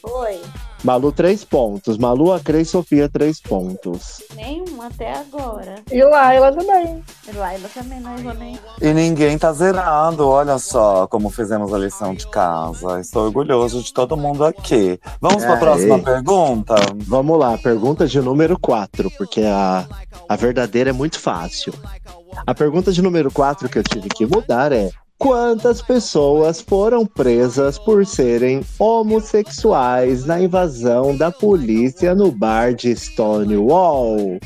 Foi. 0.00 0.40
Malu, 0.84 1.10
três 1.10 1.44
pontos. 1.44 1.98
Malu, 1.98 2.32
Acre 2.32 2.60
e 2.60 2.64
Sofia, 2.64 3.08
três 3.08 3.40
pontos. 3.40 4.22
Nenhum 4.34 4.82
até 4.82 5.12
agora. 5.12 5.76
E 5.90 6.02
lá 6.02 6.32
ela 6.32 6.52
também. 6.52 7.02
E 7.28 7.32
Laila 7.36 7.68
também 7.74 8.00
não 8.00 8.16
errou 8.18 8.34
nem. 8.34 8.58
e 8.80 8.92
ninguém 8.92 9.36
tá 9.36 9.52
zerado. 9.52 10.26
Olha 10.28 10.58
só 10.58 11.06
como 11.06 11.30
fizemos 11.30 11.72
a 11.72 11.78
lição 11.78 12.14
de 12.14 12.26
casa. 12.28 13.00
Estou 13.00 13.24
orgulhoso 13.24 13.82
de 13.82 13.92
todo 13.92 14.16
mundo 14.16 14.44
aqui. 14.44 14.98
Vamos 15.20 15.44
para 15.44 15.54
a 15.54 15.58
próxima 15.58 15.98
pergunta? 15.98 16.74
Vamos 16.98 17.38
lá, 17.38 17.58
pergunta 17.58 18.06
de 18.06 18.20
número 18.20 18.58
4, 18.58 19.10
porque 19.18 19.42
a, 19.42 19.86
a 20.28 20.36
verdadeira 20.36 20.90
é 20.90 20.92
muito 20.92 21.18
fácil. 21.18 21.72
A 22.46 22.54
pergunta 22.54 22.92
de 22.92 23.02
número 23.02 23.30
4 23.30 23.68
que 23.68 23.78
eu 23.78 23.82
tive 23.82 24.08
que 24.08 24.26
mudar 24.26 24.72
é: 24.72 24.90
Quantas 25.18 25.80
pessoas 25.80 26.60
foram 26.60 27.06
presas 27.06 27.78
por 27.78 28.04
serem 28.04 28.60
homossexuais 28.78 30.26
na 30.26 30.40
invasão 30.40 31.16
da 31.16 31.30
polícia 31.30 32.14
no 32.14 32.30
bar 32.30 32.74
de 32.74 32.94
Stonewall? 32.94 34.38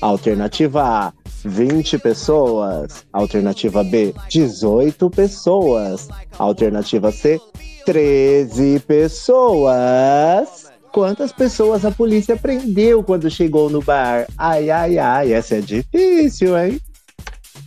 Alternativa 0.00 1.08
A: 1.08 1.12
20 1.44 1.98
pessoas. 1.98 3.04
Alternativa 3.12 3.82
B: 3.82 4.14
18 4.28 5.10
pessoas. 5.10 6.08
Alternativa 6.38 7.10
C: 7.10 7.40
13 7.84 8.78
pessoas. 8.86 10.66
Quantas 10.92 11.32
pessoas 11.32 11.84
a 11.84 11.90
polícia 11.90 12.36
prendeu 12.36 13.02
quando 13.02 13.28
chegou 13.28 13.68
no 13.68 13.82
bar? 13.82 14.28
Ai, 14.38 14.70
ai, 14.70 14.98
ai, 14.98 15.32
essa 15.32 15.56
é 15.56 15.60
difícil, 15.60 16.56
hein? 16.56 16.80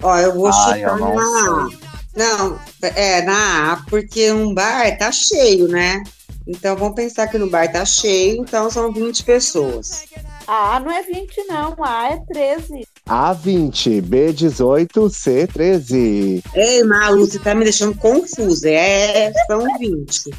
Ó, 0.02 0.18
eu 0.18 0.34
vou 0.34 0.48
Ai, 0.48 0.53
chutar 0.53 0.80
eu 0.80 0.98
não 0.98 1.16
na. 1.16 1.89
Não, 2.20 2.60
é 2.82 3.22
na 3.22 3.72
A, 3.74 3.78
porque 3.90 4.30
um 4.32 4.54
bar 4.54 4.98
tá 4.98 5.10
cheio, 5.10 5.70
né? 5.70 6.04
Então 6.46 6.76
vamos 6.76 6.96
pensar 6.96 7.28
que 7.28 7.38
no 7.38 7.50
bar 7.50 7.72
tá 7.72 7.86
cheio, 7.86 8.41
então 8.41 8.70
são 8.70 8.91
20 8.91 9.24
pessoas. 9.24 10.04
A 10.46 10.80
não 10.82 10.91
é 10.91 11.02
20, 11.04 11.44
não. 11.48 11.76
A 11.82 12.10
é 12.10 12.18
13. 12.28 12.86
A20, 13.08 14.02
B18, 14.02 14.88
C13. 15.10 16.44
Ei, 16.56 16.84
Malu, 16.84 17.26
você 17.26 17.40
tá 17.40 17.56
me 17.56 17.64
deixando 17.64 17.96
confusa. 17.96 18.70
É, 18.70 19.32
são 19.48 19.64
20. 19.78 20.32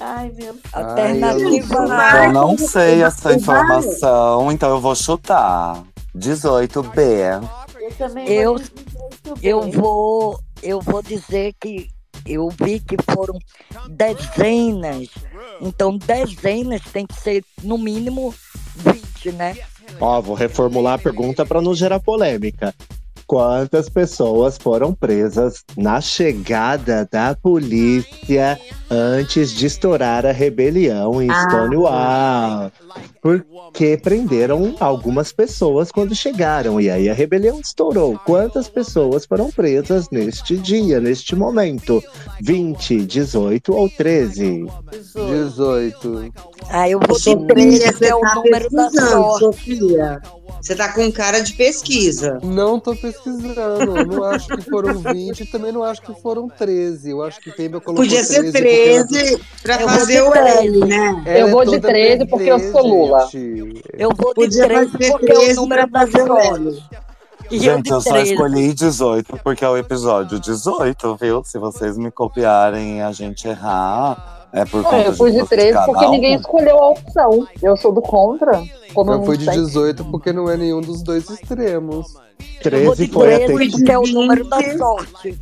Ai, 0.00 0.32
meu. 0.34 0.56
Alternativa 0.72 1.74
Eu 1.74 1.92
A. 1.92 2.32
não 2.32 2.56
sei 2.58 3.02
essa 3.02 3.32
informação, 3.34 4.50
então 4.50 4.70
eu 4.70 4.80
vou 4.80 4.94
chutar. 4.96 5.82
18B. 6.16 7.40
Eu 7.80 7.92
também 7.96 8.28
Eu- 8.28 8.56
Eu 9.42 9.60
bem. 9.62 9.70
vou, 9.72 10.40
eu 10.62 10.80
vou 10.80 11.02
dizer 11.02 11.54
que 11.60 11.88
eu 12.26 12.48
vi 12.48 12.80
que 12.80 12.96
foram 13.12 13.38
dezenas. 13.88 15.08
Então, 15.60 15.96
dezenas 15.96 16.82
tem 16.92 17.06
que 17.06 17.14
ser 17.20 17.44
no 17.62 17.78
mínimo 17.78 18.34
20, 18.76 19.32
né? 19.32 19.56
Ó, 20.00 20.20
vou 20.20 20.34
reformular 20.34 20.94
a 20.94 20.98
pergunta 20.98 21.44
para 21.46 21.62
não 21.62 21.74
gerar 21.74 22.00
polêmica. 22.00 22.74
Quantas 23.28 23.90
pessoas 23.90 24.56
foram 24.56 24.94
presas 24.94 25.62
na 25.76 26.00
chegada 26.00 27.06
da 27.12 27.34
polícia 27.34 28.58
antes 28.90 29.50
de 29.52 29.66
estourar 29.66 30.24
a 30.24 30.32
rebelião 30.32 31.20
em 31.22 31.30
Ah. 31.30 31.42
Stonewall? 31.42 32.72
Porque 33.20 33.98
prenderam 34.02 34.74
algumas 34.80 35.30
pessoas 35.30 35.92
quando 35.92 36.14
chegaram 36.14 36.80
e 36.80 36.88
aí 36.88 37.10
a 37.10 37.12
rebelião 37.12 37.60
estourou. 37.60 38.18
Quantas 38.24 38.66
pessoas 38.66 39.26
foram 39.26 39.50
presas 39.50 40.08
neste 40.10 40.56
dia, 40.56 40.98
neste 40.98 41.36
momento? 41.36 42.02
20, 42.40 43.04
18 43.04 43.74
ou 43.74 43.90
13? 43.90 44.64
18. 45.14 46.32
Ah, 46.70 46.88
eu 46.88 46.98
vou 46.98 47.18
Sofia, 47.18 47.46
13, 47.46 47.78
que 47.78 47.92
você 47.92 48.06
é 48.06 48.14
o 48.14 48.20
tá 48.20 48.34
número 48.36 48.70
da 48.70 48.84
pesquisando, 48.84 49.10
sorte. 49.10 49.38
Sofia. 49.40 50.22
Você 50.60 50.74
tá 50.74 50.92
com 50.92 51.12
cara 51.12 51.40
de 51.40 51.52
pesquisa. 51.52 52.38
Não 52.42 52.80
tô 52.80 52.92
pesquisando. 52.92 53.17
Eu 53.26 54.06
não 54.06 54.24
acho 54.24 54.48
que 54.48 54.62
foram 54.70 54.98
20, 54.98 55.46
também 55.46 55.72
não 55.72 55.82
acho 55.82 56.02
que 56.02 56.14
foram 56.20 56.48
13. 56.48 57.10
Eu 57.10 57.22
acho 57.22 57.40
que 57.40 57.50
Pemba 57.50 57.80
colocou 57.80 58.04
Podia 58.04 58.24
ser 58.24 58.52
13 58.52 59.08
porque 59.08 59.22
13 59.22 59.42
pra 59.62 59.74
Eu 59.74 59.88
vou 59.88 59.98
fazer 59.98 60.22
o 60.22 60.30
13. 60.30 60.58
L, 60.66 60.80
né? 60.86 61.22
ela 61.26 61.38
Eu 61.38 61.48
é 61.48 61.50
vou 61.50 61.64
de 61.64 61.70
toda 61.72 61.88
13 61.88 62.26
porque 62.26 62.50
eu 62.50 62.58
sou 62.72 62.86
Lula. 62.86 63.28
gente. 63.30 63.82
Eu 63.92 64.10
vou 64.16 64.34
de 64.34 64.40
Podia 64.40 64.64
13 64.66 64.92
fazer 64.92 65.10
porque 65.10 65.32
é 65.32 65.34
o 65.34 65.38
13 65.40 65.54
número 65.54 65.88
pra 65.88 66.06
fazer 66.06 66.30
o. 66.30 66.38
L. 66.38 66.82
E 67.50 67.56
eu 67.56 67.60
Gente, 67.76 67.84
de 67.86 67.90
eu 67.92 68.00
só 68.02 68.10
13. 68.12 68.32
escolhi 68.32 68.74
18 68.74 69.40
porque 69.42 69.64
é 69.64 69.68
o 69.68 69.76
episódio 69.78 70.38
18, 70.38 71.16
viu? 71.16 71.42
Se 71.44 71.58
vocês 71.58 71.96
me 71.96 72.10
copiarem 72.10 72.98
e 72.98 73.00
a 73.00 73.10
gente 73.10 73.48
errar, 73.48 74.37
é 74.52 74.64
por 74.64 74.82
conta 74.82 74.96
É, 74.96 75.08
eu 75.08 75.12
fui 75.14 75.30
de 75.30 75.38
gosto 75.38 75.50
13 75.50 75.72
cada 75.72 75.86
porque 75.86 76.06
ninguém 76.08 76.34
escolheu 76.36 76.78
a 76.78 76.88
opção. 76.90 77.46
Eu 77.62 77.76
sou 77.76 77.92
do 77.92 78.00
contra. 78.02 78.62
Como 78.94 79.12
eu, 79.12 79.22
fui 79.24 79.36
de 79.36 79.44
sei. 79.44 79.54
18 79.54 80.04
porque 80.06 80.32
não 80.32 80.48
é 80.50 80.56
nenhum 80.56 80.80
dos 80.80 81.02
dois 81.02 81.28
extremos. 81.30 82.14
Eu 82.64 82.84
vou 82.84 82.94
13 82.96 83.06
de 83.06 83.12
foi 83.12 83.34
a 83.34 83.46
13 83.46 83.66
te- 83.66 83.70
porque 83.72 83.92
é 83.92 83.98
o 83.98 84.06
número 84.06 84.44
da 84.48 84.58
20. 84.58 84.78
sorte. 84.78 85.40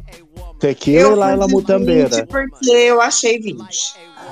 Tequila 0.59 1.11
e 1.11 1.15
Laila 1.15 1.49
Mutambeira. 1.49 2.09
20 2.17 2.27
porque 2.27 2.71
eu 2.71 3.01
achei 3.01 3.39
20. 3.39 3.57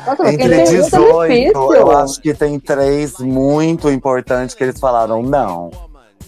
Nossa, 0.06 0.28
Entre 0.32 0.48
pergunta 0.48 0.70
18, 0.70 1.32
difícil. 1.32 1.72
eu 1.74 1.90
acho 1.92 2.20
que 2.20 2.34
tem 2.34 2.58
três 2.60 3.18
muito 3.18 3.90
importantes 3.90 4.54
que 4.54 4.64
eles 4.64 4.78
falaram 4.78 5.22
não. 5.22 5.70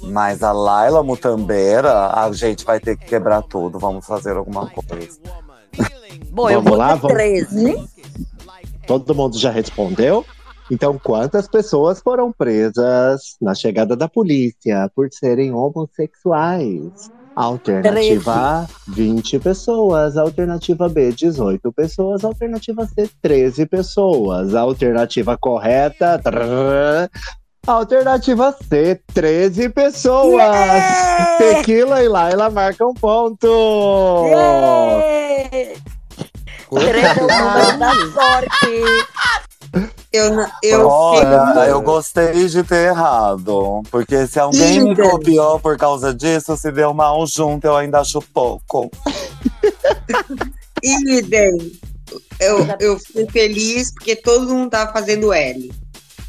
Mas 0.03 0.43
a 0.43 0.53
Laila 0.53 1.03
Mutambeira, 1.03 2.11
a 2.15 2.31
gente 2.33 2.65
vai 2.65 2.79
ter 2.79 2.97
que 2.97 3.07
quebrar 3.07 3.43
tudo, 3.43 3.79
vamos 3.79 4.07
fazer 4.07 4.37
alguma 4.37 4.67
coisa. 4.71 5.19
Bom, 6.31 6.49
eu 6.51 6.61
Vamos 6.63 6.69
vou 6.71 6.79
lá, 6.79 6.95
de 6.95 7.01
vamos- 7.01 7.17
13. 7.17 7.89
Todo 8.87 9.15
mundo 9.15 9.39
já 9.39 9.51
respondeu? 9.51 10.25
Então, 10.71 10.99
quantas 11.03 11.49
pessoas 11.49 12.01
foram 12.01 12.33
presas 12.33 13.37
na 13.41 13.55
chegada 13.55 13.97
da 13.97 14.09
polícia 14.09 14.91
por 14.95 15.09
serem 15.13 15.53
homossexuais? 15.53 17.11
Alternativa 17.37 18.33
A, 18.33 18.67
20 18.89 19.39
pessoas. 19.39 20.17
Alternativa 20.17 20.89
B, 20.89 21.13
18 21.13 21.73
pessoas. 21.73 22.25
Alternativa 22.25 22.87
C, 22.87 23.09
13 23.21 23.67
pessoas. 23.67 24.55
Alternativa 24.55 25.37
correta. 25.37 26.19
trrr, 26.19 27.11
Alternativa 27.67 28.53
C, 28.53 29.01
13 29.13 29.69
pessoas. 29.71 30.33
Yeah! 30.33 31.37
Tequila 31.39 32.03
e 32.03 32.09
Laila 32.09 32.49
marcam 32.49 32.95
ponto. 32.95 33.47
Yeah! 34.29 35.96
13 36.71 37.21
o 37.21 37.27
número 37.27 37.79
da 37.79 37.93
sorte. 38.13 39.91
Eu, 40.13 40.33
eu 40.63 40.89
Olha, 40.89 41.47
fico- 41.49 41.59
eu 41.61 41.83
gostei 41.83 42.49
de 42.49 42.63
ter 42.63 42.89
errado. 42.89 43.83
Porque 43.91 44.27
se 44.27 44.39
alguém 44.41 44.81
me 44.83 44.93
Idem. 44.93 45.11
copiou 45.11 45.61
por 45.61 45.77
causa 45.77 46.15
disso, 46.15 46.57
se 46.57 46.71
deu 46.73 46.95
mal 46.95 47.27
junto, 47.27 47.67
eu 47.67 47.77
ainda 47.77 48.01
acho 48.01 48.23
pouco. 48.33 48.91
idem. 50.83 51.73
Eu, 52.41 52.67
eu 52.81 52.99
fui 52.99 53.27
feliz 53.31 53.93
porque 53.93 54.15
todo 54.17 54.49
mundo 54.55 54.71
tava 54.71 54.93
fazendo 54.93 55.33
L. 55.33 55.73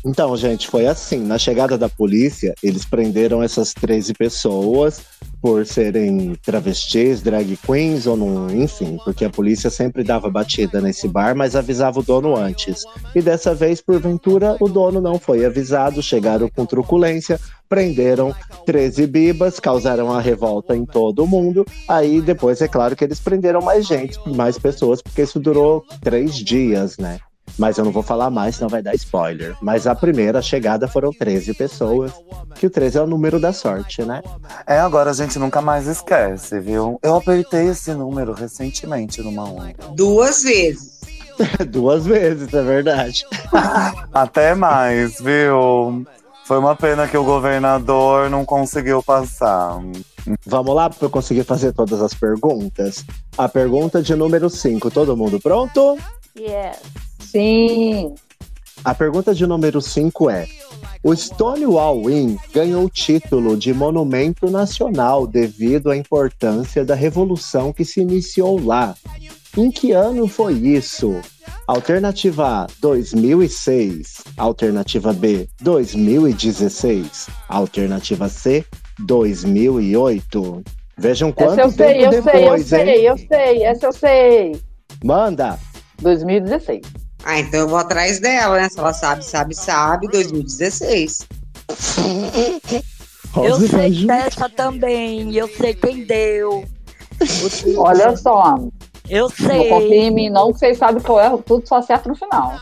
Então, 0.05 0.35
gente, 0.37 0.67
foi 0.67 0.87
assim. 0.87 1.19
Na 1.19 1.37
chegada 1.37 1.77
da 1.77 1.87
polícia, 1.89 2.53
eles 2.63 2.85
prenderam 2.85 3.43
essas 3.43 3.73
13 3.73 4.13
pessoas 4.13 5.01
por 5.41 5.65
serem 5.65 6.35
travestis, 6.43 7.21
drag 7.21 7.57
queens 7.57 8.07
ou 8.07 8.17
não, 8.17 8.49
enfim, 8.49 8.97
porque 9.03 9.25
a 9.25 9.29
polícia 9.29 9.69
sempre 9.69 10.03
dava 10.03 10.29
batida 10.29 10.81
nesse 10.81 11.07
bar, 11.07 11.35
mas 11.35 11.55
avisava 11.55 11.99
o 11.99 12.03
dono 12.03 12.35
antes. 12.35 12.83
E 13.15 13.21
dessa 13.21 13.53
vez, 13.53 13.81
porventura, 13.81 14.57
o 14.59 14.67
dono 14.67 14.99
não 14.99 15.19
foi 15.19 15.45
avisado, 15.45 16.01
chegaram 16.01 16.49
com 16.49 16.65
truculência, 16.65 17.39
prenderam 17.69 18.33
13 18.65 19.07
bibas, 19.07 19.59
causaram 19.59 20.11
a 20.11 20.21
revolta 20.21 20.75
em 20.75 20.85
todo 20.85 21.27
mundo. 21.27 21.65
Aí 21.87 22.21
depois 22.21 22.61
é 22.61 22.67
claro 22.67 22.95
que 22.95 23.03
eles 23.03 23.19
prenderam 23.19 23.61
mais 23.61 23.85
gente, 23.85 24.17
mais 24.29 24.57
pessoas, 24.57 25.01
porque 25.01 25.21
isso 25.21 25.39
durou 25.39 25.85
três 26.01 26.35
dias, 26.35 26.97
né? 26.97 27.19
Mas 27.57 27.77
eu 27.77 27.85
não 27.85 27.91
vou 27.91 28.03
falar 28.03 28.29
mais, 28.29 28.55
senão 28.55 28.69
vai 28.69 28.81
dar 28.81 28.95
spoiler. 28.95 29.55
Mas 29.61 29.87
a 29.87 29.95
primeira 29.95 30.41
chegada 30.41 30.87
foram 30.87 31.11
13 31.11 31.53
pessoas, 31.53 32.11
que 32.55 32.67
o 32.67 32.69
13 32.69 32.97
é 32.97 33.01
o 33.01 33.07
número 33.07 33.39
da 33.39 33.51
sorte, 33.53 34.03
né? 34.03 34.21
É, 34.65 34.79
agora 34.79 35.11
a 35.11 35.13
gente 35.13 35.39
nunca 35.39 35.61
mais 35.61 35.87
esquece, 35.87 36.59
viu? 36.59 36.99
Eu 37.01 37.15
apertei 37.15 37.67
esse 37.67 37.93
número 37.93 38.33
recentemente 38.33 39.21
numa 39.21 39.43
onda. 39.43 39.75
Duas 39.95 40.43
vezes. 40.43 40.97
Duas 41.69 42.05
vezes, 42.05 42.53
é 42.53 42.63
verdade. 42.63 43.25
Até 44.13 44.55
mais, 44.55 45.19
viu? 45.19 46.05
Foi 46.45 46.57
uma 46.57 46.75
pena 46.75 47.07
que 47.07 47.17
o 47.17 47.23
governador 47.23 48.29
não 48.29 48.45
conseguiu 48.45 49.03
passar. 49.03 49.81
Vamos 50.45 50.75
lá 50.75 50.89
para 50.89 51.05
eu 51.05 51.09
conseguir 51.09 51.43
fazer 51.43 51.73
todas 51.73 52.01
as 52.01 52.13
perguntas. 52.13 53.03
A 53.37 53.49
pergunta 53.49 54.01
de 54.01 54.15
número 54.15 54.49
5, 54.49 54.89
todo 54.89 55.17
mundo 55.17 55.39
pronto? 55.41 55.97
Yes. 56.37 57.06
Sim. 57.31 58.15
A 58.83 58.93
pergunta 58.93 59.33
de 59.33 59.45
número 59.45 59.81
5 59.81 60.29
é: 60.29 60.47
O 61.03 61.13
Stonewall 61.15 62.09
Inn 62.09 62.37
ganhou 62.53 62.85
o 62.85 62.89
título 62.89 63.57
de 63.57 63.73
Monumento 63.73 64.49
Nacional 64.49 65.27
devido 65.27 65.89
à 65.89 65.97
importância 65.97 66.85
da 66.85 66.95
revolução 66.95 67.73
que 67.73 67.83
se 67.83 68.01
iniciou 68.01 68.63
lá. 68.63 68.95
Em 69.57 69.71
que 69.71 69.91
ano 69.91 70.27
foi 70.27 70.53
isso? 70.53 71.19
Alternativa 71.65 72.63
A, 72.63 72.67
2006. 72.79 74.23
Alternativa 74.37 75.11
B, 75.11 75.49
2016. 75.59 77.27
Alternativa 77.49 78.29
C, 78.29 78.63
2008. 78.99 80.63
Vejam 80.97 81.29
Essa 81.29 81.35
quanto 81.35 81.59
eu 81.59 81.71
sei, 81.71 82.05
eu 82.05 82.23
sei, 82.23 82.47
eu 82.47 82.55
hein? 82.55 82.63
sei, 82.63 83.09
eu 83.09 83.17
sei, 83.17 83.63
essa 83.63 83.85
eu 83.87 83.91
sei. 83.91 84.61
Manda! 85.03 85.59
2016. 86.01 87.06
Ah, 87.29 87.41
então 87.41 87.59
eu 87.59 87.67
vou 87.67 87.77
atrás 87.77 88.21
dela, 88.21 88.55
né? 88.55 88.69
Se 88.69 88.79
ela 88.79 88.93
sabe, 88.93 89.25
sabe, 89.25 89.53
sabe, 89.53 90.07
2016. 90.07 91.27
Eu 93.43 93.59
sei 93.67 94.05
dessa 94.05 94.47
também. 94.47 95.35
Eu 95.35 95.49
sei 95.49 95.73
quem 95.73 96.05
deu. 96.05 96.63
Olha 97.75 98.15
só, 98.15 98.55
Eu 99.09 99.23
não 99.23 99.69
confia 99.69 99.89
sei. 99.89 99.99
em 100.03 100.11
mim 100.11 100.29
não, 100.29 100.53
que 100.53 100.59
vocês 100.59 100.77
sabem 100.77 101.03
que 101.03 101.09
eu 101.09 101.19
erro 101.19 101.43
tudo 101.45 101.67
só 101.67 101.79
acerto 101.79 102.07
no 102.07 102.15
final. 102.15 102.53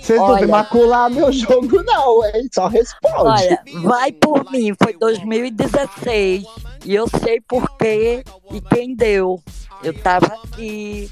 Vocês 0.00 0.16
não 0.16 0.38
vão 0.38 0.46
macular 0.46 1.10
meu 1.10 1.32
jogo, 1.32 1.82
não, 1.82 2.24
hein? 2.24 2.48
Só 2.54 2.68
responde. 2.68 3.16
Olha, 3.18 3.62
vai 3.82 4.12
por 4.12 4.48
mim. 4.52 4.72
Foi 4.80 4.92
2016. 4.92 6.44
E 6.84 6.94
eu 6.94 7.08
sei 7.08 7.40
por 7.40 7.76
quê 7.78 8.22
e 8.52 8.60
quem 8.60 8.94
deu. 8.94 9.42
Eu 9.82 9.92
tava 9.92 10.26
aqui. 10.26 11.10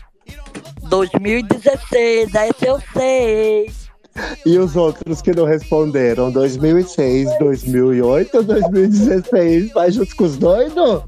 2016, 0.93 2.35
essa 2.35 2.67
eu 2.67 2.79
sei. 2.93 3.73
E 4.45 4.59
os 4.59 4.77
outros 4.77 5.23
que 5.23 5.35
não 5.35 5.47
responderam? 5.47 6.31
2006, 6.31 7.39
2008, 7.39 8.43
2016? 8.43 9.73
Vai 9.73 9.91
junto 9.91 10.15
com 10.15 10.25
os 10.25 10.37
doidos? 10.37 11.03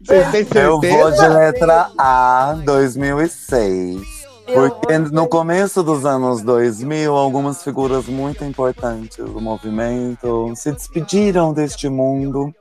Vocês 0.00 0.30
têm 0.30 0.62
Eu 0.62 0.80
vou 0.80 1.10
de 1.10 1.18
certeza? 1.18 1.28
letra 1.28 1.90
A, 1.98 2.56
2006. 2.64 4.00
Porque 4.46 4.98
no 4.98 5.28
começo 5.28 5.82
dos 5.82 6.06
anos 6.06 6.40
2000, 6.40 7.12
algumas 7.12 7.62
figuras 7.62 8.06
muito 8.06 8.42
importantes 8.44 9.18
do 9.18 9.40
movimento 9.42 10.54
se 10.56 10.72
despediram 10.72 11.52
deste 11.52 11.86
mundo. 11.90 12.52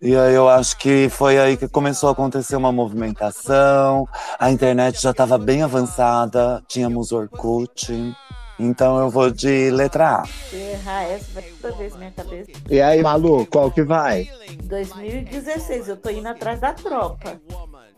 E 0.00 0.14
aí 0.14 0.34
eu 0.34 0.48
acho 0.48 0.76
que 0.76 1.08
foi 1.08 1.38
aí 1.38 1.56
que 1.56 1.66
começou 1.66 2.08
a 2.08 2.12
acontecer 2.12 2.54
uma 2.56 2.70
movimentação. 2.70 4.06
A 4.38 4.50
internet 4.50 5.00
já 5.00 5.10
estava 5.10 5.38
bem 5.38 5.62
avançada, 5.62 6.62
tínhamos 6.68 7.12
Orkut. 7.12 8.14
Então 8.58 8.98
eu 9.00 9.10
vou 9.10 9.30
de 9.30 9.70
letra 9.70 10.22
A. 10.22 10.24
Errar 10.54 11.02
essa, 11.04 11.26
vai 11.32 11.44
toda 11.60 11.74
vez 11.76 11.96
minha 11.96 12.10
cabeça. 12.10 12.50
E 12.70 12.80
aí, 12.80 13.02
Malu, 13.02 13.46
qual 13.46 13.70
que 13.70 13.82
vai? 13.82 14.30
2016, 14.64 15.88
eu 15.88 15.96
tô 15.96 16.10
indo 16.10 16.28
atrás 16.28 16.60
da 16.60 16.72
tropa. 16.72 17.40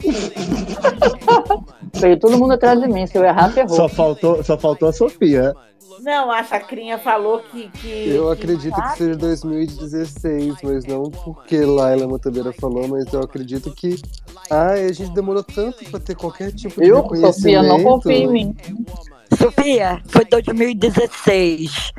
Veio 1.95 2.19
todo 2.19 2.39
mundo 2.39 2.55
atrás 2.55 2.81
de 2.81 2.89
mim. 2.89 3.07
Se 3.07 3.19
eu 3.19 3.25
errar, 3.25 3.51
ferrou. 3.53 3.77
Só 3.77 3.89
faltou, 3.89 4.43
só 4.43 4.59
faltou 4.59 4.89
a 4.89 4.93
Sofia. 4.93 5.55
Não, 6.01 6.31
a 6.31 6.43
Chacrinha 6.45 6.99
falou 6.99 7.41
que. 7.41 7.69
que 7.71 8.09
Eu 8.09 8.27
que 8.27 8.43
acredito 8.43 8.75
que 8.75 8.97
seja 8.97 9.17
2016, 9.17 10.57
mas 10.63 10.85
não 10.85 11.05
porque 11.11 11.65
Laila 11.65 12.07
Motabeira 12.07 12.53
falou, 12.53 12.87
mas 12.89 13.13
eu 13.13 13.21
acredito 13.21 13.73
que. 13.73 14.01
Ai, 14.51 14.85
a 14.85 14.93
gente 14.93 15.13
demorou 15.13 15.43
tanto 15.43 15.85
pra 15.91 16.01
ter 16.01 16.15
qualquer 16.15 16.53
tipo 16.53 16.81
de 16.81 16.89
Eu. 16.89 17.05
Sofia, 17.17 17.63
não 17.63 17.83
confia 17.83 18.17
em 18.17 18.29
mim. 18.29 18.57
Sofia, 19.37 20.03
foi 20.07 20.25
2016. 20.25 21.93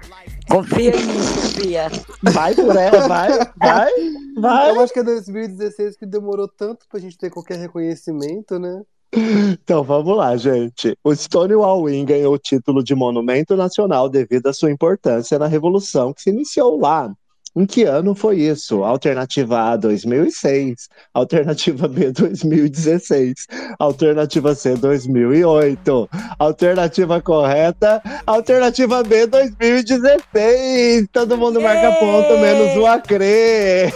Confia 0.50 0.96
em 0.96 1.06
mim, 1.06 1.22
Sofia. 1.22 1.88
Vai 2.24 2.56
por 2.56 2.76
ela, 2.76 3.08
vai, 3.08 3.30
vai, 3.58 3.92
vai. 4.38 4.70
Eu 4.72 4.82
acho 4.82 4.92
que 4.92 5.00
é 5.00 5.04
2016 5.04 5.96
que 5.96 6.06
demorou 6.06 6.48
tanto 6.48 6.88
pra 6.90 7.00
gente 7.00 7.18
ter 7.18 7.30
qualquer 7.30 7.60
reconhecimento, 7.60 8.58
né? 8.58 8.82
Então 9.14 9.84
vamos 9.84 10.16
lá, 10.16 10.36
gente. 10.38 10.98
O 11.04 11.14
Stonewall 11.16 11.90
Inn 11.90 12.06
ganhou 12.06 12.34
o 12.34 12.40
título 12.40 12.84
de 12.84 12.94
Monumento 12.94 13.56
Nacional 13.56 14.10
devido 14.10 14.48
à 14.48 14.54
sua 14.54 14.72
importância 14.72 15.40
na 15.40 15.48
Revolução 15.48 16.14
que 16.14 16.22
se 16.22 16.30
iniciou 16.30 16.80
lá. 16.80 17.12
Em 17.56 17.66
que 17.66 17.84
ano 17.84 18.14
foi 18.14 18.42
isso? 18.42 18.84
Alternativa 18.84 19.72
A, 19.72 19.76
2006. 19.76 20.88
Alternativa 21.14 21.88
B, 21.88 22.12
2016. 22.12 23.48
Alternativa 23.80 24.54
C, 24.54 24.76
2008. 24.76 26.10
Alternativa 26.38 27.22
correta, 27.22 28.02
alternativa 28.26 29.04
B, 29.04 29.26
2016. 29.28 31.08
Todo 31.12 31.38
mundo 31.38 31.60
marca 31.60 31.92
ponto, 32.00 32.38
menos 32.38 32.78
o 32.78 32.86
Acre. 32.86 33.92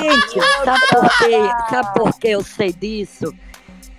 Gente, 0.00 0.40
sabe 0.64 0.80
por 0.90 1.18
quê? 1.18 1.38
Sabe 1.70 1.94
por 1.94 2.18
que 2.18 2.28
eu 2.28 2.42
sei 2.42 2.72
disso? 2.72 3.32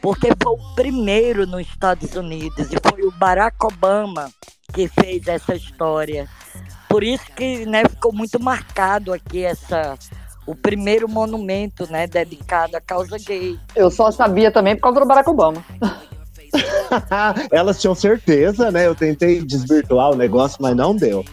Porque 0.01 0.29
foi 0.41 0.53
o 0.53 0.75
primeiro 0.75 1.45
nos 1.45 1.61
Estados 1.61 2.15
Unidos 2.15 2.67
e 2.71 2.75
foi 2.89 3.03
o 3.03 3.11
Barack 3.11 3.55
Obama 3.63 4.29
que 4.73 4.87
fez 4.87 5.27
essa 5.27 5.55
história. 5.55 6.27
Por 6.91 7.03
isso 7.03 7.25
que 7.35 7.65
né, 7.65 7.83
ficou 7.89 8.13
muito 8.13 8.41
marcado 8.41 9.13
aqui 9.13 9.43
essa 9.43 9.97
o 10.45 10.55
primeiro 10.55 11.07
monumento 11.07 11.89
né, 11.89 12.07
dedicado 12.07 12.75
à 12.75 12.81
causa 12.81 13.17
gay. 13.17 13.57
Eu 13.75 13.89
só 13.89 14.11
sabia 14.11 14.51
também 14.51 14.75
por 14.75 14.81
causa 14.81 14.99
do 14.99 15.05
Barack 15.05 15.29
Obama. 15.29 15.63
Elas 17.51 17.79
tinham 17.79 17.95
certeza, 17.95 18.71
né? 18.71 18.87
Eu 18.87 18.95
tentei 18.95 19.41
desvirtuar 19.41 20.11
o 20.11 20.15
negócio, 20.15 20.57
mas 20.59 20.75
não 20.75 20.95
deu. 20.95 21.23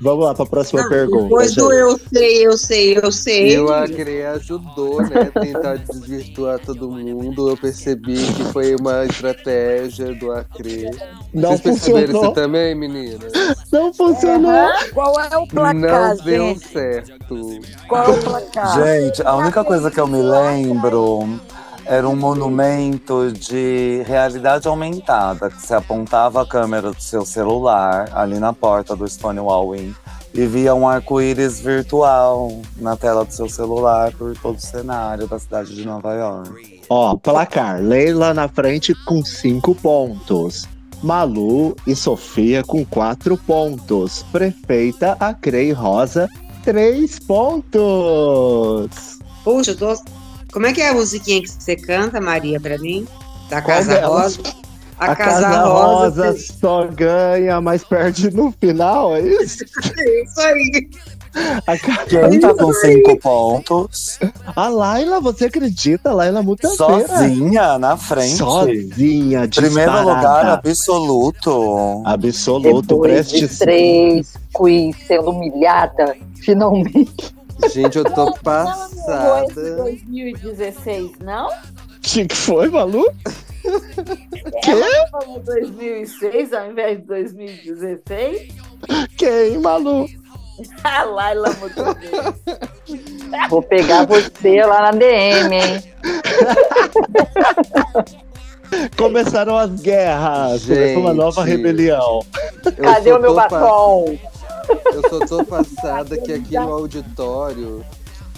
Vamos 0.00 0.24
lá 0.24 0.34
para 0.34 0.44
a 0.44 0.48
próxima 0.48 0.88
pergunta. 0.88 1.22
Depois 1.24 1.54
do 1.54 1.72
eu 1.72 1.98
sei, 2.12 2.46
eu 2.46 2.58
sei, 2.58 2.98
eu 2.98 3.12
sei. 3.12 3.54
E 3.54 3.58
o 3.58 3.72
Acre 3.72 4.22
ajudou, 4.26 5.02
né? 5.02 5.30
Tentar 5.40 5.76
desvirtuar 5.76 6.58
todo 6.58 6.90
mundo. 6.90 7.48
Eu 7.50 7.56
percebi 7.56 8.16
que 8.16 8.44
foi 8.52 8.74
uma 8.76 9.04
estratégia 9.04 10.14
do 10.14 10.32
Acre. 10.32 10.90
Não 11.32 11.50
Vocês 11.50 11.60
perceberam 11.60 12.06
funcionou. 12.06 12.24
isso 12.24 12.32
também, 12.32 12.74
meninas? 12.74 13.32
Não 13.72 13.92
funcionou. 13.92 14.70
Qual 14.92 15.20
é 15.20 15.36
o 15.36 15.46
placar, 15.46 16.16
Não 16.16 16.24
deu 16.24 16.56
certo. 16.58 17.60
Qual 17.88 18.04
é 18.04 18.10
o 18.10 18.20
placar? 18.22 18.84
Gente, 18.84 19.22
a 19.26 19.36
única 19.36 19.64
coisa 19.64 19.90
que 19.90 20.00
eu 20.00 20.06
me 20.06 20.22
lembro 20.22 21.40
era 21.86 22.08
um 22.08 22.16
monumento 22.16 23.32
de 23.32 24.02
realidade 24.06 24.66
aumentada, 24.66 25.50
que 25.50 25.60
você 25.60 25.74
apontava 25.74 26.42
a 26.42 26.46
câmera 26.46 26.90
do 26.92 27.00
seu 27.00 27.24
celular 27.24 28.10
ali 28.12 28.38
na 28.38 28.52
porta 28.52 28.96
do 28.96 29.08
Stonewall 29.08 29.74
Inn 29.76 29.92
e 30.34 30.46
via 30.46 30.74
um 30.74 30.88
arco-íris 30.88 31.60
virtual 31.60 32.60
na 32.76 32.96
tela 32.96 33.24
do 33.24 33.32
seu 33.32 33.48
celular 33.48 34.12
por 34.12 34.36
todo 34.36 34.56
o 34.56 34.60
cenário 34.60 35.28
da 35.28 35.38
cidade 35.38 35.74
de 35.74 35.86
Nova 35.86 36.12
York. 36.12 36.82
Ó, 36.88 37.16
placar. 37.16 37.80
Leila 37.80 38.34
na 38.34 38.48
frente 38.48 38.92
com 39.04 39.24
cinco 39.24 39.74
pontos. 39.76 40.66
Malu 41.02 41.76
e 41.86 41.94
Sofia 41.94 42.64
com 42.64 42.84
quatro 42.84 43.36
pontos. 43.36 44.24
Prefeita 44.32 45.16
Acrei 45.20 45.70
Rosa, 45.70 46.28
três 46.64 47.18
pontos. 47.20 48.88
Puxa, 49.44 49.70
eu 49.70 49.76
tô. 49.76 50.23
Como 50.54 50.66
é 50.66 50.72
que 50.72 50.80
é 50.80 50.88
a 50.88 50.94
musiquinha 50.94 51.42
que 51.42 51.50
você 51.50 51.76
canta, 51.76 52.18
Maria, 52.20 52.58
pra 52.58 52.78
mim? 52.78 53.06
Da 53.50 53.60
Qual 53.60 53.76
Casa? 53.76 54.06
Rosa. 54.06 54.40
A, 54.96 55.16
Casa, 55.16 55.64
Rosa. 55.64 56.36
só 56.38 56.86
ganha, 56.86 57.60
mas 57.60 57.82
perde 57.82 58.30
no 58.30 58.52
final, 58.60 59.16
é 59.16 59.20
isso? 59.22 59.64
É 59.98 60.22
isso 60.22 60.40
aí. 60.40 60.88
A, 61.66 61.76
ca- 61.76 62.04
Quem 62.06 62.38
tá 62.38 62.54
com 62.54 62.72
cinco 62.72 63.18
pontos? 63.18 64.20
a 64.54 64.68
Laila, 64.68 65.20
você 65.20 65.46
acredita? 65.46 66.10
A 66.10 66.14
Laila 66.14 66.40
Mutanteira. 66.44 67.08
Sozinha 67.08 67.76
na 67.76 67.96
frente. 67.96 68.36
Sozinha, 68.36 69.48
Primeiro 69.48 69.90
disparada. 69.90 70.02
lugar 70.02 70.46
absoluto. 70.46 72.02
Absoluto, 72.04 72.82
Depois 72.82 73.28
de 73.28 73.38
prestes. 73.38 73.58
três 73.58 74.34
quiz 74.52 74.96
sendo 75.08 75.30
humilhada, 75.30 76.14
finalmente. 76.40 77.34
Gente, 77.72 77.98
eu 77.98 78.04
tô 78.04 78.10
Não, 78.10 78.16
não 78.26 78.32
esse 78.34 78.42
passada. 78.42 79.76
2016, 79.76 81.12
não? 81.20 81.48
Que 82.02 82.26
que 82.26 82.36
foi, 82.36 82.68
Malu? 82.68 83.04
Ela 84.66 85.08
falou 85.10 85.40
2006 85.40 86.52
ao 86.52 86.70
invés 86.70 86.98
de 86.98 87.04
2016. 87.06 88.48
Quem, 89.16 89.58
Malu? 89.58 90.06
A 90.84 91.02
Laila 91.02 91.50
mudou. 91.60 91.96
Vou 93.48 93.62
pegar 93.62 94.06
você 94.06 94.64
lá 94.64 94.82
na 94.82 94.90
DM, 94.92 95.56
hein? 95.56 95.82
Começaram 98.96 99.56
as 99.56 99.70
guerras. 99.80 100.64
Começou 100.66 101.02
uma 101.02 101.14
nova 101.14 101.44
Gente. 101.44 101.56
rebelião. 101.56 102.20
Cadê 102.82 103.12
o 103.12 103.20
meu 103.20 103.34
batom? 103.34 104.18
Eu 104.92 105.08
só 105.08 105.26
tô 105.26 105.44
passada 105.44 106.16
que 106.18 106.32
aqui 106.32 106.58
no 106.58 106.72
auditório 106.72 107.84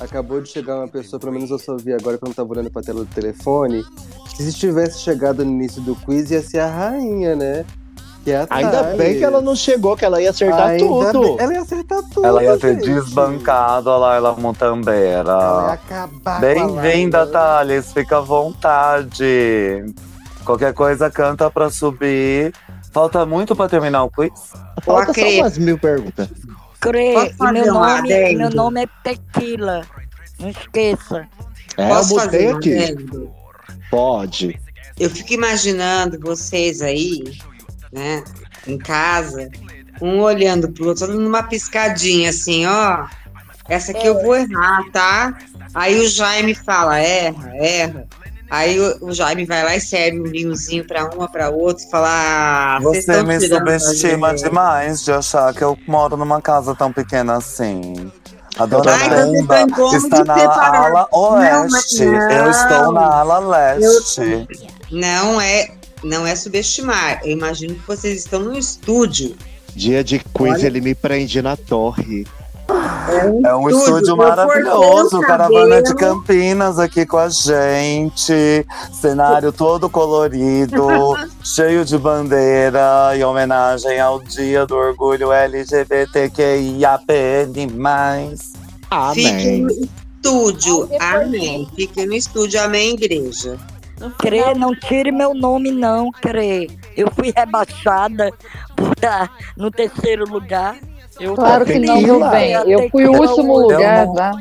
acabou 0.00 0.40
de 0.40 0.48
chegar 0.50 0.76
uma 0.76 0.88
pessoa, 0.88 1.18
pelo 1.18 1.32
menos 1.32 1.50
eu 1.50 1.58
só 1.58 1.76
vi 1.76 1.92
agora 1.92 2.18
que 2.18 2.24
eu 2.24 2.28
não 2.28 2.34
tava 2.34 2.50
olhando 2.52 2.70
pra 2.70 2.82
tela 2.82 3.00
do 3.00 3.06
telefone, 3.14 3.84
que 4.36 4.42
se 4.42 4.52
tivesse 4.52 5.00
chegado 5.00 5.44
no 5.44 5.50
início 5.50 5.80
do 5.82 5.94
quiz 5.96 6.30
ia 6.30 6.42
ser 6.42 6.58
a 6.60 6.66
rainha, 6.68 7.34
né? 7.34 7.64
Que 8.22 8.32
é 8.32 8.38
a 8.38 8.46
Ainda 8.50 8.82
Thales. 8.82 8.96
bem 8.98 9.18
que 9.18 9.24
ela 9.24 9.40
não 9.40 9.54
chegou, 9.54 9.96
que 9.96 10.04
ela 10.04 10.20
ia 10.20 10.30
acertar 10.30 10.66
Ainda 10.70 10.84
tudo. 11.12 11.20
bem- 11.22 11.36
Ela 11.38 11.52
ia 11.54 11.60
acertar 11.60 12.02
tudo. 12.12 12.26
Ela 12.26 12.42
ia 12.42 12.58
ter 12.58 12.74
gente. 12.74 12.84
desbancado 12.92 13.88
a 13.88 13.96
Laila 13.96 14.36
Ela 14.36 15.66
ia 15.68 15.72
acabar 15.74 16.40
Bem-vinda. 16.40 17.24
Thales. 17.28 17.92
Fica 17.92 18.18
à 18.18 18.20
vontade. 18.20 19.84
Qualquer 20.44 20.74
coisa 20.74 21.08
canta 21.10 21.48
pra 21.50 21.70
subir. 21.70 22.52
Falta 22.96 23.26
muito 23.26 23.54
pra 23.54 23.68
terminar 23.68 24.04
o 24.04 24.10
quiz. 24.10 24.54
Falta 24.82 25.12
só 25.12 25.28
umas 25.28 25.58
mil 25.58 25.78
perguntas. 25.78 26.30
Crê, 26.80 27.12
meu 27.52 27.64
um 27.64 27.74
nome, 27.74 28.10
adendo? 28.10 28.38
meu 28.38 28.50
nome 28.50 28.84
é 28.84 28.86
Tequila. 29.04 29.82
Não 30.40 30.48
esqueça. 30.48 31.28
É, 31.76 31.88
Posso 31.88 32.18
eu 32.18 32.56
aqui. 32.56 32.72
adendo? 32.72 33.30
Pode. 33.90 34.58
Eu 34.98 35.10
fico 35.10 35.34
imaginando 35.34 36.18
vocês 36.18 36.80
aí, 36.80 37.38
né, 37.92 38.24
em 38.66 38.78
casa, 38.78 39.50
um 40.00 40.20
olhando 40.20 40.72
pro 40.72 40.88
outro, 40.88 41.06
dando 41.06 41.28
uma 41.28 41.42
piscadinha 41.42 42.30
assim, 42.30 42.64
ó. 42.64 43.06
Essa 43.68 43.92
aqui 43.92 44.06
eu 44.06 44.22
vou 44.22 44.34
errar, 44.34 44.90
tá? 44.90 45.36
Aí 45.74 46.00
o 46.00 46.08
Jaime 46.08 46.54
fala, 46.54 46.98
erra, 46.98 47.50
erra. 47.56 48.08
Aí 48.50 48.78
o, 48.78 49.06
o 49.06 49.12
Jaime 49.12 49.44
vai 49.44 49.64
lá 49.64 49.74
e 49.76 49.80
serve 49.80 50.20
um 50.20 50.24
vinhozinho 50.24 50.86
pra 50.86 51.04
uma, 51.06 51.28
pra 51.28 51.50
outra 51.50 51.84
e 51.84 51.90
fala, 51.90 52.08
ah, 52.08 52.78
vocês 52.80 53.04
Você 53.04 53.22
me 53.22 53.40
subestima 53.40 54.34
demais 54.34 55.04
de 55.04 55.12
achar 55.12 55.52
que 55.52 55.62
eu 55.62 55.76
moro 55.86 56.16
numa 56.16 56.40
casa 56.40 56.74
tão 56.74 56.92
pequena 56.92 57.36
assim. 57.36 58.10
A 58.58 58.64
dona 58.64 58.92
Ai, 58.92 59.08
Brenda 59.08 59.46
tá 59.66 59.74
como 59.74 59.96
está 59.96 60.24
na 60.24 60.38
separar. 60.38 60.86
ala 60.86 61.08
oeste. 61.12 62.04
Não, 62.06 62.30
Eu 62.30 62.50
estou 62.50 62.92
na 62.92 63.06
ala 63.06 63.38
leste. 63.40 64.46
Não 64.90 65.40
é, 65.40 65.68
não 66.02 66.26
é 66.26 66.34
subestimar. 66.34 67.20
Eu 67.22 67.32
imagino 67.32 67.74
que 67.74 67.86
vocês 67.86 68.20
estão 68.20 68.40
no 68.40 68.56
estúdio. 68.56 69.36
Dia 69.74 70.02
de 70.02 70.20
quiz, 70.20 70.52
Olha. 70.54 70.66
ele 70.66 70.80
me 70.80 70.94
prende 70.94 71.42
na 71.42 71.54
torre. 71.54 72.26
É 72.68 73.54
um 73.54 73.70
Estúdio, 73.70 74.16
maravilhoso, 74.16 75.18
o 75.18 75.22
caravana 75.22 75.80
de. 75.82 75.94
Campinas 75.94 76.78
aqui 76.78 77.06
com 77.06 77.16
a 77.16 77.28
gente, 77.28 78.66
cenário 78.92 79.52
todo 79.52 79.88
colorido, 79.88 80.86
cheio 81.44 81.84
de 81.84 81.96
bandeira, 81.96 83.16
em 83.16 83.22
homenagem 83.22 84.00
ao 84.00 84.20
Dia 84.20 84.66
do 84.66 84.74
Orgulho 84.74 85.32
LGBTQIAPN+. 85.32 87.06
Fique 89.14 89.58
no 89.58 89.68
Amém. 89.70 89.88
estúdio. 90.18 90.88
Amém. 91.00 91.68
Fique 91.74 92.04
no 92.04 92.14
estúdio. 92.14 92.60
Amém, 92.60 92.94
igreja. 92.94 93.56
Crê, 94.18 94.54
não 94.54 94.74
tire 94.74 95.10
meu 95.10 95.32
nome, 95.32 95.70
não, 95.70 96.10
Crê. 96.10 96.68
Eu 96.96 97.10
fui 97.12 97.32
rebaixada 97.34 98.30
por 98.74 98.92
estar 98.92 99.32
no 99.56 99.70
terceiro 99.70 100.28
lugar. 100.28 100.76
Eu 101.18 101.34
Claro 101.34 101.64
que 101.64 101.78
não, 101.78 101.94
meu 102.00 102.14
Tequila. 102.20 102.30
bem. 102.30 102.52
Eu 102.70 102.90
fui 102.90 103.06
o 103.06 103.12
último 103.20 103.58
lugar, 103.58 104.06
não- 104.06 104.14
tá? 104.14 104.32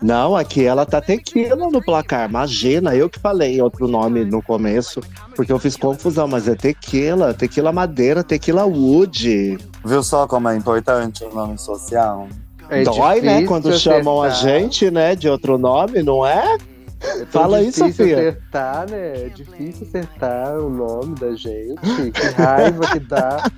Não, 0.00 0.36
aqui 0.36 0.64
ela 0.64 0.86
tá 0.86 1.00
tequila 1.00 1.68
no 1.70 1.82
placar. 1.82 2.28
Imagina, 2.28 2.94
eu 2.94 3.10
que 3.10 3.18
falei 3.18 3.60
outro 3.60 3.88
nome 3.88 4.24
no 4.24 4.40
começo, 4.40 5.00
porque 5.34 5.52
eu 5.52 5.58
fiz 5.58 5.76
confusão, 5.76 6.28
mas 6.28 6.46
é 6.46 6.54
tequila, 6.54 7.34
tequila 7.34 7.72
madeira, 7.72 8.22
tequila 8.22 8.64
wood. 8.64 9.58
Viu 9.84 10.02
só 10.04 10.24
como 10.28 10.48
é 10.48 10.56
importante 10.56 11.24
o 11.24 11.34
nome 11.34 11.58
social? 11.58 12.28
É 12.70 12.84
Dói, 12.84 13.20
né? 13.22 13.44
Quando 13.44 13.76
chamam 13.76 14.22
a 14.22 14.28
acertar. 14.28 14.60
gente, 14.60 14.90
né, 14.90 15.16
de 15.16 15.28
outro 15.28 15.58
nome, 15.58 16.00
não 16.02 16.24
é? 16.24 16.58
É 17.00 17.26
Fala 17.26 17.56
aí, 17.58 17.66
difícil 17.66 17.88
Sofia. 17.88 18.18
acertar, 18.18 18.90
né? 18.90 19.12
É 19.26 19.28
difícil 19.34 19.86
acertar 19.88 20.58
o 20.58 20.68
nome 20.70 21.14
da 21.16 21.32
gente. 21.34 21.80
Que 22.12 22.26
raiva 22.40 22.86
que 22.92 23.00
dá. 23.00 23.50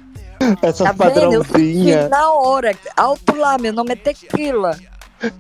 Essas 0.63 0.87
Tá 0.89 0.95
padrãozinhas, 0.95 2.09
na 2.11 2.33
hora. 2.33 2.75
Alto 2.97 3.37
lá, 3.37 3.59
meu 3.59 3.73
nome 3.73 3.93
é 3.93 3.97
Tequila. 3.97 4.77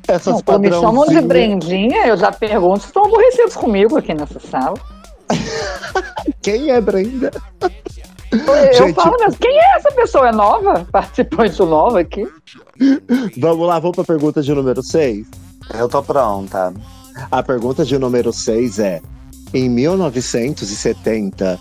essas 0.06 0.35
Não, 0.35 0.43
quando 0.43 0.60
me 0.62 0.70
chamam 0.70 1.06
de. 1.06 1.20
Brendinha, 1.20 2.06
eu 2.06 2.16
já 2.16 2.31
pergunto 2.31 2.81
se 2.81 2.86
estão 2.86 3.05
aborrecidos 3.05 3.56
comigo 3.56 3.97
aqui 3.97 4.12
nessa 4.14 4.39
sala. 4.39 4.74
Quem 6.43 6.70
é 6.70 6.81
Brenda? 6.81 7.31
Eu 8.32 8.74
Gente, 8.74 8.94
falo 8.94 9.16
mesmo, 9.18 9.36
quem 9.40 9.59
é 9.59 9.77
essa 9.77 9.90
pessoa? 9.90 10.28
É 10.28 10.32
nova? 10.32 10.86
Participante 10.93 11.59
nova 11.62 11.98
aqui? 12.01 12.24
Vamos 13.39 13.66
lá, 13.66 13.81
vamos 13.81 13.97
pra 13.97 14.05
pergunta 14.05 14.40
de 14.40 14.55
número 14.55 14.82
6. 14.82 15.27
Eu 15.77 15.89
tô 15.89 16.01
pronta. 16.01 16.72
A 17.31 17.43
pergunta 17.43 17.85
de 17.85 17.98
número 17.98 18.32
6 18.32 18.78
é: 18.78 19.01
Em 19.52 19.68
1970, 19.68 21.59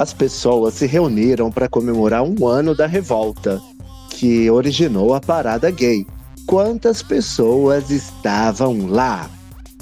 as 0.00 0.14
pessoas 0.14 0.72
se 0.72 0.86
reuniram 0.86 1.52
para 1.52 1.68
comemorar 1.68 2.22
um 2.22 2.48
ano 2.48 2.74
da 2.74 2.86
revolta 2.86 3.60
que 4.08 4.50
originou 4.50 5.12
a 5.12 5.20
parada 5.20 5.70
gay. 5.70 6.06
Quantas 6.46 7.02
pessoas 7.02 7.90
estavam 7.90 8.86
lá? 8.86 9.28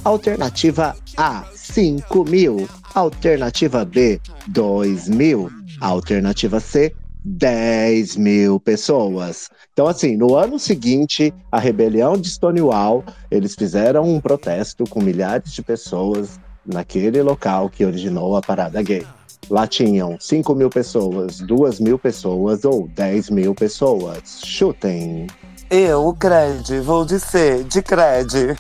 Alternativa 0.03 0.97
A: 1.17 1.45
5 1.55 2.25
mil. 2.25 2.69
Alternativa 2.97 3.85
B: 3.85 4.21
2 4.49 5.09
mil. 5.09 5.53
Alternativa 5.81 6.59
C: 6.59 6.93
10 7.25 8.17
mil 8.17 8.59
pessoas. 8.59 9.49
Então, 9.73 9.87
assim, 9.87 10.17
no 10.17 10.35
ano 10.35 10.59
seguinte, 10.59 11.33
a 11.53 11.61
rebelião 11.61 12.17
de 12.17 12.29
Stonewall, 12.29 13.05
eles 13.31 13.55
fizeram 13.55 14.03
um 14.03 14.21
protesto 14.21 14.83
com 14.83 15.01
milhares 15.01 15.53
de 15.53 15.63
pessoas 15.63 16.41
naquele 16.67 17.23
local 17.23 17.71
que 17.71 17.85
originou 17.85 18.37
a 18.37 18.43
parada 18.43 18.83
gay. 18.83 19.07
Lá 19.51 19.67
tinham 19.67 20.17
5 20.21 20.55
mil 20.55 20.69
pessoas, 20.69 21.39
2 21.41 21.81
mil 21.81 21.99
pessoas 21.99 22.65
ou 22.65 22.87
10 22.89 23.31
mil 23.31 23.55
pessoas. 23.55 24.41
Chutem. 24.45 25.27
Eu, 25.71 26.07
o 26.07 26.15
Cred, 26.15 26.81
vou 26.81 27.05
de 27.05 27.19
C, 27.19 27.65
de 27.65 27.83
Cred. 27.83 28.57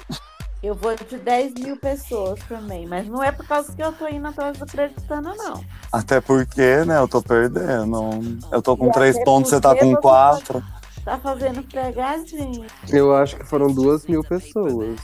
Eu 0.63 0.75
vou 0.75 0.95
de 0.97 1.19
10 1.19 1.55
mil 1.55 1.77
pessoas 1.77 2.41
também, 2.49 2.87
mas 2.87 3.07
não 3.07 3.23
é 3.23 3.31
por 3.31 3.47
causa 3.47 3.73
que 3.73 3.83
eu 3.83 3.93
tô 3.93 4.09
indo 4.09 4.27
atrás 4.27 4.59
do 4.59 4.65
acreditando, 4.65 5.35
não. 5.37 5.65
Até 5.93 6.21
porque, 6.21 6.85
né, 6.85 6.99
eu 6.99 7.07
tô 7.07 7.23
perdendo. 7.23 8.39
Eu 8.51 8.61
tô 8.61 8.77
com 8.77 8.89
E 8.89 8.93
três 8.93 9.15
até 9.15 9.25
pontos, 9.25 9.51
você 9.51 9.61
tá 9.61 9.75
com 9.77 9.91
você 9.91 10.01
quatro. 10.01 10.63
Tá 11.05 11.17
fazendo 11.19 11.63
pegadinha. 11.63 12.67
Eu 12.91 13.15
acho 13.15 13.37
que 13.37 13.45
foram 13.45 13.73
duas 13.73 14.05
mil 14.07 14.23
pessoas. 14.23 14.99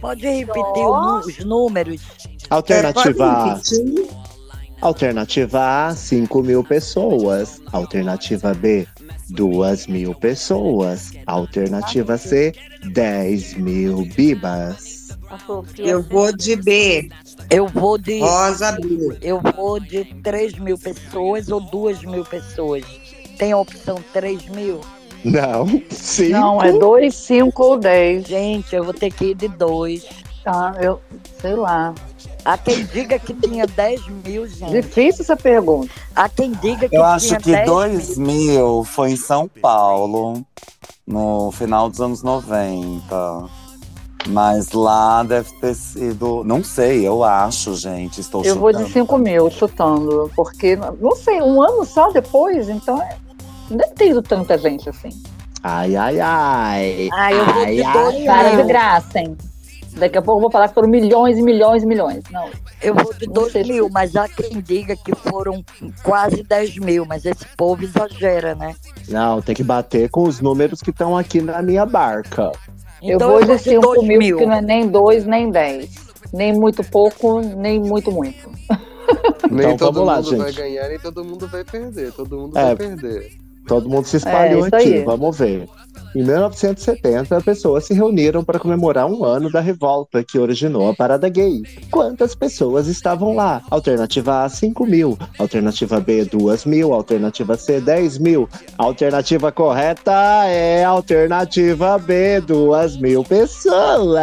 Pode 0.00 0.28
repetir 0.28 0.86
os 0.86 1.44
números? 1.44 2.00
Alternativa 2.50 3.26
A. 3.26 3.54
Pode 3.54 3.74
repetir? 3.74 4.10
Alternativa 4.80 5.88
A, 5.88 5.94
5 5.94 6.42
mil 6.42 6.64
pessoas. 6.64 7.60
Alternativa 7.72 8.54
B, 8.54 8.86
2 9.28 9.86
mil 9.86 10.14
pessoas. 10.14 11.12
Alternativa 11.26 12.16
C, 12.16 12.52
10 12.92 13.54
mil 13.54 14.06
bibas. 14.16 15.08
Eu 15.78 16.02
vou 16.02 16.34
de 16.34 16.56
B. 16.56 17.08
Eu 17.50 17.68
vou 17.68 17.98
de. 17.98 18.20
Rosa 18.20 18.72
B. 18.72 19.18
Eu 19.20 19.40
vou 19.54 19.78
de 19.78 20.04
3 20.22 20.58
mil 20.58 20.78
pessoas 20.78 21.48
ou 21.50 21.60
2 21.60 22.02
mil 22.04 22.24
pessoas. 22.24 22.84
Tem 23.38 23.52
a 23.52 23.58
opção 23.58 24.02
3 24.12 24.48
mil? 24.48 24.80
Não, 25.24 25.66
sim. 25.90 26.30
Não, 26.30 26.62
é 26.62 26.72
2, 26.72 27.14
5 27.14 27.62
ou 27.62 27.78
10. 27.78 28.26
Gente, 28.26 28.74
eu 28.74 28.82
vou 28.82 28.94
ter 28.94 29.12
que 29.12 29.26
ir 29.26 29.34
de 29.34 29.48
2. 29.48 30.04
Tá, 30.42 30.74
eu 30.80 31.00
sei 31.40 31.54
lá. 31.54 31.94
Há 32.44 32.56
quem 32.58 32.84
diga 32.84 33.18
que 33.18 33.34
tinha 33.34 33.66
10 33.66 34.06
mil, 34.24 34.46
gente. 34.46 34.72
Difícil 34.72 35.22
essa 35.22 35.36
pergunta. 35.36 35.90
Há 36.16 36.28
quem 36.28 36.52
diga 36.52 36.88
que 36.88 36.96
Eu 36.96 37.00
tinha 37.02 37.06
acho 37.06 37.36
que 37.38 37.52
10 37.52 37.66
dois 37.66 38.18
mil. 38.18 38.26
mil 38.36 38.84
foi 38.84 39.12
em 39.12 39.16
São 39.16 39.48
Paulo, 39.60 40.44
no 41.06 41.50
final 41.52 41.88
dos 41.90 42.00
anos 42.00 42.22
90. 42.22 43.44
Mas 44.28 44.72
lá 44.72 45.22
deve 45.22 45.50
ter 45.60 45.74
sido. 45.74 46.44
Não 46.44 46.62
sei, 46.62 47.06
eu 47.06 47.24
acho, 47.24 47.74
gente. 47.74 48.20
Estou 48.20 48.44
Eu 48.44 48.56
vou 48.58 48.70
de 48.70 48.78
chutando. 48.78 48.92
5 48.92 49.18
mil, 49.18 49.50
chutando. 49.50 50.30
Porque, 50.36 50.76
não 50.76 51.16
sei, 51.16 51.40
um 51.40 51.62
ano 51.62 51.84
só 51.86 52.10
depois, 52.10 52.68
então 52.68 53.00
é- 53.00 53.16
não 53.70 53.78
deve 53.78 53.92
ter 53.94 54.08
ido 54.10 54.20
tanta 54.22 54.58
gente 54.58 54.88
assim. 54.90 55.08
Ai, 55.62 55.96
ai, 55.96 56.20
ai. 56.20 57.08
Ah, 57.12 57.32
eu 57.32 57.44
vou 57.46 57.66
de 57.66 57.82
Ai, 57.82 57.92
2 58.12 58.24
Para 58.24 58.56
de 58.56 58.62
graça, 58.64 59.18
hein? 59.20 59.36
Daqui 59.96 60.16
a 60.18 60.22
pouco 60.22 60.38
eu 60.38 60.42
vou 60.42 60.50
falar 60.50 60.68
que 60.68 60.74
foram 60.74 60.88
milhões 60.88 61.36
e 61.38 61.42
milhões 61.42 61.82
e 61.82 61.86
milhões. 61.86 62.22
Não, 62.30 62.48
Eu 62.82 62.94
vou 62.94 63.12
de 63.14 63.26
Não 63.26 63.32
2 63.34 63.52
sei 63.52 63.64
se- 63.64 63.72
mil, 63.72 63.88
mas 63.90 64.16
há 64.16 64.28
quem 64.28 64.60
diga 64.60 64.96
que 64.96 65.14
foram 65.14 65.62
quase 66.02 66.42
10 66.42 66.78
mil. 66.78 67.04
Mas 67.04 67.24
esse 67.26 67.44
povo 67.56 67.82
exagera, 67.84 68.54
né? 68.54 68.74
Não, 69.08 69.42
tem 69.42 69.54
que 69.54 69.62
bater 69.64 70.08
com 70.08 70.22
os 70.22 70.40
números 70.40 70.80
que 70.80 70.90
estão 70.90 71.16
aqui 71.16 71.40
na 71.42 71.60
minha 71.60 71.84
barca. 71.84 72.50
eu 73.02 73.16
Então 73.16 73.30
vou 73.30 73.44
de 73.44 73.58
5 73.58 73.80
dois 73.80 74.02
mil, 74.06 74.36
porque 74.38 74.46
não 74.46 74.56
é 74.56 74.62
nem 74.62 74.88
2, 74.88 75.26
nem 75.26 75.50
10. 75.50 75.90
Nem 76.32 76.52
muito 76.54 76.84
pouco, 76.84 77.40
nem 77.40 77.80
muito 77.80 78.12
muito. 78.12 78.48
Nem 79.50 79.72
Então, 79.72 79.76
todo 79.88 79.94
vamos 79.94 80.08
lá, 80.08 80.16
mundo 80.16 80.36
vai 80.38 80.52
gente. 80.52 80.56
ganhar, 80.62 80.88
nem 80.88 80.98
todo 81.00 81.24
mundo 81.24 81.48
vai 81.48 81.64
perder. 81.64 82.12
Todo 82.12 82.38
mundo 82.38 82.56
É. 82.56 82.62
vai 82.66 82.76
perder. 82.76 83.32
Todo 83.70 83.88
mundo 83.88 84.04
se 84.04 84.16
espalhou 84.16 84.64
É, 84.64 84.66
aqui, 84.66 84.94
aí. 84.94 85.04
vamos 85.04 85.38
ver. 85.38 85.68
Em 86.16 86.24
1970, 86.24 87.40
pessoas 87.40 87.84
se 87.86 87.94
reuniram 87.94 88.42
para 88.42 88.58
comemorar 88.58 89.06
um 89.06 89.24
ano 89.24 89.48
da 89.48 89.60
revolta 89.60 90.24
que 90.24 90.40
originou 90.40 90.90
a 90.90 90.94
parada 90.94 91.28
gay. 91.28 91.62
Quantas 91.88 92.34
pessoas 92.34 92.88
estavam 92.88 93.32
lá? 93.32 93.62
Alternativa 93.70 94.42
A, 94.42 94.48
5 94.48 94.84
mil. 94.84 95.16
Alternativa 95.38 96.00
B, 96.00 96.24
2 96.24 96.64
mil. 96.64 96.92
Alternativa 96.92 97.56
C, 97.56 97.80
10 97.80 98.18
mil. 98.18 98.48
Alternativa 98.76 99.52
correta 99.52 100.12
é 100.46 100.82
alternativa 100.82 101.96
B, 101.96 102.40
2 102.40 102.96
mil 102.96 103.22
pessoas. 103.22 104.18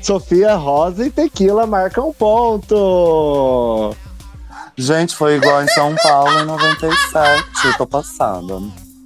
Sofia 0.00 0.54
Rosa 0.54 1.04
e 1.04 1.10
Tequila 1.10 1.66
marcam 1.66 2.12
ponto. 2.16 3.92
Gente, 4.76 5.14
foi 5.14 5.36
igual 5.36 5.62
em 5.62 5.68
São 5.68 5.94
Paulo 5.96 6.40
em 6.40 6.46
97. 6.46 7.76
Tô 7.76 7.86
passada. 7.86 8.54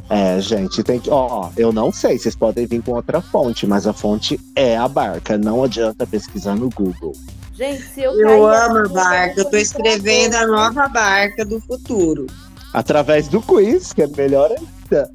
É, 0.09 0.41
gente, 0.41 0.83
tem 0.85 1.01
que. 1.01 1.11
Ó, 1.11 1.51
eu 1.57 1.73
não 1.73 1.91
sei, 1.91 2.19
vocês 2.19 2.37
podem 2.37 2.67
vir 2.67 2.83
com 2.83 2.93
outra 2.93 3.21
fonte, 3.21 3.67
mas 3.67 3.87
a 3.87 3.93
fonte 3.93 4.39
é 4.55 4.77
a 4.77 4.87
barca. 4.87 5.37
Não 5.37 5.65
adianta 5.65 6.07
pesquisar 6.07 6.55
no 6.55 6.71
Google. 6.71 7.13
Gente, 7.55 7.83
se 7.83 8.03
eu 8.03 8.13
Eu 8.13 8.47
amo 8.47 8.79
a 8.79 8.89
barca. 8.89 9.41
Eu 9.41 9.51
tô 9.51 9.57
escrevendo 9.57 10.35
a 10.37 10.47
nova 10.47 10.89
barca 10.89 11.45
do 11.45 11.61
futuro. 11.61 12.27
Através 12.73 13.27
do 13.27 13.41
quiz, 13.41 13.93
que 13.93 14.03
é 14.03 14.07
melhor 14.07 14.51
ainda. 14.53 15.11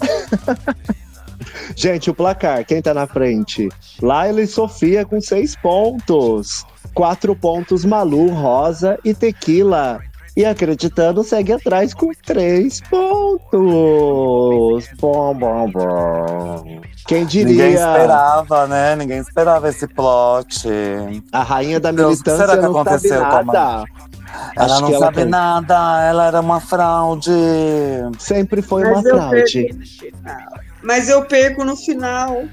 gente, 1.75 2.09
o 2.09 2.13
placar, 2.13 2.65
quem 2.65 2.81
tá 2.81 2.93
na 2.93 3.07
frente? 3.07 3.69
Laila 4.01 4.41
e 4.41 4.47
Sofia 4.47 5.05
com 5.05 5.21
seis 5.21 5.55
pontos. 5.55 6.65
Quatro 6.93 7.33
pontos, 7.33 7.85
Malu, 7.85 8.29
Rosa 8.31 8.99
e 9.05 9.13
Tequila. 9.13 10.01
E 10.35 10.45
acreditando, 10.45 11.23
segue 11.23 11.51
atrás 11.51 11.93
com 11.93 12.09
três 12.25 12.79
pontos. 12.81 14.87
Bom, 14.99 15.33
bom, 15.35 15.69
bom. 15.71 16.81
Quem 17.05 17.25
Ninguém 17.25 17.45
diria? 17.45 17.69
esperava, 17.73 18.65
né? 18.67 18.95
Ninguém 18.95 19.17
esperava 19.19 19.67
esse 19.67 19.85
plot. 19.87 20.69
A 21.33 21.43
rainha 21.43 21.79
da 21.81 21.91
Deus, 21.91 22.11
militância 22.11 22.45
será 22.47 22.57
que 22.57 22.63
não 22.65 22.73
sabe 22.73 22.89
aconteceu 22.89 23.19
com 23.19 23.25
a 23.25 23.43
nada. 23.43 23.83
Ela 24.55 24.65
Acho 24.65 24.81
não 24.81 24.87
ela 24.89 24.99
sabe 24.99 25.15
tem- 25.17 25.25
nada, 25.25 26.01
ela 26.07 26.25
era 26.27 26.39
uma 26.39 26.61
fraude. 26.61 27.31
Sempre 28.17 28.61
foi 28.61 28.83
Mas 28.85 28.93
uma 28.93 29.01
fraude. 29.03 29.67
Mas 30.81 31.09
eu 31.09 31.25
perco 31.25 31.65
no 31.65 31.75
final. 31.75 32.43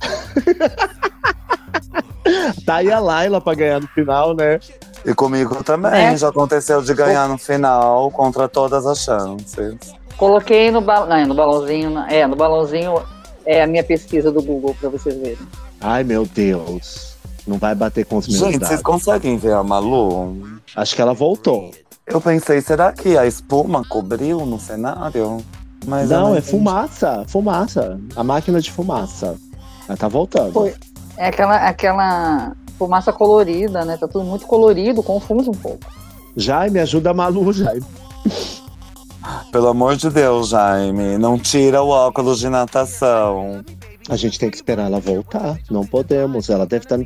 Tá 2.66 2.76
aí 2.76 2.92
a 2.92 2.98
Laila 2.98 3.40
pra 3.40 3.54
ganhar 3.54 3.80
no 3.80 3.88
final, 3.88 4.34
né? 4.34 4.58
E 5.08 5.14
comigo 5.14 5.64
também, 5.64 6.08
É. 6.08 6.16
já 6.18 6.28
aconteceu 6.28 6.82
de 6.82 6.92
ganhar 6.92 7.26
no 7.28 7.38
final 7.38 8.10
contra 8.10 8.46
todas 8.46 8.84
as 8.84 8.98
chances. 8.98 9.76
Coloquei 10.18 10.70
no, 10.70 10.82
ba... 10.82 11.06
não, 11.06 11.26
no 11.28 11.34
balãozinho. 11.34 11.98
É, 12.10 12.26
no 12.26 12.36
balãozinho 12.36 13.00
é 13.46 13.62
a 13.62 13.66
minha 13.66 13.82
pesquisa 13.82 14.30
do 14.30 14.42
Google 14.42 14.76
pra 14.78 14.90
vocês 14.90 15.16
verem. 15.16 15.38
Ai, 15.80 16.04
meu 16.04 16.26
Deus. 16.26 17.16
Não 17.46 17.56
vai 17.56 17.74
bater 17.74 18.04
com 18.04 18.18
os 18.18 18.28
meus 18.28 18.38
Gente, 18.40 18.52
dados. 18.54 18.68
vocês 18.68 18.82
conseguem 18.82 19.38
ver 19.38 19.54
a 19.54 19.62
Malu? 19.62 20.36
Acho 20.76 20.94
que 20.94 21.00
ela 21.00 21.14
voltou. 21.14 21.70
Eu 22.06 22.20
pensei, 22.20 22.60
será 22.60 22.92
que 22.92 23.16
a 23.16 23.24
espuma 23.26 23.82
cobriu 23.88 24.44
no 24.44 24.60
cenário? 24.60 25.38
Mas 25.86 26.10
não, 26.10 26.34
é 26.36 26.42
fumaça. 26.42 27.24
Fumaça. 27.28 27.98
A 28.14 28.22
máquina 28.22 28.60
de 28.60 28.70
fumaça. 28.70 29.36
Ela 29.88 29.96
tá 29.96 30.08
voltando. 30.08 30.52
Foi. 30.52 30.74
É 31.16 31.28
aquela, 31.28 31.56
aquela 31.56 32.52
fumaça 32.78 33.12
colorida, 33.12 33.84
né? 33.84 33.96
Tá 33.96 34.06
tudo 34.06 34.24
muito 34.24 34.46
colorido, 34.46 35.02
confunde 35.02 35.48
um 35.50 35.54
pouco. 35.54 35.80
Jaime, 36.36 36.78
ajuda 36.78 37.10
a 37.10 37.14
Malu, 37.14 37.52
Jaime. 37.52 37.84
Pelo 39.52 39.68
amor 39.68 39.96
de 39.96 40.08
Deus, 40.10 40.50
Jaime, 40.50 41.18
não 41.18 41.38
tira 41.38 41.82
o 41.82 41.88
óculos 41.88 42.38
de 42.38 42.48
natação. 42.48 43.64
A 44.08 44.16
gente 44.16 44.38
tem 44.38 44.48
que 44.48 44.56
esperar 44.56 44.86
ela 44.86 45.00
voltar. 45.00 45.58
Não 45.70 45.84
podemos. 45.84 46.48
Ela 46.48 46.64
deve 46.66 46.84
estar 46.86 46.98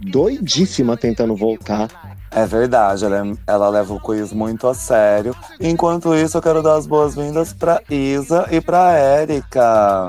doidíssima 0.00 0.96
tentando 0.96 1.34
voltar. 1.34 1.88
É 2.30 2.44
verdade, 2.44 3.04
ela, 3.04 3.16
é- 3.28 3.32
ela 3.46 3.68
leva 3.68 3.94
o 3.94 4.00
quiz 4.00 4.32
muito 4.32 4.66
a 4.66 4.74
sério. 4.74 5.34
Enquanto 5.60 6.14
isso, 6.14 6.36
eu 6.36 6.42
quero 6.42 6.62
dar 6.62 6.74
as 6.74 6.86
boas-vindas 6.86 7.52
pra 7.52 7.80
Isa 7.88 8.46
e 8.50 8.60
pra 8.60 8.92
Érica. 8.92 10.08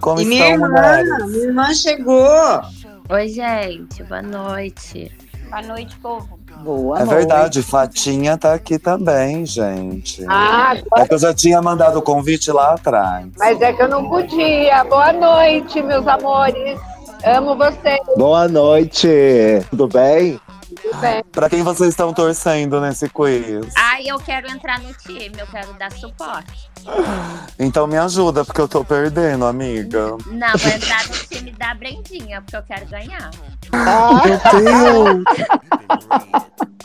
Como 0.00 0.20
E 0.20 0.24
minha 0.24 0.54
estão, 0.54 0.66
irmã, 0.66 0.68
mulheres? 0.68 1.26
minha 1.30 1.44
irmã 1.46 1.74
chegou. 1.74 2.60
Oi, 3.10 3.28
gente, 3.28 4.02
boa 4.04 4.22
noite. 4.22 5.10
Boa 5.50 5.62
noite, 5.62 5.96
povo. 6.00 6.38
Boa 6.62 6.98
É 7.00 7.04
noite. 7.04 7.16
verdade, 7.16 7.62
Fatinha 7.62 8.38
tá 8.38 8.54
aqui 8.54 8.78
também, 8.78 9.44
gente. 9.44 10.24
Ah, 10.28 10.74
É 10.96 11.06
que 11.06 11.14
eu 11.14 11.18
já 11.18 11.34
tinha 11.34 11.60
mandado 11.60 11.98
o 11.98 12.02
convite 12.02 12.52
lá 12.52 12.74
atrás. 12.74 13.26
mas 13.36 13.60
é 13.60 13.72
que 13.72 13.82
eu 13.82 13.88
não 13.88 14.08
podia. 14.08 14.84
Boa 14.84 15.12
noite, 15.12 15.82
meus 15.82 16.06
amores. 16.06 16.78
Amo 17.24 17.56
vocês. 17.56 17.98
Boa 18.16 18.46
noite! 18.48 19.08
Tudo 19.70 19.88
bem? 19.88 20.40
Pra 21.32 21.48
quem 21.48 21.62
vocês 21.62 21.90
estão 21.90 22.12
torcendo 22.12 22.80
nesse 22.80 23.08
quiz? 23.08 23.72
Ai, 23.76 24.04
eu 24.06 24.18
quero 24.18 24.50
entrar 24.50 24.80
no 24.80 24.92
time, 24.94 25.32
eu 25.38 25.46
quero 25.46 25.72
dar 25.74 25.92
suporte. 25.92 26.70
Então 27.58 27.86
me 27.86 27.96
ajuda, 27.96 28.44
porque 28.44 28.60
eu 28.60 28.68
tô 28.68 28.84
perdendo, 28.84 29.44
amiga. 29.44 30.16
Não, 30.26 30.58
vou 30.58 30.72
entrar 30.72 31.06
no 31.06 31.14
time 31.14 31.52
da 31.52 31.74
Brendinha, 31.74 32.40
porque 32.40 32.56
eu 32.56 32.62
quero 32.62 32.86
ganhar. 32.86 33.30
Meu 34.24 34.40
Deus! 34.62 35.24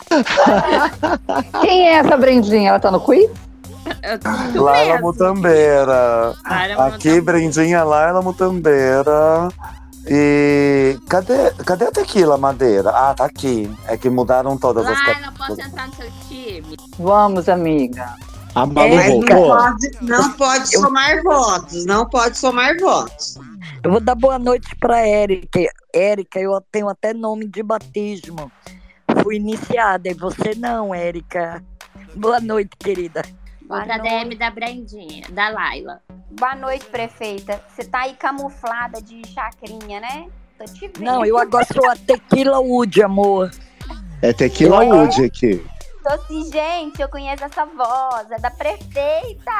Quem 1.62 1.88
é 1.88 1.92
essa 1.94 2.16
Brendinha? 2.16 2.70
Ela 2.70 2.80
tá 2.80 2.90
no 2.90 3.00
quiz? 3.00 3.30
Eu, 4.54 4.62
Laila 4.62 5.00
Mutambeira. 5.00 6.34
Laila 6.48 6.86
Aqui, 6.86 7.20
Brendinha, 7.20 7.84
Laila 7.84 8.20
Mutambeira. 8.22 9.48
E 10.08 10.98
cadê, 11.08 11.50
cadê 11.64 11.86
a 11.86 11.90
tequila 11.90 12.38
madeira? 12.38 12.90
Ah, 12.90 13.14
tá 13.14 13.24
aqui. 13.24 13.70
É 13.86 13.96
que 13.96 14.08
mudaram 14.08 14.56
todas 14.56 14.86
as 14.86 15.06
Laila, 15.06 15.32
posso 15.36 15.60
entrar 15.60 15.88
no 15.88 15.94
seu 15.94 16.10
time? 16.28 16.76
Vamos, 16.98 17.48
amiga. 17.48 18.14
A 18.54 18.64
Malu 18.64 18.96
Mas 18.96 19.08
não 19.08 19.20
pode, 19.20 19.90
não 20.00 20.32
pode 20.32 20.68
somar 20.68 21.22
votos. 21.22 21.84
Não 21.84 22.08
pode 22.08 22.38
somar 22.38 22.76
votos. 22.78 23.36
Eu 23.82 23.90
vou 23.90 24.00
dar 24.00 24.14
boa 24.14 24.38
noite 24.38 24.74
pra 24.80 25.00
Érica. 25.00 25.60
Érica, 25.92 26.40
eu 26.40 26.58
tenho 26.72 26.88
até 26.88 27.12
nome 27.12 27.46
de 27.46 27.62
batismo. 27.62 28.50
Fui 29.22 29.36
iniciada, 29.36 30.08
e 30.08 30.14
você 30.14 30.54
não, 30.56 30.94
Érica. 30.94 31.62
Boa 32.14 32.40
noite, 32.40 32.70
querida. 32.78 33.22
Vou 33.68 33.82
pra 33.82 33.98
DM 33.98 34.36
da 34.36 34.48
Brendinha, 34.48 35.26
da 35.30 35.48
Laila. 35.48 36.00
Boa 36.30 36.54
noite, 36.54 36.84
prefeita. 36.86 37.60
Você 37.68 37.84
tá 37.84 38.02
aí 38.02 38.14
camuflada 38.14 39.02
de 39.02 39.26
chacrinha, 39.26 40.00
né? 40.00 40.28
Tô 40.56 40.64
te 40.64 40.86
vendo. 40.86 41.00
Não, 41.00 41.24
eu 41.24 41.36
agora 41.36 41.66
sou 41.72 41.88
a 41.90 41.96
Tequila 41.96 42.60
Wood, 42.60 43.02
amor. 43.02 43.50
É 44.22 44.32
Tequila 44.32 44.84
Wood 44.84 45.24
aqui. 45.24 45.64
Tô 46.06 46.12
assim, 46.14 46.52
gente, 46.52 47.02
eu 47.02 47.08
conheço 47.08 47.42
essa 47.44 47.64
voz. 47.66 48.30
É 48.30 48.38
da 48.38 48.50
prefeita. 48.50 49.50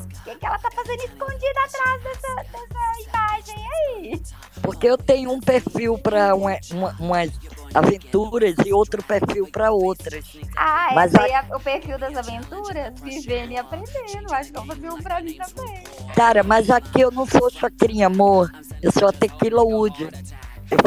O 0.00 0.24
que, 0.24 0.36
que 0.36 0.46
ela 0.46 0.56
tá 0.58 0.70
fazendo 0.70 1.00
escondida 1.00 1.60
atrás 1.64 2.02
dessa, 2.04 2.34
dessa 2.36 3.08
imagem 3.08 3.66
aí? 3.88 4.22
Porque 4.62 4.86
eu 4.86 4.96
tenho 4.96 5.32
um 5.32 5.40
perfil 5.40 5.98
para 5.98 6.36
uma, 6.36 6.56
uma- 6.70 6.96
umas 7.00 7.30
aventuras 7.74 8.54
e 8.64 8.72
outro 8.72 9.02
perfil 9.02 9.48
para 9.50 9.72
outras. 9.72 10.24
Ah, 10.56 10.90
Mas 10.94 11.12
esse 11.12 11.20
a- 11.20 11.24
aí 11.24 11.32
é 11.50 11.56
o 11.56 11.58
perfil 11.58 11.98
das 11.98 12.16
aventuras? 12.16 13.00
Vivendo 13.00 13.50
e 13.50 13.56
aprendendo. 13.58 14.32
Acho 14.32 14.52
que 14.52 14.58
eu 14.58 14.64
vou 14.64 14.76
fazer 14.76 14.90
um 14.90 15.02
pra 15.02 15.20
mim 15.20 15.36
também. 15.36 15.84
Cara, 16.14 16.44
mas 16.44 16.70
aqui 16.70 17.00
eu 17.00 17.10
não 17.10 17.26
sou 17.26 17.50
chacrinha, 17.50 18.06
amor. 18.06 18.52
Eu 18.80 18.92
sou 18.92 19.08
a 19.08 19.12
Tequila 19.12 19.62
Wood. 19.64 20.08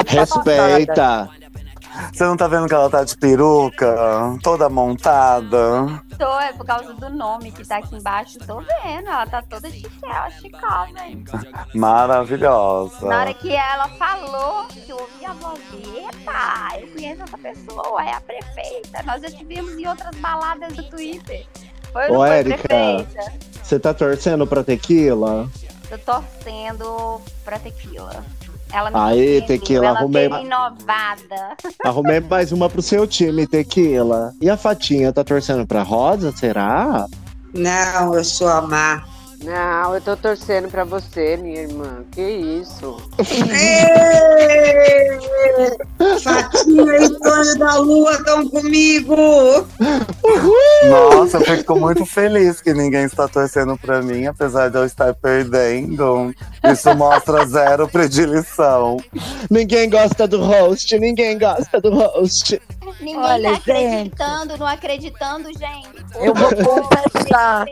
Respeita. 0.07 1.29
Você 2.13 2.23
não 2.23 2.37
tá 2.37 2.47
vendo 2.47 2.67
que 2.67 2.73
ela 2.73 2.89
tá 2.89 3.03
de 3.03 3.17
peruca? 3.17 3.95
Toda 4.41 4.69
montada? 4.69 6.01
Tô, 6.17 6.39
é 6.39 6.53
por 6.53 6.65
causa 6.65 6.93
do 6.93 7.09
nome 7.09 7.51
que 7.51 7.65
tá 7.67 7.77
aqui 7.77 7.95
embaixo. 7.95 8.39
Tô 8.39 8.59
vendo. 8.59 9.07
Ela 9.07 9.27
tá 9.27 9.41
toda 9.41 9.69
chiquela, 9.69 10.29
chicosa? 10.31 11.45
Maravilhosa. 11.73 13.05
Na 13.07 13.19
hora 13.21 13.33
que 13.33 13.53
ela 13.53 13.87
falou, 13.89 14.65
que 14.65 14.89
eu 14.89 14.97
ouvi 14.97 15.25
a 15.25 15.33
voz 15.33 15.59
epa, 15.97 16.79
eu 16.79 16.87
conheço 16.89 17.23
essa 17.23 17.37
pessoa, 17.37 18.03
é 18.03 18.13
a 18.13 18.21
prefeita. 18.21 19.03
Nós 19.03 19.21
já 19.21 19.29
tivemos 19.31 19.71
em 19.73 19.87
outras 19.87 20.15
baladas 20.17 20.73
do 20.73 20.83
Twitter. 20.89 21.45
Foi 21.91 22.09
Ô, 22.09 22.15
foi, 22.15 22.29
Érica. 22.29 22.57
prefeita? 22.67 23.33
Você 23.63 23.79
tá 23.79 23.93
torcendo 23.93 24.45
pra 24.45 24.63
tequila? 24.63 25.49
Tô 25.89 25.97
torcendo 25.99 27.21
pra 27.43 27.59
tequila. 27.59 28.23
Ela 28.75 28.91
me 28.91 28.97
Aí, 28.99 29.41
Tequila, 29.43 29.85
ela 29.87 29.99
arrumei- 29.99 30.25
inovada. 30.25 31.55
Arrumei 31.85 32.19
mais 32.19 32.51
uma 32.51 32.69
pro 32.69 32.81
seu 32.81 33.07
time, 33.07 33.47
tequila. 33.47 34.33
E 34.41 34.49
a 34.49 34.57
Fatinha 34.57 35.13
tá 35.13 35.23
torcendo 35.23 35.65
pra 35.65 35.81
Rosa, 35.81 36.33
será? 36.35 37.05
Não, 37.53 38.13
eu 38.13 38.23
sou 38.25 38.49
a 38.49 38.61
Má. 38.61 39.01
Não, 39.45 39.93
eu 39.93 40.01
tô 40.01 40.17
torcendo 40.17 40.67
pra 40.69 40.83
você, 40.83 41.37
minha 41.37 41.61
irmã. 41.61 42.03
Que 42.11 42.21
isso? 42.21 42.97
Fatinha 46.23 46.97
e 46.97 47.19
Tonho 47.19 47.59
da 47.59 47.75
Lua 47.77 48.13
estão 48.13 48.49
comigo. 48.49 49.15
Nossa, 50.89 51.37
eu 51.37 51.57
fico 51.57 51.75
muito 51.79 52.03
feliz 52.07 52.59
que 52.59 52.73
ninguém 52.73 53.05
está 53.05 53.27
torcendo 53.27 53.77
pra 53.77 54.01
mim, 54.01 54.25
apesar 54.25 54.69
de 54.69 54.77
eu 54.77 54.85
estar 54.85 55.13
perdendo. 55.13 56.33
Isso 56.63 56.95
mostra 56.95 57.45
zero 57.45 57.87
predileção. 57.87 58.97
Ninguém 59.49 59.89
gosta 59.89 60.27
do 60.27 60.41
host, 60.41 60.97
ninguém 60.97 61.37
gosta 61.37 61.79
do 61.79 61.91
host. 61.91 62.59
Ninguém 62.99 63.17
Olha, 63.17 63.49
tá 63.51 63.55
gente. 63.55 63.71
acreditando, 63.71 64.57
não 64.57 64.67
acreditando, 64.67 65.49
gente. 65.49 66.05
Eu 66.15 66.33
vou 66.33 66.49
confessar. 66.49 67.65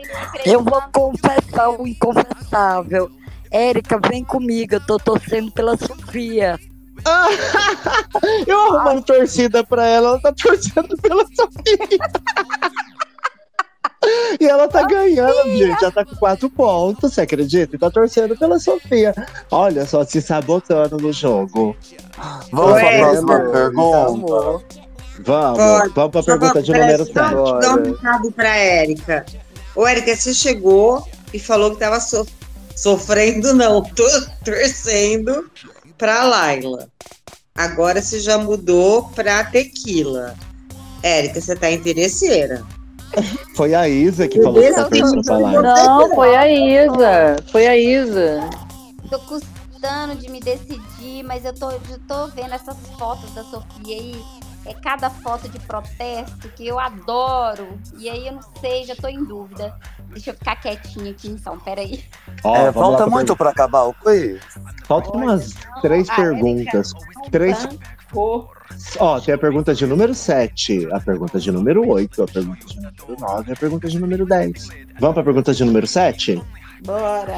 Eu 0.44 0.62
vou 0.62 0.82
confessar 0.92 1.70
o 1.70 1.86
inconfessável. 1.86 3.10
Érica, 3.50 3.98
vem 4.08 4.24
comigo. 4.24 4.74
Eu 4.74 4.86
tô 4.86 4.98
torcendo 4.98 5.50
pela 5.52 5.76
Sofia. 5.76 6.58
Eu 8.46 8.76
arrumando 8.76 9.04
torcida 9.04 9.64
pra 9.64 9.86
ela, 9.86 10.10
ela 10.10 10.20
tá 10.20 10.32
torcendo 10.32 10.96
pela 10.98 11.24
Sofia. 11.26 11.98
E 14.38 14.46
ela 14.46 14.68
tá 14.68 14.82
ganhando, 14.82 15.56
gente. 15.56 15.80
Já 15.80 15.90
tá 15.90 16.04
com 16.04 16.14
quatro 16.16 16.50
pontos, 16.50 17.14
você 17.14 17.22
acredita? 17.22 17.74
E 17.74 17.78
tá 17.78 17.90
torcendo 17.90 18.36
pela 18.36 18.58
Sofia. 18.58 19.14
Olha 19.50 19.86
só, 19.86 20.04
se 20.04 20.20
sabotando 20.20 20.98
no 20.98 21.12
jogo. 21.12 21.74
Vamos 22.50 22.80
pra 22.80 22.98
próxima 22.98 23.34
amor, 23.36 23.52
pergunta. 23.52 24.83
Vamos, 25.20 25.58
Pode. 25.58 25.92
vamos 25.94 26.10
pra 26.12 26.22
Só 26.22 26.26
pergunta 26.38 26.62
de 26.62 26.72
número 26.72 27.06
só 27.06 27.12
7. 27.12 27.60
Dá 27.60 27.74
um 27.74 27.82
recado 27.92 28.32
pra 28.32 28.56
Érica. 28.56 29.26
Ô, 29.76 29.86
Érica, 29.86 30.14
você 30.16 30.34
chegou 30.34 31.06
e 31.32 31.38
falou 31.38 31.72
que 31.72 31.78
tava 31.80 32.00
so- 32.00 32.26
sofrendo, 32.76 33.54
não, 33.54 33.82
tô 33.94 34.04
torcendo 34.44 35.48
pra 35.96 36.24
Laila. 36.24 36.88
Agora 37.56 38.02
você 38.02 38.18
já 38.18 38.36
mudou 38.38 39.04
pra 39.14 39.44
Tequila. 39.44 40.34
Érica, 41.02 41.40
você 41.40 41.54
tá 41.54 41.70
interesseira. 41.70 42.64
Foi 43.54 43.74
a 43.74 43.88
Isa 43.88 44.26
que 44.26 44.42
falou 44.42 44.60
que 44.60 44.72
tá 44.72 44.84
torcendo 44.86 45.22
pra 45.22 45.38
lá. 45.38 45.62
Não, 45.62 46.14
foi 46.16 46.34
a 46.34 46.48
Isa. 46.48 47.36
Foi 47.52 47.66
a 47.68 47.76
Isa. 47.76 48.50
Tô 49.08 49.18
custando 49.20 50.16
de 50.16 50.28
me 50.28 50.40
decidir, 50.40 51.22
mas 51.24 51.44
eu 51.44 51.52
tô, 51.54 51.70
eu 51.70 51.80
tô 52.08 52.26
vendo 52.34 52.54
essas 52.54 52.76
fotos 52.98 53.32
da 53.34 53.44
Sofia 53.44 53.96
aí. 53.96 54.16
É 54.66 54.72
cada 54.74 55.10
foto 55.10 55.48
de 55.48 55.58
protesto 55.60 56.48
que 56.56 56.66
eu 56.66 56.78
adoro. 56.78 57.78
E 57.98 58.08
aí 58.08 58.26
eu 58.26 58.34
não 58.34 58.42
sei, 58.60 58.84
já 58.84 58.96
tô 58.96 59.08
em 59.08 59.22
dúvida. 59.22 59.74
Deixa 60.10 60.30
eu 60.30 60.34
ficar 60.34 60.56
quietinha 60.56 61.10
aqui 61.10 61.28
então, 61.28 61.58
peraí. 61.58 62.02
Ó, 62.42 62.56
É, 62.56 62.72
falta 62.72 63.06
muito 63.06 63.36
pra 63.36 63.50
acabar 63.50 63.82
o 63.82 63.92
quiz? 63.94 64.40
Faltam 64.86 65.12
umas 65.20 65.54
três 65.82 66.08
Ah, 66.08 66.14
perguntas. 66.16 66.92
Três. 67.30 67.68
Ó, 68.98 69.20
tem 69.20 69.34
a 69.34 69.38
pergunta 69.38 69.74
de 69.74 69.86
número 69.86 70.14
7, 70.14 70.88
a 70.92 71.00
pergunta 71.00 71.38
de 71.38 71.50
número 71.50 71.86
8, 71.88 72.22
a 72.22 72.26
pergunta 72.26 72.64
de 72.66 72.76
número 72.76 73.16
9 73.20 73.50
e 73.50 73.52
a 73.52 73.56
pergunta 73.56 73.88
de 73.88 73.98
número 73.98 74.24
10. 74.26 74.68
Vamos 75.00 75.14
pra 75.14 75.22
pergunta 75.24 75.52
de 75.52 75.64
número 75.64 75.86
7? 75.86 76.42
Bora! 76.84 77.34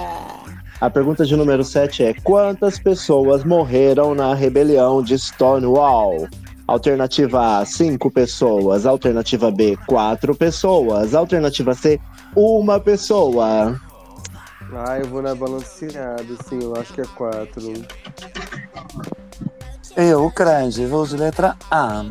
A 0.81 0.91
pergunta 0.91 1.25
de 1.25 1.35
número 1.35 1.65
7 1.65 2.05
é: 2.05 2.15
Quantas 2.23 2.79
pessoas 2.79 3.43
morreram 3.45 4.15
na 4.15 4.35
rebelião 4.35 5.03
de 5.03 5.19
Stonewall? 5.19 6.29
Alternativa 6.67 7.61
A, 7.61 7.65
5 7.65 8.11
pessoas. 8.11 8.87
Alternativa 8.87 9.51
B, 9.51 9.79
4 9.87 10.35
pessoas. 10.35 11.15
Alternativa 11.15 11.75
C, 11.75 12.01
uma 12.35 12.81
pessoa. 12.81 13.81
Ah, 14.73 14.99
eu 14.99 15.07
vou 15.07 15.23
na 15.23 15.35
balanceada, 15.35 16.25
sim, 16.49 16.59
eu 16.61 16.75
acho 16.77 16.93
que 16.93 17.01
é 17.01 17.05
quatro. 17.17 17.73
Eu, 19.97 20.31
Crange, 20.31 20.85
vou 20.87 21.07
de 21.07 21.17
letra 21.17 21.57
A. 21.71 22.05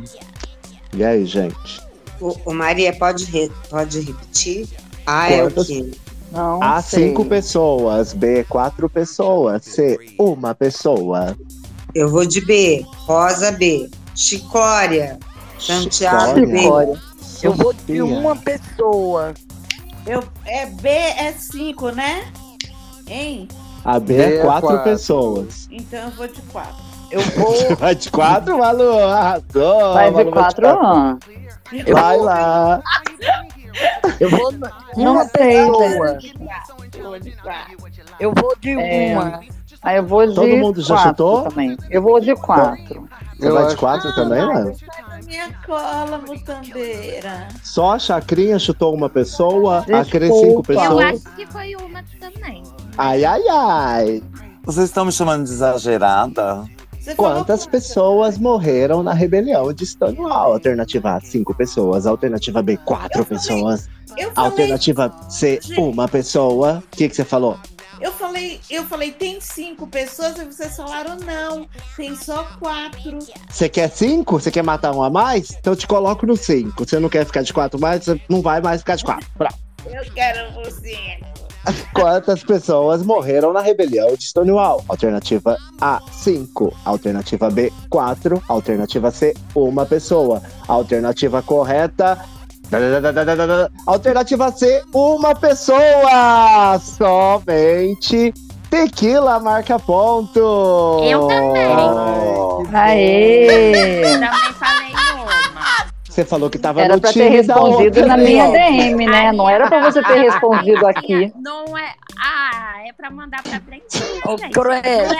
E 0.94 1.04
aí, 1.04 1.26
gente? 1.26 1.82
O, 2.22 2.34
o 2.46 2.54
Maria, 2.54 2.94
pode, 2.94 3.26
re- 3.26 3.52
pode 3.70 4.00
repetir? 4.00 4.68
A 5.06 5.30
é 5.32 5.44
o 5.44 5.52
quê? 5.52 5.92
Não 6.32 6.64
A, 6.64 6.82
sei. 6.82 7.10
cinco 7.10 7.26
pessoas. 7.26 8.14
B, 8.14 8.44
quatro 8.46 8.90
pessoas. 8.90 9.64
C, 9.66 10.00
uma 10.18 10.56
pessoa. 10.56 11.38
Eu 11.94 12.10
vou 12.10 12.26
de 12.26 12.42
B. 12.44 12.86
Rosa 13.06 13.52
B. 13.52 13.90
Chicória. 14.16 15.20
Santiago 15.60 16.34
B. 16.46 16.58
Chicória. 16.58 17.02
Eu 17.44 17.54
vou 17.54 17.74
de 17.74 18.02
uma 18.02 18.36
pessoa. 18.36 19.34
Eu, 20.06 20.24
é 20.46 20.66
B 20.68 20.90
é 20.90 21.32
5, 21.34 21.90
né? 21.90 22.26
Hein? 23.08 23.48
A 23.84 24.00
B, 24.00 24.14
B 24.16 24.24
é 24.24 24.38
é 24.38 24.42
quatro, 24.42 24.68
quatro. 24.70 24.84
pessoas. 24.84 25.68
Então 25.72 26.00
eu 26.06 26.12
vou 26.12 26.28
de 26.28 26.42
4. 26.42 26.76
Eu 27.12 27.22
vou. 27.22 27.54
Vai 27.78 27.96
de 27.96 28.10
quatro, 28.10 28.58
Malu? 28.58 28.98
Arrasou! 29.00 29.94
Vai 29.94 30.10
de 30.10 30.16
Malu, 30.16 30.32
quatro 30.32 30.68
Vai 31.94 32.18
lá. 32.18 32.82
eu 34.20 34.30
vou 34.30 34.52
de 34.52 34.60
Não 34.98 35.14
uma 35.14 35.26
pessoa. 35.28 36.18
Eu 38.20 38.34
vou 38.34 38.56
de 38.60 38.72
É. 38.72 39.14
uma. 39.14 39.42
Aí 39.86 39.98
eu 39.98 40.06
vou 40.06 40.26
de 40.28 40.34
Todo 40.36 40.48
mundo 40.58 40.82
já 40.82 40.96
quatro 40.96 41.10
chutou? 41.10 41.44
também. 41.44 41.78
Eu 41.90 42.02
vou 42.02 42.20
de 42.20 42.34
quatro. 42.36 43.08
Você 43.38 43.48
Eu 43.48 43.54
vai 43.54 43.62
de 43.64 43.68
acho- 43.70 43.78
quatro 43.78 44.16
também, 44.16 44.46
mano? 44.46 44.74
Minha 45.26 45.50
cola, 45.66 46.18
mutambeira. 46.28 47.48
Só 47.64 47.94
a 47.94 48.00
Chacrinha 48.00 48.58
chutou 48.60 48.94
uma 48.96 49.10
pessoa, 49.10 49.80
a 49.80 50.04
Cre 50.06 50.28
Desculpa. 50.28 50.48
cinco 50.48 50.58
Eu 50.58 50.64
pessoas. 50.64 51.06
acho 51.26 51.36
que 51.36 51.46
foi 51.48 51.76
uma 51.76 52.04
também. 52.20 52.64
Ai, 52.98 53.24
ai, 53.24 53.42
ai. 53.50 54.24
Vocês 54.64 54.86
estão 54.88 55.06
me 55.06 55.12
chamando 55.12 55.46
de 55.46 55.52
exagerada? 55.52 56.64
Quantas 57.16 57.68
pessoas 57.68 58.40
morreram 58.40 59.04
na 59.04 59.14
rebelião 59.14 59.72
de 59.72 59.86
Stonewall? 59.86 60.54
Alternativa 60.54 61.12
A, 61.12 61.22
cinco 61.22 61.54
pessoas. 61.54 62.08
Alternativa 62.08 62.64
B, 62.64 62.78
quatro 62.78 63.20
Eu 63.22 63.26
falei- 63.26 63.40
pessoas. 63.40 63.90
Eu 64.18 64.32
falei, 64.32 64.50
Alternativa 64.52 65.14
C, 65.30 65.60
uma 65.78 66.08
pessoa. 66.08 66.82
O 66.92 66.96
que, 66.98 67.08
que 67.08 67.16
você 67.16 67.24
falou? 67.24 67.58
Eu 68.06 68.12
falei, 68.12 68.60
eu 68.70 68.86
falei, 68.86 69.12
tem 69.12 69.42
cinco 69.42 69.88
pessoas 69.88 70.38
e 70.38 70.46
vocês 70.46 70.76
falaram 70.76 71.18
não, 71.18 71.68
tem 71.98 72.16
só 72.16 72.44
quatro. 72.60 73.18
Você 73.50 73.68
quer 73.68 73.90
cinco? 73.90 74.40
Você 74.40 74.52
quer 74.52 74.64
matar 74.64 74.96
um 74.96 75.02
a 75.02 75.10
mais? 75.10 75.50
Então 75.50 75.74
eu 75.74 75.78
te 75.78 75.88
coloco 75.88 76.24
no 76.28 76.38
cinco. 76.38 76.86
Você 76.86 77.00
não 77.00 77.10
quer 77.10 77.26
ficar 77.26 77.42
de 77.42 77.52
quatro 77.52 77.80
mais? 77.80 78.04
Você 78.04 78.22
não 78.30 78.44
vai 78.44 78.62
mais 78.62 78.82
ficar 78.82 78.96
de 78.96 79.04
quatro. 79.04 79.28
Pronto. 79.36 79.56
Eu 79.86 80.04
quero 80.14 80.54
você. 80.54 80.96
Quantas 81.96 82.44
pessoas 82.44 83.02
morreram 83.02 83.52
na 83.52 83.62
rebelião 83.62 84.14
de 84.16 84.26
Stonewall? 84.26 84.86
Alternativa 84.88 85.58
A, 85.82 86.00
5. 86.12 86.78
Alternativa 86.86 87.50
B, 87.50 87.74
4. 87.90 88.44
Alternativa 88.48 89.10
C, 89.10 89.34
uma 89.56 89.84
pessoa. 89.84 90.44
Alternativa 90.68 91.42
correta. 91.42 92.24
Alternativa 93.86 94.52
C, 94.52 94.84
uma 94.94 95.36
pessoa! 95.36 96.80
Somente 96.80 98.34
tequila 98.70 99.40
marca 99.40 99.80
ponto! 99.80 100.40
Eu 101.04 101.28
também! 101.28 102.74
Aê! 102.74 104.02
Também 104.02 104.30
falei 104.54 104.94
uma. 105.22 105.86
Você 106.10 106.26
falou 106.26 106.50
que 106.50 106.58
tava 106.58 106.82
Era 106.82 106.96
no 106.96 107.02
pra 107.02 107.12
ter 107.12 107.28
time 107.30 107.44
da 107.44 107.54
respondido 107.56 108.00
outra, 108.00 108.08
na 108.08 108.18
minha 108.18 108.50
DM, 108.50 109.06
né? 109.06 109.32
Não 109.32 109.50
era 109.50 109.68
pra 109.68 109.92
você 109.92 110.02
ter 110.02 110.22
respondido 110.22 110.88
aqui. 110.88 111.32
Não 111.36 111.78
é. 111.78 111.92
É 112.88 112.94
pra 112.94 113.10
mandar 113.10 113.42
pra 113.42 113.60
frente. 113.62 113.98
Ô, 114.26 114.36
credo. 114.38 114.64
Não 114.64 114.74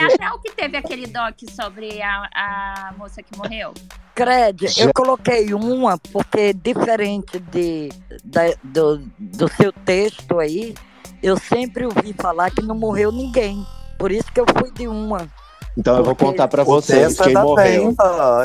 é 0.08 0.14
até 0.14 0.30
o 0.30 0.38
que 0.38 0.52
teve 0.52 0.76
aquele 0.76 1.06
doc 1.08 1.34
sobre 1.50 2.00
a, 2.00 2.28
a 2.32 2.94
moça 2.96 3.20
que 3.22 3.36
morreu. 3.36 3.74
Cred, 4.14 4.66
eu 4.80 4.92
coloquei 4.94 5.52
uma 5.52 5.98
porque 6.12 6.52
diferente 6.52 7.40
de, 7.40 7.88
da- 8.24 8.54
do, 8.62 8.98
do 9.18 9.48
seu 9.48 9.72
texto 9.72 10.38
aí, 10.38 10.74
eu 11.22 11.36
sempre 11.36 11.84
ouvi 11.86 12.12
falar 12.12 12.50
que 12.52 12.62
não 12.62 12.74
morreu 12.76 13.10
ninguém. 13.10 13.66
Por 13.98 14.12
isso 14.12 14.30
que 14.32 14.40
eu 14.40 14.46
fui 14.56 14.70
de 14.72 14.86
uma. 14.86 15.26
Então 15.76 15.96
eu 15.96 16.04
vou 16.04 16.14
contar 16.14 16.46
pra 16.48 16.62
O 16.62 16.66
vocês 16.66 17.08
texto 17.08 17.22
é 17.22 17.24
quem 17.24 17.34
da 17.34 17.42
morreu. 17.42 17.94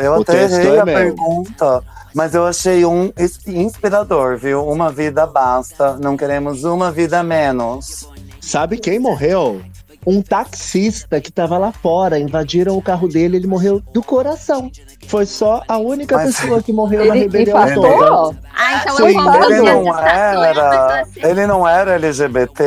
Eu 0.02 0.14
O 0.14 0.22
até 0.24 0.34
texto 0.34 0.56
errei 0.60 0.76
é 0.78 0.80
a 0.80 0.86
meu. 0.86 0.96
pergunta. 0.96 1.84
Mas 2.14 2.36
eu 2.36 2.46
achei 2.46 2.84
um 2.86 3.14
ins- 3.18 3.48
inspirador, 3.48 4.36
viu? 4.38 4.68
Uma 4.68 4.92
vida 4.92 5.26
basta. 5.26 5.96
Não 5.98 6.18
queremos 6.18 6.66
uma 6.66 6.92
vida 6.92 7.24
menos. 7.24 8.11
Sabe 8.42 8.78
quem 8.78 9.00
morreu? 9.00 9.62
Um 10.06 10.20
taxista 10.22 11.22
que 11.22 11.32
tava 11.32 11.60
lá 11.60 11.72
fora. 11.72 12.18
Invadiram 12.20 12.76
o 12.76 12.82
carro 12.82 13.08
dele, 13.08 13.38
ele 13.38 13.46
morreu 13.46 13.80
do 13.94 14.02
coração. 14.02 14.72
Foi 15.08 15.28
só 15.28 15.62
a 15.68 15.78
única 15.78 16.16
Mas- 16.18 16.36
pessoa 16.38 16.62
que 16.62 16.74
morreu 16.74 17.06
na 17.06 17.16
Ele 17.16 17.26
rebelião 17.26 17.58
toda. 17.76 17.88
infartou? 17.88 18.36
Ah, 18.56 18.82
então 18.82 18.96
Sim, 18.96 19.02
eu 19.04 19.08
Ele 19.10 19.62
não 19.62 19.98
era. 20.00 21.04
Ele 21.18 21.46
não 21.48 21.68
era 21.68 21.92
LGBT. 21.96 22.64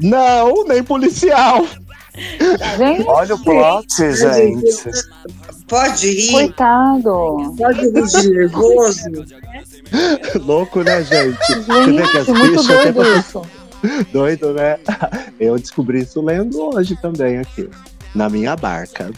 Não, 0.00 0.64
nem 0.64 0.82
policial. 0.82 1.66
Gente, 2.78 3.04
Olha 3.06 3.34
o 3.34 3.38
plot, 3.44 4.12
gente. 4.14 4.90
Pode 5.68 6.10
rir? 6.10 6.32
coitado. 6.32 7.54
Pode 7.58 7.80
rir 7.90 8.06
de 8.06 8.30
nervoso? 8.30 9.00
Louco, 10.40 10.82
né, 10.82 11.02
gente? 11.02 11.36
Você 11.46 11.90
vê 11.92 12.02
que 12.08 12.16
as 12.18 12.26
Gente, 12.26 12.38
muito 12.38 12.56
bichas 12.62 12.70
até 12.70 12.92
doido 12.92 13.10
pra- 13.10 13.18
isso. 13.18 13.42
Doido, 14.12 14.52
né? 14.52 14.78
Eu 15.38 15.58
descobri 15.58 16.00
isso 16.00 16.20
lendo 16.20 16.60
hoje 16.74 16.96
também 16.96 17.38
aqui. 17.38 17.68
Na 18.14 18.28
minha 18.28 18.56
barca. 18.56 19.10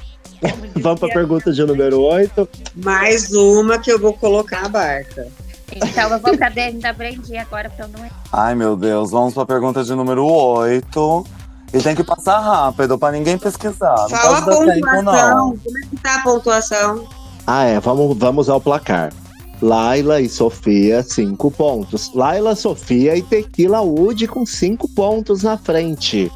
Vamos 0.77 1.01
pra 1.01 1.09
pergunta 1.09 1.53
de 1.53 1.65
número 1.65 2.01
8. 2.01 2.49
Mais 2.77 3.33
uma 3.33 3.79
que 3.79 3.91
eu 3.91 3.99
vou 3.99 4.13
colocar 4.13 4.67
a 4.67 4.69
barca. 4.69 5.27
Então 5.75 6.11
eu 6.11 6.19
vou 6.19 6.37
pra 6.37 6.49
dentro 6.49 6.81
da 6.81 6.91
agora 6.91 7.71
pra 7.71 7.85
eu 7.85 7.89
não. 7.89 8.09
Ai, 8.33 8.55
meu 8.55 8.77
Deus. 8.77 9.11
Vamos 9.11 9.35
pra 9.35 9.45
pergunta 9.45 9.85
de 9.85 9.95
número 9.95 10.25
8. 10.25 11.27
E 11.75 11.81
tem 11.81 11.95
que 11.95 12.03
passar 12.03 12.39
rápido 12.39 12.99
pra 12.99 13.13
ninguém 13.13 13.37
pesquisar. 13.37 13.95
Não 13.95 14.09
Fala 14.09 14.39
a 14.39 14.43
pode 14.43 14.67
dar 14.67 14.75
tempo, 14.75 14.87
pontuação. 14.87 15.37
não. 15.37 15.57
Como 15.59 15.79
é 15.79 15.89
que 15.91 15.97
tá 15.97 16.15
a 16.15 16.23
pontuação? 16.23 17.09
Ah, 17.47 17.65
é. 17.65 17.81
Vamos, 17.81 18.17
vamos 18.17 18.49
ao 18.49 18.61
placar. 18.61 19.13
Laila 19.61 20.21
e 20.21 20.29
Sofia, 20.29 21.03
5 21.03 21.51
pontos. 21.51 22.13
Laila, 22.15 22.55
Sofia 22.55 23.17
e 23.17 23.23
Tequila 23.23 23.81
Wood 23.81 24.29
com 24.29 24.47
5 24.47 24.89
pontos 24.91 25.43
na 25.43 25.57
frente. 25.57 26.31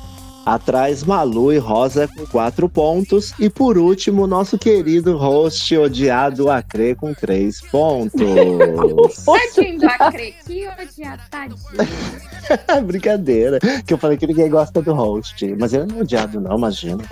Atrás, 0.44 1.04
Malu 1.04 1.52
e 1.52 1.58
Rosa 1.58 2.08
com 2.08 2.26
4 2.26 2.68
pontos. 2.68 3.32
E 3.38 3.48
por 3.48 3.78
último, 3.78 4.26
nosso 4.26 4.58
querido 4.58 5.16
host 5.16 5.76
odiado 5.76 6.50
Acre 6.50 6.96
com 6.96 7.14
3 7.14 7.60
pontos. 7.70 8.20
Tadinho 9.24 9.78
do 9.78 9.86
Acre, 9.86 10.34
que 10.44 10.66
odiado, 10.66 11.22
tadinho. 11.30 11.56
Brincadeira. 12.84 13.60
Que 13.86 13.94
eu 13.94 13.98
falei 13.98 14.16
que 14.16 14.26
ninguém 14.26 14.50
gosta 14.50 14.82
do 14.82 14.92
host. 14.92 15.54
Mas 15.58 15.72
ele 15.72 15.86
não 15.86 15.98
é 15.98 16.02
odiado, 16.02 16.40
não, 16.40 16.56
imagina. 16.58 17.04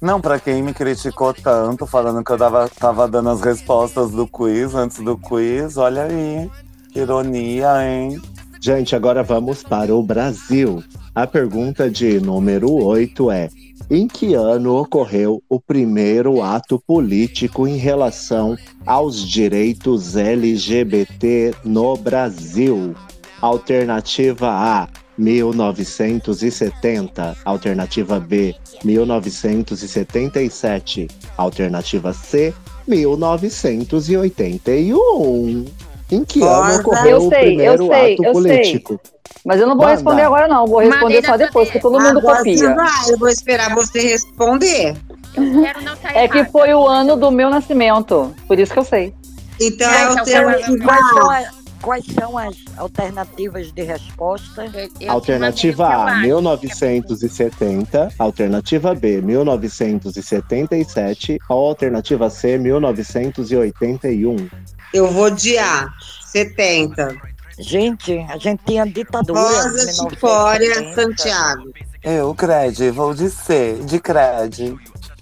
Não, 0.00 0.20
pra 0.20 0.40
quem 0.40 0.62
me 0.62 0.74
criticou 0.74 1.32
tanto, 1.32 1.86
falando 1.86 2.24
que 2.24 2.32
eu 2.32 2.36
dava, 2.36 2.68
tava 2.68 3.06
dando 3.08 3.30
as 3.30 3.40
respostas 3.40 4.10
do 4.10 4.26
quiz 4.26 4.74
antes 4.74 4.98
do 4.98 5.16
quiz, 5.16 5.76
olha 5.76 6.04
aí. 6.04 6.50
Que 6.92 7.00
ironia, 7.00 7.68
hein? 7.84 8.20
Gente, 8.60 8.94
agora 8.94 9.22
vamos 9.22 9.62
para 9.62 9.94
o 9.94 10.02
Brasil. 10.02 10.84
A 11.14 11.26
pergunta 11.26 11.90
de 11.90 12.20
número 12.20 12.72
8 12.72 13.30
é: 13.30 13.48
Em 13.90 14.06
que 14.06 14.34
ano 14.34 14.76
ocorreu 14.76 15.42
o 15.48 15.58
primeiro 15.58 16.42
ato 16.42 16.78
político 16.78 17.66
em 17.66 17.76
relação 17.76 18.56
aos 18.86 19.26
direitos 19.26 20.16
LGBT 20.16 21.54
no 21.64 21.96
Brasil? 21.96 22.94
Alternativa 23.40 24.48
A, 24.48 24.88
1970. 25.22 27.36
Alternativa 27.44 28.18
B, 28.20 28.54
1977. 28.84 31.08
Alternativa 31.36 32.12
C, 32.12 32.52
1981. 32.86 35.64
Em 36.10 36.24
que 36.24 36.42
ano 36.42 36.80
ocorreu 36.80 37.10
Eu 37.10 37.26
o 37.26 37.28
sei, 37.30 37.38
primeiro 37.40 37.84
eu 37.84 37.88
sei, 37.88 38.14
ato 38.14 38.24
eu 38.24 38.34
sei. 38.34 38.42
político? 38.42 39.00
Mas 39.44 39.60
eu 39.60 39.66
não 39.66 39.74
vou 39.74 39.84
Manda. 39.84 39.94
responder 39.96 40.22
agora, 40.22 40.46
não. 40.46 40.66
Vou 40.66 40.78
responder 40.80 41.02
Mandei 41.04 41.22
só 41.24 41.36
depois, 41.38 41.70
que 41.70 41.80
todo 41.80 41.98
mundo 41.98 42.18
Agora 42.18 42.42
você 42.44 42.50
copia. 42.54 42.74
vai, 42.74 43.10
eu 43.10 43.18
vou 43.18 43.28
esperar 43.28 43.74
você 43.74 44.00
responder. 44.00 44.94
Eu 45.34 45.62
quero 45.62 45.80
não 45.80 45.94
estar 45.94 46.14
É 46.14 46.28
que 46.28 46.44
foi 46.44 46.74
o 46.74 46.86
ano 46.86 47.16
do 47.16 47.30
meu 47.30 47.48
nascimento. 47.48 48.34
Por 48.46 48.58
isso 48.58 48.70
que 48.70 48.78
eu 48.78 48.84
sei. 48.84 49.14
Então 49.58 49.90
é 49.90 50.10
o 50.10 50.12
então 50.12 50.26
foi- 50.26 50.62
ativar. 50.62 51.54
Quais 51.82 52.06
são, 52.06 52.38
as, 52.38 52.56
alternativas 52.76 53.72
de 53.72 53.82
resposta? 53.82 54.64
Alternativa 55.08 55.88
A, 55.88 56.20
1970. 56.20 58.14
Alternativa 58.18 58.94
B, 58.94 59.20
1977. 59.20 61.38
Ou 61.48 61.70
alternativa 61.70 62.30
C, 62.30 62.56
1981. 62.56 64.48
Eu 64.94 65.10
vou 65.10 65.28
de 65.30 65.58
A, 65.58 65.88
70. 66.26 67.16
Gente, 67.58 68.16
a 68.30 68.38
gente 68.38 68.62
tinha 68.64 68.86
ditadura. 68.86 69.40
Rosa, 69.40 69.92
Chicória, 69.92 70.80
1970. 70.80 70.94
Santiago. 70.94 71.72
Eu, 72.02 72.34
Cred, 72.34 72.90
vou 72.90 73.12
de 73.14 73.28
C, 73.28 73.78
de 73.84 74.00
Cred. 74.00 74.74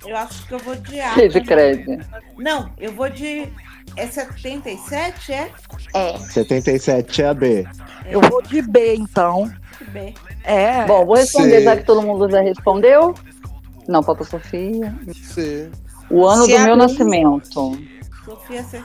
Eu 0.07 0.17
acho 0.17 0.47
que 0.47 0.55
eu 0.55 0.59
vou 0.59 0.75
de 0.75 1.01
A. 1.01 1.15
Que 1.15 1.29
de 1.29 1.41
crédito. 1.43 2.07
Não, 2.39 2.71
eu 2.79 2.93
vou 2.93 3.09
de. 3.09 3.49
É 3.97 4.07
77, 4.07 5.33
é? 5.33 5.51
É. 5.95 6.19
77 6.19 7.23
é 7.23 7.29
a 7.29 7.35
B. 7.35 7.67
Eu 8.07 8.21
vou 8.21 8.41
de 8.43 8.63
B, 8.63 8.95
então. 8.95 9.51
B. 9.93 10.15
É. 10.45 10.85
Bom, 10.87 11.05
vou 11.05 11.17
responder 11.17 11.59
Sim. 11.59 11.65
já 11.65 11.77
que 11.77 11.85
todo 11.85 12.03
mundo 12.03 12.31
já 12.31 12.41
respondeu. 12.41 13.15
Não, 13.89 14.03
falta 14.03 14.23
a 14.23 14.27
Sofia. 14.27 14.95
C. 15.15 15.71
O 16.11 16.27
ano 16.27 16.45
Se 16.45 16.57
do 16.57 16.65
meu 16.65 16.77
nascimento. 16.77 17.79
Sofia, 18.25 18.63
você. 18.63 18.83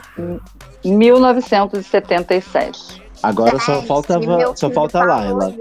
1977. 0.84 3.06
Agora 3.22 3.58
só 3.58 3.80
falta, 3.82 4.20
só 4.54 4.70
falta 4.70 5.02
Laila. 5.02 5.54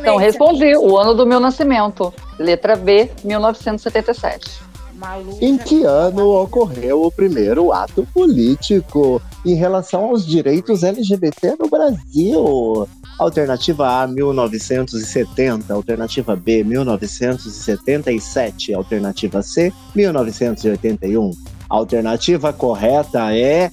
Então, 0.00 0.16
respondi. 0.16 0.74
O 0.76 0.96
ano 0.96 1.14
do 1.14 1.26
meu 1.26 1.38
nascimento. 1.38 2.12
Letra 2.38 2.74
B, 2.74 3.10
1977. 3.22 4.62
Malu. 4.96 5.38
Em 5.40 5.56
que 5.56 5.84
ano 5.84 6.28
ocorreu 6.28 7.02
o 7.02 7.12
primeiro 7.12 7.72
ato 7.72 8.06
político 8.12 9.22
em 9.44 9.54
relação 9.54 10.06
aos 10.06 10.26
direitos 10.26 10.82
LGBT 10.82 11.54
no 11.58 11.68
Brasil? 11.68 12.88
Alternativa 13.18 14.02
A, 14.02 14.06
1970. 14.06 15.72
Alternativa 15.72 16.36
B, 16.36 16.62
1977. 16.64 18.74
Alternativa 18.74 19.40
C, 19.42 19.72
1981. 19.94 21.30
Alternativa 21.68 22.52
correta 22.52 23.34
é. 23.34 23.70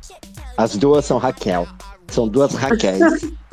As 0.58 0.76
duas 0.76 1.06
são 1.06 1.16
Raquel. 1.16 1.66
São 2.08 2.28
duas 2.28 2.52
Raquéis. 2.54 3.00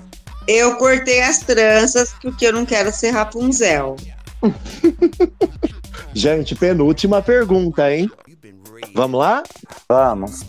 Eu 0.48 0.76
cortei 0.78 1.22
as 1.22 1.38
tranças 1.38 2.16
porque 2.20 2.48
eu 2.48 2.52
não 2.52 2.66
quero 2.66 2.92
ser 2.92 3.12
Rapunzel. 3.12 3.96
Gente, 6.14 6.56
penúltima 6.56 7.22
pergunta, 7.22 7.94
hein? 7.94 8.10
Vamos 8.94 9.20
lá? 9.20 9.44
Vamos. 9.88 10.42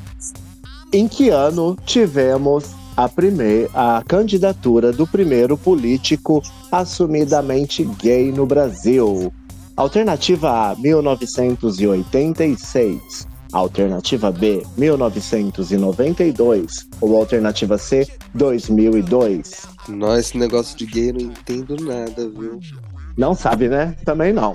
Em 0.92 1.06
que 1.08 1.30
ano 1.30 1.76
tivemos 1.86 2.72
a 2.96 3.08
primeira 3.08 3.70
a 3.72 4.02
candidatura 4.06 4.92
do 4.92 5.06
primeiro 5.06 5.56
político 5.56 6.42
assumidamente 6.70 7.82
gay 7.84 8.30
no 8.32 8.44
Brasil? 8.44 9.32
Alternativa 9.76 10.72
A, 10.72 10.76
1986. 10.76 13.26
Alternativa 13.52 14.32
B, 14.32 14.62
1992. 14.76 16.88
Ou 17.00 17.16
alternativa 17.16 17.78
C, 17.78 18.06
2002. 18.34 19.68
Nossa, 19.88 20.20
esse 20.20 20.36
negócio 20.36 20.76
de 20.76 20.84
gay 20.86 21.08
eu 21.10 21.14
não 21.14 21.22
entendo 21.22 21.76
nada, 21.76 22.28
viu? 22.28 22.58
Não 23.16 23.34
sabe, 23.34 23.68
né? 23.68 23.96
Também 24.04 24.32
não. 24.32 24.54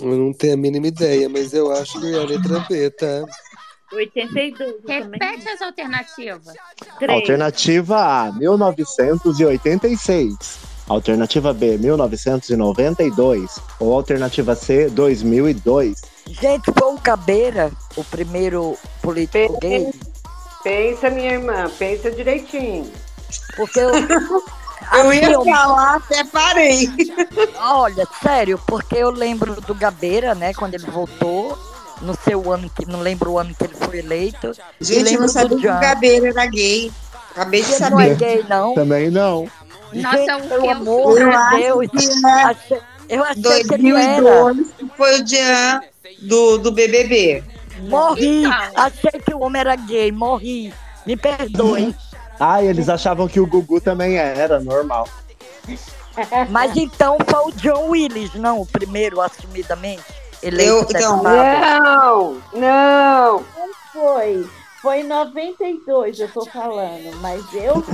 Eu 0.00 0.16
não 0.16 0.32
tenho 0.32 0.54
a 0.54 0.56
mínima 0.56 0.86
ideia, 0.86 1.28
mas 1.28 1.52
eu 1.52 1.70
acho 1.72 2.00
que 2.00 2.14
é 2.14 2.18
a 2.18 2.24
letra 2.24 2.60
B, 2.68 2.90
tá? 2.90 3.24
82 3.92 4.60
eu 4.60 4.72
também. 4.82 5.10
Repete 5.12 5.48
as 5.48 5.62
alternativas. 5.62 6.54
Três. 6.98 7.20
Alternativa 7.20 7.96
A, 7.96 8.32
1986. 8.32 10.34
Alternativa 10.88 11.52
B, 11.52 11.76
1992. 11.78 13.58
Ou 13.80 13.92
alternativa 13.94 14.54
C, 14.54 14.88
2002. 14.90 16.00
Gente, 16.26 16.70
foi 16.72 16.94
o 16.94 16.98
Cabeira, 16.98 17.72
o 17.96 18.04
primeiro 18.04 18.76
político 19.02 19.58
gay, 19.60 19.90
Pensa, 20.62 21.08
minha 21.08 21.32
irmã, 21.32 21.70
pensa 21.78 22.10
direitinho. 22.10 22.92
porque 23.56 23.80
eu. 23.80 23.90
Eu 24.94 25.12
ia 25.12 25.30
eu- 25.30 25.44
falar, 25.44 25.96
até 25.96 26.24
parei. 26.24 26.88
Olha, 27.60 28.06
sério, 28.22 28.58
porque 28.66 28.96
eu 28.96 29.10
lembro 29.10 29.60
do 29.60 29.74
Gabeira, 29.74 30.34
né, 30.34 30.52
quando 30.54 30.74
ele 30.74 30.86
voltou, 30.86 31.58
no 32.00 32.14
seu 32.24 32.50
ano, 32.52 32.70
que 32.70 32.86
não 32.86 33.00
lembro 33.00 33.32
o 33.32 33.38
ano 33.38 33.54
que 33.54 33.64
ele 33.64 33.74
foi 33.74 33.98
eleito. 33.98 34.52
Gente, 34.80 35.14
eu 35.14 35.20
não 35.20 35.28
sabia 35.28 35.56
que 35.58 35.66
o. 35.68 35.80
Gabeira 35.80 36.28
era 36.28 36.46
gay. 36.46 36.92
Acabei 37.32 37.62
de 37.62 37.72
Ele 37.72 37.90
não 37.90 38.00
é 38.00 38.08
saber. 38.08 38.16
gay, 38.16 38.44
não. 38.48 38.74
Também 38.74 39.10
não. 39.10 39.48
Nossa, 39.92 40.16
Gente, 40.16 40.30
o 40.32 40.48
pelo 40.48 40.70
amor 40.70 41.18
Eu 41.20 41.28
de 41.28 41.34
acho 41.34 41.56
Deus. 41.56 42.24
é 42.24 42.42
achei- 42.42 42.80
eu 43.08 43.24
achei 43.24 43.64
que 43.64 43.74
ele 43.74 43.88
era. 43.96 44.20
2002 44.22 44.66
que 44.78 44.90
foi 44.96 45.20
o 45.20 45.24
dia 45.24 45.80
do, 46.20 46.58
do 46.58 46.70
BBB. 46.72 47.42
Morri. 47.88 48.44
Então. 48.44 48.52
Achei 48.76 49.20
que 49.24 49.34
o 49.34 49.40
homem 49.40 49.60
era 49.60 49.76
gay, 49.76 50.12
morri. 50.12 50.72
Me 51.06 51.16
perdoe. 51.16 51.94
Ah, 52.40 52.62
eles 52.62 52.88
achavam 52.88 53.26
que 53.28 53.40
o 53.40 53.46
Gugu 53.46 53.80
também 53.80 54.16
era 54.16 54.60
normal. 54.60 55.08
Mas 56.50 56.76
então 56.76 57.16
foi 57.28 57.40
o 57.44 57.52
John 57.52 57.90
Willis, 57.90 58.34
não, 58.34 58.60
o 58.60 58.66
primeiro 58.66 59.20
assumidamente. 59.20 60.02
Eleito 60.42 60.70
Eu- 60.72 60.82
então, 60.82 61.16
deputado. 61.18 61.82
Não, 61.82 62.42
não. 62.54 63.44
Foi. 63.92 64.48
Foi 64.80 65.00
em 65.00 65.04
92, 65.04 66.20
eu 66.20 66.28
tô 66.28 66.44
falando. 66.46 67.16
Mas 67.20 67.42
eu. 67.52 67.84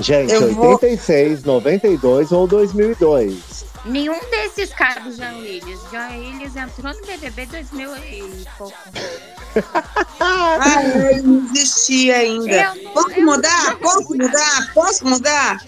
Gente, 0.00 0.32
Eu 0.32 0.52
vou- 0.54 0.72
86, 0.72 1.42
92 1.44 2.30
ou 2.32 2.46
2002. 2.46 3.64
Nenhum 3.84 4.18
desses 4.30 4.72
caras, 4.72 5.16
Jean 5.16 5.36
Willis. 5.38 5.80
Jean 5.90 6.08
Willis 6.10 6.56
entrou 6.56 6.92
no 6.92 7.06
BBB 7.06 7.46
2000 7.46 7.96
e 7.96 8.44
pouco. 8.56 8.74
Ah, 10.20 10.82
não 11.22 11.46
existia 11.46 12.16
ainda. 12.16 12.74
Não- 12.84 12.92
Posso 12.92 13.20
não- 13.20 13.24
mudar? 13.26 13.76
Posso 13.80 14.16
mudar? 14.16 14.70
Posso 14.74 15.06
mudar? 15.06 15.60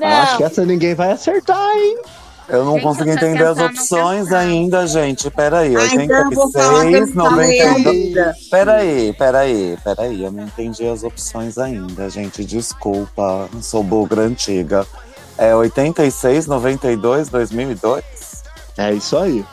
Acho 0.00 0.36
que 0.38 0.42
essa 0.44 0.64
ninguém 0.64 0.94
vai 0.94 1.12
acertar, 1.12 1.70
hein? 1.76 1.98
Eu 2.46 2.62
não 2.64 2.78
consegui 2.80 3.10
entender 3.10 3.44
as 3.46 3.58
opções 3.58 4.30
ainda, 4.32 4.86
gente. 4.86 5.30
Peraí, 5.30 5.74
Ah, 5.76 5.86
então 5.94 6.16
eu 6.24 6.30
vou 6.30 6.52
falar 6.52 6.80
que 6.86 6.94
eu 6.94 7.02
86, 7.02 7.14
não 7.14 7.30
falei 7.30 7.58
92. 7.64 7.86
ainda. 7.96 8.34
Peraí, 8.50 9.12
peraí, 9.14 9.78
peraí. 9.82 10.22
Eu 10.22 10.30
não 10.32 10.42
entendi 10.44 10.86
as 10.86 11.02
opções 11.04 11.56
ainda, 11.56 12.10
gente. 12.10 12.44
Desculpa. 12.44 13.48
Sou 13.62 13.82
bugra 13.82 14.22
antiga. 14.22 14.86
É 15.38 15.54
86, 15.54 16.46
92, 16.46 17.28
2002? 17.30 18.04
É 18.76 18.92
isso 18.92 19.16
aí. 19.16 19.44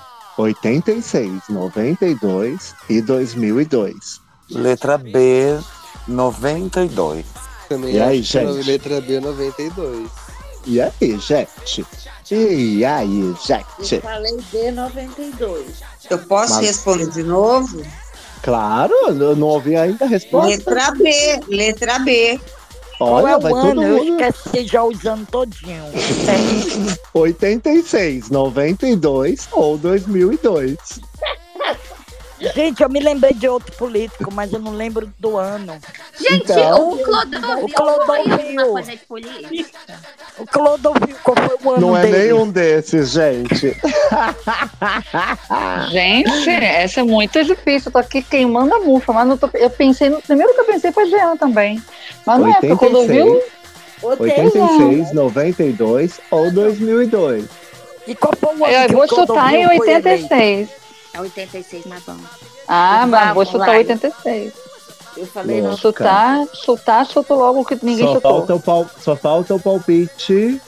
86, 0.42 1.44
92 1.50 2.76
e 2.90 3.02
2002. 3.02 4.22
Letra 4.50 4.98
B, 4.98 5.58
92. 6.08 7.26
Também 7.70 7.96
E 7.96 8.02
aí, 8.02 8.22
gente? 8.22 8.66
letra 8.68 9.00
B 9.02 9.20
92. 9.20 10.10
E 10.66 10.82
aí, 10.82 10.92
gente? 11.20 11.86
E 12.30 12.86
aí, 12.86 13.36
gente? 13.46 13.96
Eu 13.96 14.02
falei 14.02 14.38
D92. 14.54 15.64
Eu 16.10 16.18
posso 16.20 16.56
Mas- 16.56 16.66
responder 16.68 17.10
de 17.12 17.24
novo? 17.24 17.82
Claro, 18.44 18.94
eu 19.06 19.36
não 19.36 19.48
ouvi 19.48 19.76
ainda 19.76 20.06
a 20.06 20.08
resposta. 20.08 20.50
Letra 20.50 20.92
B, 20.92 21.40
letra 21.48 22.00
B. 22.00 22.40
Qual 23.02 23.16
Olha, 23.16 23.32
é 23.32 23.40
vai 23.40 23.52
o 23.52 23.56
ano? 23.56 23.82
Eu 23.82 24.06
mundo. 24.06 24.22
esqueci 24.22 24.68
já 24.68 24.84
os 24.84 25.04
anos 25.08 25.28
todinho. 25.30 25.84
É, 25.86 27.18
86, 27.18 28.30
92 28.30 29.50
ou 29.52 29.76
2002. 29.80 30.78
Gente, 32.56 32.82
eu 32.82 32.90
me 32.90 33.00
lembrei 33.00 33.34
de 33.34 33.48
outro 33.48 33.72
político, 33.76 34.34
mas 34.34 34.52
eu 34.52 34.60
não 34.60 34.72
lembro 34.74 35.12
do 35.20 35.38
ano. 35.38 35.78
Gente, 36.20 36.44
Então- 36.52 36.90
o 36.94 36.98
Clodovil 37.04 37.66
O 37.66 37.70
Clodovil. 37.70 38.84
foi 38.84 38.98
política. 39.08 39.80
O 40.40 40.46
Clodovil, 40.48 41.16
qual 41.24 41.36
foi 41.38 41.58
o 41.64 41.70
ano 41.72 41.82
Não 41.88 41.98
é 41.98 42.02
dele? 42.04 42.18
nenhum 42.34 42.50
desses, 42.50 43.12
gente. 43.12 43.78
Gente, 45.92 46.50
essa 46.50 47.00
é 47.02 47.04
muito 47.04 47.44
difícil. 47.44 47.90
Eu 47.90 47.94
tô 47.94 47.98
aqui 48.00 48.22
queimando 48.22 48.74
a 48.74 48.80
mufa, 48.80 49.14
mas 49.14 49.28
não 49.28 49.38
tô, 49.38 49.50
eu 49.54 49.70
pensei 49.70 50.10
no 50.10 50.22
primeiro 50.22 50.54
que 50.54 50.62
eu 50.62 50.66
pensei 50.66 50.92
foi 50.92 51.06
Jean 51.10 51.36
também. 51.38 51.82
Mas 52.26 52.40
não 52.40 52.48
é, 52.50 52.54
porque 52.54 52.68
o 52.68 52.72
86. 52.72 53.44
Clodovil 54.02 54.04
86, 54.04 55.14
92 55.14 56.20
ou 56.32 56.52
2002? 56.52 57.46
E 58.08 58.16
qual 58.16 58.34
foi 58.36 58.56
o 58.56 58.66
ano 58.66 58.74
Eu 58.74 58.88
que 58.88 58.94
vou 58.94 59.04
o 59.04 59.08
chutar 59.08 59.54
em 59.54 59.66
Clodovil 59.66 59.78
foi 59.78 59.90
eleito? 59.90 60.08
86. 60.08 60.70
É 61.14 61.20
86, 61.20 61.86
mas 61.86 62.04
vamos. 62.04 62.26
Ah, 62.68 63.06
mas 63.08 63.34
vou 63.34 63.46
chutar 63.46 63.68
Laila. 63.68 63.80
86. 63.94 64.54
Eu 65.18 65.28
falei, 65.28 65.62
não. 65.62 65.72
Louca. 65.72 65.82
Chutar, 65.82 66.48
chutar, 66.54 67.06
chuto 67.06 67.34
logo 67.36 67.66
que 67.66 67.76
ninguém 67.84 68.06
Só 68.08 68.14
chutou. 68.16 68.32
falta, 68.32 68.56
o 68.56 68.60
pal- 68.62 68.90
só 69.00 69.16
falta 69.16 69.56
o 69.56 69.60
palpite 69.60 70.62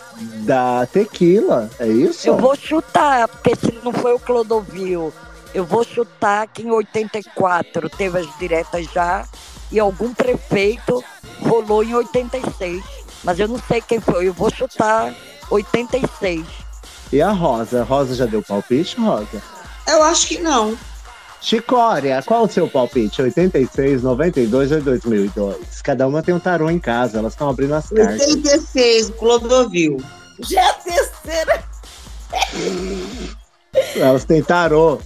da 0.45 0.85
tequila, 0.87 1.69
é 1.79 1.87
isso? 1.87 2.27
Eu 2.27 2.37
vou 2.37 2.55
chutar, 2.55 3.27
porque 3.29 3.55
se 3.55 3.71
não 3.83 3.93
foi 3.93 4.13
o 4.13 4.19
Clodovil, 4.19 5.13
eu 5.53 5.63
vou 5.63 5.83
chutar 5.83 6.45
que 6.47 6.61
em 6.61 6.71
84 6.71 7.89
teve 7.89 8.19
as 8.19 8.37
diretas 8.37 8.85
já 8.93 9.25
e 9.71 9.79
algum 9.79 10.13
prefeito 10.13 11.01
rolou 11.47 11.81
em 11.83 11.95
86. 11.95 12.83
Mas 13.23 13.39
eu 13.39 13.47
não 13.47 13.57
sei 13.65 13.81
quem 13.81 14.01
foi, 14.01 14.27
eu 14.27 14.33
vou 14.33 14.51
chutar 14.53 15.13
86. 15.49 16.45
E 17.13 17.21
a 17.21 17.31
Rosa? 17.31 17.81
A 17.81 17.83
Rosa 17.85 18.13
já 18.13 18.25
deu 18.25 18.41
palpite, 18.41 18.99
Rosa? 18.99 19.41
Eu 19.88 20.03
acho 20.03 20.27
que 20.27 20.39
não. 20.39 20.77
Chicória, 21.41 22.23
qual 22.26 22.45
o 22.45 22.47
seu 22.47 22.69
palpite? 22.69 23.22
86, 23.22 24.01
92 24.01 24.72
ou 24.72 24.81
2002? 24.81 25.81
Cada 25.81 26.07
uma 26.07 26.23
tem 26.23 26.34
um 26.34 26.39
tarô 26.39 26.69
em 26.69 26.80
casa, 26.80 27.19
elas 27.19 27.34
estão 27.34 27.49
abrindo 27.49 27.73
as 27.76 27.89
cartas. 27.89 28.27
86, 28.30 29.10
Clodovil. 29.10 29.97
Já 30.39 30.61
é 30.61 30.69
a 30.69 30.73
terceira. 30.73 31.64
Elas 33.95 34.23
têm 34.23 34.41
tarô. 34.41 34.99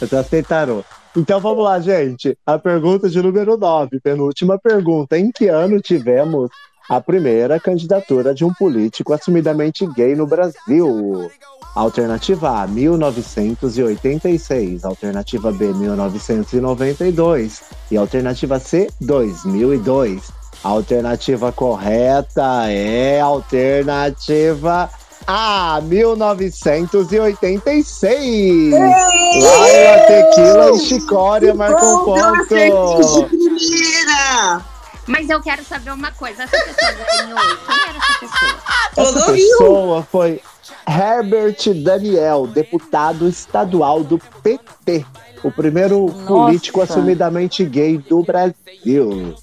Elas 0.00 0.28
têm 0.28 0.42
tarô. 0.42 0.84
Então 1.16 1.40
vamos 1.40 1.64
lá, 1.64 1.80
gente. 1.80 2.36
A 2.46 2.58
pergunta 2.58 3.08
de 3.08 3.20
número 3.20 3.56
9, 3.56 4.00
penúltima 4.00 4.58
pergunta. 4.58 5.18
Em 5.18 5.30
que 5.30 5.48
ano 5.48 5.80
tivemos 5.80 6.50
a 6.88 7.00
primeira 7.00 7.58
candidatura 7.60 8.34
de 8.34 8.44
um 8.44 8.52
político 8.52 9.12
assumidamente 9.12 9.86
gay 9.94 10.14
no 10.14 10.26
Brasil? 10.26 11.30
Alternativa 11.74 12.62
A, 12.62 12.66
1986. 12.66 14.84
Alternativa 14.84 15.50
B, 15.52 15.72
1992. 15.72 17.62
E 17.90 17.96
alternativa 17.96 18.58
C, 18.58 18.90
2002. 19.00 20.30
A 20.62 20.68
alternativa 20.68 21.50
correta 21.50 22.70
é 22.70 23.18
alternativa 23.20 24.90
A, 25.26 25.80
1986. 25.82 28.72
Laila, 28.72 29.98
Tequila 30.06 30.72
e 30.72 30.78
Chicória 30.78 31.54
marcam 31.54 32.14
acertei 32.14 32.66
de 32.66 32.70
ponto. 32.70 33.28
primeira. 33.28 34.71
Mas 35.12 35.28
eu 35.28 35.42
quero 35.42 35.62
saber 35.62 35.90
uma 35.90 36.10
coisa. 36.12 36.44
Essa 36.44 36.56
pessoa 36.64 36.92
ganhou. 36.92 37.38
Quem 37.66 37.88
era 37.88 37.98
essa 37.98 38.18
pessoa? 38.18 38.62
Essa 38.96 39.32
pessoa 39.32 40.02
foi 40.10 40.40
Herbert 40.88 41.74
Daniel, 41.84 42.46
deputado 42.46 43.28
estadual 43.28 44.02
do 44.02 44.18
PT. 44.42 45.04
O 45.44 45.50
primeiro 45.50 46.06
Nossa. 46.06 46.26
político 46.26 46.80
assumidamente 46.80 47.62
gay 47.64 47.98
do 47.98 48.22
Brasil. 48.22 49.36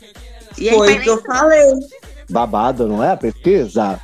E 0.58 0.68
ele 0.68 0.76
Foi 0.76 0.94
o 0.96 1.02
que 1.02 1.10
eu 1.10 1.14
eleito? 1.14 1.24
falei. 1.28 1.74
Babado, 2.30 2.88
não 2.88 3.04
é 3.04 3.12
a 3.12 3.18
pesquisa? 3.18 4.00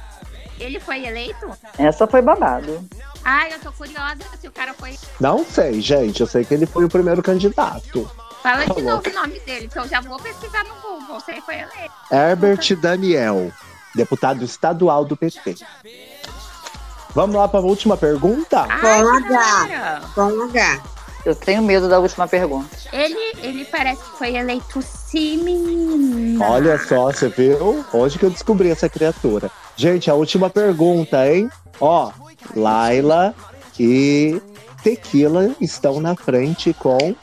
Ele 0.59 0.79
foi 0.79 1.05
eleito? 1.05 1.47
Essa 1.79 2.05
foi 2.05 2.21
babado. 2.21 2.87
Ai, 3.23 3.53
eu 3.53 3.59
tô 3.59 3.71
curiosa 3.71 4.19
se 4.39 4.47
o 4.47 4.51
cara 4.51 4.73
foi. 4.73 4.95
Não 5.19 5.43
sei, 5.43 5.81
gente. 5.81 6.21
Eu 6.21 6.27
sei 6.27 6.45
que 6.45 6.53
ele 6.53 6.65
foi 6.67 6.85
o 6.85 6.89
primeiro 6.89 7.23
candidato. 7.23 8.09
Fala 8.45 8.59
de 8.61 8.67
Tá 8.67 8.73
novo 8.76 8.89
louca. 8.91 9.09
o 9.09 9.13
nome 9.13 9.39
dele, 9.39 9.67
que 9.67 9.80
eu 9.80 9.88
já 9.88 9.99
vou 10.01 10.19
pesquisar 10.19 10.63
no 10.65 10.76
Google. 10.76 11.17
Ele 11.27 11.41
foi 11.41 11.55
eleito. 11.55 11.93
Herbert 12.11 12.76
Daniel, 12.80 13.51
deputado 13.95 14.45
estadual 14.45 15.03
do 15.03 15.17
PT. 15.17 15.55
Vamos 17.15 17.35
lá 17.35 17.47
para 17.47 17.59
a 17.59 17.63
última 17.63 17.97
pergunta? 17.97 18.59
H. 18.61 19.22
cara. 19.30 20.01
Com 20.13 20.43
H. 20.43 20.84
Eu 21.26 21.34
tenho 21.34 21.63
medo 21.63 21.89
da 21.89 21.97
última 21.97 22.27
pergunta. 22.27 22.69
Ele, 22.93 23.34
ele 23.41 23.65
parece 23.65 24.03
que 24.03 24.17
foi 24.17 24.35
eleito 24.35 24.80
sim, 24.84 25.38
menina. 25.38 26.45
Olha 26.47 26.77
só, 26.77 27.05
você 27.05 27.30
viu? 27.30 27.84
Onde 27.91 28.19
que 28.19 28.26
eu 28.26 28.30
descobri 28.30 28.69
essa 28.69 28.88
criatura? 28.88 29.49
Gente, 29.76 30.11
a 30.11 30.13
última 30.13 30.51
pergunta, 30.51 31.27
hein? 31.27 31.49
Ó, 31.81 32.11
Laila 32.55 33.34
e 33.80 34.39
Tequila 34.84 35.55
estão 35.59 35.99
na 35.99 36.15
frente 36.15 36.73
com 36.76 37.15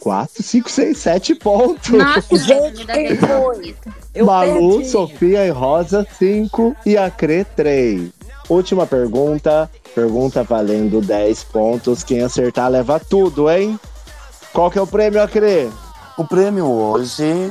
4, 0.00 0.42
5, 0.42 0.70
6, 0.70 0.98
7 0.98 1.34
pontos. 1.36 1.90
Nossa, 1.90 2.36
Gente, 2.36 2.86
quem 2.86 3.16
foi? 3.16 3.76
Eu 4.14 4.26
Malu, 4.26 4.76
perdi. 4.76 4.90
Sofia 4.90 5.46
e 5.46 5.50
Rosa, 5.50 6.06
5 6.18 6.76
e 6.84 6.96
a 6.96 7.10
Cre, 7.10 7.44
3. 7.44 8.10
Última 8.48 8.86
pergunta. 8.86 9.70
Pergunta 9.94 10.42
valendo 10.42 11.00
10 11.00 11.44
pontos. 11.44 12.02
Quem 12.02 12.22
acertar 12.22 12.68
leva 12.70 12.98
tudo, 13.00 13.50
hein? 13.50 13.78
Qual 14.52 14.70
que 14.70 14.78
é 14.78 14.82
o 14.82 14.86
prêmio, 14.86 15.22
Acre? 15.22 15.70
O 16.18 16.24
prêmio 16.24 16.66
hoje 16.70 17.50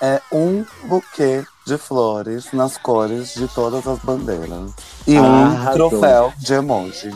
é 0.00 0.20
um 0.32 0.64
buquê 0.84 1.44
de 1.66 1.76
flores 1.78 2.46
nas 2.52 2.76
cores 2.76 3.34
de 3.34 3.46
todas 3.48 3.86
as 3.86 3.98
bandeiras. 4.00 4.72
E 5.06 5.18
um 5.18 5.24
Arrasou. 5.44 5.90
troféu 5.90 6.32
de 6.38 6.54
emoji. 6.54 7.10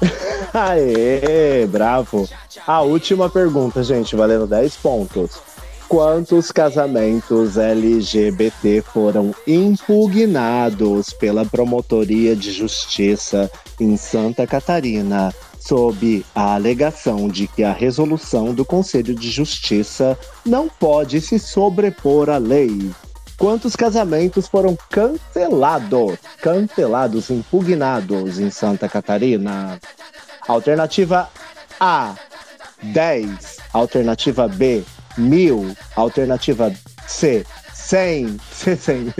Aê, 0.52 1.66
bravo. 1.66 2.28
A 2.66 2.82
última 2.82 3.28
pergunta, 3.28 3.82
gente, 3.82 4.16
valendo 4.16 4.46
10 4.46 4.76
pontos. 4.76 5.40
Quantos 5.88 6.52
casamentos 6.52 7.56
LGBT 7.56 8.82
foram 8.82 9.34
impugnados 9.46 11.14
pela 11.14 11.46
Promotoria 11.46 12.36
de 12.36 12.52
Justiça 12.52 13.50
em 13.80 13.96
Santa 13.96 14.46
Catarina, 14.46 15.34
sob 15.58 16.24
a 16.34 16.54
alegação 16.54 17.26
de 17.26 17.48
que 17.48 17.64
a 17.64 17.72
resolução 17.72 18.52
do 18.52 18.66
Conselho 18.66 19.14
de 19.14 19.30
Justiça 19.30 20.18
não 20.44 20.68
pode 20.68 21.22
se 21.22 21.38
sobrepor 21.38 22.28
à 22.28 22.36
lei? 22.36 22.90
Quantos 23.38 23.76
casamentos 23.76 24.48
foram 24.48 24.76
cancelados, 24.90 26.18
cancelados, 26.42 27.30
impugnados 27.30 28.40
em 28.40 28.50
Santa 28.50 28.88
Catarina? 28.88 29.78
Alternativa 30.48 31.30
A, 31.78 32.16
10. 32.82 33.58
Alternativa 33.72 34.48
B, 34.48 34.82
1000. 35.16 35.76
Alternativa 35.94 36.72
C, 37.06 37.46
100. 37.72 38.38
C, 38.52 38.76
100. 38.76 39.14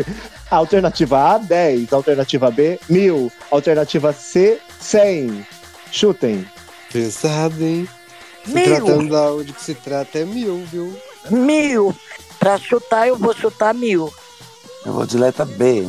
Alternativa 0.50 1.34
A, 1.34 1.38
10. 1.38 1.92
Alternativa 1.92 2.50
B, 2.50 2.80
1000. 2.88 3.30
Alternativa 3.52 4.12
C, 4.12 4.58
100. 4.80 5.46
Chutem. 5.92 6.44
Pesado, 6.92 7.64
hein? 7.64 7.88
Se 8.44 8.52
Mil. 8.52 8.64
tratando 8.64 9.10
da 9.10 9.32
onde 9.32 9.52
que 9.52 9.62
se 9.62 9.74
trata 9.74 10.18
é 10.18 10.24
mil, 10.24 10.64
viu? 10.66 10.98
Mil. 11.30 11.94
Pra 12.38 12.58
chutar, 12.58 13.08
eu 13.08 13.16
vou 13.16 13.34
chutar 13.34 13.74
mil. 13.74 14.12
Eu 14.84 14.92
vou 14.92 15.06
de 15.06 15.18
letra 15.18 15.44
B. 15.44 15.84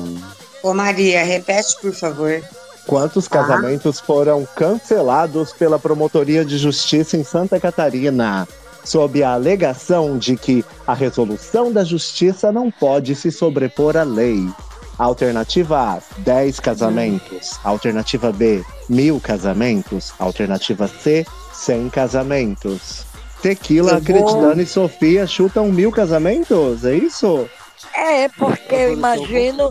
Ô 0.63 0.73
Maria, 0.73 1.23
repete, 1.23 1.75
por 1.81 1.93
favor. 1.93 2.41
Quantos 2.85 3.27
casamentos 3.27 3.99
foram 3.99 4.47
cancelados 4.55 5.53
pela 5.53 5.77
Promotoria 5.77 6.43
de 6.43 6.57
Justiça 6.57 7.15
em 7.15 7.23
Santa 7.23 7.59
Catarina, 7.59 8.47
sob 8.83 9.21
a 9.23 9.33
alegação 9.33 10.17
de 10.17 10.35
que 10.35 10.65
a 10.87 10.95
resolução 10.95 11.71
da 11.71 11.83
justiça 11.83 12.51
não 12.51 12.71
pode 12.71 13.15
se 13.15 13.31
sobrepor 13.31 13.95
à 13.95 14.03
lei? 14.03 14.49
Alternativa 14.97 15.77
A, 15.79 15.99
10 16.17 16.59
casamentos. 16.59 17.59
Alternativa 17.63 18.33
B, 18.33 18.65
mil 18.89 19.19
casamentos. 19.21 20.11
Alternativa 20.19 20.87
C, 20.87 21.25
100 21.53 21.89
casamentos. 21.89 23.05
Tequila, 23.41 23.91
Eu 23.93 24.01
vou- 24.01 24.01
acreditando 24.01 24.61
e 24.61 24.65
Sofia 24.65 25.25
chutam 25.27 25.67
mil 25.71 25.91
casamentos? 25.91 26.83
É 26.85 26.95
isso? 26.95 27.49
É, 27.93 28.27
porque 28.29 28.75
eu 28.75 28.93
imagino. 28.93 29.69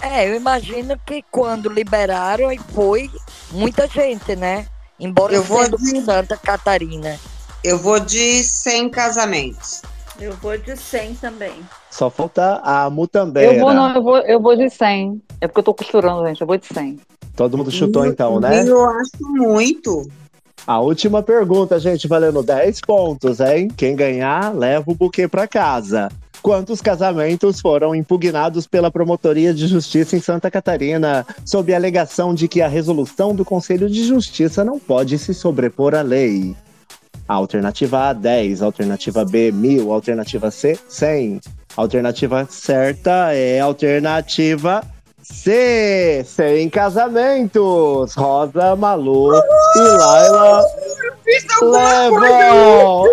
É, 0.00 0.28
eu 0.28 0.34
imagino 0.34 0.98
que 1.06 1.24
quando 1.30 1.68
liberaram 1.68 2.48
aí 2.48 2.58
foi 2.74 3.10
muita 3.52 3.86
gente, 3.86 4.36
né? 4.36 4.66
Embora 4.98 5.34
Eu 5.34 5.42
vou 5.42 5.68
de- 5.68 6.00
Santa 6.02 6.36
Catarina. 6.36 7.18
Eu 7.62 7.78
vou 7.78 7.98
de 7.98 8.42
100 8.44 8.90
casamentos. 8.90 9.82
Eu 10.20 10.32
vou 10.34 10.56
de 10.58 10.76
100 10.76 11.14
também. 11.14 11.54
Só 11.90 12.10
falta 12.10 12.60
a 12.62 12.88
Mutambeira. 12.90 13.54
Eu 13.54 13.60
vou, 13.60 13.72
não, 13.74 13.94
eu 13.94 14.02
vou, 14.02 14.18
eu 14.18 14.40
vou 14.40 14.54
de 14.56 14.68
100. 14.70 15.20
É 15.40 15.46
porque 15.48 15.60
eu 15.60 15.64
tô 15.64 15.74
costurando, 15.74 16.26
gente. 16.26 16.40
Eu 16.40 16.46
vou 16.46 16.56
de 16.56 16.66
100. 16.66 17.00
Todo 17.34 17.56
mundo 17.56 17.70
chutou 17.70 18.06
então, 18.06 18.38
né? 18.38 18.68
Eu 18.68 18.88
acho 18.88 19.10
muito. 19.22 20.06
A 20.66 20.80
última 20.80 21.22
pergunta, 21.22 21.78
gente, 21.78 22.08
valendo 22.08 22.42
10 22.42 22.80
pontos, 22.80 23.38
hein? 23.38 23.68
Quem 23.76 23.94
ganhar, 23.94 24.54
leva 24.54 24.90
o 24.90 24.94
buquê 24.94 25.28
pra 25.28 25.46
casa. 25.46 26.08
Quantos 26.40 26.80
casamentos 26.80 27.60
foram 27.60 27.94
impugnados 27.94 28.66
pela 28.66 28.90
Promotoria 28.90 29.52
de 29.52 29.66
Justiça 29.66 30.16
em 30.16 30.20
Santa 30.20 30.50
Catarina, 30.50 31.26
sob 31.44 31.72
a 31.72 31.76
alegação 31.76 32.34
de 32.34 32.48
que 32.48 32.62
a 32.62 32.68
resolução 32.68 33.34
do 33.34 33.44
Conselho 33.44 33.90
de 33.90 34.04
Justiça 34.04 34.64
não 34.64 34.78
pode 34.78 35.18
se 35.18 35.34
sobrepor 35.34 35.94
à 35.94 36.00
lei? 36.00 36.56
Alternativa 37.28 38.08
A, 38.08 38.12
10. 38.14 38.62
Alternativa 38.62 39.24
B, 39.24 39.52
1000. 39.52 39.92
Alternativa 39.92 40.50
C, 40.50 40.78
100. 40.88 41.40
A 41.76 41.80
alternativa 41.80 42.46
certa 42.48 43.32
é 43.32 43.60
alternativa 43.60 44.82
C. 45.24 46.24
Sem 46.26 46.68
casamentos. 46.68 48.14
Rosa, 48.14 48.76
Malu 48.76 49.34
e 49.34 49.78
Laila 49.80 50.64
levam. 51.62 53.04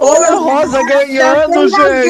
Olha 0.00 0.26
a 0.28 0.34
Rosa 0.34 0.82
ganhando, 0.84 1.68
Só 1.70 1.76
que 1.76 1.82
a 1.82 2.02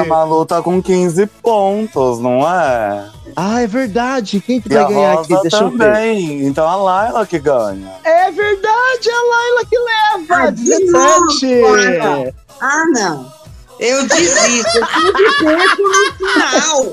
gente. 0.00 0.08
Malu 0.08 0.44
tá 0.46 0.60
com 0.62 0.80
15 0.82 1.26
pontos, 1.42 2.20
não 2.20 2.40
é? 2.48 3.08
Ah, 3.34 3.62
é 3.62 3.66
verdade. 3.66 4.40
Quem 4.40 4.60
que 4.60 4.72
E 4.72 4.76
a 4.76 4.82
vai 4.84 4.92
ganhar 4.92 5.18
aqui? 5.18 5.40
Deixa 5.40 5.56
eu 5.64 5.70
ver. 5.70 5.78
também. 5.78 6.46
Então 6.46 6.68
a 6.68 6.76
Laila 6.76 7.26
que 7.26 7.38
ganha. 7.38 7.90
É 8.04 8.30
verdade, 8.30 9.08
é 9.08 9.12
a 9.12 9.22
Laila 9.22 9.64
que 9.68 9.78
leva. 9.78 10.34
Ah, 10.34 10.50
de 10.50 10.90
novo, 10.90 11.26
17. 11.40 12.34
Ah, 12.60 12.84
não. 12.92 13.32
Eu 13.80 14.06
desisto. 14.06 14.78
Eu 14.78 14.86
perco 15.38 15.82
no 15.82 16.12
final. 16.18 16.92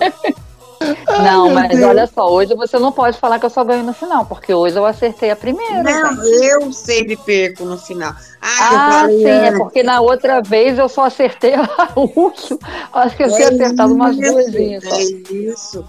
Não, 1.24 1.50
mas 1.54 1.70
Deus. 1.70 1.84
olha 1.84 2.08
só, 2.08 2.32
hoje 2.32 2.56
você 2.56 2.80
não 2.80 2.92
pode 2.92 3.18
falar 3.18 3.38
que 3.40 3.46
eu 3.46 3.50
só 3.50 3.64
ganho 3.64 3.84
no 3.84 3.94
final, 3.94 4.26
porque 4.26 4.54
hoje 4.54 4.78
eu 4.78 4.86
acertei 4.86 5.30
a 5.30 5.36
primeira. 5.36 5.84
Não, 5.84 6.16
gente. 6.24 6.46
eu 6.46 6.72
sempre 6.72 7.18
perco 7.18 7.66
no 7.66 7.78
final. 7.78 8.14
Ah, 8.42 8.70
eu 8.74 8.78
Ah, 8.80 9.00
falei 9.02 9.18
sim, 9.24 9.28
é 9.48 9.52
porque 9.58 9.84
na 9.84 10.00
outra 10.00 10.42
vez 10.42 10.78
eu 10.80 10.88
só 10.88 11.04
acertei 11.06 11.54
a 11.56 11.90
última. 11.96 12.60
Acho 12.94 13.18
que 13.18 13.24
eu 13.24 13.28
tinha 13.36 13.48
É 13.50 13.54
acertado 13.54 13.94
umas 13.94 14.18
isso, 14.18 14.32
duas 14.32 14.52
vezes. 14.52 14.90
só. 14.90 14.96
É 14.96 15.04
isso. 15.04 15.86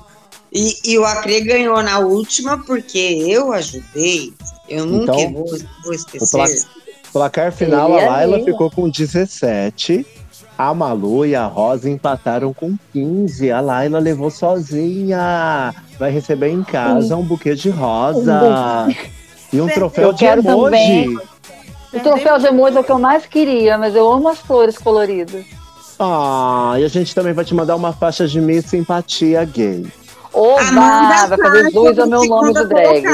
E, 0.53 0.77
e 0.85 0.99
o 0.99 1.05
Acre 1.05 1.41
ganhou 1.43 1.81
na 1.83 2.01
última 2.01 2.59
porque 2.65 2.99
eu 2.99 3.53
ajudei. 3.53 4.33
Eu 4.69 4.85
nunca 4.87 5.13
Então, 5.13 5.33
vou, 5.33 5.45
vou 5.85 5.93
O 5.93 5.95
esquecer. 5.95 6.37
pla- 6.37 6.49
placar 7.13 7.53
final, 7.53 7.93
Ele 7.93 8.03
a 8.05 8.11
Laila 8.11 8.41
ficou 8.45 8.69
com 8.71 8.89
17. 8.89 10.05
A 10.61 10.75
Malu 10.75 11.25
e 11.25 11.35
a 11.35 11.47
Rosa 11.47 11.89
empataram 11.89 12.53
com 12.53 12.77
15. 12.93 13.51
A 13.51 13.63
Laila 13.63 13.99
levou 13.99 14.31
sozinha. 14.31 15.75
Vai 15.99 16.11
receber 16.11 16.51
em 16.51 16.63
casa 16.63 17.17
um 17.17 17.23
buquê 17.23 17.55
de 17.55 17.71
rosa. 17.71 18.87
E 19.51 19.59
um 19.59 19.67
troféu 19.69 20.13
de 20.13 20.27
emoji. 20.27 20.45
também. 20.45 21.19
O 21.95 22.01
troféu 22.01 22.39
de 22.39 22.47
emoji 22.49 22.77
é 22.77 22.81
o 22.81 22.85
que 22.85 22.93
eu 22.93 22.99
mais 22.99 23.25
queria, 23.25 23.79
mas 23.79 23.97
eu 23.97 24.07
amo 24.13 24.29
as 24.29 24.39
flores 24.39 24.77
coloridas. 24.77 25.47
Ah, 25.99 26.75
e 26.79 26.85
a 26.85 26.89
gente 26.89 27.15
também 27.15 27.33
vai 27.33 27.47
te 27.47 27.55
mandar 27.55 27.75
uma 27.75 27.95
faixa 27.95 28.29
de 28.29 28.39
Miss 28.39 28.67
Simpatia 28.67 29.43
Gay. 29.47 29.91
Oba! 30.31 31.27
Vai 31.27 31.39
fazer 31.39 31.71
jus 31.71 31.99
ao 31.99 32.07
meu 32.07 32.27
nome 32.27 32.53
do 32.53 32.69
drag. 32.69 33.07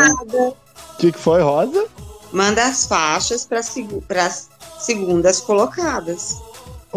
O 0.42 0.52
que, 0.98 1.12
que 1.12 1.18
foi, 1.18 1.40
Rosa? 1.42 1.86
Manda 2.32 2.64
as 2.64 2.86
faixas 2.86 3.46
para 3.46 3.60
as 3.60 4.48
segundas 4.80 5.40
colocadas. 5.40 6.42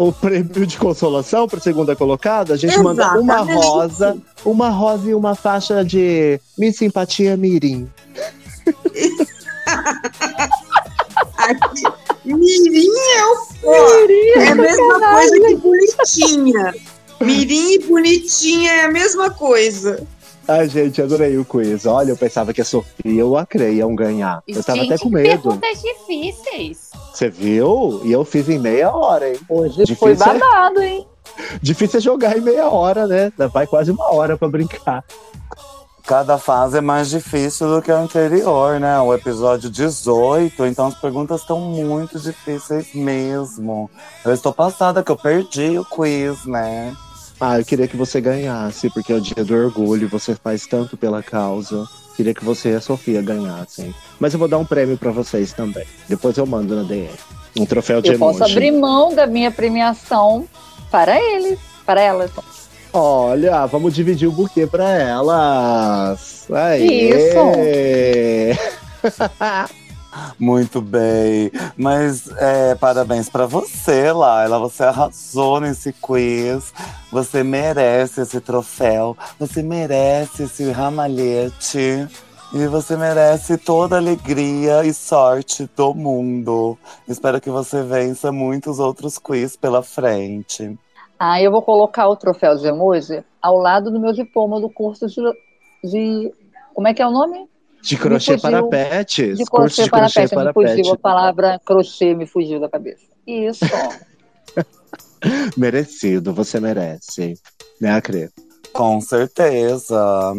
O 0.00 0.10
prêmio 0.10 0.66
de 0.66 0.78
consolação 0.78 1.46
para 1.46 1.60
segunda 1.60 1.94
colocada, 1.94 2.54
a 2.54 2.56
gente 2.56 2.78
manda 2.78 3.20
uma 3.20 3.42
rosa, 3.42 4.16
uma 4.46 4.70
rosa 4.70 5.10
e 5.10 5.14
uma 5.14 5.34
faixa 5.34 5.84
de 5.84 6.40
Miss 6.56 6.78
Simpatia 6.78 7.36
Mirim. 7.36 7.86
Aqui, 11.36 11.82
Mirim 12.24 12.88
é 13.14 13.26
o 13.26 13.36
pó. 13.60 13.74
É 14.38 14.48
a 14.48 14.54
mesma 14.54 15.00
coisa 15.00 15.38
que 15.38 15.56
bonitinha. 15.56 16.74
Mirim 17.20 17.72
e 17.72 17.78
bonitinha 17.80 18.72
é 18.72 18.84
a 18.86 18.90
mesma 18.90 19.28
coisa. 19.28 20.02
Ai, 20.48 20.66
gente, 20.66 21.02
adorei 21.02 21.36
o 21.36 21.44
quiz. 21.44 21.84
Olha, 21.84 22.12
eu 22.12 22.16
pensava 22.16 22.54
que 22.54 22.62
a 22.62 22.64
Sofia 22.64 23.26
ou 23.26 23.36
a 23.36 23.44
Crei 23.44 23.74
iam 23.74 23.94
ganhar. 23.94 24.42
Eu 24.48 24.64
tava 24.64 24.78
Gente, 24.78 24.94
até 24.94 25.02
com 25.02 25.10
medo. 25.10 25.28
perguntas 25.28 25.82
difíceis. 25.82 26.89
Você 27.12 27.28
viu? 27.28 28.00
E 28.04 28.12
eu 28.12 28.24
fiz 28.24 28.48
em 28.48 28.58
meia 28.58 28.90
hora, 28.94 29.28
hein? 29.28 29.38
Hoje 29.48 29.84
Difícil 29.84 29.96
foi 29.96 30.12
é- 30.12 30.14
babado, 30.14 30.82
hein? 30.82 31.06
Difícil 31.62 31.98
é 31.98 32.00
jogar 32.00 32.36
em 32.36 32.40
meia 32.40 32.68
hora, 32.68 33.06
né? 33.06 33.32
Vai 33.52 33.66
quase 33.66 33.90
uma 33.90 34.12
hora 34.12 34.36
pra 34.36 34.48
brincar. 34.48 35.04
Cada 36.06 36.38
fase 36.38 36.78
é 36.78 36.80
mais 36.80 37.08
difícil 37.08 37.68
do 37.68 37.80
que 37.82 37.92
a 37.92 37.98
anterior, 37.98 38.80
né? 38.80 38.98
O 39.00 39.14
episódio 39.14 39.70
18, 39.70 40.66
então 40.66 40.86
as 40.86 40.94
perguntas 40.94 41.42
estão 41.42 41.60
muito 41.60 42.18
difíceis 42.18 42.92
mesmo. 42.94 43.88
Eu 44.24 44.32
estou 44.32 44.52
passada 44.52 45.02
que 45.04 45.10
eu 45.12 45.16
perdi 45.16 45.78
o 45.78 45.84
quiz, 45.84 46.44
né? 46.46 46.96
Ah, 47.40 47.58
eu 47.58 47.64
queria 47.64 47.86
que 47.86 47.96
você 47.96 48.20
ganhasse, 48.20 48.90
porque 48.90 49.12
é 49.12 49.16
o 49.16 49.20
dia 49.20 49.44
do 49.44 49.54
orgulho, 49.54 50.08
você 50.08 50.34
faz 50.34 50.66
tanto 50.66 50.96
pela 50.96 51.22
causa. 51.22 51.86
Queria 52.20 52.34
que 52.34 52.44
você 52.44 52.72
e 52.72 52.74
a 52.74 52.82
Sofia 52.82 53.22
ganhassem. 53.22 53.94
Mas 54.18 54.34
eu 54.34 54.38
vou 54.38 54.46
dar 54.46 54.58
um 54.58 54.64
prêmio 54.66 54.98
pra 54.98 55.10
vocês 55.10 55.54
também. 55.54 55.86
Depois 56.06 56.36
eu 56.36 56.44
mando 56.44 56.76
na 56.76 56.82
DM. 56.82 57.08
Um 57.58 57.64
troféu 57.64 58.02
de 58.02 58.10
Eu 58.12 58.18
posso 58.18 58.40
emoji. 58.40 58.52
abrir 58.52 58.72
mão 58.72 59.14
da 59.14 59.26
minha 59.26 59.50
premiação 59.50 60.46
para 60.90 61.18
eles, 61.18 61.58
para 61.86 62.02
elas. 62.02 62.30
Olha, 62.92 63.64
vamos 63.64 63.94
dividir 63.94 64.28
o 64.28 64.32
buquê 64.32 64.66
pra 64.66 64.86
elas. 64.98 66.46
Aê! 66.52 67.10
Muito 70.38 70.80
bem. 70.80 71.50
Mas 71.76 72.28
é, 72.38 72.74
parabéns 72.74 73.28
pra 73.28 73.46
você, 73.46 74.12
Laila. 74.12 74.58
Você 74.58 74.84
arrasou 74.84 75.60
nesse 75.60 75.92
quiz. 75.92 76.72
Você 77.12 77.42
merece 77.42 78.22
esse 78.22 78.40
troféu. 78.40 79.16
Você 79.38 79.62
merece 79.62 80.44
esse 80.44 80.70
ramalhete. 80.70 82.08
E 82.52 82.66
você 82.66 82.96
merece 82.96 83.56
toda 83.56 83.94
a 83.94 83.98
alegria 84.00 84.84
e 84.84 84.92
sorte 84.92 85.70
do 85.76 85.94
mundo. 85.94 86.76
Espero 87.06 87.40
que 87.40 87.48
você 87.48 87.80
vença 87.82 88.32
muitos 88.32 88.80
outros 88.80 89.18
quiz 89.18 89.54
pela 89.56 89.84
frente. 89.84 90.76
Aí 91.16 91.44
eu 91.44 91.52
vou 91.52 91.62
colocar 91.62 92.08
o 92.08 92.16
troféu 92.16 92.56
de 92.56 92.66
emoji 92.66 93.22
ao 93.40 93.56
lado 93.56 93.90
do 93.90 94.00
meu 94.00 94.12
diploma 94.12 94.60
do 94.60 94.68
curso 94.68 95.06
de. 95.06 95.22
de- 95.84 96.32
como 96.74 96.88
é 96.88 96.94
que 96.94 97.02
é 97.02 97.06
o 97.06 97.10
nome? 97.12 97.48
De 97.82 97.96
crochê 97.96 98.38
fugiu. 98.38 98.40
para 98.40 98.62
pets. 98.68 99.38
De 99.38 99.44
crochê 99.44 99.84
de 99.84 99.90
para 99.90 100.00
crochê 100.00 100.20
pet. 100.20 100.34
para 100.34 100.44
Me 100.46 100.52
fugiu, 100.52 100.76
pet. 100.76 100.90
a 100.92 100.96
palavra 100.98 101.60
crochê 101.64 102.14
me 102.14 102.26
fugiu 102.26 102.60
da 102.60 102.68
cabeça. 102.68 103.04
Isso. 103.26 103.64
Merecido, 105.56 106.32
você 106.32 106.58
merece. 106.60 107.34
Né, 107.80 107.90
Acre? 107.92 108.30
Com 108.72 109.00
certeza. 109.00 110.34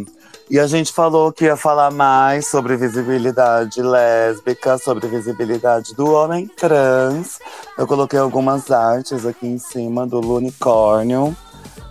E 0.49 0.59
a 0.59 0.67
gente 0.67 0.91
falou 0.91 1.31
que 1.31 1.45
ia 1.45 1.55
falar 1.55 1.91
mais 1.91 2.47
sobre 2.47 2.75
visibilidade 2.75 3.81
lésbica, 3.81 4.77
sobre 4.77 5.07
visibilidade 5.07 5.95
do 5.95 6.11
homem 6.11 6.45
trans. 6.47 7.39
Eu 7.77 7.87
coloquei 7.87 8.19
algumas 8.19 8.69
artes 8.69 9.25
aqui 9.25 9.47
em 9.47 9.57
cima 9.57 10.05
do 10.05 10.19
unicórnio. 10.19 11.35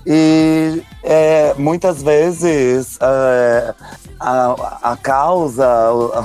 E 0.07 0.83
é, 1.03 1.55
muitas 1.55 2.03
vezes 2.03 2.99
é, 3.01 3.75
a, 4.21 4.93
a 4.93 4.97
causa 4.97 5.67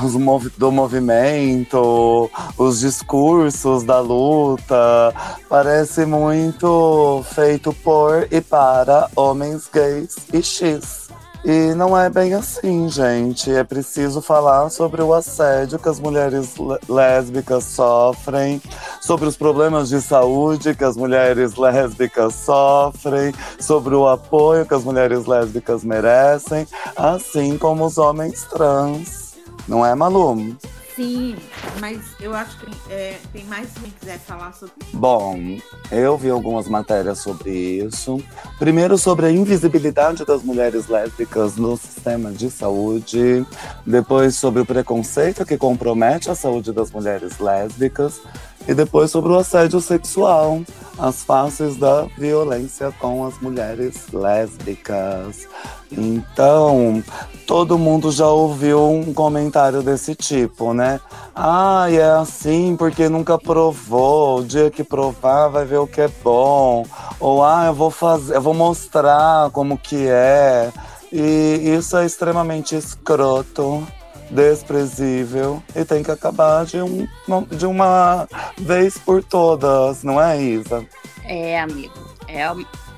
os 0.04 0.16
movi- 0.16 0.52
do 0.58 0.70
movimento, 0.72 2.30
os 2.58 2.82
discursos 2.82 3.84
da 3.84 4.02
luta, 4.02 5.14
parece 5.50 6.06
muito 6.06 7.24
feito 7.34 7.72
por 7.74 8.28
e 8.30 8.42
para 8.42 9.10
homens 9.16 9.70
gays 9.74 10.18
e 10.34 10.44
X. 10.44 11.05
E 11.48 11.76
não 11.76 11.96
é 11.96 12.10
bem 12.10 12.34
assim, 12.34 12.90
gente. 12.90 13.52
É 13.52 13.64
preciso 13.64 14.20
falar 14.20 14.68
sobre 14.72 15.04
o 15.04 15.14
assédio 15.14 15.78
que 15.78 15.88
as 15.88 16.00
mulheres 16.00 16.58
lé- 16.58 16.80
lésbicas 16.90 17.64
sofrem, 17.66 18.60
sobre 19.00 19.28
os 19.28 19.38
problemas 19.38 19.90
de 19.90 20.02
saúde 20.02 20.74
que 20.74 20.84
as 20.84 20.98
mulheres 20.98 21.56
lésbicas 21.56 22.34
sofrem, 22.34 23.32
sobre 23.60 23.94
o 23.94 24.08
apoio 24.08 24.66
que 24.66 24.74
as 24.74 24.84
mulheres 24.84 25.28
lésbicas 25.28 25.84
merecem, 25.84 26.68
assim 26.96 27.60
como 27.60 27.86
os 27.86 28.00
homens 28.00 28.44
trans. 28.46 29.36
Não 29.68 29.86
é, 29.86 29.94
Malu? 29.94 30.56
Sim, 30.96 31.36
mas 31.82 32.00
eu 32.22 32.34
acho 32.34 32.58
que 32.58 32.72
é, 32.90 33.20
tem 33.34 33.44
mais 33.46 33.68
quem 33.74 33.92
quiser 33.92 34.18
falar 34.18 34.54
sobre 34.54 34.76
Bom, 34.94 35.58
eu 35.92 36.18
vi 36.18 36.30
algumas 36.30 36.70
matérias 36.70 37.20
sobre 37.20 37.52
isso. 37.52 38.24
Primeiro, 38.58 38.98
sobre 38.98 39.26
a 39.26 39.32
invisibilidade 39.32 40.24
das 40.24 40.42
mulheres 40.42 40.88
lésbicas 40.88 41.58
no 41.58 41.76
sistema 41.76 42.32
de 42.32 42.50
saúde. 42.50 43.46
Depois, 43.86 44.36
sobre 44.36 44.62
o 44.62 44.66
preconceito 44.66 45.46
que 45.46 45.58
compromete 45.58 46.32
a 46.32 46.36
saúde 46.36 46.72
das 46.72 46.90
mulheres 46.92 47.40
lésbicas. 47.40 48.22
E 48.68 48.74
depois, 48.74 49.12
sobre 49.12 49.32
o 49.32 49.38
assédio 49.38 49.80
sexual, 49.80 50.62
as 50.98 51.24
faces 51.24 51.76
da 51.76 52.08
violência 52.18 52.92
com 53.00 53.26
as 53.26 53.40
mulheres 53.40 54.08
lésbicas. 54.12 55.48
Então, 55.92 57.04
todo 57.46 57.78
mundo 57.78 58.12
já 58.12 58.28
ouviu 58.28 58.90
um 58.90 59.14
comentário 59.14 59.82
desse 59.82 60.16
tipo, 60.16 60.74
né? 60.74 61.00
Ah, 61.36 61.88
é 61.92 62.04
assim 62.04 62.76
porque 62.78 63.08
nunca 63.08 63.38
provou. 63.38 64.40
O 64.40 64.44
dia 64.44 64.72
que 64.72 64.84
provar 64.84 65.50
vai 65.50 65.66
ver 65.66 65.78
o 65.78 65.88
que 65.88 66.02
é 66.02 66.10
bom. 66.24 66.86
Ou 67.20 67.44
ah, 67.44 67.66
eu 67.68 67.74
vou 67.74 67.92
fazer, 67.92 68.36
eu 68.36 68.42
vou 68.42 68.54
mostrar 68.54 69.50
como 69.52 69.78
que 69.78 70.08
é. 70.08 70.72
E 71.12 71.76
isso 71.78 71.96
é 71.96 72.06
extremamente 72.06 72.76
escroto, 72.76 73.86
desprezível 74.30 75.62
e 75.76 75.86
tem 75.86 76.04
que 76.04 76.12
acabar 76.12 76.66
de, 76.66 76.82
um, 76.82 77.08
de 77.52 77.66
uma 77.66 78.28
vez 78.58 78.98
por 78.98 79.24
todas, 79.24 80.04
não 80.04 80.22
é, 80.22 80.42
Isa? 80.42 80.86
É, 81.24 81.60
amigo. 81.60 81.94
É, 82.28 82.46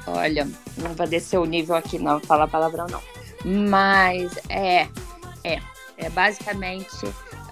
olha, 0.07 0.47
não 0.77 0.93
vou 0.93 1.07
descer 1.07 1.37
o 1.37 1.45
nível 1.45 1.75
aqui, 1.75 1.99
não, 1.99 2.19
falar 2.19 2.47
palavrão 2.47 2.87
não. 2.89 3.01
Mas 3.45 4.37
é, 4.49 4.87
é, 5.43 5.59
é 5.97 6.09
basicamente 6.09 7.05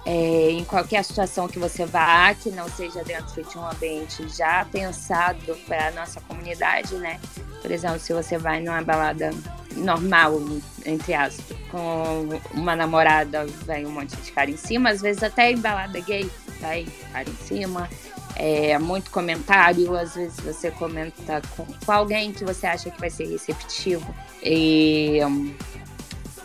é, 0.06 0.50
em 0.52 0.64
qualquer 0.64 1.04
situação 1.04 1.48
que 1.48 1.58
você 1.58 1.84
vá, 1.84 2.32
que 2.32 2.48
não 2.50 2.68
seja 2.68 3.02
dentro 3.02 3.42
de 3.42 3.58
um 3.58 3.68
ambiente 3.68 4.28
já 4.28 4.64
pensado 4.64 5.56
para 5.66 5.88
a 5.88 5.90
nossa 5.90 6.20
comunidade, 6.20 6.94
né? 6.94 7.18
Por 7.60 7.72
exemplo, 7.72 7.98
se 7.98 8.12
você 8.12 8.38
vai 8.38 8.60
numa 8.60 8.80
balada 8.82 9.30
normal, 9.74 10.40
entre 10.84 11.12
aspas, 11.12 11.56
com 11.72 12.28
uma 12.54 12.76
namorada, 12.76 13.46
vem 13.66 13.84
um 13.84 13.90
monte 13.90 14.14
de 14.14 14.30
cara 14.30 14.48
em 14.48 14.56
cima, 14.56 14.90
às 14.90 15.00
vezes 15.00 15.24
até 15.24 15.50
em 15.50 15.58
balada 15.58 15.98
gay, 15.98 16.30
vai 16.60 16.86
cara 17.12 17.28
em 17.28 17.36
cima. 17.36 17.90
É, 18.36 18.78
muito 18.78 19.10
comentário, 19.10 19.96
às 19.96 20.14
vezes 20.14 20.38
você 20.38 20.70
comenta 20.70 21.42
com, 21.56 21.64
com 21.64 21.92
alguém 21.92 22.32
que 22.32 22.44
você 22.44 22.68
acha 22.68 22.90
que 22.92 23.00
vai 23.00 23.10
ser 23.10 23.26
receptivo. 23.26 24.14
E, 24.40 25.18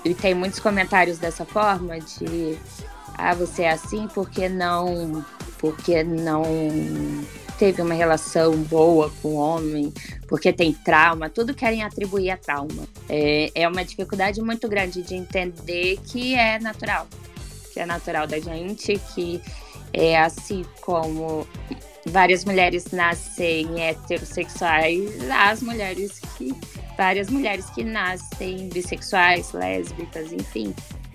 e 0.04 0.16
tem 0.16 0.34
muitos 0.34 0.60
comentários 0.60 1.20
dessa 1.20 1.46
forma 1.46 2.00
de 2.00 2.58
ah, 3.22 3.36
você 3.36 3.64
é 3.64 3.72
assim 3.72 4.08
porque 4.14 4.50
não 4.50 5.24
porque 5.60 6.04
não 6.04 6.44
teve 7.60 7.80
uma 7.84 7.94
relação 7.94 8.58
boa 8.64 9.12
com 9.22 9.30
o 9.30 9.36
homem, 9.36 9.94
porque 10.28 10.52
tem 10.52 10.74
trauma, 10.74 11.30
tudo 11.30 11.54
querem 11.54 11.84
atribuir 11.84 12.32
a 12.32 12.38
trauma. 12.38 12.88
É, 13.08 13.52
é 13.54 13.68
uma 13.68 13.86
dificuldade 13.86 14.42
muito 14.42 14.68
grande 14.68 15.04
de 15.04 15.14
entender 15.14 16.00
que 16.08 16.34
é 16.34 16.58
natural, 16.58 17.08
que 17.72 17.80
é 17.80 17.86
natural 17.86 18.26
da 18.26 18.40
gente, 18.40 19.00
que 19.14 19.40
é 19.94 20.20
assim 20.20 20.66
como 20.82 21.48
várias 22.08 22.44
mulheres 22.44 22.86
nascem 22.92 23.80
heterossexuais, 23.80 25.30
as 25.30 25.62
mulheres 25.62 26.20
que 26.36 26.56
várias 26.98 27.30
mulheres 27.30 27.70
que 27.70 27.84
nascem 27.84 28.70
bissexuais, 28.70 29.54
lésbicas, 29.54 30.32
enfim, 30.32 30.74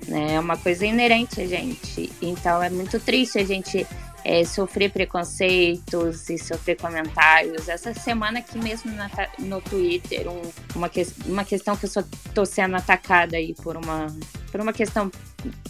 né? 0.09 0.35
É 0.35 0.41
uma 0.41 0.57
coisa 0.57 0.87
inerente 0.87 1.41
a 1.41 1.47
gente. 1.47 2.13
Então 2.21 2.63
é 2.63 2.71
muito 2.71 2.99
triste 3.01 3.39
a 3.39 3.45
gente 3.45 3.87
é, 4.25 4.45
sofrer 4.45 4.91
preconceitos 4.91 6.29
e 6.29 6.37
sofrer 6.37 6.77
comentários. 6.77 7.69
Essa 7.69 7.95
semana 7.95 8.41
aqui 8.41 8.59
mesmo 8.59 8.91
na, 8.93 9.09
no 9.39 9.61
Twitter, 9.61 10.29
um, 10.29 10.43
uma, 10.75 10.89
que, 10.89 11.07
uma 11.27 11.45
questão 11.45 11.77
que 11.77 11.87
eu 11.87 11.91
estou 12.27 12.45
sendo 12.45 12.75
atacada 12.77 13.37
aí 13.37 13.55
por 13.55 13.77
uma, 13.77 14.07
por 14.51 14.61
uma 14.61 14.73
questão 14.73 15.11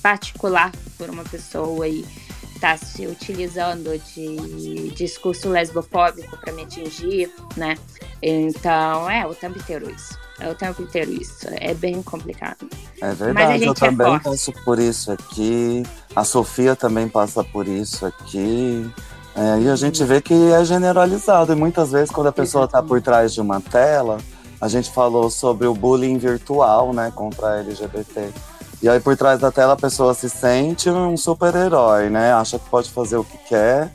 particular, 0.01 0.73
por 0.97 1.11
uma 1.11 1.23
pessoa 1.25 1.87
e 1.87 2.03
está 2.55 2.79
se 2.79 3.07
utilizando 3.07 3.99
de 3.99 4.91
discurso 4.95 5.51
lesbofóbico 5.51 6.39
para 6.39 6.53
me 6.55 6.63
atingir, 6.63 7.31
né? 7.59 7.77
Então, 8.23 9.11
é 9.11 9.27
o 9.27 9.35
tempo 9.35 9.59
inteiro 9.59 9.91
isso. 9.91 10.19
É 10.39 10.51
o 10.51 10.55
tempo 10.55 10.83
inteiro 10.83 11.13
isso. 11.13 11.47
É 11.51 11.73
bem 11.73 12.03
complicado. 12.03 12.69
É 13.01 13.13
verdade, 13.13 13.65
eu 13.65 13.73
é 13.73 13.75
também 13.75 14.15
é 14.15 14.19
passo 14.19 14.53
por 14.65 14.79
isso 14.79 15.11
aqui. 15.11 15.83
A 16.15 16.25
Sofia 16.25 16.77
também 16.77 17.09
passa 17.09 17.43
por 17.43 17.67
isso 17.67 18.05
aqui. 18.05 18.91
É, 19.35 19.61
e 19.61 19.69
a 19.69 19.77
gente 19.77 20.03
vê 20.05 20.21
que 20.21 20.35
é 20.53 20.65
generalizado. 20.65 21.53
E 21.53 21.57
muitas 21.57 21.93
vezes, 21.93 22.11
quando 22.11 22.29
a 22.29 22.33
pessoa 22.33 22.67
está 22.67 22.83
por 22.83 23.01
trás 23.01 23.33
de 23.33 23.41
uma 23.41 23.61
tela, 23.61 24.19
a 24.61 24.69
gente 24.69 24.91
falou 24.91 25.31
sobre 25.31 25.67
o 25.67 25.75
bullying 25.75 26.19
virtual, 26.19 26.93
né, 26.93 27.13
contra 27.15 27.49
a 27.49 27.59
LGBT. 27.59 28.31
E 28.83 28.89
aí, 28.89 29.01
por 29.01 29.17
trás 29.17 29.41
da 29.41 29.51
tela, 29.51 29.73
a 29.73 29.77
pessoa 29.77 30.13
se 30.13 30.29
sente 30.29 30.91
um 30.91 31.17
super-herói, 31.17 32.11
né? 32.11 32.33
Acha 32.33 32.59
que 32.59 32.69
pode 32.69 32.91
fazer 32.91 33.17
o 33.17 33.25
que 33.25 33.39
quer. 33.49 33.91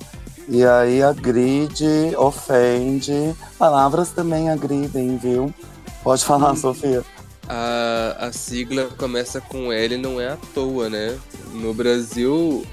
E 0.47 0.65
aí 0.65 1.03
agride, 1.03 2.15
ofende. 2.17 3.35
Palavras 3.59 4.09
também 4.09 4.49
agridem, 4.49 5.17
viu? 5.17 5.53
Pode 6.03 6.25
falar, 6.25 6.55
Sofia. 6.55 7.03
A, 7.47 8.27
a 8.27 8.31
sigla 8.31 8.89
começa 8.97 9.41
com 9.41 9.71
L 9.71 9.97
não 9.97 10.19
é 10.19 10.29
à 10.29 10.37
toa, 10.53 10.89
né? 10.89 11.19
No 11.53 11.73
Brasil, 11.73 12.65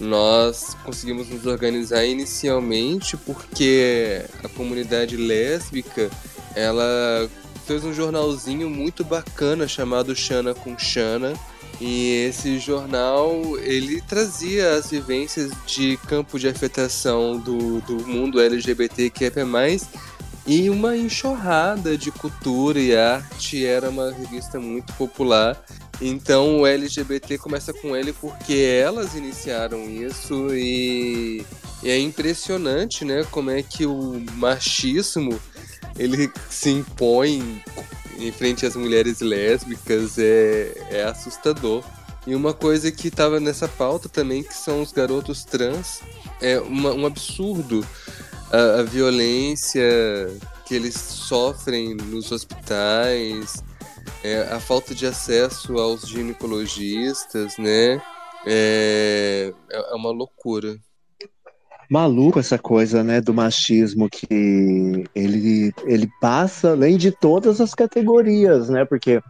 nós 0.00 0.76
conseguimos 0.84 1.28
nos 1.28 1.46
organizar 1.46 2.04
inicialmente 2.04 3.16
porque 3.16 4.24
a 4.42 4.48
comunidade 4.48 5.16
lésbica 5.16 6.10
ela 6.54 7.28
fez 7.66 7.84
um 7.84 7.92
jornalzinho 7.92 8.68
muito 8.68 9.04
bacana 9.04 9.66
chamado 9.68 10.14
Xana 10.14 10.54
com 10.54 10.78
Xana. 10.78 11.34
E 11.80 12.26
esse 12.28 12.58
jornal, 12.60 13.58
ele 13.58 14.00
trazia 14.02 14.74
as 14.74 14.90
vivências 14.90 15.50
de 15.66 15.96
campo 16.06 16.38
de 16.38 16.46
afetação 16.46 17.38
do, 17.38 17.80
do 17.80 18.06
mundo 18.06 18.40
LGBTQIA+, 18.40 19.32
e 20.46 20.68
uma 20.68 20.96
enxurrada 20.96 21.96
de 21.96 22.10
cultura 22.10 22.78
e 22.80 22.96
arte. 22.96 23.64
Era 23.64 23.90
uma 23.90 24.10
revista 24.12 24.58
muito 24.58 24.92
popular. 24.94 25.62
Então 26.00 26.60
o 26.60 26.66
LGBT 26.66 27.38
começa 27.38 27.72
com 27.72 27.94
L 27.94 28.12
porque 28.14 28.54
elas 28.54 29.14
iniciaram 29.14 29.88
isso 29.88 30.52
e, 30.52 31.44
e 31.82 31.90
é 31.90 31.98
impressionante, 31.98 33.04
né, 33.04 33.24
como 33.30 33.50
é 33.50 33.62
que 33.62 33.86
o 33.86 34.20
machismo 34.34 35.38
ele 35.96 36.30
se 36.50 36.70
impõe 36.70 37.62
em 38.18 38.32
frente 38.32 38.66
às 38.66 38.74
mulheres 38.74 39.20
lésbicas 39.20 40.18
é, 40.18 40.72
é 40.90 41.04
assustador. 41.04 41.84
E 42.26 42.34
uma 42.34 42.54
coisa 42.54 42.90
que 42.90 43.08
estava 43.08 43.40
nessa 43.40 43.66
pauta 43.66 44.08
também, 44.08 44.42
que 44.42 44.54
são 44.54 44.80
os 44.80 44.92
garotos 44.92 45.44
trans, 45.44 46.00
é 46.40 46.58
uma, 46.60 46.92
um 46.92 47.04
absurdo 47.04 47.84
a, 48.52 48.80
a, 48.80 48.82
violência 48.82 49.82
que 50.66 50.74
eles 50.74 50.94
sofrem 50.94 51.94
nos 51.94 52.30
hospitais, 52.30 53.64
é, 54.22 54.42
a 54.52 54.60
falta 54.60 54.94
de 54.94 55.06
acesso 55.06 55.78
aos 55.78 56.06
ginecologistas, 56.06 57.56
né? 57.58 58.00
É, 58.46 59.52
é 59.70 59.94
uma 59.94 60.10
loucura 60.10 60.76
maluco 61.92 62.38
essa 62.38 62.58
coisa, 62.58 63.04
né, 63.04 63.20
do 63.20 63.34
machismo 63.34 64.08
que 64.08 65.04
ele, 65.14 65.74
ele 65.84 66.08
passa 66.22 66.70
além 66.70 66.96
de 66.96 67.12
todas 67.12 67.60
as 67.60 67.74
categorias, 67.74 68.70
né? 68.70 68.82
Porque 68.86 69.20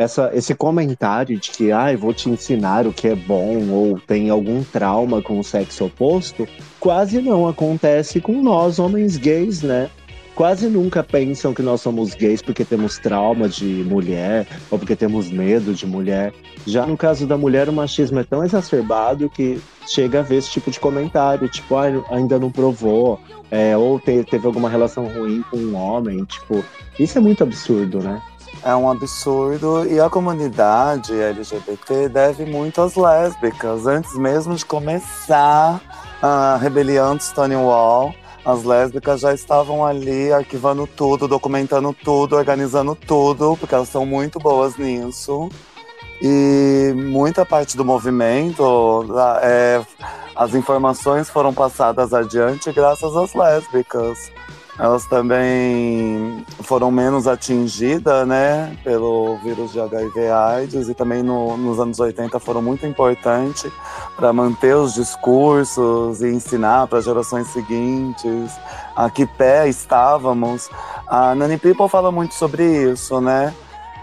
essa, 0.00 0.30
esse 0.32 0.54
comentário 0.54 1.38
de 1.38 1.50
que, 1.50 1.70
ah, 1.70 1.94
vou 1.94 2.14
te 2.14 2.30
ensinar 2.30 2.86
o 2.86 2.92
que 2.92 3.06
é 3.06 3.14
bom 3.14 3.68
ou 3.68 4.00
tem 4.00 4.30
algum 4.30 4.64
trauma 4.64 5.20
com 5.20 5.38
o 5.38 5.44
sexo 5.44 5.84
oposto, 5.84 6.48
quase 6.78 7.20
não 7.20 7.46
acontece 7.46 8.18
com 8.18 8.40
nós, 8.40 8.78
homens 8.78 9.18
gays, 9.18 9.62
né? 9.62 9.90
quase 10.34 10.68
nunca 10.68 11.04
pensam 11.04 11.52
que 11.52 11.60
nós 11.60 11.82
somos 11.82 12.14
gays 12.14 12.40
porque 12.40 12.64
temos 12.64 12.96
trauma 12.96 13.46
de 13.46 13.66
mulher 13.66 14.46
ou 14.70 14.78
porque 14.78 14.96
temos 14.96 15.30
medo 15.30 15.74
de 15.74 15.86
mulher. 15.86 16.32
Já 16.66 16.86
no 16.86 16.96
caso 16.96 17.26
da 17.26 17.36
mulher, 17.36 17.68
o 17.68 17.72
machismo 17.74 18.20
é 18.20 18.24
tão 18.24 18.42
exacerbado 18.42 19.28
que 19.28 19.60
chega 19.86 20.20
a 20.20 20.22
ver 20.22 20.36
esse 20.36 20.50
tipo 20.50 20.70
de 20.70 20.80
comentário, 20.80 21.46
tipo, 21.46 21.76
ah, 21.76 21.88
ainda 22.10 22.38
não 22.38 22.50
provou, 22.50 23.20
é, 23.50 23.76
ou 23.76 24.00
te, 24.00 24.24
teve 24.24 24.46
alguma 24.46 24.70
relação 24.70 25.04
ruim 25.08 25.44
com 25.50 25.58
um 25.58 25.76
homem, 25.76 26.24
tipo, 26.24 26.64
isso 26.98 27.18
é 27.18 27.20
muito 27.20 27.42
absurdo, 27.42 27.98
né? 27.98 28.22
É 28.62 28.74
um 28.76 28.90
absurdo 28.90 29.86
e 29.86 29.98
a 29.98 30.10
comunidade 30.10 31.18
LGBT 31.18 32.10
deve 32.10 32.44
muito 32.44 32.82
às 32.82 32.94
lésbicas. 32.94 33.86
Antes 33.86 34.14
mesmo 34.14 34.54
de 34.54 34.66
começar 34.66 35.80
a 36.20 36.58
rebelião 36.60 37.16
de 37.16 37.24
Stonewall, 37.24 38.14
as 38.44 38.62
lésbicas 38.64 39.20
já 39.20 39.32
estavam 39.32 39.84
ali 39.84 40.30
arquivando 40.30 40.86
tudo, 40.86 41.26
documentando 41.26 41.94
tudo, 41.94 42.36
organizando 42.36 42.94
tudo, 42.94 43.56
porque 43.58 43.74
elas 43.74 43.88
são 43.88 44.04
muito 44.04 44.38
boas 44.38 44.76
nisso. 44.76 45.48
E 46.20 46.92
muita 46.94 47.46
parte 47.46 47.78
do 47.78 47.84
movimento, 47.84 49.06
é, 49.42 49.82
as 50.36 50.54
informações 50.54 51.30
foram 51.30 51.54
passadas 51.54 52.12
adiante 52.12 52.70
graças 52.72 53.16
às 53.16 53.32
lésbicas 53.32 54.30
elas 54.80 55.04
também 55.04 56.42
foram 56.62 56.90
menos 56.90 57.28
atingidas, 57.28 58.26
né, 58.26 58.74
pelo 58.82 59.36
vírus 59.44 59.72
de 59.72 59.80
HIV/AIDS 59.80 60.88
e 60.88 60.94
também 60.94 61.22
no, 61.22 61.54
nos 61.58 61.78
anos 61.78 62.00
80 62.00 62.40
foram 62.40 62.62
muito 62.62 62.86
importantes 62.86 63.70
para 64.16 64.32
manter 64.32 64.74
os 64.74 64.94
discursos 64.94 66.22
e 66.22 66.28
ensinar 66.28 66.86
para 66.86 67.02
gerações 67.02 67.48
seguintes 67.48 68.58
a 68.96 69.10
que 69.10 69.26
pé 69.26 69.68
estávamos. 69.68 70.70
A 71.06 71.34
Nani 71.34 71.58
People 71.58 71.88
fala 71.88 72.10
muito 72.10 72.34
sobre 72.34 72.64
isso, 72.90 73.20
né? 73.20 73.52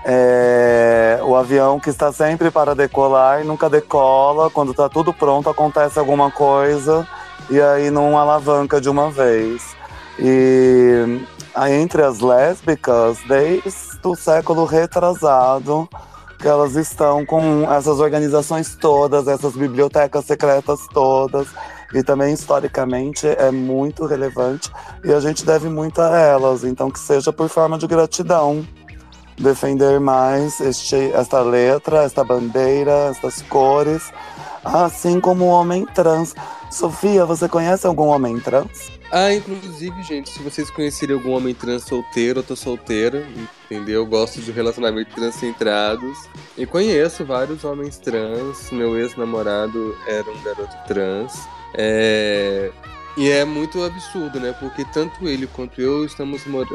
É, 0.06 1.20
o 1.24 1.36
avião 1.36 1.80
que 1.80 1.90
está 1.90 2.12
sempre 2.14 2.52
para 2.52 2.76
decolar 2.76 3.42
e 3.42 3.44
nunca 3.44 3.68
decola. 3.68 4.50
Quando 4.50 4.72
está 4.72 4.88
tudo 4.88 5.12
pronto, 5.12 5.50
acontece 5.50 5.98
alguma 5.98 6.30
coisa 6.30 7.06
e 7.50 7.60
aí 7.60 7.90
não 7.90 8.18
alavanca 8.18 8.80
de 8.80 8.90
uma 8.90 9.10
vez. 9.10 9.77
E 10.20 11.20
entre 11.70 12.04
as 12.04 12.20
lésbicas, 12.20 13.18
desde 13.28 14.00
o 14.04 14.16
século 14.16 14.66
retrasado, 14.66 15.88
que 16.40 16.48
elas 16.48 16.76
estão 16.76 17.26
com 17.26 17.64
essas 17.72 18.00
organizações 18.00 18.76
todas, 18.76 19.28
essas 19.28 19.56
bibliotecas 19.56 20.26
secretas 20.26 20.80
todas, 20.94 21.48
e 21.94 22.04
também 22.04 22.34
historicamente 22.34 23.26
é 23.28 23.50
muito 23.50 24.06
relevante 24.06 24.70
e 25.04 25.14
a 25.14 25.20
gente 25.20 25.46
deve 25.46 25.70
muito 25.70 26.02
a 26.02 26.18
elas, 26.20 26.64
então 26.64 26.92
que 26.92 27.00
seja 27.00 27.32
por 27.32 27.50
forma 27.50 27.78
de 27.78 27.88
gratidão. 27.88 28.66
Defender 29.40 30.00
mais 30.00 30.60
este, 30.60 31.12
esta 31.14 31.42
letra, 31.42 32.04
esta 32.04 32.24
bandeira, 32.24 33.10
estas 33.12 33.42
cores, 33.44 34.12
assim 34.74 35.20
como 35.20 35.46
o 35.46 35.50
homem 35.50 35.86
trans. 35.86 36.36
Sofia, 36.70 37.26
você 37.26 37.48
conhece 37.48 37.88
algum 37.88 38.08
homem 38.08 38.40
trans? 38.40 38.92
Ah, 39.10 39.34
inclusive, 39.34 40.04
gente, 40.04 40.30
se 40.30 40.40
vocês 40.40 40.70
conhecerem 40.70 41.16
algum 41.16 41.32
homem 41.32 41.54
trans 41.54 41.84
solteiro, 41.84 42.40
eu 42.40 42.44
tô 42.44 42.56
solteira, 42.56 43.26
entendeu? 43.64 44.02
Eu 44.02 44.06
gosto 44.06 44.42
de 44.42 44.52
relacionamentos 44.52 45.14
transcentrados. 45.14 46.28
E 46.58 46.66
conheço 46.66 47.24
vários 47.24 47.64
homens 47.64 47.98
trans. 47.98 48.70
Meu 48.72 49.00
ex-namorado 49.00 49.98
era 50.06 50.30
um 50.30 50.44
garoto 50.44 50.76
trans. 50.88 51.48
É... 51.74 52.72
E 53.16 53.32
é 53.32 53.44
muito 53.46 53.82
absurdo, 53.84 54.40
né? 54.40 54.54
Porque 54.60 54.86
tanto 54.86 55.28
ele 55.28 55.48
quanto 55.48 55.82
eu 55.82 56.06
estamos 56.06 56.46
mor 56.46 56.68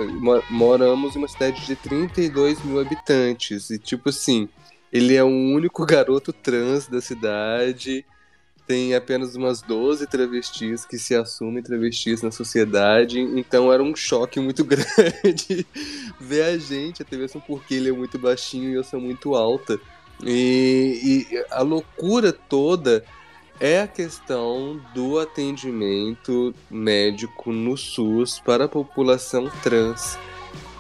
moramos 0.51 1.15
em 1.15 1.19
uma 1.19 1.29
cidade 1.29 1.65
de 1.65 1.77
32 1.77 2.65
mil 2.65 2.81
habitantes. 2.81 3.71
E 3.71 3.79
tipo 3.79 4.09
assim, 4.09 4.49
ele 4.93 5.15
é 5.15 5.25
o 5.25 5.29
único 5.29 5.87
garoto 5.87 6.33
trans 6.33 6.87
da 6.87 7.01
cidade 7.01 8.05
tem 8.67 8.95
apenas 8.95 9.35
umas 9.35 9.61
12 9.61 10.07
travestis 10.07 10.85
que 10.85 10.99
se 10.99 11.15
assumem 11.15 11.63
travestis 11.63 12.23
na 12.23 12.31
sociedade, 12.31 13.21
então 13.21 13.73
era 13.73 13.83
um 13.83 13.95
choque 13.95 14.39
muito 14.41 14.65
grande 14.65 15.67
ver 16.21 16.43
a 16.43 16.59
gente, 16.59 17.03
até 17.03 17.17
mesmo 17.17 17.43
porque 17.47 17.75
ele 17.75 17.89
é 17.89 17.93
muito 17.93 18.19
baixinho 18.19 18.71
e 18.71 18.75
eu 18.75 18.85
sou 18.85 19.01
muito 19.01 19.35
alta. 19.35 19.79
E, 20.25 21.27
e 21.33 21.45
a 21.51 21.63
loucura 21.63 22.33
toda 22.33 23.05
é 23.59 23.83
a 23.83 23.89
questão 23.89 24.81
do 24.95 25.19
atendimento 25.19 26.55
médico 26.71 27.53
no 27.53 27.77
SUS 27.77 28.41
para 28.41 28.65
a 28.65 28.69
população 28.69 29.51
trans. 29.63 30.17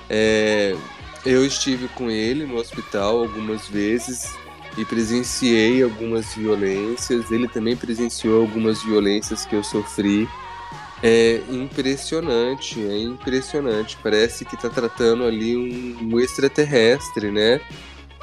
É, 0.09 0.76
eu 1.24 1.44
estive 1.44 1.89
com 1.89 2.11
ele 2.11 2.44
no 2.44 2.57
hospital 2.57 3.19
algumas 3.19 3.69
vezes 3.69 4.35
e 4.77 4.85
presenciei 4.85 5.82
algumas 5.82 6.35
violências. 6.35 7.31
Ele 7.31 7.47
também 7.47 7.77
presenciou 7.77 8.43
algumas 8.43 8.82
violências 8.82 9.44
que 9.44 9.55
eu 9.55 9.62
sofri. 9.62 10.28
É 11.03 11.40
impressionante, 11.51 12.81
é 12.81 12.99
impressionante. 12.99 13.97
Parece 14.03 14.44
que 14.44 14.55
está 14.55 14.69
tratando 14.69 15.24
ali 15.24 15.57
um, 15.57 16.15
um 16.15 16.20
extraterrestre, 16.20 17.31
né? 17.31 17.61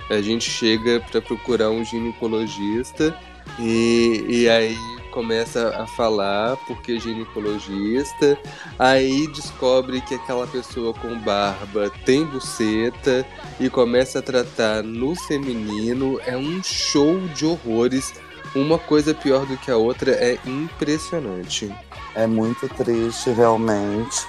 A 0.09 0.21
gente 0.21 0.49
chega 0.49 0.99
para 0.99 1.21
procurar 1.21 1.69
um 1.69 1.83
ginecologista 1.85 3.15
e, 3.59 4.25
e 4.27 4.49
aí 4.49 4.98
começa 5.09 5.75
a 5.77 5.85
falar 5.85 6.55
porque 6.67 6.93
é 6.93 6.99
ginecologista, 6.99 8.37
aí 8.77 9.27
descobre 9.27 10.01
que 10.01 10.15
aquela 10.15 10.47
pessoa 10.47 10.93
com 10.93 11.17
barba 11.19 11.91
tem 12.05 12.25
buceta 12.25 13.25
e 13.59 13.69
começa 13.69 14.19
a 14.19 14.21
tratar 14.21 14.83
no 14.83 15.15
feminino. 15.15 16.19
É 16.25 16.37
um 16.37 16.61
show 16.63 17.19
de 17.35 17.45
horrores. 17.45 18.13
Uma 18.55 18.79
coisa 18.79 19.13
pior 19.13 19.45
do 19.45 19.57
que 19.57 19.69
a 19.69 19.77
outra 19.77 20.11
é 20.11 20.39
impressionante. 20.45 21.71
É 22.15 22.25
muito 22.25 22.67
triste, 22.69 23.29
realmente. 23.29 24.25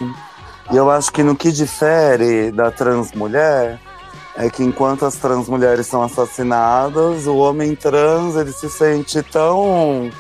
E 0.71 0.77
eu 0.77 0.91
acho 0.91 1.11
que 1.11 1.23
no 1.23 1.35
que 1.35 1.51
difere 1.51 2.51
da 2.51 2.71
transmulher 2.71 3.81
é 4.37 4.49
que 4.49 4.63
enquanto 4.63 5.05
as 5.05 5.17
transmulheres 5.17 5.87
são 5.87 6.03
assassinadas, 6.03 7.27
o 7.27 7.37
homem 7.37 7.75
trans 7.75 8.37
ele 8.37 8.53
se 8.53 8.71
sente 8.71 9.23
tão 9.23 10.11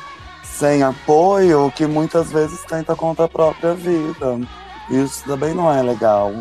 sem 0.60 0.82
apoio 0.82 1.72
que 1.74 1.86
muitas 1.86 2.30
vezes 2.30 2.62
tenta 2.66 2.94
contra 2.94 3.24
a 3.24 3.28
própria 3.28 3.72
vida. 3.72 4.38
Isso 4.90 5.24
também 5.24 5.54
não 5.54 5.72
é 5.72 5.80
legal. 5.80 6.34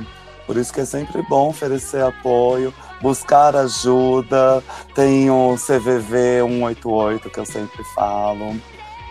Por 0.45 0.57
isso 0.57 0.73
que 0.73 0.81
é 0.81 0.85
sempre 0.85 1.21
bom 1.21 1.47
oferecer 1.47 2.03
apoio, 2.03 2.73
buscar 3.01 3.55
ajuda. 3.55 4.61
Tem 4.93 5.31
o 5.31 5.55
CVV 5.55 6.41
188 6.45 7.29
que 7.29 7.39
eu 7.39 7.45
sempre 7.45 7.81
falo. 7.95 8.59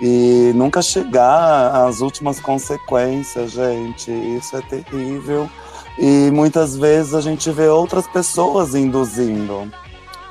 E 0.02 0.52
nunca 0.55 0.82
chegar 0.82 1.86
às 1.86 2.02
últimas 2.02 2.39
consequências, 2.39 3.52
gente. 3.52 4.10
Isso 4.10 4.59
é 4.59 4.60
terrível. 4.60 5.48
E 5.98 6.30
muitas 6.30 6.76
vezes 6.76 7.14
a 7.14 7.22
gente 7.22 7.51
vê 7.51 7.66
outras 7.68 8.06
pessoas 8.06 8.74
induzindo, 8.74 9.72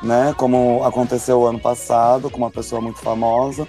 né? 0.03 0.35
Como 0.37 0.83
aconteceu 0.83 1.47
ano 1.47 1.59
passado 1.59 2.29
com 2.29 2.37
uma 2.37 2.51
pessoa 2.51 2.79
muito 2.79 2.99
famosa 2.99 3.67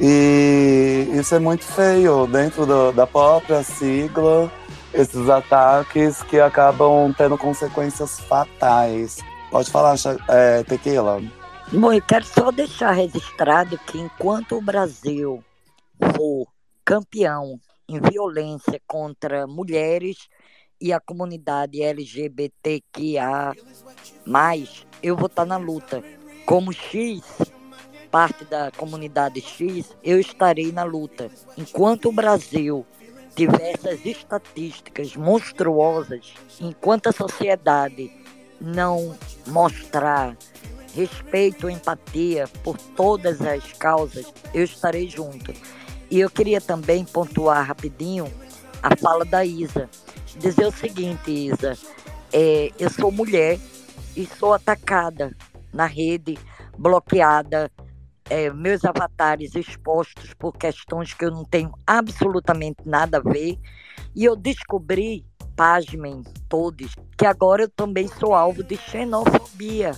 e 0.00 1.08
isso 1.12 1.34
é 1.34 1.38
muito 1.38 1.64
feio 1.64 2.26
dentro 2.26 2.66
do, 2.66 2.92
da 2.92 3.06
própria 3.06 3.62
sigla, 3.62 4.50
esses 4.92 5.28
ataques 5.28 6.22
que 6.24 6.38
acabam 6.40 7.12
tendo 7.16 7.38
consequências 7.38 8.20
fatais. 8.20 9.18
Pode 9.50 9.70
falar, 9.70 9.96
é, 10.28 10.62
Tequila? 10.64 11.22
Bom, 11.72 11.92
eu 11.92 12.02
quero 12.02 12.24
só 12.24 12.50
deixar 12.50 12.92
registrado 12.92 13.78
que 13.78 13.98
enquanto 13.98 14.56
o 14.56 14.62
Brasil 14.62 15.42
for 16.14 16.46
campeão 16.84 17.58
em 17.88 18.00
violência 18.00 18.80
contra 18.86 19.46
mulheres 19.46 20.28
e 20.80 20.92
a 20.92 21.00
comunidade 21.00 21.82
LGBTQIA, 21.82 23.52
eu 25.02 25.16
vou 25.16 25.26
estar 25.26 25.44
na 25.44 25.56
luta. 25.56 26.02
Como 26.44 26.72
X, 26.72 27.22
parte 28.14 28.44
da 28.44 28.70
comunidade 28.70 29.40
X, 29.40 29.92
eu 30.00 30.20
estarei 30.20 30.70
na 30.70 30.84
luta. 30.84 31.28
Enquanto 31.58 32.10
o 32.10 32.12
Brasil 32.12 32.86
tiver 33.34 33.72
essas 33.72 34.06
estatísticas 34.06 35.16
monstruosas, 35.16 36.32
enquanto 36.60 37.08
a 37.08 37.12
sociedade 37.12 38.12
não 38.60 39.18
mostrar 39.48 40.36
respeito, 40.94 41.68
empatia 41.68 42.46
por 42.62 42.78
todas 42.78 43.40
as 43.40 43.72
causas, 43.72 44.32
eu 44.54 44.62
estarei 44.62 45.10
junto. 45.10 45.52
E 46.08 46.20
eu 46.20 46.30
queria 46.30 46.60
também 46.60 47.04
pontuar 47.04 47.66
rapidinho 47.66 48.32
a 48.80 48.94
fala 48.96 49.24
da 49.24 49.44
Isa. 49.44 49.90
Dizer 50.38 50.66
o 50.68 50.72
seguinte, 50.72 51.32
Isa, 51.32 51.76
é, 52.32 52.70
eu 52.78 52.88
sou 52.90 53.10
mulher 53.10 53.58
e 54.14 54.24
sou 54.24 54.54
atacada 54.54 55.36
na 55.72 55.86
rede, 55.86 56.38
bloqueada, 56.78 57.68
é, 58.28 58.50
meus 58.52 58.84
avatares 58.84 59.54
expostos 59.54 60.32
por 60.34 60.56
questões 60.56 61.12
que 61.12 61.24
eu 61.24 61.30
não 61.30 61.44
tenho 61.44 61.72
absolutamente 61.86 62.78
nada 62.84 63.18
a 63.18 63.20
ver. 63.20 63.58
E 64.14 64.24
eu 64.24 64.36
descobri, 64.36 65.24
pasmem 65.56 66.22
todos, 66.48 66.94
que 67.16 67.26
agora 67.26 67.62
eu 67.62 67.68
também 67.68 68.08
sou 68.08 68.34
alvo 68.34 68.62
de 68.62 68.76
xenofobia. 68.76 69.92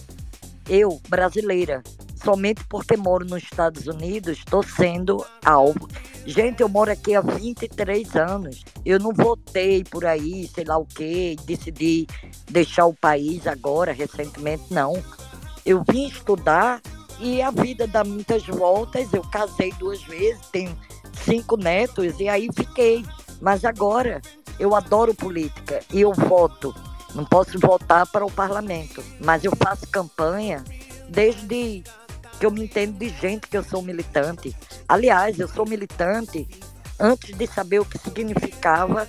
Eu, 0.69 1.01
brasileira, 1.09 1.83
somente 2.23 2.65
porque 2.69 2.97
moro 2.97 3.25
nos 3.25 3.45
Estados 3.45 3.87
Unidos, 3.87 4.39
estou 4.39 4.63
sendo 4.63 5.25
alvo. 5.45 5.89
Gente, 6.27 6.61
eu 6.61 6.69
moro 6.69 6.91
aqui 6.91 7.15
há 7.15 7.21
23 7.21 8.17
anos. 8.17 8.65
Eu 8.85 8.99
não 8.99 9.13
votei 9.13 9.85
por 9.85 10.05
aí, 10.05 10.49
sei 10.49 10.65
lá 10.65 10.77
o 10.77 10.85
quê, 10.85 11.37
decidi 11.45 12.07
deixar 12.51 12.87
o 12.87 12.95
país 12.95 13.47
agora, 13.47 13.93
recentemente, 13.93 14.65
não. 14.71 15.01
Eu 15.65 15.85
vim 15.89 16.09
estudar 16.09 16.81
e 17.21 17.41
a 17.43 17.51
vida 17.51 17.87
dá 17.87 18.05
muitas 18.05 18.47
voltas. 18.47 19.13
Eu 19.13 19.23
casei 19.23 19.73
duas 19.79 20.03
vezes, 20.03 20.41
tenho 20.53 20.77
cinco 21.25 21.57
netos 21.57 22.19
e 22.21 22.29
aí 22.29 22.49
fiquei. 22.55 23.05
Mas 23.41 23.65
agora 23.65 24.21
eu 24.59 24.75
adoro 24.75 25.15
política 25.15 25.81
e 25.93 26.01
eu 26.01 26.13
voto. 26.13 26.75
Não 27.15 27.25
posso 27.25 27.59
votar 27.59 28.07
para 28.07 28.27
o 28.27 28.31
parlamento, 28.31 29.03
mas 29.21 29.45
eu 29.45 29.53
faço 29.57 29.89
campanha 29.89 30.63
desde 31.09 31.83
que 32.39 32.45
eu 32.45 32.51
me 32.51 32.65
entendo 32.65 32.99
de 32.99 33.09
gente 33.09 33.49
que 33.49 33.57
eu 33.57 33.65
sou 33.65 33.81
militante. 33.81 34.55
Aliás, 34.87 35.39
eu 35.39 35.49
sou 35.49 35.67
militante 35.67 36.47
antes 37.01 37.37
de 37.37 37.47
saber 37.47 37.81
o 37.81 37.85
que 37.85 37.99
significava 37.99 39.09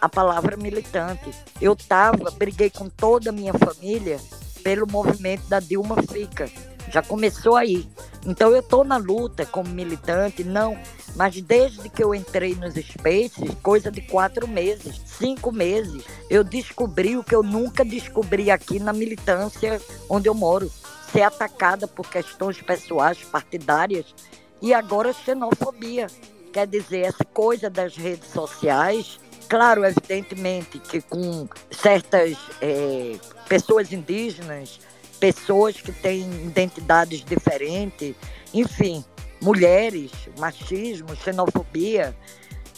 a 0.00 0.08
palavra 0.08 0.56
militante. 0.56 1.30
Eu 1.60 1.74
tava, 1.74 2.30
briguei 2.30 2.70
com 2.70 2.88
toda 2.88 3.30
a 3.30 3.32
minha 3.32 3.52
família 3.54 4.20
pelo 4.62 4.86
movimento 4.86 5.48
da 5.48 5.58
Dilma 5.60 5.96
Fica. 6.02 6.48
Já 6.90 7.02
começou 7.02 7.56
aí. 7.56 7.88
Então 8.26 8.50
eu 8.50 8.60
estou 8.60 8.84
na 8.84 8.96
luta 8.96 9.46
como 9.46 9.68
militante, 9.70 10.44
não, 10.44 10.76
mas 11.16 11.40
desde 11.40 11.88
que 11.88 12.02
eu 12.02 12.14
entrei 12.14 12.54
nos 12.54 12.74
Spaces, 12.74 13.54
coisa 13.62 13.90
de 13.90 14.00
quatro 14.02 14.46
meses, 14.46 15.00
cinco 15.06 15.50
meses, 15.50 16.04
eu 16.28 16.44
descobri 16.44 17.16
o 17.16 17.24
que 17.24 17.34
eu 17.34 17.42
nunca 17.42 17.84
descobri 17.84 18.50
aqui 18.50 18.78
na 18.78 18.92
militância 18.92 19.80
onde 20.08 20.28
eu 20.28 20.34
moro. 20.34 20.70
Ser 21.12 21.22
atacada 21.22 21.88
por 21.88 22.08
questões 22.08 22.60
pessoais, 22.60 23.18
partidárias, 23.24 24.14
e 24.60 24.74
agora 24.74 25.12
xenofobia. 25.12 26.06
Quer 26.52 26.66
dizer, 26.66 27.00
essa 27.00 27.24
coisa 27.24 27.70
das 27.70 27.96
redes 27.96 28.30
sociais, 28.30 29.18
claro, 29.48 29.84
evidentemente 29.84 30.78
que 30.78 31.00
com 31.00 31.48
certas 31.70 32.36
é, 32.60 33.16
pessoas 33.48 33.92
indígenas, 33.92 34.80
pessoas 35.18 35.76
que 35.76 35.92
têm 35.92 36.22
identidades 36.44 37.24
diferentes, 37.24 38.14
enfim. 38.52 39.04
mulheres, 39.40 40.10
machismo, 40.38 41.14
xenofobia 41.14 42.16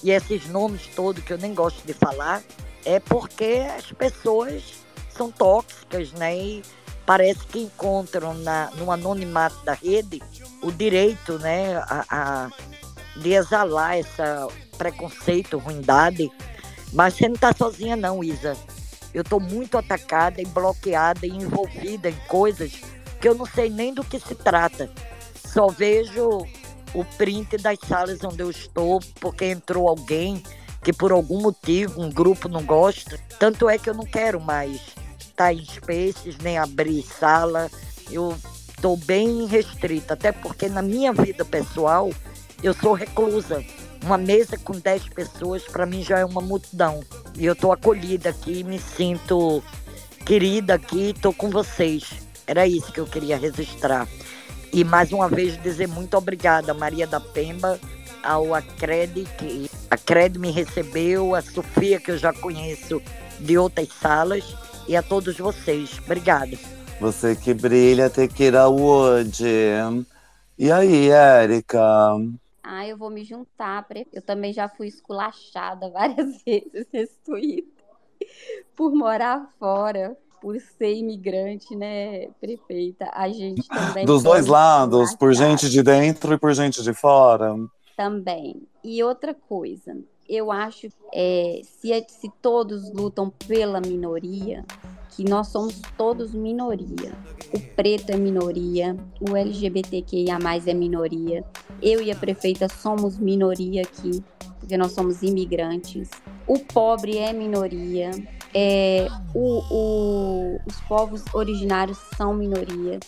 e 0.03 0.11
esses 0.11 0.47
nomes 0.47 0.87
todos 0.95 1.23
que 1.23 1.33
eu 1.33 1.39
nem 1.39 1.55
gosto 1.55 1.85
de 1.87 1.93
falar, 1.93 2.43
é 2.85 2.99
porque 3.01 3.67
as 3.77 3.93
pessoas 3.93 4.63
são 5.11 5.31
tóxicas, 5.31 6.13
né? 6.13 6.37
E 6.37 6.63
parece 7.05 7.41
que 7.47 7.61
encontram 7.61 8.35
na, 8.35 8.71
no 8.77 8.91
anonimato 8.91 9.63
da 9.65 9.73
rede 9.75 10.23
o 10.63 10.71
direito, 10.71 11.39
né, 11.39 11.77
a, 11.77 12.05
a 12.11 12.51
de 13.17 13.33
exalar 13.33 13.99
esse 13.99 14.23
preconceito, 14.79 15.59
ruindade. 15.59 16.31
Mas 16.93 17.15
você 17.15 17.29
não 17.29 17.35
está 17.35 17.53
sozinha 17.53 17.97
não, 17.97 18.23
Isa. 18.23 18.57
Eu 19.13 19.23
estou 19.23 19.41
muito 19.41 19.77
atacada 19.77 20.41
e 20.41 20.47
bloqueada 20.47 21.27
e 21.27 21.31
envolvida 21.31 22.09
em 22.09 22.17
coisas 22.29 22.81
que 23.21 23.29
eu 23.29 23.35
não 23.35 23.47
sei 23.47 23.69
nem 23.69 23.93
do 23.93 24.05
que 24.05 24.19
se 24.19 24.35
trata. 24.35 24.91
Só 25.47 25.69
vejo 25.69 26.47
o 26.95 27.05
print 27.17 27.57
das 27.59 27.79
salas 27.87 28.23
onde 28.25 28.43
eu 28.43 28.51
estou, 28.51 29.01
porque 29.21 29.47
entrou 29.47 29.89
alguém 29.89 30.43
que 30.83 30.93
por 30.93 31.13
algum 31.13 31.41
motivo 31.41 32.01
um 32.01 32.11
grupo 32.11 32.49
não 32.49 32.63
gosta. 32.65 33.19
Tanto 33.39 33.69
é 33.69 33.79
que 33.79 33.91
eu 33.91 33.95
não 33.95 34.05
quero 34.05 34.41
mais 34.41 34.81
estar 35.19 35.53
em 35.53 35.65
spaces, 35.65 36.39
nem 36.39 36.57
abrir 36.57 37.03
sala. 37.03 37.71
Eu 38.11 38.37
estou 38.69 38.97
bem 38.97 39.47
restrita, 39.47 40.15
até 40.15 40.33
porque 40.33 40.69
na 40.69 40.83
minha 40.83 41.13
vida 41.13 41.45
pessoal 41.45 42.11
eu 42.63 42.73
sou 42.75 42.93
reclusa. 42.93 43.65
Uma 44.03 44.17
mesa 44.17 44.57
com 44.57 44.73
10 44.73 45.09
pessoas 45.11 45.63
para 45.65 45.87
mim 45.87 46.03
já 46.03 46.19
é 46.19 46.25
uma 46.25 46.41
multidão. 46.41 47.01
E 47.37 47.45
eu 47.45 47.53
estou 47.53 47.73
acolhida 47.73 48.31
aqui, 48.31 48.65
me 48.65 48.79
sinto 48.79 49.63
querida 50.25 50.75
aqui, 50.75 51.11
estou 51.11 51.33
com 51.33 51.51
vocês. 51.51 52.11
Era 52.47 52.67
isso 52.67 52.93
que 52.93 53.01
eu 53.01 53.07
queria 53.07 53.37
registrar. 53.37 54.09
E 54.73 54.85
mais 54.85 55.13
uma 55.13 55.29
vez 55.29 55.61
dizer 55.61 55.89
muito 55.89 56.17
obrigada, 56.17 56.73
Maria 56.73 57.07
da 57.07 57.21
Pemba, 57.21 57.79
ao 58.23 58.55
Acred, 58.55 59.27
que 59.37 59.71
a 59.91 60.39
me 60.39 60.51
recebeu, 60.51 61.35
a 61.35 61.43
Sofia, 61.43 61.99
que 61.99 62.13
eu 62.13 62.19
já 62.19 62.33
conheço 62.33 63.03
de 63.41 63.59
outras 63.59 63.89
salas, 64.01 64.45
e 64.87 64.97
a 64.97 65.03
todos 65.03 65.37
vocês. 65.39 65.99
Obrigada. 66.05 66.57
Você 67.01 67.35
que 67.35 67.55
brilha, 67.55 68.11
Tequila 68.11 68.69
Wood. 68.69 69.45
E 70.59 70.71
aí, 70.71 71.11
Érica? 71.11 71.81
Ah, 72.63 72.87
eu 72.87 72.97
vou 72.97 73.11
me 73.11 73.25
juntar. 73.25 73.87
Eu 74.13 74.23
também 74.23 74.53
já 74.53 74.69
fui 74.69 74.87
esculachada 74.87 75.89
várias 75.93 76.43
vezes 76.43 76.87
nesse 76.93 77.19
Twitter 77.21 77.81
por 78.77 78.95
morar 78.95 79.51
fora 79.59 80.17
por 80.41 80.59
ser 80.59 80.95
imigrante, 80.95 81.77
né, 81.77 82.29
prefeita, 82.41 83.11
a 83.13 83.29
gente 83.29 83.69
também. 83.69 84.07
Dos 84.07 84.23
dois 84.23 84.47
lados, 84.47 85.15
por 85.15 85.35
gente 85.35 85.69
de 85.69 85.83
dentro 85.83 86.33
e 86.33 86.39
por 86.39 86.55
gente 86.55 86.83
de 86.83 86.95
fora. 86.95 87.55
Também. 87.95 88.63
E 88.83 89.03
outra 89.03 89.35
coisa, 89.35 89.99
eu 90.27 90.51
acho 90.51 90.89
é, 91.13 91.61
se, 91.63 92.07
se 92.09 92.33
todos 92.41 92.91
lutam 92.91 93.31
pela 93.47 93.81
minoria, 93.81 94.65
que 95.11 95.25
nós 95.25 95.49
somos 95.49 95.81
todos 95.97 96.33
minoria. 96.33 97.13
O 97.53 97.61
preto 97.75 98.11
é 98.11 98.17
minoria, 98.17 98.97
o 99.21 99.37
LGBTQIA 99.37 100.39
é 100.67 100.75
minoria. 100.75 101.45
Eu 101.83 102.01
e 102.01 102.11
a 102.11 102.17
prefeita 102.17 102.69
somos 102.69 103.19
minoria 103.19 103.83
aqui, 103.83 104.23
porque 104.59 104.77
nós 104.77 104.93
somos 104.93 105.23
imigrantes. 105.23 106.09
O 106.47 106.59
pobre 106.59 107.19
é 107.19 107.33
minoria, 107.33 108.11
é, 108.55 109.09
o, 109.35 109.63
o, 109.71 110.61
os 110.67 110.81
povos 110.83 111.23
originários 111.33 111.99
são 112.17 112.35
minoria. 112.35 112.99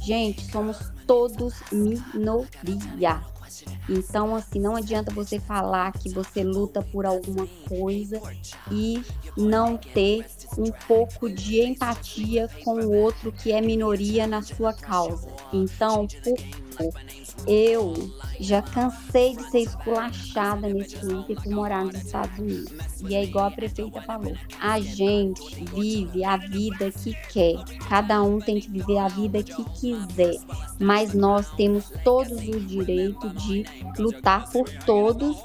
Gente, 0.00 0.50
somos 0.50 0.78
todos 1.06 1.54
minoria. 1.72 3.20
Então, 3.88 4.34
assim, 4.34 4.60
não 4.60 4.76
adianta 4.76 5.12
você 5.12 5.38
falar 5.38 5.92
que 5.92 6.10
você 6.10 6.42
luta 6.42 6.82
por 6.82 7.04
alguma 7.06 7.46
coisa 7.68 8.20
e 8.70 9.02
não 9.36 9.76
ter 9.76 10.26
um 10.56 10.70
pouco 10.86 11.28
de 11.28 11.60
empatia 11.60 12.48
com 12.64 12.74
o 12.74 12.92
outro 12.92 13.32
que 13.32 13.52
é 13.52 13.60
minoria 13.60 14.26
na 14.26 14.42
sua 14.42 14.72
causa. 14.72 15.28
Então, 15.52 16.06
por 16.06 16.69
eu 17.46 17.94
já 18.38 18.62
cansei 18.62 19.36
de 19.36 19.50
ser 19.50 19.60
esculachada 19.60 20.68
nesse 20.68 20.96
Twitter 20.98 21.36
por 21.36 21.52
morar 21.52 21.84
nos 21.84 21.96
Estados 21.96 22.38
Unidos. 22.38 22.72
E 23.08 23.14
é 23.14 23.24
igual 23.24 23.46
a 23.46 23.50
prefeita 23.50 24.02
falou. 24.02 24.34
A 24.60 24.80
gente 24.80 25.64
vive 25.64 26.24
a 26.24 26.36
vida 26.36 26.90
que 26.90 27.14
quer. 27.32 27.62
Cada 27.88 28.22
um 28.22 28.38
tem 28.38 28.60
que 28.60 28.70
viver 28.70 28.98
a 28.98 29.08
vida 29.08 29.42
que 29.42 29.64
quiser. 29.70 30.36
Mas 30.78 31.14
nós 31.14 31.50
temos 31.56 31.90
todos 32.04 32.32
o 32.32 32.60
direito 32.60 33.28
de 33.30 33.64
lutar 33.98 34.50
por 34.50 34.68
todos 34.84 35.36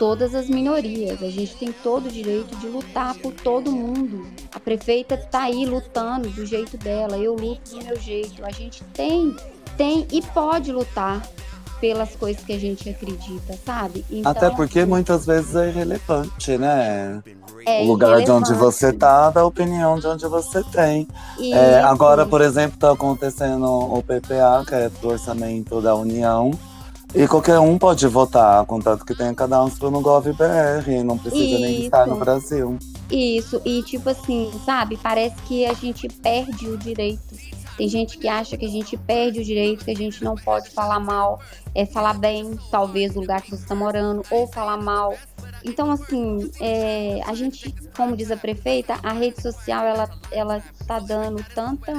todas 0.00 0.34
as 0.34 0.48
minorias. 0.48 1.22
A 1.22 1.28
gente 1.28 1.54
tem 1.56 1.72
todo 1.72 2.06
o 2.06 2.10
direito 2.10 2.56
de 2.56 2.66
lutar 2.68 3.14
por 3.18 3.34
todo 3.34 3.70
mundo. 3.70 4.26
A 4.50 4.58
prefeita 4.58 5.14
está 5.14 5.42
aí 5.42 5.66
lutando 5.66 6.28
do 6.30 6.46
jeito 6.46 6.78
dela, 6.78 7.18
eu 7.18 7.34
luto 7.34 7.76
do 7.76 7.84
meu 7.84 7.96
jeito. 8.00 8.42
A 8.44 8.50
gente 8.50 8.82
tem, 8.94 9.36
tem 9.80 10.06
e 10.12 10.20
pode 10.20 10.70
lutar 10.70 11.26
pelas 11.80 12.14
coisas 12.14 12.44
que 12.44 12.52
a 12.52 12.60
gente 12.60 12.86
acredita, 12.90 13.58
sabe? 13.64 14.04
Então, 14.10 14.30
Até 14.30 14.50
porque 14.50 14.84
muitas 14.84 15.24
vezes 15.24 15.56
é 15.56 15.70
irrelevante, 15.70 16.58
né? 16.58 17.22
É 17.66 17.82
o 17.82 17.86
lugar 17.86 18.22
de 18.22 18.30
onde 18.30 18.52
você 18.52 18.92
tá, 18.92 19.30
da 19.30 19.42
opinião 19.42 19.98
de 19.98 20.06
onde 20.06 20.26
você 20.26 20.62
tem. 20.64 21.08
É, 21.54 21.80
agora, 21.80 22.26
por 22.26 22.42
exemplo, 22.42 22.74
está 22.74 22.92
acontecendo 22.92 23.64
o 23.64 24.02
PPA, 24.02 24.62
que 24.68 24.74
é 24.74 24.90
do 24.90 25.08
orçamento 25.08 25.80
da 25.80 25.94
União. 25.94 26.50
E 27.14 27.26
qualquer 27.26 27.58
um 27.58 27.78
pode 27.78 28.06
votar, 28.06 28.64
contanto 28.66 29.04
que 29.04 29.14
tenha 29.14 29.34
cadastro 29.34 29.90
no 29.90 30.02
GovBR, 30.02 31.02
não 31.02 31.16
precisa 31.16 31.42
Isso. 31.42 31.60
nem 31.60 31.84
estar 31.86 32.06
no 32.06 32.16
Brasil. 32.16 32.78
Isso, 33.10 33.60
e 33.64 33.82
tipo 33.82 34.10
assim, 34.10 34.50
sabe, 34.64 34.98
parece 35.02 35.34
que 35.48 35.64
a 35.64 35.72
gente 35.72 36.06
perde 36.06 36.68
o 36.68 36.76
direito. 36.76 37.49
Tem 37.80 37.88
gente 37.88 38.18
que 38.18 38.28
acha 38.28 38.58
que 38.58 38.66
a 38.66 38.68
gente 38.68 38.94
perde 38.94 39.40
o 39.40 39.44
direito, 39.44 39.86
que 39.86 39.90
a 39.90 39.96
gente 39.96 40.22
não 40.22 40.34
pode 40.34 40.68
falar 40.68 41.00
mal, 41.00 41.40
é 41.74 41.86
falar 41.86 42.12
bem, 42.12 42.58
talvez, 42.70 43.14
do 43.14 43.20
lugar 43.20 43.40
que 43.40 43.48
você 43.48 43.62
está 43.62 43.74
morando, 43.74 44.22
ou 44.30 44.46
falar 44.46 44.76
mal. 44.76 45.16
Então, 45.64 45.90
assim, 45.90 46.50
é, 46.60 47.22
a 47.24 47.32
gente, 47.32 47.74
como 47.96 48.14
diz 48.14 48.30
a 48.30 48.36
prefeita, 48.36 49.00
a 49.02 49.14
rede 49.14 49.40
social 49.40 49.86
ela 49.86 50.10
ela 50.30 50.58
está 50.58 50.98
dando 50.98 51.42
tanta 51.54 51.90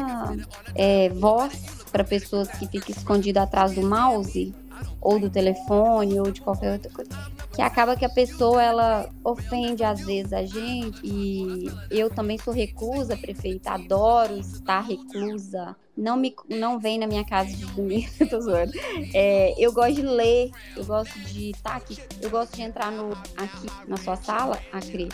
é, 0.75 1.09
voz 1.09 1.83
para 1.91 2.03
pessoas 2.03 2.47
que 2.47 2.67
ficam 2.67 2.95
escondidas 2.95 3.41
atrás 3.41 3.73
do 3.73 3.81
mouse 3.81 4.53
ou 4.99 5.19
do 5.19 5.29
telefone 5.29 6.19
ou 6.19 6.31
de 6.31 6.41
qualquer 6.41 6.73
outra 6.73 6.91
coisa, 6.91 7.11
que 7.53 7.61
acaba 7.61 7.95
que 7.95 8.05
a 8.05 8.09
pessoa 8.09 8.61
ela 8.61 9.09
ofende 9.23 9.83
às 9.83 10.01
vezes 10.01 10.31
a 10.31 10.43
gente 10.43 10.99
e 11.03 11.71
eu 11.89 12.09
também 12.09 12.37
sou 12.37 12.53
reclusa, 12.53 13.17
prefeita, 13.17 13.71
adoro 13.71 14.37
estar 14.37 14.81
reclusa. 14.81 15.75
Não 15.97 16.15
me 16.15 16.33
não 16.49 16.79
vem 16.79 16.97
na 16.97 17.05
minha 17.05 17.25
casa 17.25 17.51
de 17.55 17.65
domingo, 17.65 18.09
tô 18.29 18.39
zoando. 18.39 18.71
É, 19.13 19.53
eu 19.57 19.73
gosto 19.73 19.95
de 19.95 20.01
ler, 20.01 20.51
eu 20.75 20.85
gosto 20.85 21.19
de 21.19 21.51
estar 21.51 21.75
aqui, 21.75 21.97
eu 22.21 22.29
gosto 22.29 22.55
de 22.55 22.61
entrar 22.61 22.91
no 22.91 23.11
aqui 23.35 23.67
na 23.87 23.97
sua 23.97 24.15
sala, 24.15 24.57
Acre, 24.71 25.09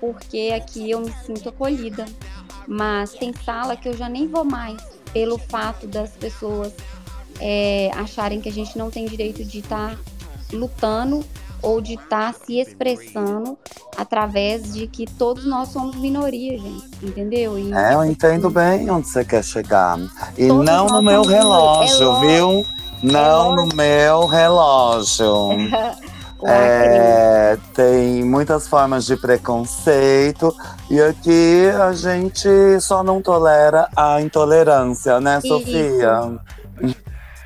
porque 0.00 0.52
aqui 0.54 0.90
eu 0.90 1.00
me 1.00 1.12
sinto 1.12 1.48
acolhida. 1.48 2.06
Mas 2.66 3.12
tem 3.12 3.32
sala 3.32 3.76
que 3.76 3.88
eu 3.88 3.96
já 3.96 4.08
nem 4.08 4.26
vou 4.26 4.44
mais 4.44 4.82
pelo 5.12 5.38
fato 5.38 5.86
das 5.86 6.10
pessoas 6.10 6.74
é, 7.40 7.90
acharem 7.94 8.40
que 8.40 8.48
a 8.48 8.52
gente 8.52 8.76
não 8.76 8.90
tem 8.90 9.06
direito 9.06 9.44
de 9.44 9.58
estar 9.58 9.90
tá 9.90 9.98
lutando 10.52 11.24
ou 11.62 11.80
de 11.80 11.94
estar 11.94 12.32
tá 12.32 12.38
se 12.46 12.58
expressando 12.58 13.58
através 13.96 14.74
de 14.74 14.86
que 14.86 15.06
todos 15.06 15.44
nós 15.46 15.68
somos 15.68 15.96
minoria, 15.96 16.58
gente, 16.58 16.86
entendeu? 17.02 17.58
E, 17.58 17.72
é, 17.72 17.94
eu 17.94 18.04
entendo 18.04 18.50
bem 18.50 18.90
onde 18.90 19.08
você 19.08 19.24
quer 19.24 19.42
chegar. 19.42 19.98
E 20.36 20.46
não 20.46 20.86
no 20.86 21.02
meu 21.02 21.22
relógio, 21.22 22.16
é 22.16 22.20
viu? 22.20 22.66
Não 23.02 23.52
é 23.52 23.56
no 23.56 23.68
meu 23.74 24.26
relógio. 24.26 25.50
É, 26.44 27.56
tem 27.74 28.22
muitas 28.22 28.68
formas 28.68 29.06
de 29.06 29.16
preconceito 29.16 30.54
e 30.90 31.00
aqui 31.00 31.66
a 31.80 31.92
gente 31.92 32.48
só 32.80 33.02
não 33.02 33.22
tolera 33.22 33.88
a 33.96 34.20
intolerância, 34.20 35.18
né, 35.18 35.40
Sofia? 35.40 36.38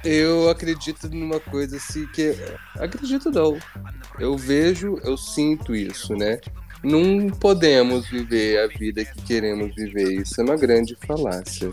Eu 0.04 0.48
acredito 0.48 1.08
numa 1.08 1.38
coisa 1.38 1.76
assim 1.76 2.06
que. 2.06 2.34
Acredito 2.78 3.30
não. 3.30 3.58
Eu 4.18 4.36
vejo, 4.36 4.98
eu 5.02 5.16
sinto 5.16 5.74
isso, 5.74 6.14
né? 6.14 6.40
Não 6.82 7.28
podemos 7.28 8.08
viver 8.08 8.58
a 8.58 8.66
vida 8.66 9.04
que 9.04 9.22
queremos 9.22 9.74
viver. 9.74 10.22
Isso 10.22 10.40
é 10.40 10.44
uma 10.44 10.56
grande 10.56 10.96
falácia. 11.06 11.70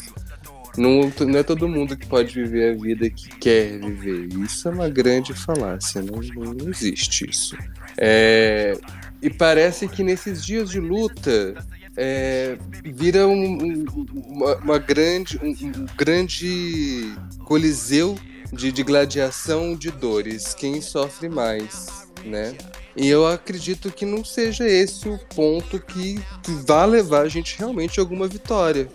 Não, 0.78 1.12
não 1.26 1.40
é 1.40 1.44
todo 1.44 1.68
mundo 1.68 1.98
que 1.98 2.06
pode 2.06 2.34
viver 2.34 2.76
a 2.76 2.82
vida 2.82 3.10
que 3.10 3.30
quer 3.40 3.80
viver. 3.80 4.28
Isso 4.44 4.68
é 4.68 4.72
uma 4.72 4.90
grande 4.90 5.34
falácia. 5.34 6.02
Não, 6.02 6.22
não 6.54 6.70
existe 6.70 7.30
isso. 7.30 7.58
É, 7.98 8.78
e 9.22 9.30
parece 9.30 9.88
que 9.88 10.04
nesses 10.04 10.46
dias 10.46 10.70
de 10.70 10.80
luta 10.80 11.56
é, 11.98 12.58
vira 12.86 13.28
um, 13.28 13.34
um, 13.34 13.86
uma, 14.14 14.56
uma, 14.58 14.78
grande, 14.78 15.40
um, 15.42 15.50
um, 15.50 15.86
grande 15.98 17.12
coliseu 17.44 18.18
de, 18.54 18.72
de 18.72 18.84
gladiação 18.84 19.76
de 19.76 19.90
dores, 19.90 20.54
quem 20.54 20.80
sofre 20.80 21.28
mais, 21.28 22.08
né? 22.24 22.56
E 22.96 23.08
eu 23.08 23.28
acredito 23.28 23.92
que 23.92 24.06
não 24.06 24.24
seja 24.24 24.68
esse 24.68 25.10
o 25.10 25.20
ponto 25.36 25.80
que 25.80 26.20
vá 26.66 26.86
levar 26.86 27.22
a 27.22 27.30
gente 27.30 27.58
realmente 27.58 28.00
a 28.00 28.04
alguma 28.04 28.28
vitória. 28.28 28.88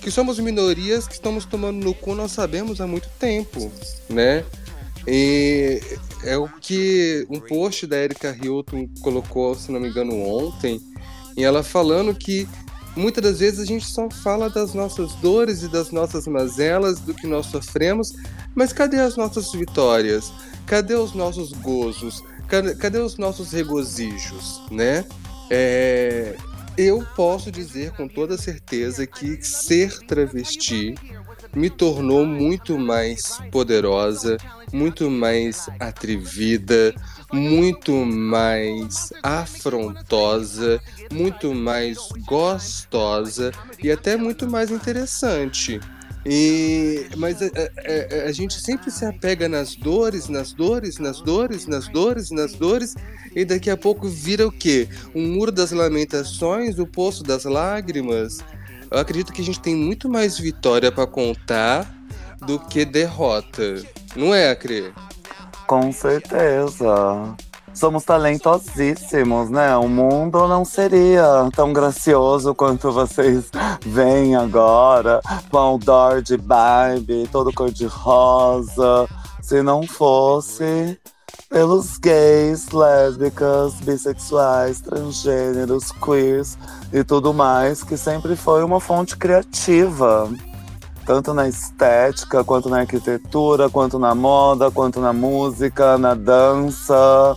Que 0.00 0.10
somos 0.10 0.38
minorias 0.38 1.06
que 1.06 1.14
estamos 1.14 1.44
tomando 1.44 1.84
no 1.84 1.94
cu, 1.94 2.14
nós 2.14 2.32
sabemos 2.32 2.80
há 2.80 2.86
muito 2.86 3.08
tempo, 3.18 3.70
né? 4.08 4.44
E 5.06 5.80
é 6.24 6.36
o 6.36 6.48
que 6.48 7.26
um 7.30 7.40
post 7.40 7.86
da 7.86 7.96
Erika 7.96 8.36
Hilton 8.42 8.88
colocou, 9.00 9.54
se 9.54 9.70
não 9.72 9.80
me 9.80 9.88
engano, 9.88 10.14
ontem, 10.22 10.80
e 11.38 11.44
ela 11.44 11.62
falando 11.62 12.12
que 12.12 12.48
muitas 12.96 13.22
das 13.22 13.38
vezes 13.38 13.60
a 13.60 13.64
gente 13.64 13.86
só 13.86 14.10
fala 14.10 14.50
das 14.50 14.74
nossas 14.74 15.14
dores 15.14 15.62
e 15.62 15.68
das 15.68 15.92
nossas 15.92 16.26
mazelas, 16.26 16.98
do 16.98 17.14
que 17.14 17.28
nós 17.28 17.46
sofremos, 17.46 18.12
mas 18.56 18.72
cadê 18.72 18.98
as 18.98 19.16
nossas 19.16 19.52
vitórias? 19.52 20.32
Cadê 20.66 20.94
os 20.94 21.14
nossos 21.14 21.52
gozos? 21.52 22.24
Cadê, 22.48 22.74
cadê 22.74 22.98
os 22.98 23.16
nossos 23.18 23.52
regozijos, 23.52 24.60
né? 24.68 25.04
É, 25.48 26.34
eu 26.76 27.06
posso 27.14 27.52
dizer 27.52 27.92
com 27.92 28.08
toda 28.08 28.36
certeza 28.36 29.06
que 29.06 29.40
ser 29.40 29.96
travesti 30.00 30.96
me 31.54 31.70
tornou 31.70 32.26
muito 32.26 32.76
mais 32.76 33.38
poderosa, 33.52 34.38
muito 34.72 35.08
mais 35.10 35.68
atrevida, 35.78 36.94
muito 37.32 37.92
mais 37.92 39.12
afrontosa, 39.22 40.80
muito 41.12 41.54
mais 41.54 41.98
gostosa 42.26 43.52
e 43.82 43.90
até 43.90 44.16
muito 44.16 44.48
mais 44.48 44.70
interessante. 44.70 45.80
E, 46.26 47.06
mas 47.16 47.40
a, 47.40 47.46
a, 47.46 48.28
a, 48.28 48.32
gente 48.32 48.60
sempre 48.60 48.90
se 48.90 49.04
apega 49.04 49.48
nas 49.48 49.74
dores, 49.74 50.28
nas 50.28 50.52
dores, 50.52 50.98
nas 50.98 51.20
dores, 51.20 51.66
nas 51.66 51.88
dores, 51.88 52.30
nas 52.30 52.52
dores, 52.52 52.94
e 53.34 53.44
daqui 53.44 53.70
a 53.70 53.76
pouco 53.76 54.08
vira 54.08 54.46
o 54.46 54.52
quê? 54.52 54.88
Um 55.14 55.26
muro 55.28 55.52
das 55.52 55.70
lamentações, 55.70 56.78
o 56.78 56.86
poço 56.86 57.22
das 57.22 57.44
lágrimas. 57.44 58.40
Eu 58.90 58.98
acredito 58.98 59.32
que 59.32 59.40
a 59.40 59.44
gente 59.44 59.60
tem 59.60 59.74
muito 59.74 60.08
mais 60.08 60.38
vitória 60.38 60.90
para 60.90 61.06
contar 61.06 61.90
do 62.46 62.58
que 62.58 62.84
derrota. 62.84 63.82
Não 64.16 64.34
é, 64.34 64.50
Acre? 64.50 64.92
Com 65.66 65.92
certeza. 65.92 67.36
Somos 67.78 68.02
talentosíssimos, 68.02 69.50
né? 69.50 69.76
O 69.76 69.86
mundo 69.86 70.48
não 70.48 70.64
seria 70.64 71.48
tão 71.54 71.72
gracioso 71.72 72.52
quanto 72.52 72.90
vocês 72.90 73.52
veem 73.86 74.34
agora, 74.34 75.20
com 75.48 75.76
o 75.76 76.20
de 76.20 76.36
Barbie, 76.36 77.28
todo 77.30 77.52
cor-de-rosa, 77.52 79.08
se 79.40 79.62
não 79.62 79.86
fosse 79.86 80.98
pelos 81.48 81.98
gays, 81.98 82.68
lésbicas, 82.70 83.74
bissexuais, 83.74 84.80
transgêneros, 84.80 85.92
queers 85.92 86.58
e 86.92 87.04
tudo 87.04 87.32
mais, 87.32 87.84
que 87.84 87.96
sempre 87.96 88.34
foi 88.34 88.64
uma 88.64 88.80
fonte 88.80 89.16
criativa. 89.16 90.28
Tanto 91.06 91.32
na 91.32 91.48
estética, 91.48 92.42
quanto 92.42 92.68
na 92.68 92.80
arquitetura, 92.80 93.70
quanto 93.70 94.00
na 94.00 94.16
moda, 94.16 94.68
quanto 94.68 94.98
na 94.98 95.12
música, 95.12 95.96
na 95.96 96.14
dança. 96.14 97.36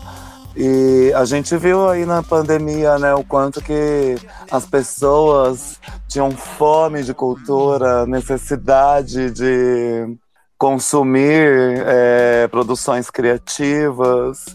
E 0.56 1.14
a 1.16 1.24
gente 1.24 1.56
viu 1.56 1.88
aí 1.88 2.06
na 2.06 2.22
pandemia, 2.22 3.00
né, 3.00 3.14
o 3.14 3.24
quanto 3.24 3.62
que 3.62 4.18
as 4.52 4.66
pessoas 4.66 5.80
tinham 6.08 6.32
fome 6.32 7.04
de 7.04 7.14
cultura, 7.14 8.06
necessidade 8.06 9.32
de 9.32 10.18
consumir 10.58 11.82
é, 11.86 12.48
produções 12.50 13.10
criativas. 13.10 14.46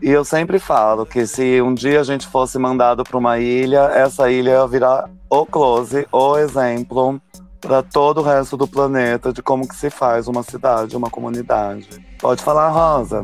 E 0.00 0.10
eu 0.10 0.24
sempre 0.24 0.58
falo 0.58 1.06
que 1.06 1.26
se 1.26 1.60
um 1.62 1.74
dia 1.74 2.00
a 2.00 2.04
gente 2.04 2.26
fosse 2.26 2.58
mandado 2.58 3.04
para 3.04 3.16
uma 3.18 3.38
ilha, 3.38 3.82
essa 3.94 4.30
ilha 4.30 4.66
virar 4.66 5.08
o 5.30 5.46
close, 5.46 6.06
o 6.10 6.36
exemplo 6.38 7.20
para 7.60 7.80
todo 7.80 8.18
o 8.18 8.24
resto 8.24 8.56
do 8.56 8.66
planeta 8.66 9.32
de 9.32 9.40
como 9.40 9.68
que 9.68 9.76
se 9.76 9.88
faz 9.88 10.26
uma 10.26 10.42
cidade, 10.42 10.96
uma 10.96 11.08
comunidade. 11.08 11.88
Pode 12.20 12.42
falar, 12.42 12.70
Rosa. 12.70 13.22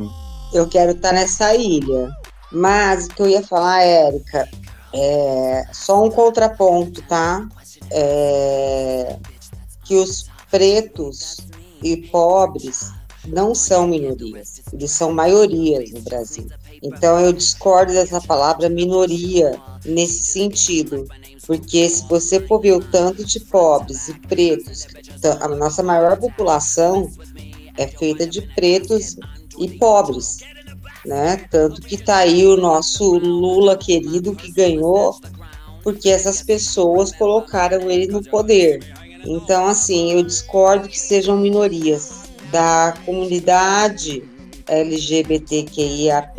Eu 0.52 0.68
quero 0.68 0.92
estar 0.92 1.12
nessa 1.12 1.54
ilha. 1.54 2.10
Mas 2.50 3.06
o 3.06 3.08
que 3.10 3.22
eu 3.22 3.28
ia 3.28 3.42
falar, 3.42 3.82
Érica, 3.82 4.48
é 4.94 5.66
só 5.72 6.02
um 6.02 6.10
contraponto, 6.10 7.02
tá? 7.02 7.46
É 7.90 9.16
que 9.88 9.96
os 9.96 10.26
pretos 10.50 11.38
e 11.82 11.96
pobres 11.96 12.92
não 13.26 13.54
são 13.54 13.88
minorias, 13.88 14.60
eles 14.70 14.90
são 14.90 15.10
maiorias 15.10 15.90
no 15.92 16.02
Brasil. 16.02 16.46
Então 16.82 17.18
eu 17.18 17.32
discordo 17.32 17.92
dessa 17.94 18.20
palavra 18.20 18.68
minoria 18.68 19.58
nesse 19.86 20.24
sentido, 20.24 21.06
porque 21.46 21.88
se 21.88 22.06
você 22.06 22.46
for 22.46 22.60
ver 22.60 22.72
o 22.72 22.84
tanto 22.84 23.24
de 23.24 23.40
pobres 23.40 24.08
e 24.08 24.14
pretos, 24.20 24.86
a 25.40 25.48
nossa 25.48 25.82
maior 25.82 26.18
população 26.18 27.10
é 27.78 27.86
feita 27.86 28.26
de 28.26 28.42
pretos 28.54 29.16
e 29.60 29.78
pobres, 29.78 30.38
né? 31.04 31.36
Tanto 31.50 31.80
que 31.80 31.96
tá 31.96 32.18
aí 32.18 32.46
o 32.46 32.56
nosso 32.56 33.18
Lula 33.18 33.76
querido 33.76 34.34
que 34.34 34.52
ganhou 34.52 35.18
porque 35.82 36.08
essas 36.10 36.42
pessoas 36.42 37.12
colocaram 37.12 37.90
ele 37.90 38.08
no 38.08 38.22
poder. 38.22 38.80
Então, 39.24 39.66
assim, 39.66 40.12
eu 40.12 40.22
discordo 40.22 40.88
que 40.88 40.98
sejam 40.98 41.36
minorias 41.36 42.24
da 42.50 42.94
comunidade 43.04 44.22
LGBTQIAP+, 44.66 46.36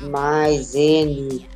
mais 0.00 0.74
N, 0.74 1.46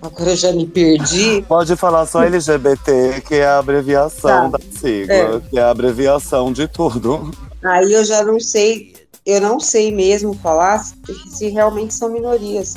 agora 0.00 0.30
eu 0.30 0.36
já 0.36 0.52
me 0.52 0.66
perdi. 0.66 1.44
Pode 1.46 1.76
falar 1.76 2.06
só 2.06 2.24
LGBT, 2.24 3.22
que 3.26 3.36
é 3.36 3.46
a 3.46 3.58
abreviação 3.58 4.50
tá. 4.50 4.58
da 4.58 4.64
sigla, 4.76 5.14
é. 5.14 5.40
que 5.48 5.58
é 5.58 5.62
a 5.62 5.70
abreviação 5.70 6.52
de 6.52 6.66
tudo. 6.66 7.30
Aí 7.62 7.92
eu 7.92 8.04
já 8.04 8.24
não 8.24 8.40
sei, 8.40 8.92
eu 9.24 9.40
não 9.40 9.60
sei 9.60 9.90
mesmo 9.92 10.34
falar 10.34 10.78
se, 10.78 10.94
se 11.30 11.48
realmente 11.48 11.94
são 11.94 12.08
minorias, 12.10 12.76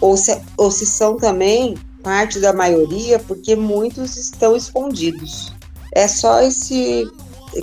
ou 0.00 0.16
se, 0.16 0.40
ou 0.56 0.70
se 0.70 0.86
são 0.86 1.16
também 1.16 1.76
parte 2.02 2.38
da 2.38 2.52
maioria, 2.52 3.18
porque 3.18 3.56
muitos 3.56 4.16
estão 4.16 4.54
escondidos. 4.54 5.52
É 5.92 6.06
só 6.06 6.40
esse 6.42 7.10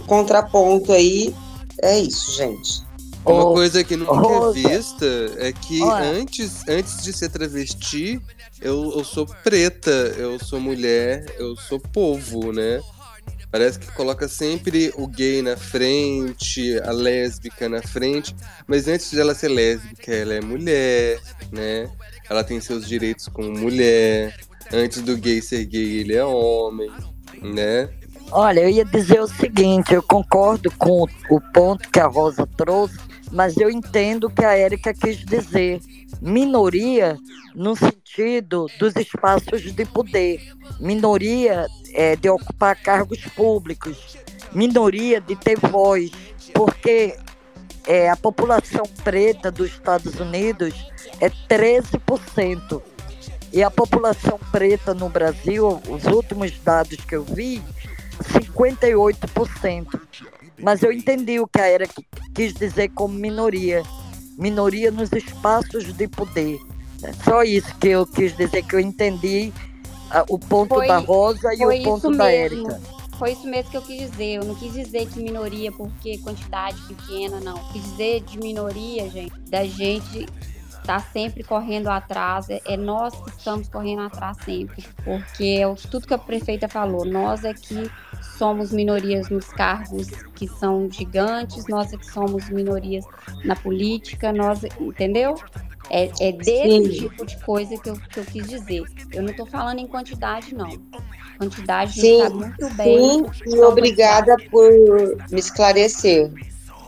contraponto 0.07 0.91
aí. 0.91 1.35
É 1.81 1.99
isso, 1.99 2.31
gente. 2.31 2.83
Uma 3.25 3.45
oh, 3.45 3.53
coisa 3.53 3.83
que 3.83 3.95
nunca 3.95 4.13
oh, 4.13 4.49
é 4.49 4.53
vista 4.53 5.05
é 5.37 5.51
que 5.51 5.81
antes, 5.83 6.67
antes 6.67 7.03
de 7.03 7.13
ser 7.13 7.29
travesti, 7.29 8.19
eu, 8.59 8.93
eu 8.95 9.03
sou 9.03 9.27
preta, 9.43 9.91
eu 10.17 10.39
sou 10.39 10.59
mulher, 10.59 11.25
eu 11.37 11.55
sou 11.55 11.79
povo, 11.79 12.51
né? 12.51 12.81
Parece 13.51 13.77
que 13.77 13.91
coloca 13.91 14.29
sempre 14.29 14.93
o 14.95 15.05
gay 15.05 15.41
na 15.41 15.57
frente, 15.57 16.79
a 16.83 16.91
lésbica 16.91 17.67
na 17.67 17.81
frente, 17.81 18.33
mas 18.65 18.87
antes 18.87 19.11
de 19.11 19.19
ela 19.19 19.35
ser 19.35 19.49
lésbica, 19.49 20.13
ela 20.13 20.33
é 20.33 20.41
mulher, 20.41 21.19
né? 21.51 21.89
Ela 22.29 22.45
tem 22.45 22.61
seus 22.61 22.87
direitos 22.87 23.27
como 23.27 23.51
mulher. 23.51 24.33
Antes 24.71 25.01
do 25.01 25.17
gay 25.17 25.41
ser 25.41 25.65
gay, 25.65 25.99
ele 25.99 26.15
é 26.15 26.23
homem, 26.23 26.89
né? 27.41 27.89
Olha, 28.31 28.61
eu 28.61 28.69
ia 28.69 28.85
dizer 28.85 29.19
o 29.19 29.27
seguinte, 29.27 29.93
eu 29.93 30.01
concordo 30.01 30.71
com 30.77 31.05
o 31.29 31.41
ponto 31.53 31.89
que 31.89 31.99
a 31.99 32.07
Rosa 32.07 32.47
trouxe, 32.55 32.97
mas 33.29 33.57
eu 33.57 33.69
entendo 33.69 34.27
o 34.27 34.29
que 34.29 34.45
a 34.45 34.53
Érica 34.53 34.93
quis 34.93 35.17
dizer. 35.25 35.81
Minoria 36.19 37.17
no 37.55 37.75
sentido 37.75 38.67
dos 38.79 38.95
espaços 38.95 39.61
de 39.61 39.85
poder, 39.85 40.41
minoria 40.79 41.67
é, 41.93 42.15
de 42.15 42.29
ocupar 42.29 42.75
cargos 42.75 43.21
públicos, 43.35 44.17
minoria 44.53 45.21
de 45.21 45.35
ter 45.35 45.57
voz, 45.59 46.11
porque 46.53 47.17
é, 47.87 48.09
a 48.09 48.15
população 48.15 48.83
preta 49.03 49.51
dos 49.51 49.71
Estados 49.71 50.19
Unidos 50.19 50.73
é 51.19 51.29
13%. 51.29 52.81
E 53.53 53.61
a 53.61 53.69
população 53.69 54.39
preta 54.51 54.93
no 54.93 55.09
Brasil, 55.09 55.81
os 55.89 56.05
últimos 56.05 56.57
dados 56.59 57.03
que 57.03 57.15
eu 57.15 57.23
vi, 57.23 57.61
58%. 58.21 59.99
Mas 60.57 60.83
eu 60.83 60.91
entendi 60.91 61.39
o 61.39 61.47
que 61.47 61.59
a 61.59 61.67
Era 61.67 61.85
quis 62.33 62.53
dizer 62.53 62.89
como 62.89 63.13
minoria. 63.13 63.83
Minoria 64.41 64.89
nos 64.89 65.11
espaços 65.11 65.93
de 65.93 66.07
poder. 66.07 66.59
É 67.03 67.13
só 67.13 67.43
isso 67.43 67.73
que 67.77 67.89
eu 67.89 68.07
quis 68.07 68.35
dizer, 68.35 68.63
que 68.63 68.75
eu 68.75 68.79
entendi 68.79 69.53
uh, 70.09 70.33
o 70.33 70.39
ponto 70.39 70.73
foi, 70.73 70.87
da 70.87 70.97
Rosa 70.97 71.53
e 71.53 71.63
o 71.63 71.83
ponto 71.83 72.11
da 72.17 72.31
Érica. 72.31 72.81
Foi 73.19 73.33
isso 73.33 73.47
mesmo 73.47 73.69
que 73.69 73.77
eu 73.77 73.81
quis 73.83 74.09
dizer. 74.09 74.37
Eu 74.37 74.43
não 74.43 74.55
quis 74.55 74.73
dizer 74.73 75.07
que 75.07 75.19
minoria 75.19 75.71
porque 75.71 76.17
quantidade 76.17 76.81
pequena, 76.87 77.39
não. 77.39 77.57
Quis 77.71 77.83
dizer 77.83 78.21
de 78.21 78.39
minoria, 78.39 79.07
gente, 79.11 79.39
da 79.41 79.63
gente 79.63 80.25
está 80.81 80.99
sempre 80.99 81.43
correndo 81.43 81.87
atrás, 81.87 82.49
é, 82.49 82.59
é 82.65 82.75
nós 82.75 83.13
que 83.15 83.29
estamos 83.29 83.69
correndo 83.69 84.01
atrás 84.01 84.37
sempre, 84.43 84.83
porque 85.03 85.61
é 85.61 85.75
tudo 85.89 86.07
que 86.07 86.13
a 86.13 86.17
prefeita 86.17 86.67
falou, 86.67 87.05
nós 87.05 87.43
é 87.45 87.53
que 87.53 87.89
somos 88.37 88.71
minorias 88.71 89.29
nos 89.29 89.47
cargos 89.47 90.09
que 90.35 90.47
são 90.47 90.89
gigantes, 90.91 91.67
nós 91.67 91.93
é 91.93 91.97
que 91.97 92.05
somos 92.05 92.49
minorias 92.49 93.05
na 93.45 93.55
política, 93.55 94.33
nós, 94.33 94.63
entendeu? 94.79 95.35
É, 95.89 96.09
é 96.21 96.31
desse 96.31 96.69
Sim. 96.69 96.89
tipo 96.89 97.25
de 97.25 97.37
coisa 97.43 97.77
que 97.77 97.89
eu, 97.89 97.95
que 97.95 98.19
eu 98.19 98.25
quis 98.25 98.47
dizer. 98.47 98.83
Eu 99.11 99.23
não 99.23 99.31
estou 99.31 99.45
falando 99.45 99.79
em 99.79 99.87
quantidade, 99.87 100.55
não. 100.55 100.69
Quantidade 101.37 101.99
Sim, 101.99 102.19
sabe 102.21 102.35
muito 102.35 102.69
bem. 102.75 102.97
sim, 102.97 103.25
e 103.47 103.59
obrigada 103.59 104.37
por 104.49 104.71
me 105.29 105.39
esclarecer. 105.39 106.31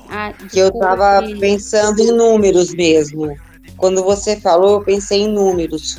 Ah, 0.09 0.31
Que 0.31 0.59
eu 0.59 0.69
estava 0.69 1.21
pensando 1.39 1.99
em 1.99 2.11
números 2.11 2.73
mesmo. 2.73 3.35
Quando 3.83 4.01
você 4.01 4.39
falou, 4.39 4.75
eu 4.75 4.81
pensei 4.81 5.23
em 5.23 5.27
números. 5.27 5.97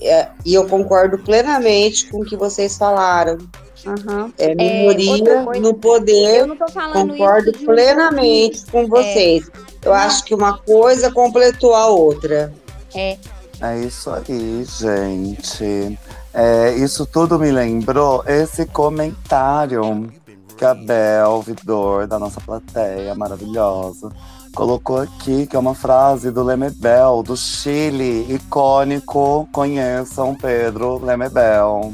É, 0.00 0.28
e 0.44 0.54
eu 0.54 0.64
concordo 0.68 1.18
plenamente 1.18 2.06
com 2.08 2.20
o 2.20 2.24
que 2.24 2.36
vocês 2.36 2.78
falaram. 2.78 3.36
Aham. 3.84 4.32
É 4.38 4.52
É, 4.52 4.54
minoria 4.54 5.42
coisa, 5.44 5.60
no 5.60 5.74
poder. 5.74 6.36
eu 6.38 6.46
não 6.46 6.56
tô 6.56 6.68
falando 6.70 7.10
Concordo 7.10 7.50
isso 7.50 7.62
um 7.62 7.66
plenamente 7.66 8.60
ponto- 8.66 8.70
com 8.70 8.86
vocês. 8.86 9.50
Eu 9.82 9.90
Não. 9.90 9.98
acho 9.98 10.22
que 10.24 10.36
uma 10.36 10.56
coisa 10.58 11.10
completou 11.10 11.74
a 11.74 11.88
outra. 11.88 12.52
É, 12.94 13.18
É 13.60 13.78
isso 13.80 14.08
aí, 14.10 14.64
gente. 14.64 15.98
É, 16.32 16.74
isso 16.76 17.04
tudo 17.06 17.40
me 17.40 17.50
lembrou 17.50 18.22
esse 18.24 18.66
comentário 18.66 20.12
que 20.56 20.64
a 20.64 20.74
Bel 20.74 21.42
Vidor, 21.42 22.06
da 22.06 22.20
nossa 22.20 22.40
plateia 22.40 23.14
maravilhosa, 23.16 24.10
colocou 24.56 24.98
aqui, 24.98 25.46
que 25.46 25.54
é 25.54 25.58
uma 25.58 25.74
frase 25.74 26.30
do 26.30 26.42
Lemebel, 26.42 27.22
do 27.22 27.36
Chile, 27.36 28.24
icônico. 28.34 29.46
Conheçam 29.52 30.34
Pedro 30.34 30.98
Lemebel, 31.04 31.92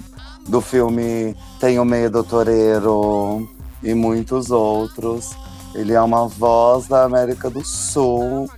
do 0.48 0.60
filme 0.60 1.36
Tenho 1.58 1.84
Medo 1.84 2.22
Toreiro 2.22 3.48
e 3.82 3.92
muitos 3.94 4.52
outros. 4.52 5.30
Ele 5.74 5.92
é 5.92 6.00
uma 6.00 6.28
voz 6.28 6.86
da 6.86 7.02
América 7.02 7.50
do 7.50 7.64
Sul 7.64 8.48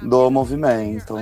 do 0.00 0.30
movimento. 0.30 1.14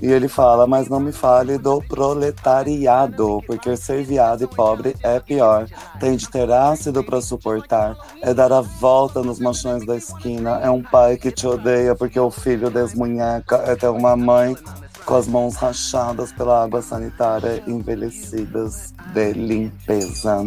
E 0.00 0.06
ele 0.06 0.28
fala, 0.28 0.66
mas 0.66 0.88
não 0.88 1.00
me 1.00 1.12
fale 1.12 1.58
do 1.58 1.82
proletariado, 1.82 3.42
porque 3.46 3.76
ser 3.76 4.04
viado 4.04 4.44
e 4.44 4.46
pobre 4.46 4.94
é 5.02 5.18
pior. 5.18 5.66
Tem 5.98 6.16
de 6.16 6.28
ter 6.28 6.50
ácido 6.50 7.02
pra 7.02 7.20
suportar, 7.20 7.96
é 8.22 8.32
dar 8.32 8.52
a 8.52 8.60
volta 8.60 9.22
nos 9.22 9.40
machões 9.40 9.84
da 9.84 9.96
esquina, 9.96 10.60
é 10.62 10.70
um 10.70 10.82
pai 10.82 11.16
que 11.16 11.32
te 11.32 11.46
odeia 11.46 11.94
porque 11.94 12.18
o 12.18 12.30
filho 12.30 12.70
desmunheca, 12.70 13.56
é 13.66 13.74
ter 13.74 13.88
uma 13.88 14.16
mãe 14.16 14.56
com 15.04 15.16
as 15.16 15.26
mãos 15.26 15.56
rachadas 15.56 16.32
pela 16.32 16.64
água 16.64 16.82
sanitária, 16.82 17.62
envelhecidas 17.66 18.92
de 19.14 19.32
limpeza. 19.32 20.46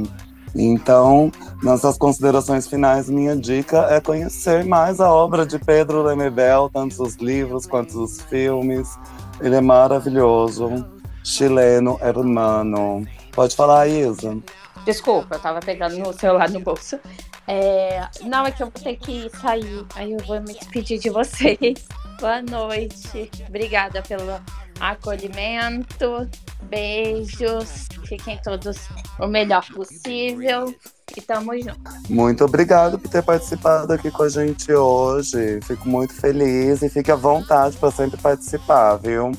Então, 0.53 1.31
nessas 1.63 1.97
considerações 1.97 2.67
finais, 2.67 3.09
minha 3.09 3.35
dica 3.35 3.88
é 3.89 4.01
conhecer 4.01 4.65
mais 4.65 4.99
a 4.99 5.11
obra 5.11 5.45
de 5.45 5.57
Pedro 5.57 6.03
Lemebel, 6.03 6.69
tanto 6.71 7.01
os 7.01 7.15
livros 7.15 7.65
quanto 7.65 8.03
os 8.03 8.21
filmes. 8.21 8.99
Ele 9.41 9.55
é 9.55 9.61
maravilhoso. 9.61 10.85
Chileno, 11.23 11.99
hermano. 12.01 13.05
Pode 13.31 13.55
falar, 13.55 13.87
Isa. 13.87 14.37
Desculpa, 14.85 15.35
eu 15.35 15.39
tava 15.39 15.59
pegando 15.59 15.97
no 15.97 16.13
celular 16.13 16.49
no 16.49 16.59
bolso. 16.59 16.99
É, 17.47 18.07
não, 18.23 18.45
é 18.45 18.51
que 18.51 18.63
eu 18.63 18.71
vou 18.71 18.83
ter 18.83 18.95
que 18.97 19.29
sair. 19.41 19.85
Aí 19.95 20.11
eu 20.11 20.19
vou 20.19 20.39
me 20.41 20.53
despedir 20.53 20.99
de 20.99 21.09
vocês. 21.09 21.87
Boa 22.19 22.41
noite. 22.41 23.31
Obrigada 23.47 24.01
pelo 24.03 24.39
acolhimento. 24.79 26.29
Beijos. 26.63 27.87
Fiquem 28.05 28.39
todos 28.43 28.77
o 29.19 29.27
melhor 29.27 29.65
possível. 29.73 30.73
E 31.15 31.22
tamo 31.22 31.53
junto. 31.57 31.80
Muito 32.09 32.45
obrigado 32.45 32.98
por 32.98 33.09
ter 33.09 33.22
participado 33.23 33.91
aqui 33.93 34.09
com 34.09 34.23
a 34.23 34.30
gente 34.30 34.72
hoje. 34.72 35.59
Fico 35.64 35.88
muito 35.88 36.14
feliz 36.14 36.81
e 36.81 36.90
fique 36.90 37.11
à 37.11 37.15
vontade 37.15 37.77
para 37.77 37.91
sempre 37.91 38.17
participar, 38.17 38.95
viu? 38.95 39.31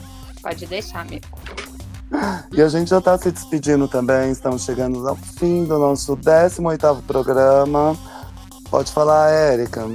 Pode 0.42 0.66
deixar, 0.66 1.00
amigo. 1.00 1.26
E 2.52 2.60
a 2.60 2.68
gente 2.68 2.90
já 2.90 2.98
está 2.98 3.16
se 3.16 3.30
despedindo 3.30 3.88
também, 3.88 4.30
estamos 4.30 4.64
chegando 4.64 5.08
ao 5.08 5.16
fim 5.16 5.64
do 5.64 5.78
nosso 5.78 6.14
18º 6.16 7.02
programa. 7.02 7.96
Pode 8.70 8.92
falar, 8.92 9.30
Érica. 9.30 9.88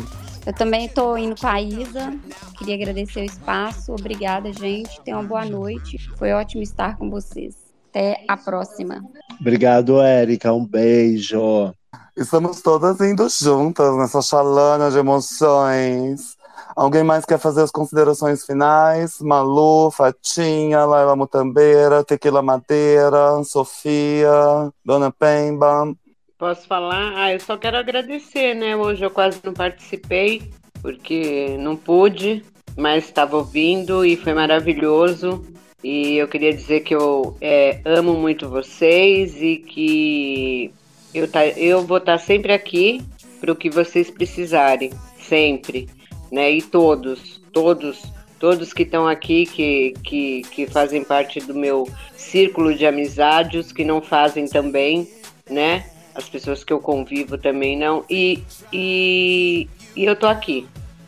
Eu 0.46 0.54
também 0.54 0.86
estou 0.86 1.18
indo 1.18 1.40
com 1.40 1.46
a 1.46 1.62
Isa. 1.62 2.18
Queria 2.58 2.76
agradecer 2.76 3.20
o 3.20 3.26
espaço. 3.26 3.92
Obrigada, 3.92 4.52
gente. 4.54 5.02
Tenham 5.02 5.20
uma 5.20 5.28
boa 5.28 5.46
noite. 5.46 5.98
Foi 6.18 6.32
ótimo 6.32 6.64
estar 6.64 6.98
com 6.98 7.10
vocês. 7.10 7.67
Até 7.90 8.24
a 8.28 8.38
próxima. 8.38 9.02
Obrigado, 9.40 10.02
Érica. 10.02 10.54
Um 10.54 10.66
beijo. 10.66 11.74
Estamos 12.16 12.62
todas 12.62 13.00
indo 13.00 13.28
juntas 13.30 13.96
nessa 13.96 14.22
chalana 14.22 14.90
de 14.90 14.98
emoções. 14.98 16.36
Alguém 16.76 17.04
mais 17.04 17.26
quer 17.26 17.40
fazer 17.40 17.62
as 17.62 17.72
considerações 17.72 18.46
finais? 18.46 19.20
Malu, 19.20 19.90
Fatinha, 19.92 20.86
Laila 20.86 21.16
Mutambeira, 21.16 22.04
Tequila 22.04 22.42
Madeira, 22.42 23.44
Sofia, 23.44 24.72
Dona 24.84 25.12
Pemba. 25.12 25.92
Posso 26.38 26.68
falar? 26.68 27.14
Ah, 27.16 27.34
eu 27.34 27.40
só 27.40 27.58
quero 27.58 27.78
agradecer, 27.78 28.54
né? 28.54 28.76
Hoje 28.76 29.04
eu 29.04 29.10
quase 29.10 29.40
não 29.44 29.54
participei, 29.54 30.52
porque 30.82 31.58
não 31.60 31.76
pude, 31.76 32.46
mas 32.78 33.06
estava 33.06 33.38
ouvindo 33.38 34.06
e 34.06 34.16
foi 34.16 34.36
maravilhoso. 34.36 35.44
E 35.90 36.18
eu 36.18 36.28
queria 36.28 36.52
dizer 36.52 36.82
que 36.82 36.94
eu 36.94 37.38
é, 37.40 37.80
amo 37.86 38.14
muito 38.14 38.50
vocês 38.50 39.42
e 39.42 39.56
que 39.56 40.70
eu, 41.14 41.32
tá, 41.32 41.48
eu 41.48 41.82
vou 41.82 42.00
estar 42.00 42.18
sempre 42.18 42.52
aqui 42.52 43.02
para 43.40 43.54
o 43.54 43.56
que 43.56 43.70
vocês 43.70 44.12
precisarem, 44.12 44.92
sempre, 45.18 45.88
né? 46.30 46.52
E 46.52 46.62
todos, 46.62 47.42
todos, 47.54 48.04
todos 48.38 48.74
que 48.74 48.84
estão 48.84 49.08
aqui, 49.08 49.46
que, 49.46 49.94
que, 50.04 50.42
que 50.52 50.68
fazem 50.68 51.06
parte 51.06 51.40
do 51.40 51.56
meu 51.56 51.88
círculo 52.18 52.76
de 52.76 52.86
amizades, 52.86 53.72
que 53.72 53.86
não 53.86 54.02
fazem 54.02 54.46
também, 54.46 55.10
né? 55.50 55.86
As 56.14 56.28
pessoas 56.28 56.66
que 56.66 56.74
eu 56.74 56.82
convivo 56.82 57.38
também 57.38 57.78
não. 57.78 58.04
E, 58.10 58.44
e, 58.74 59.70
e 59.96 60.04
eu 60.04 60.18
tô 60.18 60.28
aqui. 60.28 60.68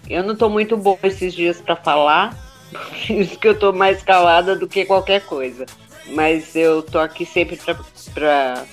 Eu 0.09 0.23
não 0.23 0.37
tô 0.37 0.47
muito 0.47 0.77
boa 0.77 0.99
esses 1.03 1.33
dias 1.33 1.59
para 1.59 1.75
falar, 1.75 2.48
isso 3.09 3.37
que 3.37 3.47
eu 3.47 3.57
tô 3.57 3.71
mais 3.71 4.01
calada 4.03 4.55
do 4.55 4.67
que 4.67 4.85
qualquer 4.85 5.25
coisa. 5.25 5.65
Mas 6.07 6.55
eu 6.55 6.81
tô 6.81 6.99
aqui 6.99 7.25
sempre 7.25 7.57
para 8.13 8.65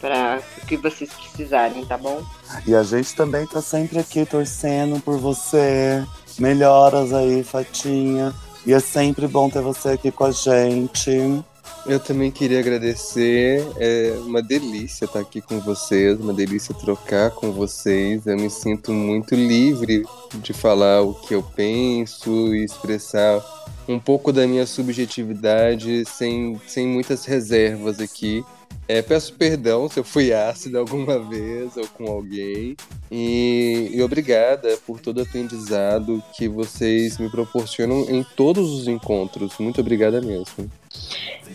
para 0.00 0.40
o 0.60 0.66
que 0.66 0.76
vocês 0.76 1.12
precisarem, 1.12 1.84
tá 1.84 1.96
bom? 1.96 2.24
E 2.66 2.74
a 2.74 2.82
gente 2.82 3.14
também 3.14 3.46
tá 3.46 3.62
sempre 3.62 4.00
aqui 4.00 4.26
torcendo 4.26 5.00
por 5.00 5.16
você. 5.16 6.04
Melhoras 6.38 7.12
aí, 7.12 7.44
Fatinha. 7.44 8.34
E 8.66 8.72
é 8.72 8.80
sempre 8.80 9.28
bom 9.28 9.48
ter 9.48 9.62
você 9.62 9.90
aqui 9.90 10.10
com 10.10 10.24
a 10.24 10.32
gente. 10.32 11.44
Eu 11.84 11.98
também 11.98 12.30
queria 12.30 12.60
agradecer. 12.60 13.66
É 13.76 14.14
uma 14.24 14.40
delícia 14.40 15.04
estar 15.04 15.20
aqui 15.20 15.40
com 15.40 15.58
vocês, 15.60 16.18
uma 16.20 16.32
delícia 16.32 16.74
trocar 16.74 17.30
com 17.30 17.50
vocês. 17.50 18.26
Eu 18.26 18.36
me 18.36 18.48
sinto 18.48 18.92
muito 18.92 19.34
livre 19.34 20.04
de 20.34 20.52
falar 20.52 21.02
o 21.02 21.14
que 21.14 21.34
eu 21.34 21.42
penso 21.42 22.54
e 22.54 22.64
expressar 22.64 23.42
um 23.88 23.98
pouco 23.98 24.32
da 24.32 24.46
minha 24.46 24.66
subjetividade 24.66 26.04
sem, 26.06 26.60
sem 26.66 26.86
muitas 26.86 27.24
reservas 27.24 27.98
aqui. 27.98 28.44
É, 28.88 29.00
peço 29.00 29.34
perdão 29.34 29.88
se 29.88 29.98
eu 29.98 30.04
fui 30.04 30.32
ácido 30.32 30.78
alguma 30.78 31.18
vez 31.18 31.76
ou 31.76 31.86
com 31.88 32.10
alguém. 32.10 32.76
E, 33.10 33.90
e 33.92 34.02
obrigada 34.02 34.76
por 34.86 35.00
todo 35.00 35.18
o 35.18 35.22
aprendizado 35.22 36.22
que 36.36 36.48
vocês 36.48 37.18
me 37.18 37.30
proporcionam 37.30 38.02
em 38.08 38.24
todos 38.36 38.70
os 38.70 38.88
encontros. 38.88 39.58
Muito 39.58 39.80
obrigada 39.80 40.20
mesmo. 40.20 40.70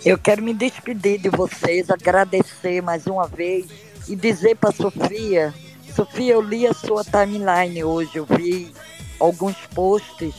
Eu 0.05 0.17
quero 0.17 0.41
me 0.41 0.53
despedir 0.53 1.19
de 1.19 1.29
vocês, 1.29 1.89
agradecer 1.89 2.81
mais 2.81 3.05
uma 3.07 3.27
vez 3.27 3.65
e 4.07 4.15
dizer 4.15 4.55
para 4.55 4.71
Sofia, 4.71 5.53
Sofia, 5.97 6.33
eu 6.33 6.41
li 6.41 6.67
a 6.67 6.75
sua 6.75 7.03
timeline 7.03 7.83
hoje, 7.83 8.17
eu 8.17 8.25
vi 8.25 8.71
alguns 9.19 9.55
posts 9.73 10.35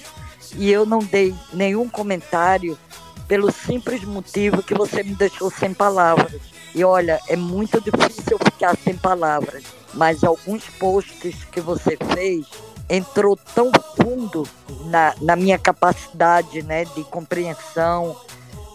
e 0.56 0.70
eu 0.70 0.86
não 0.86 1.00
dei 1.00 1.34
nenhum 1.52 1.88
comentário 1.88 2.78
pelo 3.26 3.50
simples 3.50 4.04
motivo 4.04 4.62
que 4.62 4.72
você 4.72 5.02
me 5.02 5.16
deixou 5.16 5.50
sem 5.50 5.74
palavras. 5.74 6.40
E 6.72 6.84
olha, 6.84 7.18
é 7.26 7.34
muito 7.34 7.80
difícil 7.80 8.38
ficar 8.38 8.76
sem 8.76 8.96
palavras, 8.96 9.64
mas 9.94 10.22
alguns 10.22 10.64
posts 10.78 11.42
que 11.50 11.60
você 11.60 11.98
fez 12.14 12.46
entrou 12.88 13.36
tão 13.54 13.72
fundo 13.96 14.48
na, 14.84 15.12
na 15.20 15.34
minha 15.34 15.58
capacidade 15.58 16.62
né, 16.62 16.84
de 16.84 17.02
compreensão, 17.02 18.16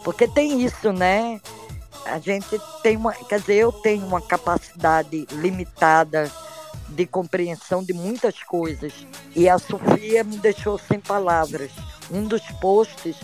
porque 0.04 0.28
tem 0.28 0.62
isso, 0.62 0.92
né? 0.92 1.40
A 2.06 2.20
gente 2.20 2.60
tem 2.82 2.98
uma, 2.98 3.14
quer 3.14 3.40
dizer, 3.40 3.56
eu 3.56 3.72
tenho 3.72 4.06
uma 4.06 4.22
capacidade 4.22 5.26
limitada 5.32 6.30
de 6.90 7.06
compreensão 7.06 7.84
de 7.84 7.94
muitas 7.94 8.42
coisas. 8.44 8.94
E 9.36 9.48
a 9.48 9.58
Sofia 9.58 10.24
me 10.24 10.38
deixou 10.38 10.78
sem 10.78 11.00
palavras. 11.00 11.72
um 12.12 12.24
dos 12.24 12.42
posts 12.60 13.16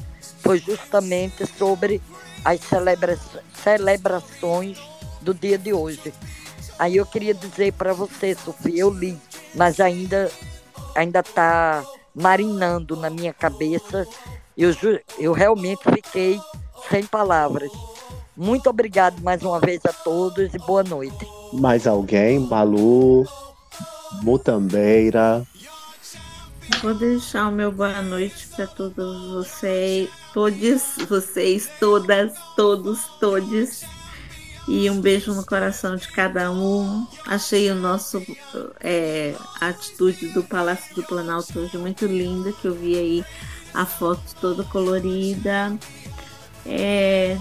foi 0.41 0.59
justamente 0.59 1.45
sobre 1.45 2.01
as 2.43 2.61
celebra 2.61 3.19
celebrações 3.63 4.79
do 5.21 5.33
dia 5.33 5.57
de 5.57 5.73
hoje. 5.73 6.13
Aí 6.77 6.95
eu 6.95 7.05
queria 7.05 7.33
dizer 7.33 7.73
para 7.73 7.93
você, 7.93 8.33
Sofia, 8.33 8.81
eu 8.81 8.89
li, 8.89 9.17
mas 9.53 9.79
ainda 9.79 10.31
ainda 10.95 11.19
está 11.19 11.83
marinando 12.15 12.95
na 12.95 13.09
minha 13.09 13.33
cabeça. 13.33 14.07
Eu, 14.57 14.71
eu 15.17 15.33
realmente 15.33 15.81
fiquei 15.93 16.39
sem 16.89 17.05
palavras. 17.05 17.71
Muito 18.35 18.69
obrigado 18.69 19.21
mais 19.21 19.41
uma 19.43 19.59
vez 19.59 19.81
a 19.85 19.91
todos 19.91 20.53
e 20.53 20.57
boa 20.59 20.83
noite. 20.83 21.27
Mais 21.53 21.85
alguém? 21.85 22.39
Malu, 22.39 23.25
Mutambeira. 24.21 25.45
Vou 26.81 26.93
deixar 26.93 27.49
o 27.49 27.51
meu 27.51 27.71
boa 27.71 28.01
noite 28.01 28.47
para 28.55 28.65
todos 28.65 29.31
vocês, 29.31 30.09
todos 30.33 30.81
vocês, 31.09 31.69
todas, 31.79 32.31
todos, 32.55 33.05
todes. 33.19 33.83
E 34.67 34.89
um 34.89 35.01
beijo 35.01 35.33
no 35.33 35.45
coração 35.45 35.95
de 35.97 36.07
cada 36.07 36.51
um. 36.51 37.05
Achei 37.25 37.69
o 37.71 37.75
nosso 37.75 38.23
é, 38.79 39.35
a 39.59 39.67
atitude 39.69 40.27
do 40.29 40.43
Palácio 40.43 40.95
do 40.95 41.03
Planalto 41.03 41.59
hoje 41.59 41.77
muito 41.77 42.05
linda, 42.05 42.53
que 42.53 42.67
eu 42.67 42.75
vi 42.75 42.95
aí 42.95 43.25
a 43.73 43.85
foto 43.85 44.21
toda 44.39 44.63
colorida. 44.63 45.77
É, 46.65 47.37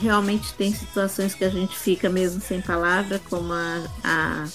realmente 0.00 0.52
tem 0.54 0.72
situações 0.72 1.34
que 1.34 1.44
a 1.44 1.50
gente 1.50 1.76
fica 1.76 2.08
mesmo 2.08 2.40
sem 2.40 2.60
palavra, 2.60 3.20
como 3.30 3.52
a, 3.52 3.84
a, 4.02 4.46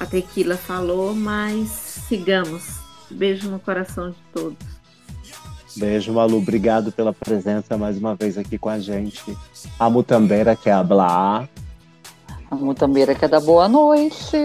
a 0.00 0.06
Tequila 0.06 0.56
falou, 0.56 1.14
mas 1.14 1.68
sigamos. 2.08 2.80
Beijo 3.10 3.50
no 3.50 3.58
coração 3.58 4.10
de 4.10 4.16
todos. 4.32 4.80
Beijo, 5.76 6.12
Malu. 6.12 6.38
Obrigado 6.38 6.90
pela 6.92 7.12
presença 7.12 7.76
mais 7.76 7.96
uma 7.96 8.14
vez 8.14 8.36
aqui 8.36 8.58
com 8.58 8.68
a 8.68 8.78
gente. 8.78 9.36
A 9.78 9.88
Mutambeira 9.88 10.56
quer 10.56 10.72
hablar. 10.72 11.48
A 12.50 12.56
Mutambeira 12.56 13.14
quer 13.14 13.28
dar 13.28 13.40
boa 13.40 13.68
noite. 13.68 14.36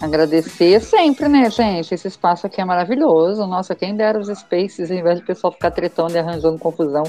Agradecer 0.00 0.80
sempre, 0.80 1.28
né, 1.28 1.50
gente? 1.50 1.94
Esse 1.94 2.08
espaço 2.08 2.46
aqui 2.46 2.58
é 2.58 2.64
maravilhoso. 2.64 3.46
Nossa, 3.46 3.74
quem 3.74 3.94
dera 3.94 4.18
os 4.18 4.28
spaces, 4.28 4.90
ao 4.90 4.96
invés 4.96 5.18
de 5.18 5.24
o 5.24 5.26
pessoal 5.26 5.52
ficar 5.52 5.70
tretando 5.70 6.14
e 6.14 6.18
arranjando 6.18 6.58
confusão, 6.58 7.02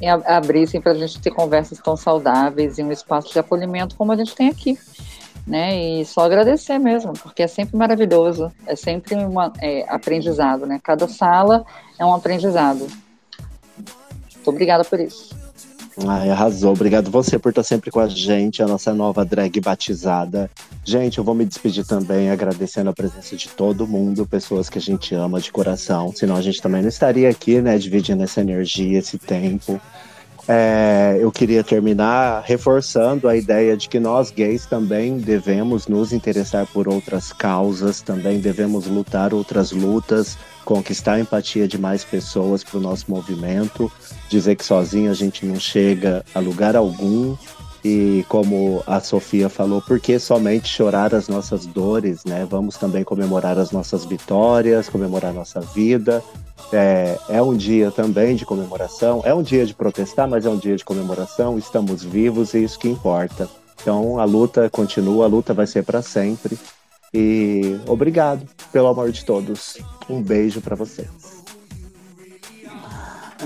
e 0.00 0.08
abrissem 0.08 0.80
para 0.80 0.90
a 0.90 0.94
gente 0.96 1.20
ter 1.20 1.30
conversas 1.30 1.78
tão 1.78 1.96
saudáveis 1.96 2.78
e 2.78 2.82
um 2.82 2.90
espaço 2.90 3.32
de 3.32 3.38
acolhimento 3.38 3.94
como 3.94 4.10
a 4.10 4.16
gente 4.16 4.34
tem 4.34 4.48
aqui. 4.48 4.76
Né? 5.46 6.00
E 6.00 6.04
só 6.04 6.22
agradecer 6.22 6.78
mesmo, 6.78 7.12
porque 7.12 7.44
é 7.44 7.48
sempre 7.48 7.76
maravilhoso, 7.76 8.52
é 8.66 8.74
sempre 8.74 9.14
um 9.14 9.34
é, 9.60 9.84
aprendizado, 9.88 10.66
né? 10.66 10.80
Cada 10.82 11.06
sala 11.08 11.64
é 11.98 12.04
um 12.04 12.14
aprendizado. 12.14 12.86
Muito 14.34 14.50
obrigada 14.50 14.84
por 14.84 14.98
isso. 14.98 15.41
Ai, 16.06 16.30
arrasou. 16.30 16.72
Obrigado 16.72 17.10
você 17.10 17.38
por 17.38 17.50
estar 17.50 17.62
sempre 17.62 17.90
com 17.90 18.00
a 18.00 18.08
gente, 18.08 18.62
a 18.62 18.66
nossa 18.66 18.94
nova 18.94 19.24
drag 19.24 19.60
batizada. 19.60 20.50
Gente, 20.84 21.18
eu 21.18 21.24
vou 21.24 21.34
me 21.34 21.44
despedir 21.44 21.84
também 21.84 22.30
agradecendo 22.30 22.88
a 22.88 22.94
presença 22.94 23.36
de 23.36 23.48
todo 23.48 23.86
mundo, 23.86 24.26
pessoas 24.26 24.70
que 24.70 24.78
a 24.78 24.80
gente 24.80 25.14
ama 25.14 25.38
de 25.38 25.52
coração. 25.52 26.12
Senão 26.14 26.36
a 26.36 26.42
gente 26.42 26.62
também 26.62 26.80
não 26.80 26.88
estaria 26.88 27.28
aqui, 27.28 27.60
né, 27.60 27.76
dividindo 27.76 28.22
essa 28.22 28.40
energia, 28.40 28.98
esse 28.98 29.18
tempo. 29.18 29.78
É, 30.48 31.18
eu 31.20 31.30
queria 31.30 31.62
terminar 31.62 32.42
reforçando 32.42 33.28
a 33.28 33.36
ideia 33.36 33.76
de 33.76 33.88
que 33.88 34.00
nós 34.00 34.30
gays 34.30 34.66
também 34.66 35.18
devemos 35.18 35.86
nos 35.86 36.12
interessar 36.12 36.66
por 36.66 36.88
outras 36.88 37.32
causas, 37.32 38.00
também 38.00 38.40
devemos 38.40 38.86
lutar 38.86 39.32
outras 39.32 39.70
lutas, 39.70 40.36
conquistar 40.64 41.14
a 41.14 41.20
empatia 41.20 41.66
de 41.66 41.78
mais 41.78 42.04
pessoas 42.04 42.62
para 42.62 42.78
o 42.78 42.80
nosso 42.80 43.10
movimento, 43.10 43.90
dizer 44.28 44.56
que 44.56 44.64
sozinho 44.64 45.10
a 45.10 45.14
gente 45.14 45.44
não 45.44 45.58
chega 45.58 46.24
a 46.34 46.38
lugar 46.38 46.76
algum 46.76 47.36
e 47.84 48.24
como 48.28 48.82
a 48.86 49.00
Sofia 49.00 49.48
falou, 49.48 49.82
por 49.82 49.98
que 49.98 50.18
somente 50.18 50.68
chorar 50.68 51.14
as 51.14 51.26
nossas 51.26 51.66
dores, 51.66 52.24
né? 52.24 52.46
Vamos 52.48 52.76
também 52.76 53.02
comemorar 53.02 53.58
as 53.58 53.72
nossas 53.72 54.04
vitórias, 54.04 54.88
comemorar 54.88 55.32
nossa 55.32 55.60
vida. 55.60 56.22
É, 56.72 57.18
é 57.28 57.42
um 57.42 57.56
dia 57.56 57.90
também 57.90 58.36
de 58.36 58.46
comemoração, 58.46 59.20
é 59.24 59.34
um 59.34 59.42
dia 59.42 59.66
de 59.66 59.74
protestar, 59.74 60.28
mas 60.28 60.46
é 60.46 60.48
um 60.48 60.56
dia 60.56 60.76
de 60.76 60.84
comemoração. 60.84 61.58
Estamos 61.58 62.04
vivos 62.04 62.54
e 62.54 62.62
isso 62.62 62.78
que 62.78 62.88
importa. 62.88 63.48
Então 63.80 64.20
a 64.20 64.24
luta 64.24 64.70
continua, 64.70 65.24
a 65.24 65.28
luta 65.28 65.52
vai 65.52 65.66
ser 65.66 65.82
para 65.82 66.02
sempre. 66.02 66.56
E 67.14 67.78
obrigado 67.86 68.46
pelo 68.72 68.88
amor 68.88 69.12
de 69.12 69.24
todos. 69.24 69.78
Um 70.08 70.22
beijo 70.22 70.60
para 70.60 70.74
vocês. 70.74 71.10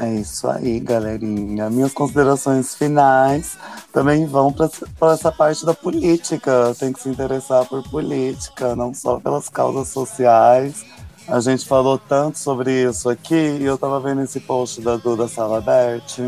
É 0.01 0.15
isso 0.15 0.47
aí, 0.49 0.79
galerinha. 0.79 1.71
Minhas 1.71 1.93
considerações 1.93 2.75
finais 2.75 3.57
também 3.93 4.27
vão 4.27 4.53
para 4.53 5.13
essa 5.13 5.33
parte 5.33 5.65
da 5.65 5.73
política. 5.73 6.75
Tem 6.79 6.93
que 6.93 7.01
se 7.01 7.09
interessar 7.09 7.65
por 7.67 7.83
política, 7.89 8.77
não 8.77 8.93
só 8.93 9.19
pelas 9.19 9.49
causas 9.49 9.89
sociais. 9.89 10.85
A 11.27 11.41
gente 11.41 11.67
falou 11.67 11.99
tanto 11.99 12.39
sobre 12.39 12.85
isso 12.89 13.09
aqui 13.09 13.35
e 13.35 13.65
eu 13.65 13.75
estava 13.75 13.99
vendo 13.99 14.23
esse 14.23 14.39
post 14.39 14.81
da 14.81 14.97
Duda 14.97 15.27
Salabert 15.27 16.19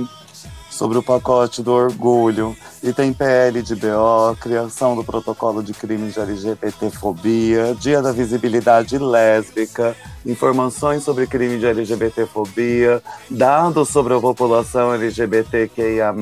sobre 0.78 0.97
o 0.97 1.02
pacote 1.02 1.60
do 1.60 1.73
orgulho. 1.73 2.57
E 2.81 2.92
tem 2.92 3.12
PL 3.12 3.60
de 3.62 3.74
BO, 3.74 4.36
criação 4.40 4.94
do 4.94 5.02
protocolo 5.02 5.60
de 5.60 5.74
crimes 5.74 6.15
de 6.15 6.20
LGBTfobia, 6.20 7.74
Dia 7.74 8.00
da 8.00 8.12
Visibilidade 8.12 8.97
Lésbica, 8.97 9.97
informações 10.24 11.02
sobre 11.02 11.26
crime 11.26 11.58
de 11.58 11.66
LGBTfobia, 11.66 13.02
dados 13.28 13.89
sobre 13.89 14.15
a 14.15 14.20
população 14.20 14.94
LGBTQIA+, 14.94 16.15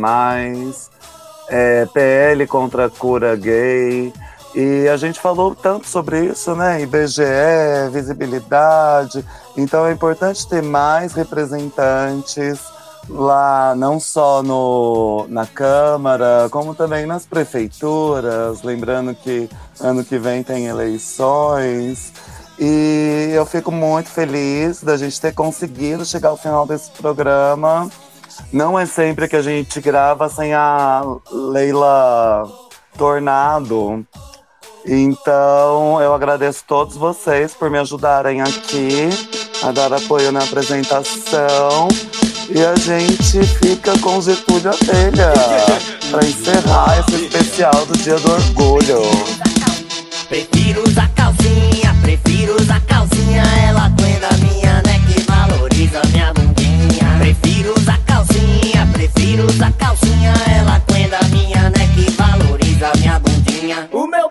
é, 1.48 1.86
PL 1.92 2.46
contra 2.46 2.86
a 2.86 2.90
cura 2.90 3.36
gay. 3.36 4.10
E 4.54 4.88
a 4.88 4.96
gente 4.96 5.20
falou 5.20 5.54
tanto 5.54 5.86
sobre 5.86 6.24
isso, 6.24 6.54
né? 6.54 6.80
IBGE, 6.80 7.90
visibilidade. 7.92 9.22
Então 9.54 9.84
é 9.86 9.92
importante 9.92 10.48
ter 10.48 10.62
mais 10.62 11.12
representantes 11.12 12.74
lá 13.08 13.74
não 13.76 14.00
só 14.00 14.42
no, 14.42 15.26
na 15.28 15.46
Câmara, 15.46 16.48
como 16.50 16.74
também 16.74 17.06
nas 17.06 17.24
prefeituras, 17.24 18.62
lembrando 18.62 19.14
que 19.14 19.48
ano 19.80 20.04
que 20.04 20.18
vem 20.18 20.42
tem 20.42 20.66
eleições. 20.66 22.12
E 22.58 23.30
eu 23.34 23.44
fico 23.44 23.70
muito 23.70 24.08
feliz 24.08 24.82
da 24.82 24.96
gente 24.96 25.20
ter 25.20 25.34
conseguido 25.34 26.04
chegar 26.04 26.30
ao 26.30 26.36
final 26.36 26.66
desse 26.66 26.90
programa. 26.90 27.90
Não 28.52 28.78
é 28.78 28.86
sempre 28.86 29.28
que 29.28 29.36
a 29.36 29.42
gente 29.42 29.80
grava 29.80 30.28
sem 30.28 30.54
a 30.54 31.02
Leila 31.30 32.44
Tornado. 32.96 34.06
Então, 34.86 36.00
eu 36.00 36.14
agradeço 36.14 36.64
todos 36.66 36.96
vocês 36.96 37.52
por 37.52 37.68
me 37.68 37.78
ajudarem 37.78 38.40
aqui, 38.40 39.08
a 39.62 39.72
dar 39.72 39.92
apoio 39.92 40.30
na 40.30 40.44
apresentação. 40.44 41.88
E 42.48 42.64
a 42.64 42.76
gente 42.76 43.44
fica 43.58 43.98
com 43.98 44.20
Getúlio 44.20 44.70
Abelha 44.70 45.32
para 46.10 46.24
encerrar 46.24 47.00
esse 47.00 47.24
especial 47.24 47.84
do 47.86 47.98
Dia 47.98 48.16
do 48.20 48.30
Orgulho. 48.30 49.02
Prefiro 50.28 50.88
usar 50.88 51.08
calcinha, 51.14 51.94
prefiro 52.02 52.54
usar 52.60 52.80
calcinha. 52.82 53.42
Ela 53.68 53.90
cuida 53.98 54.28
minha 54.40 54.80
neck, 54.82 55.24
valoriza 55.26 56.00
minha 56.12 56.32
bundinha. 56.34 57.18
Prefiro 57.18 57.74
usar 57.76 57.98
calcinha, 58.06 58.88
prefiro 58.92 59.46
usar 59.46 59.72
calcinha. 59.72 60.32
Ela 60.56 60.80
cuida 60.88 61.18
minha 61.30 61.70
neck, 61.70 62.10
valoriza 62.12 62.92
minha 62.96 63.18
bundinha. 63.18 63.88
O 63.92 64.06
meu 64.06 64.30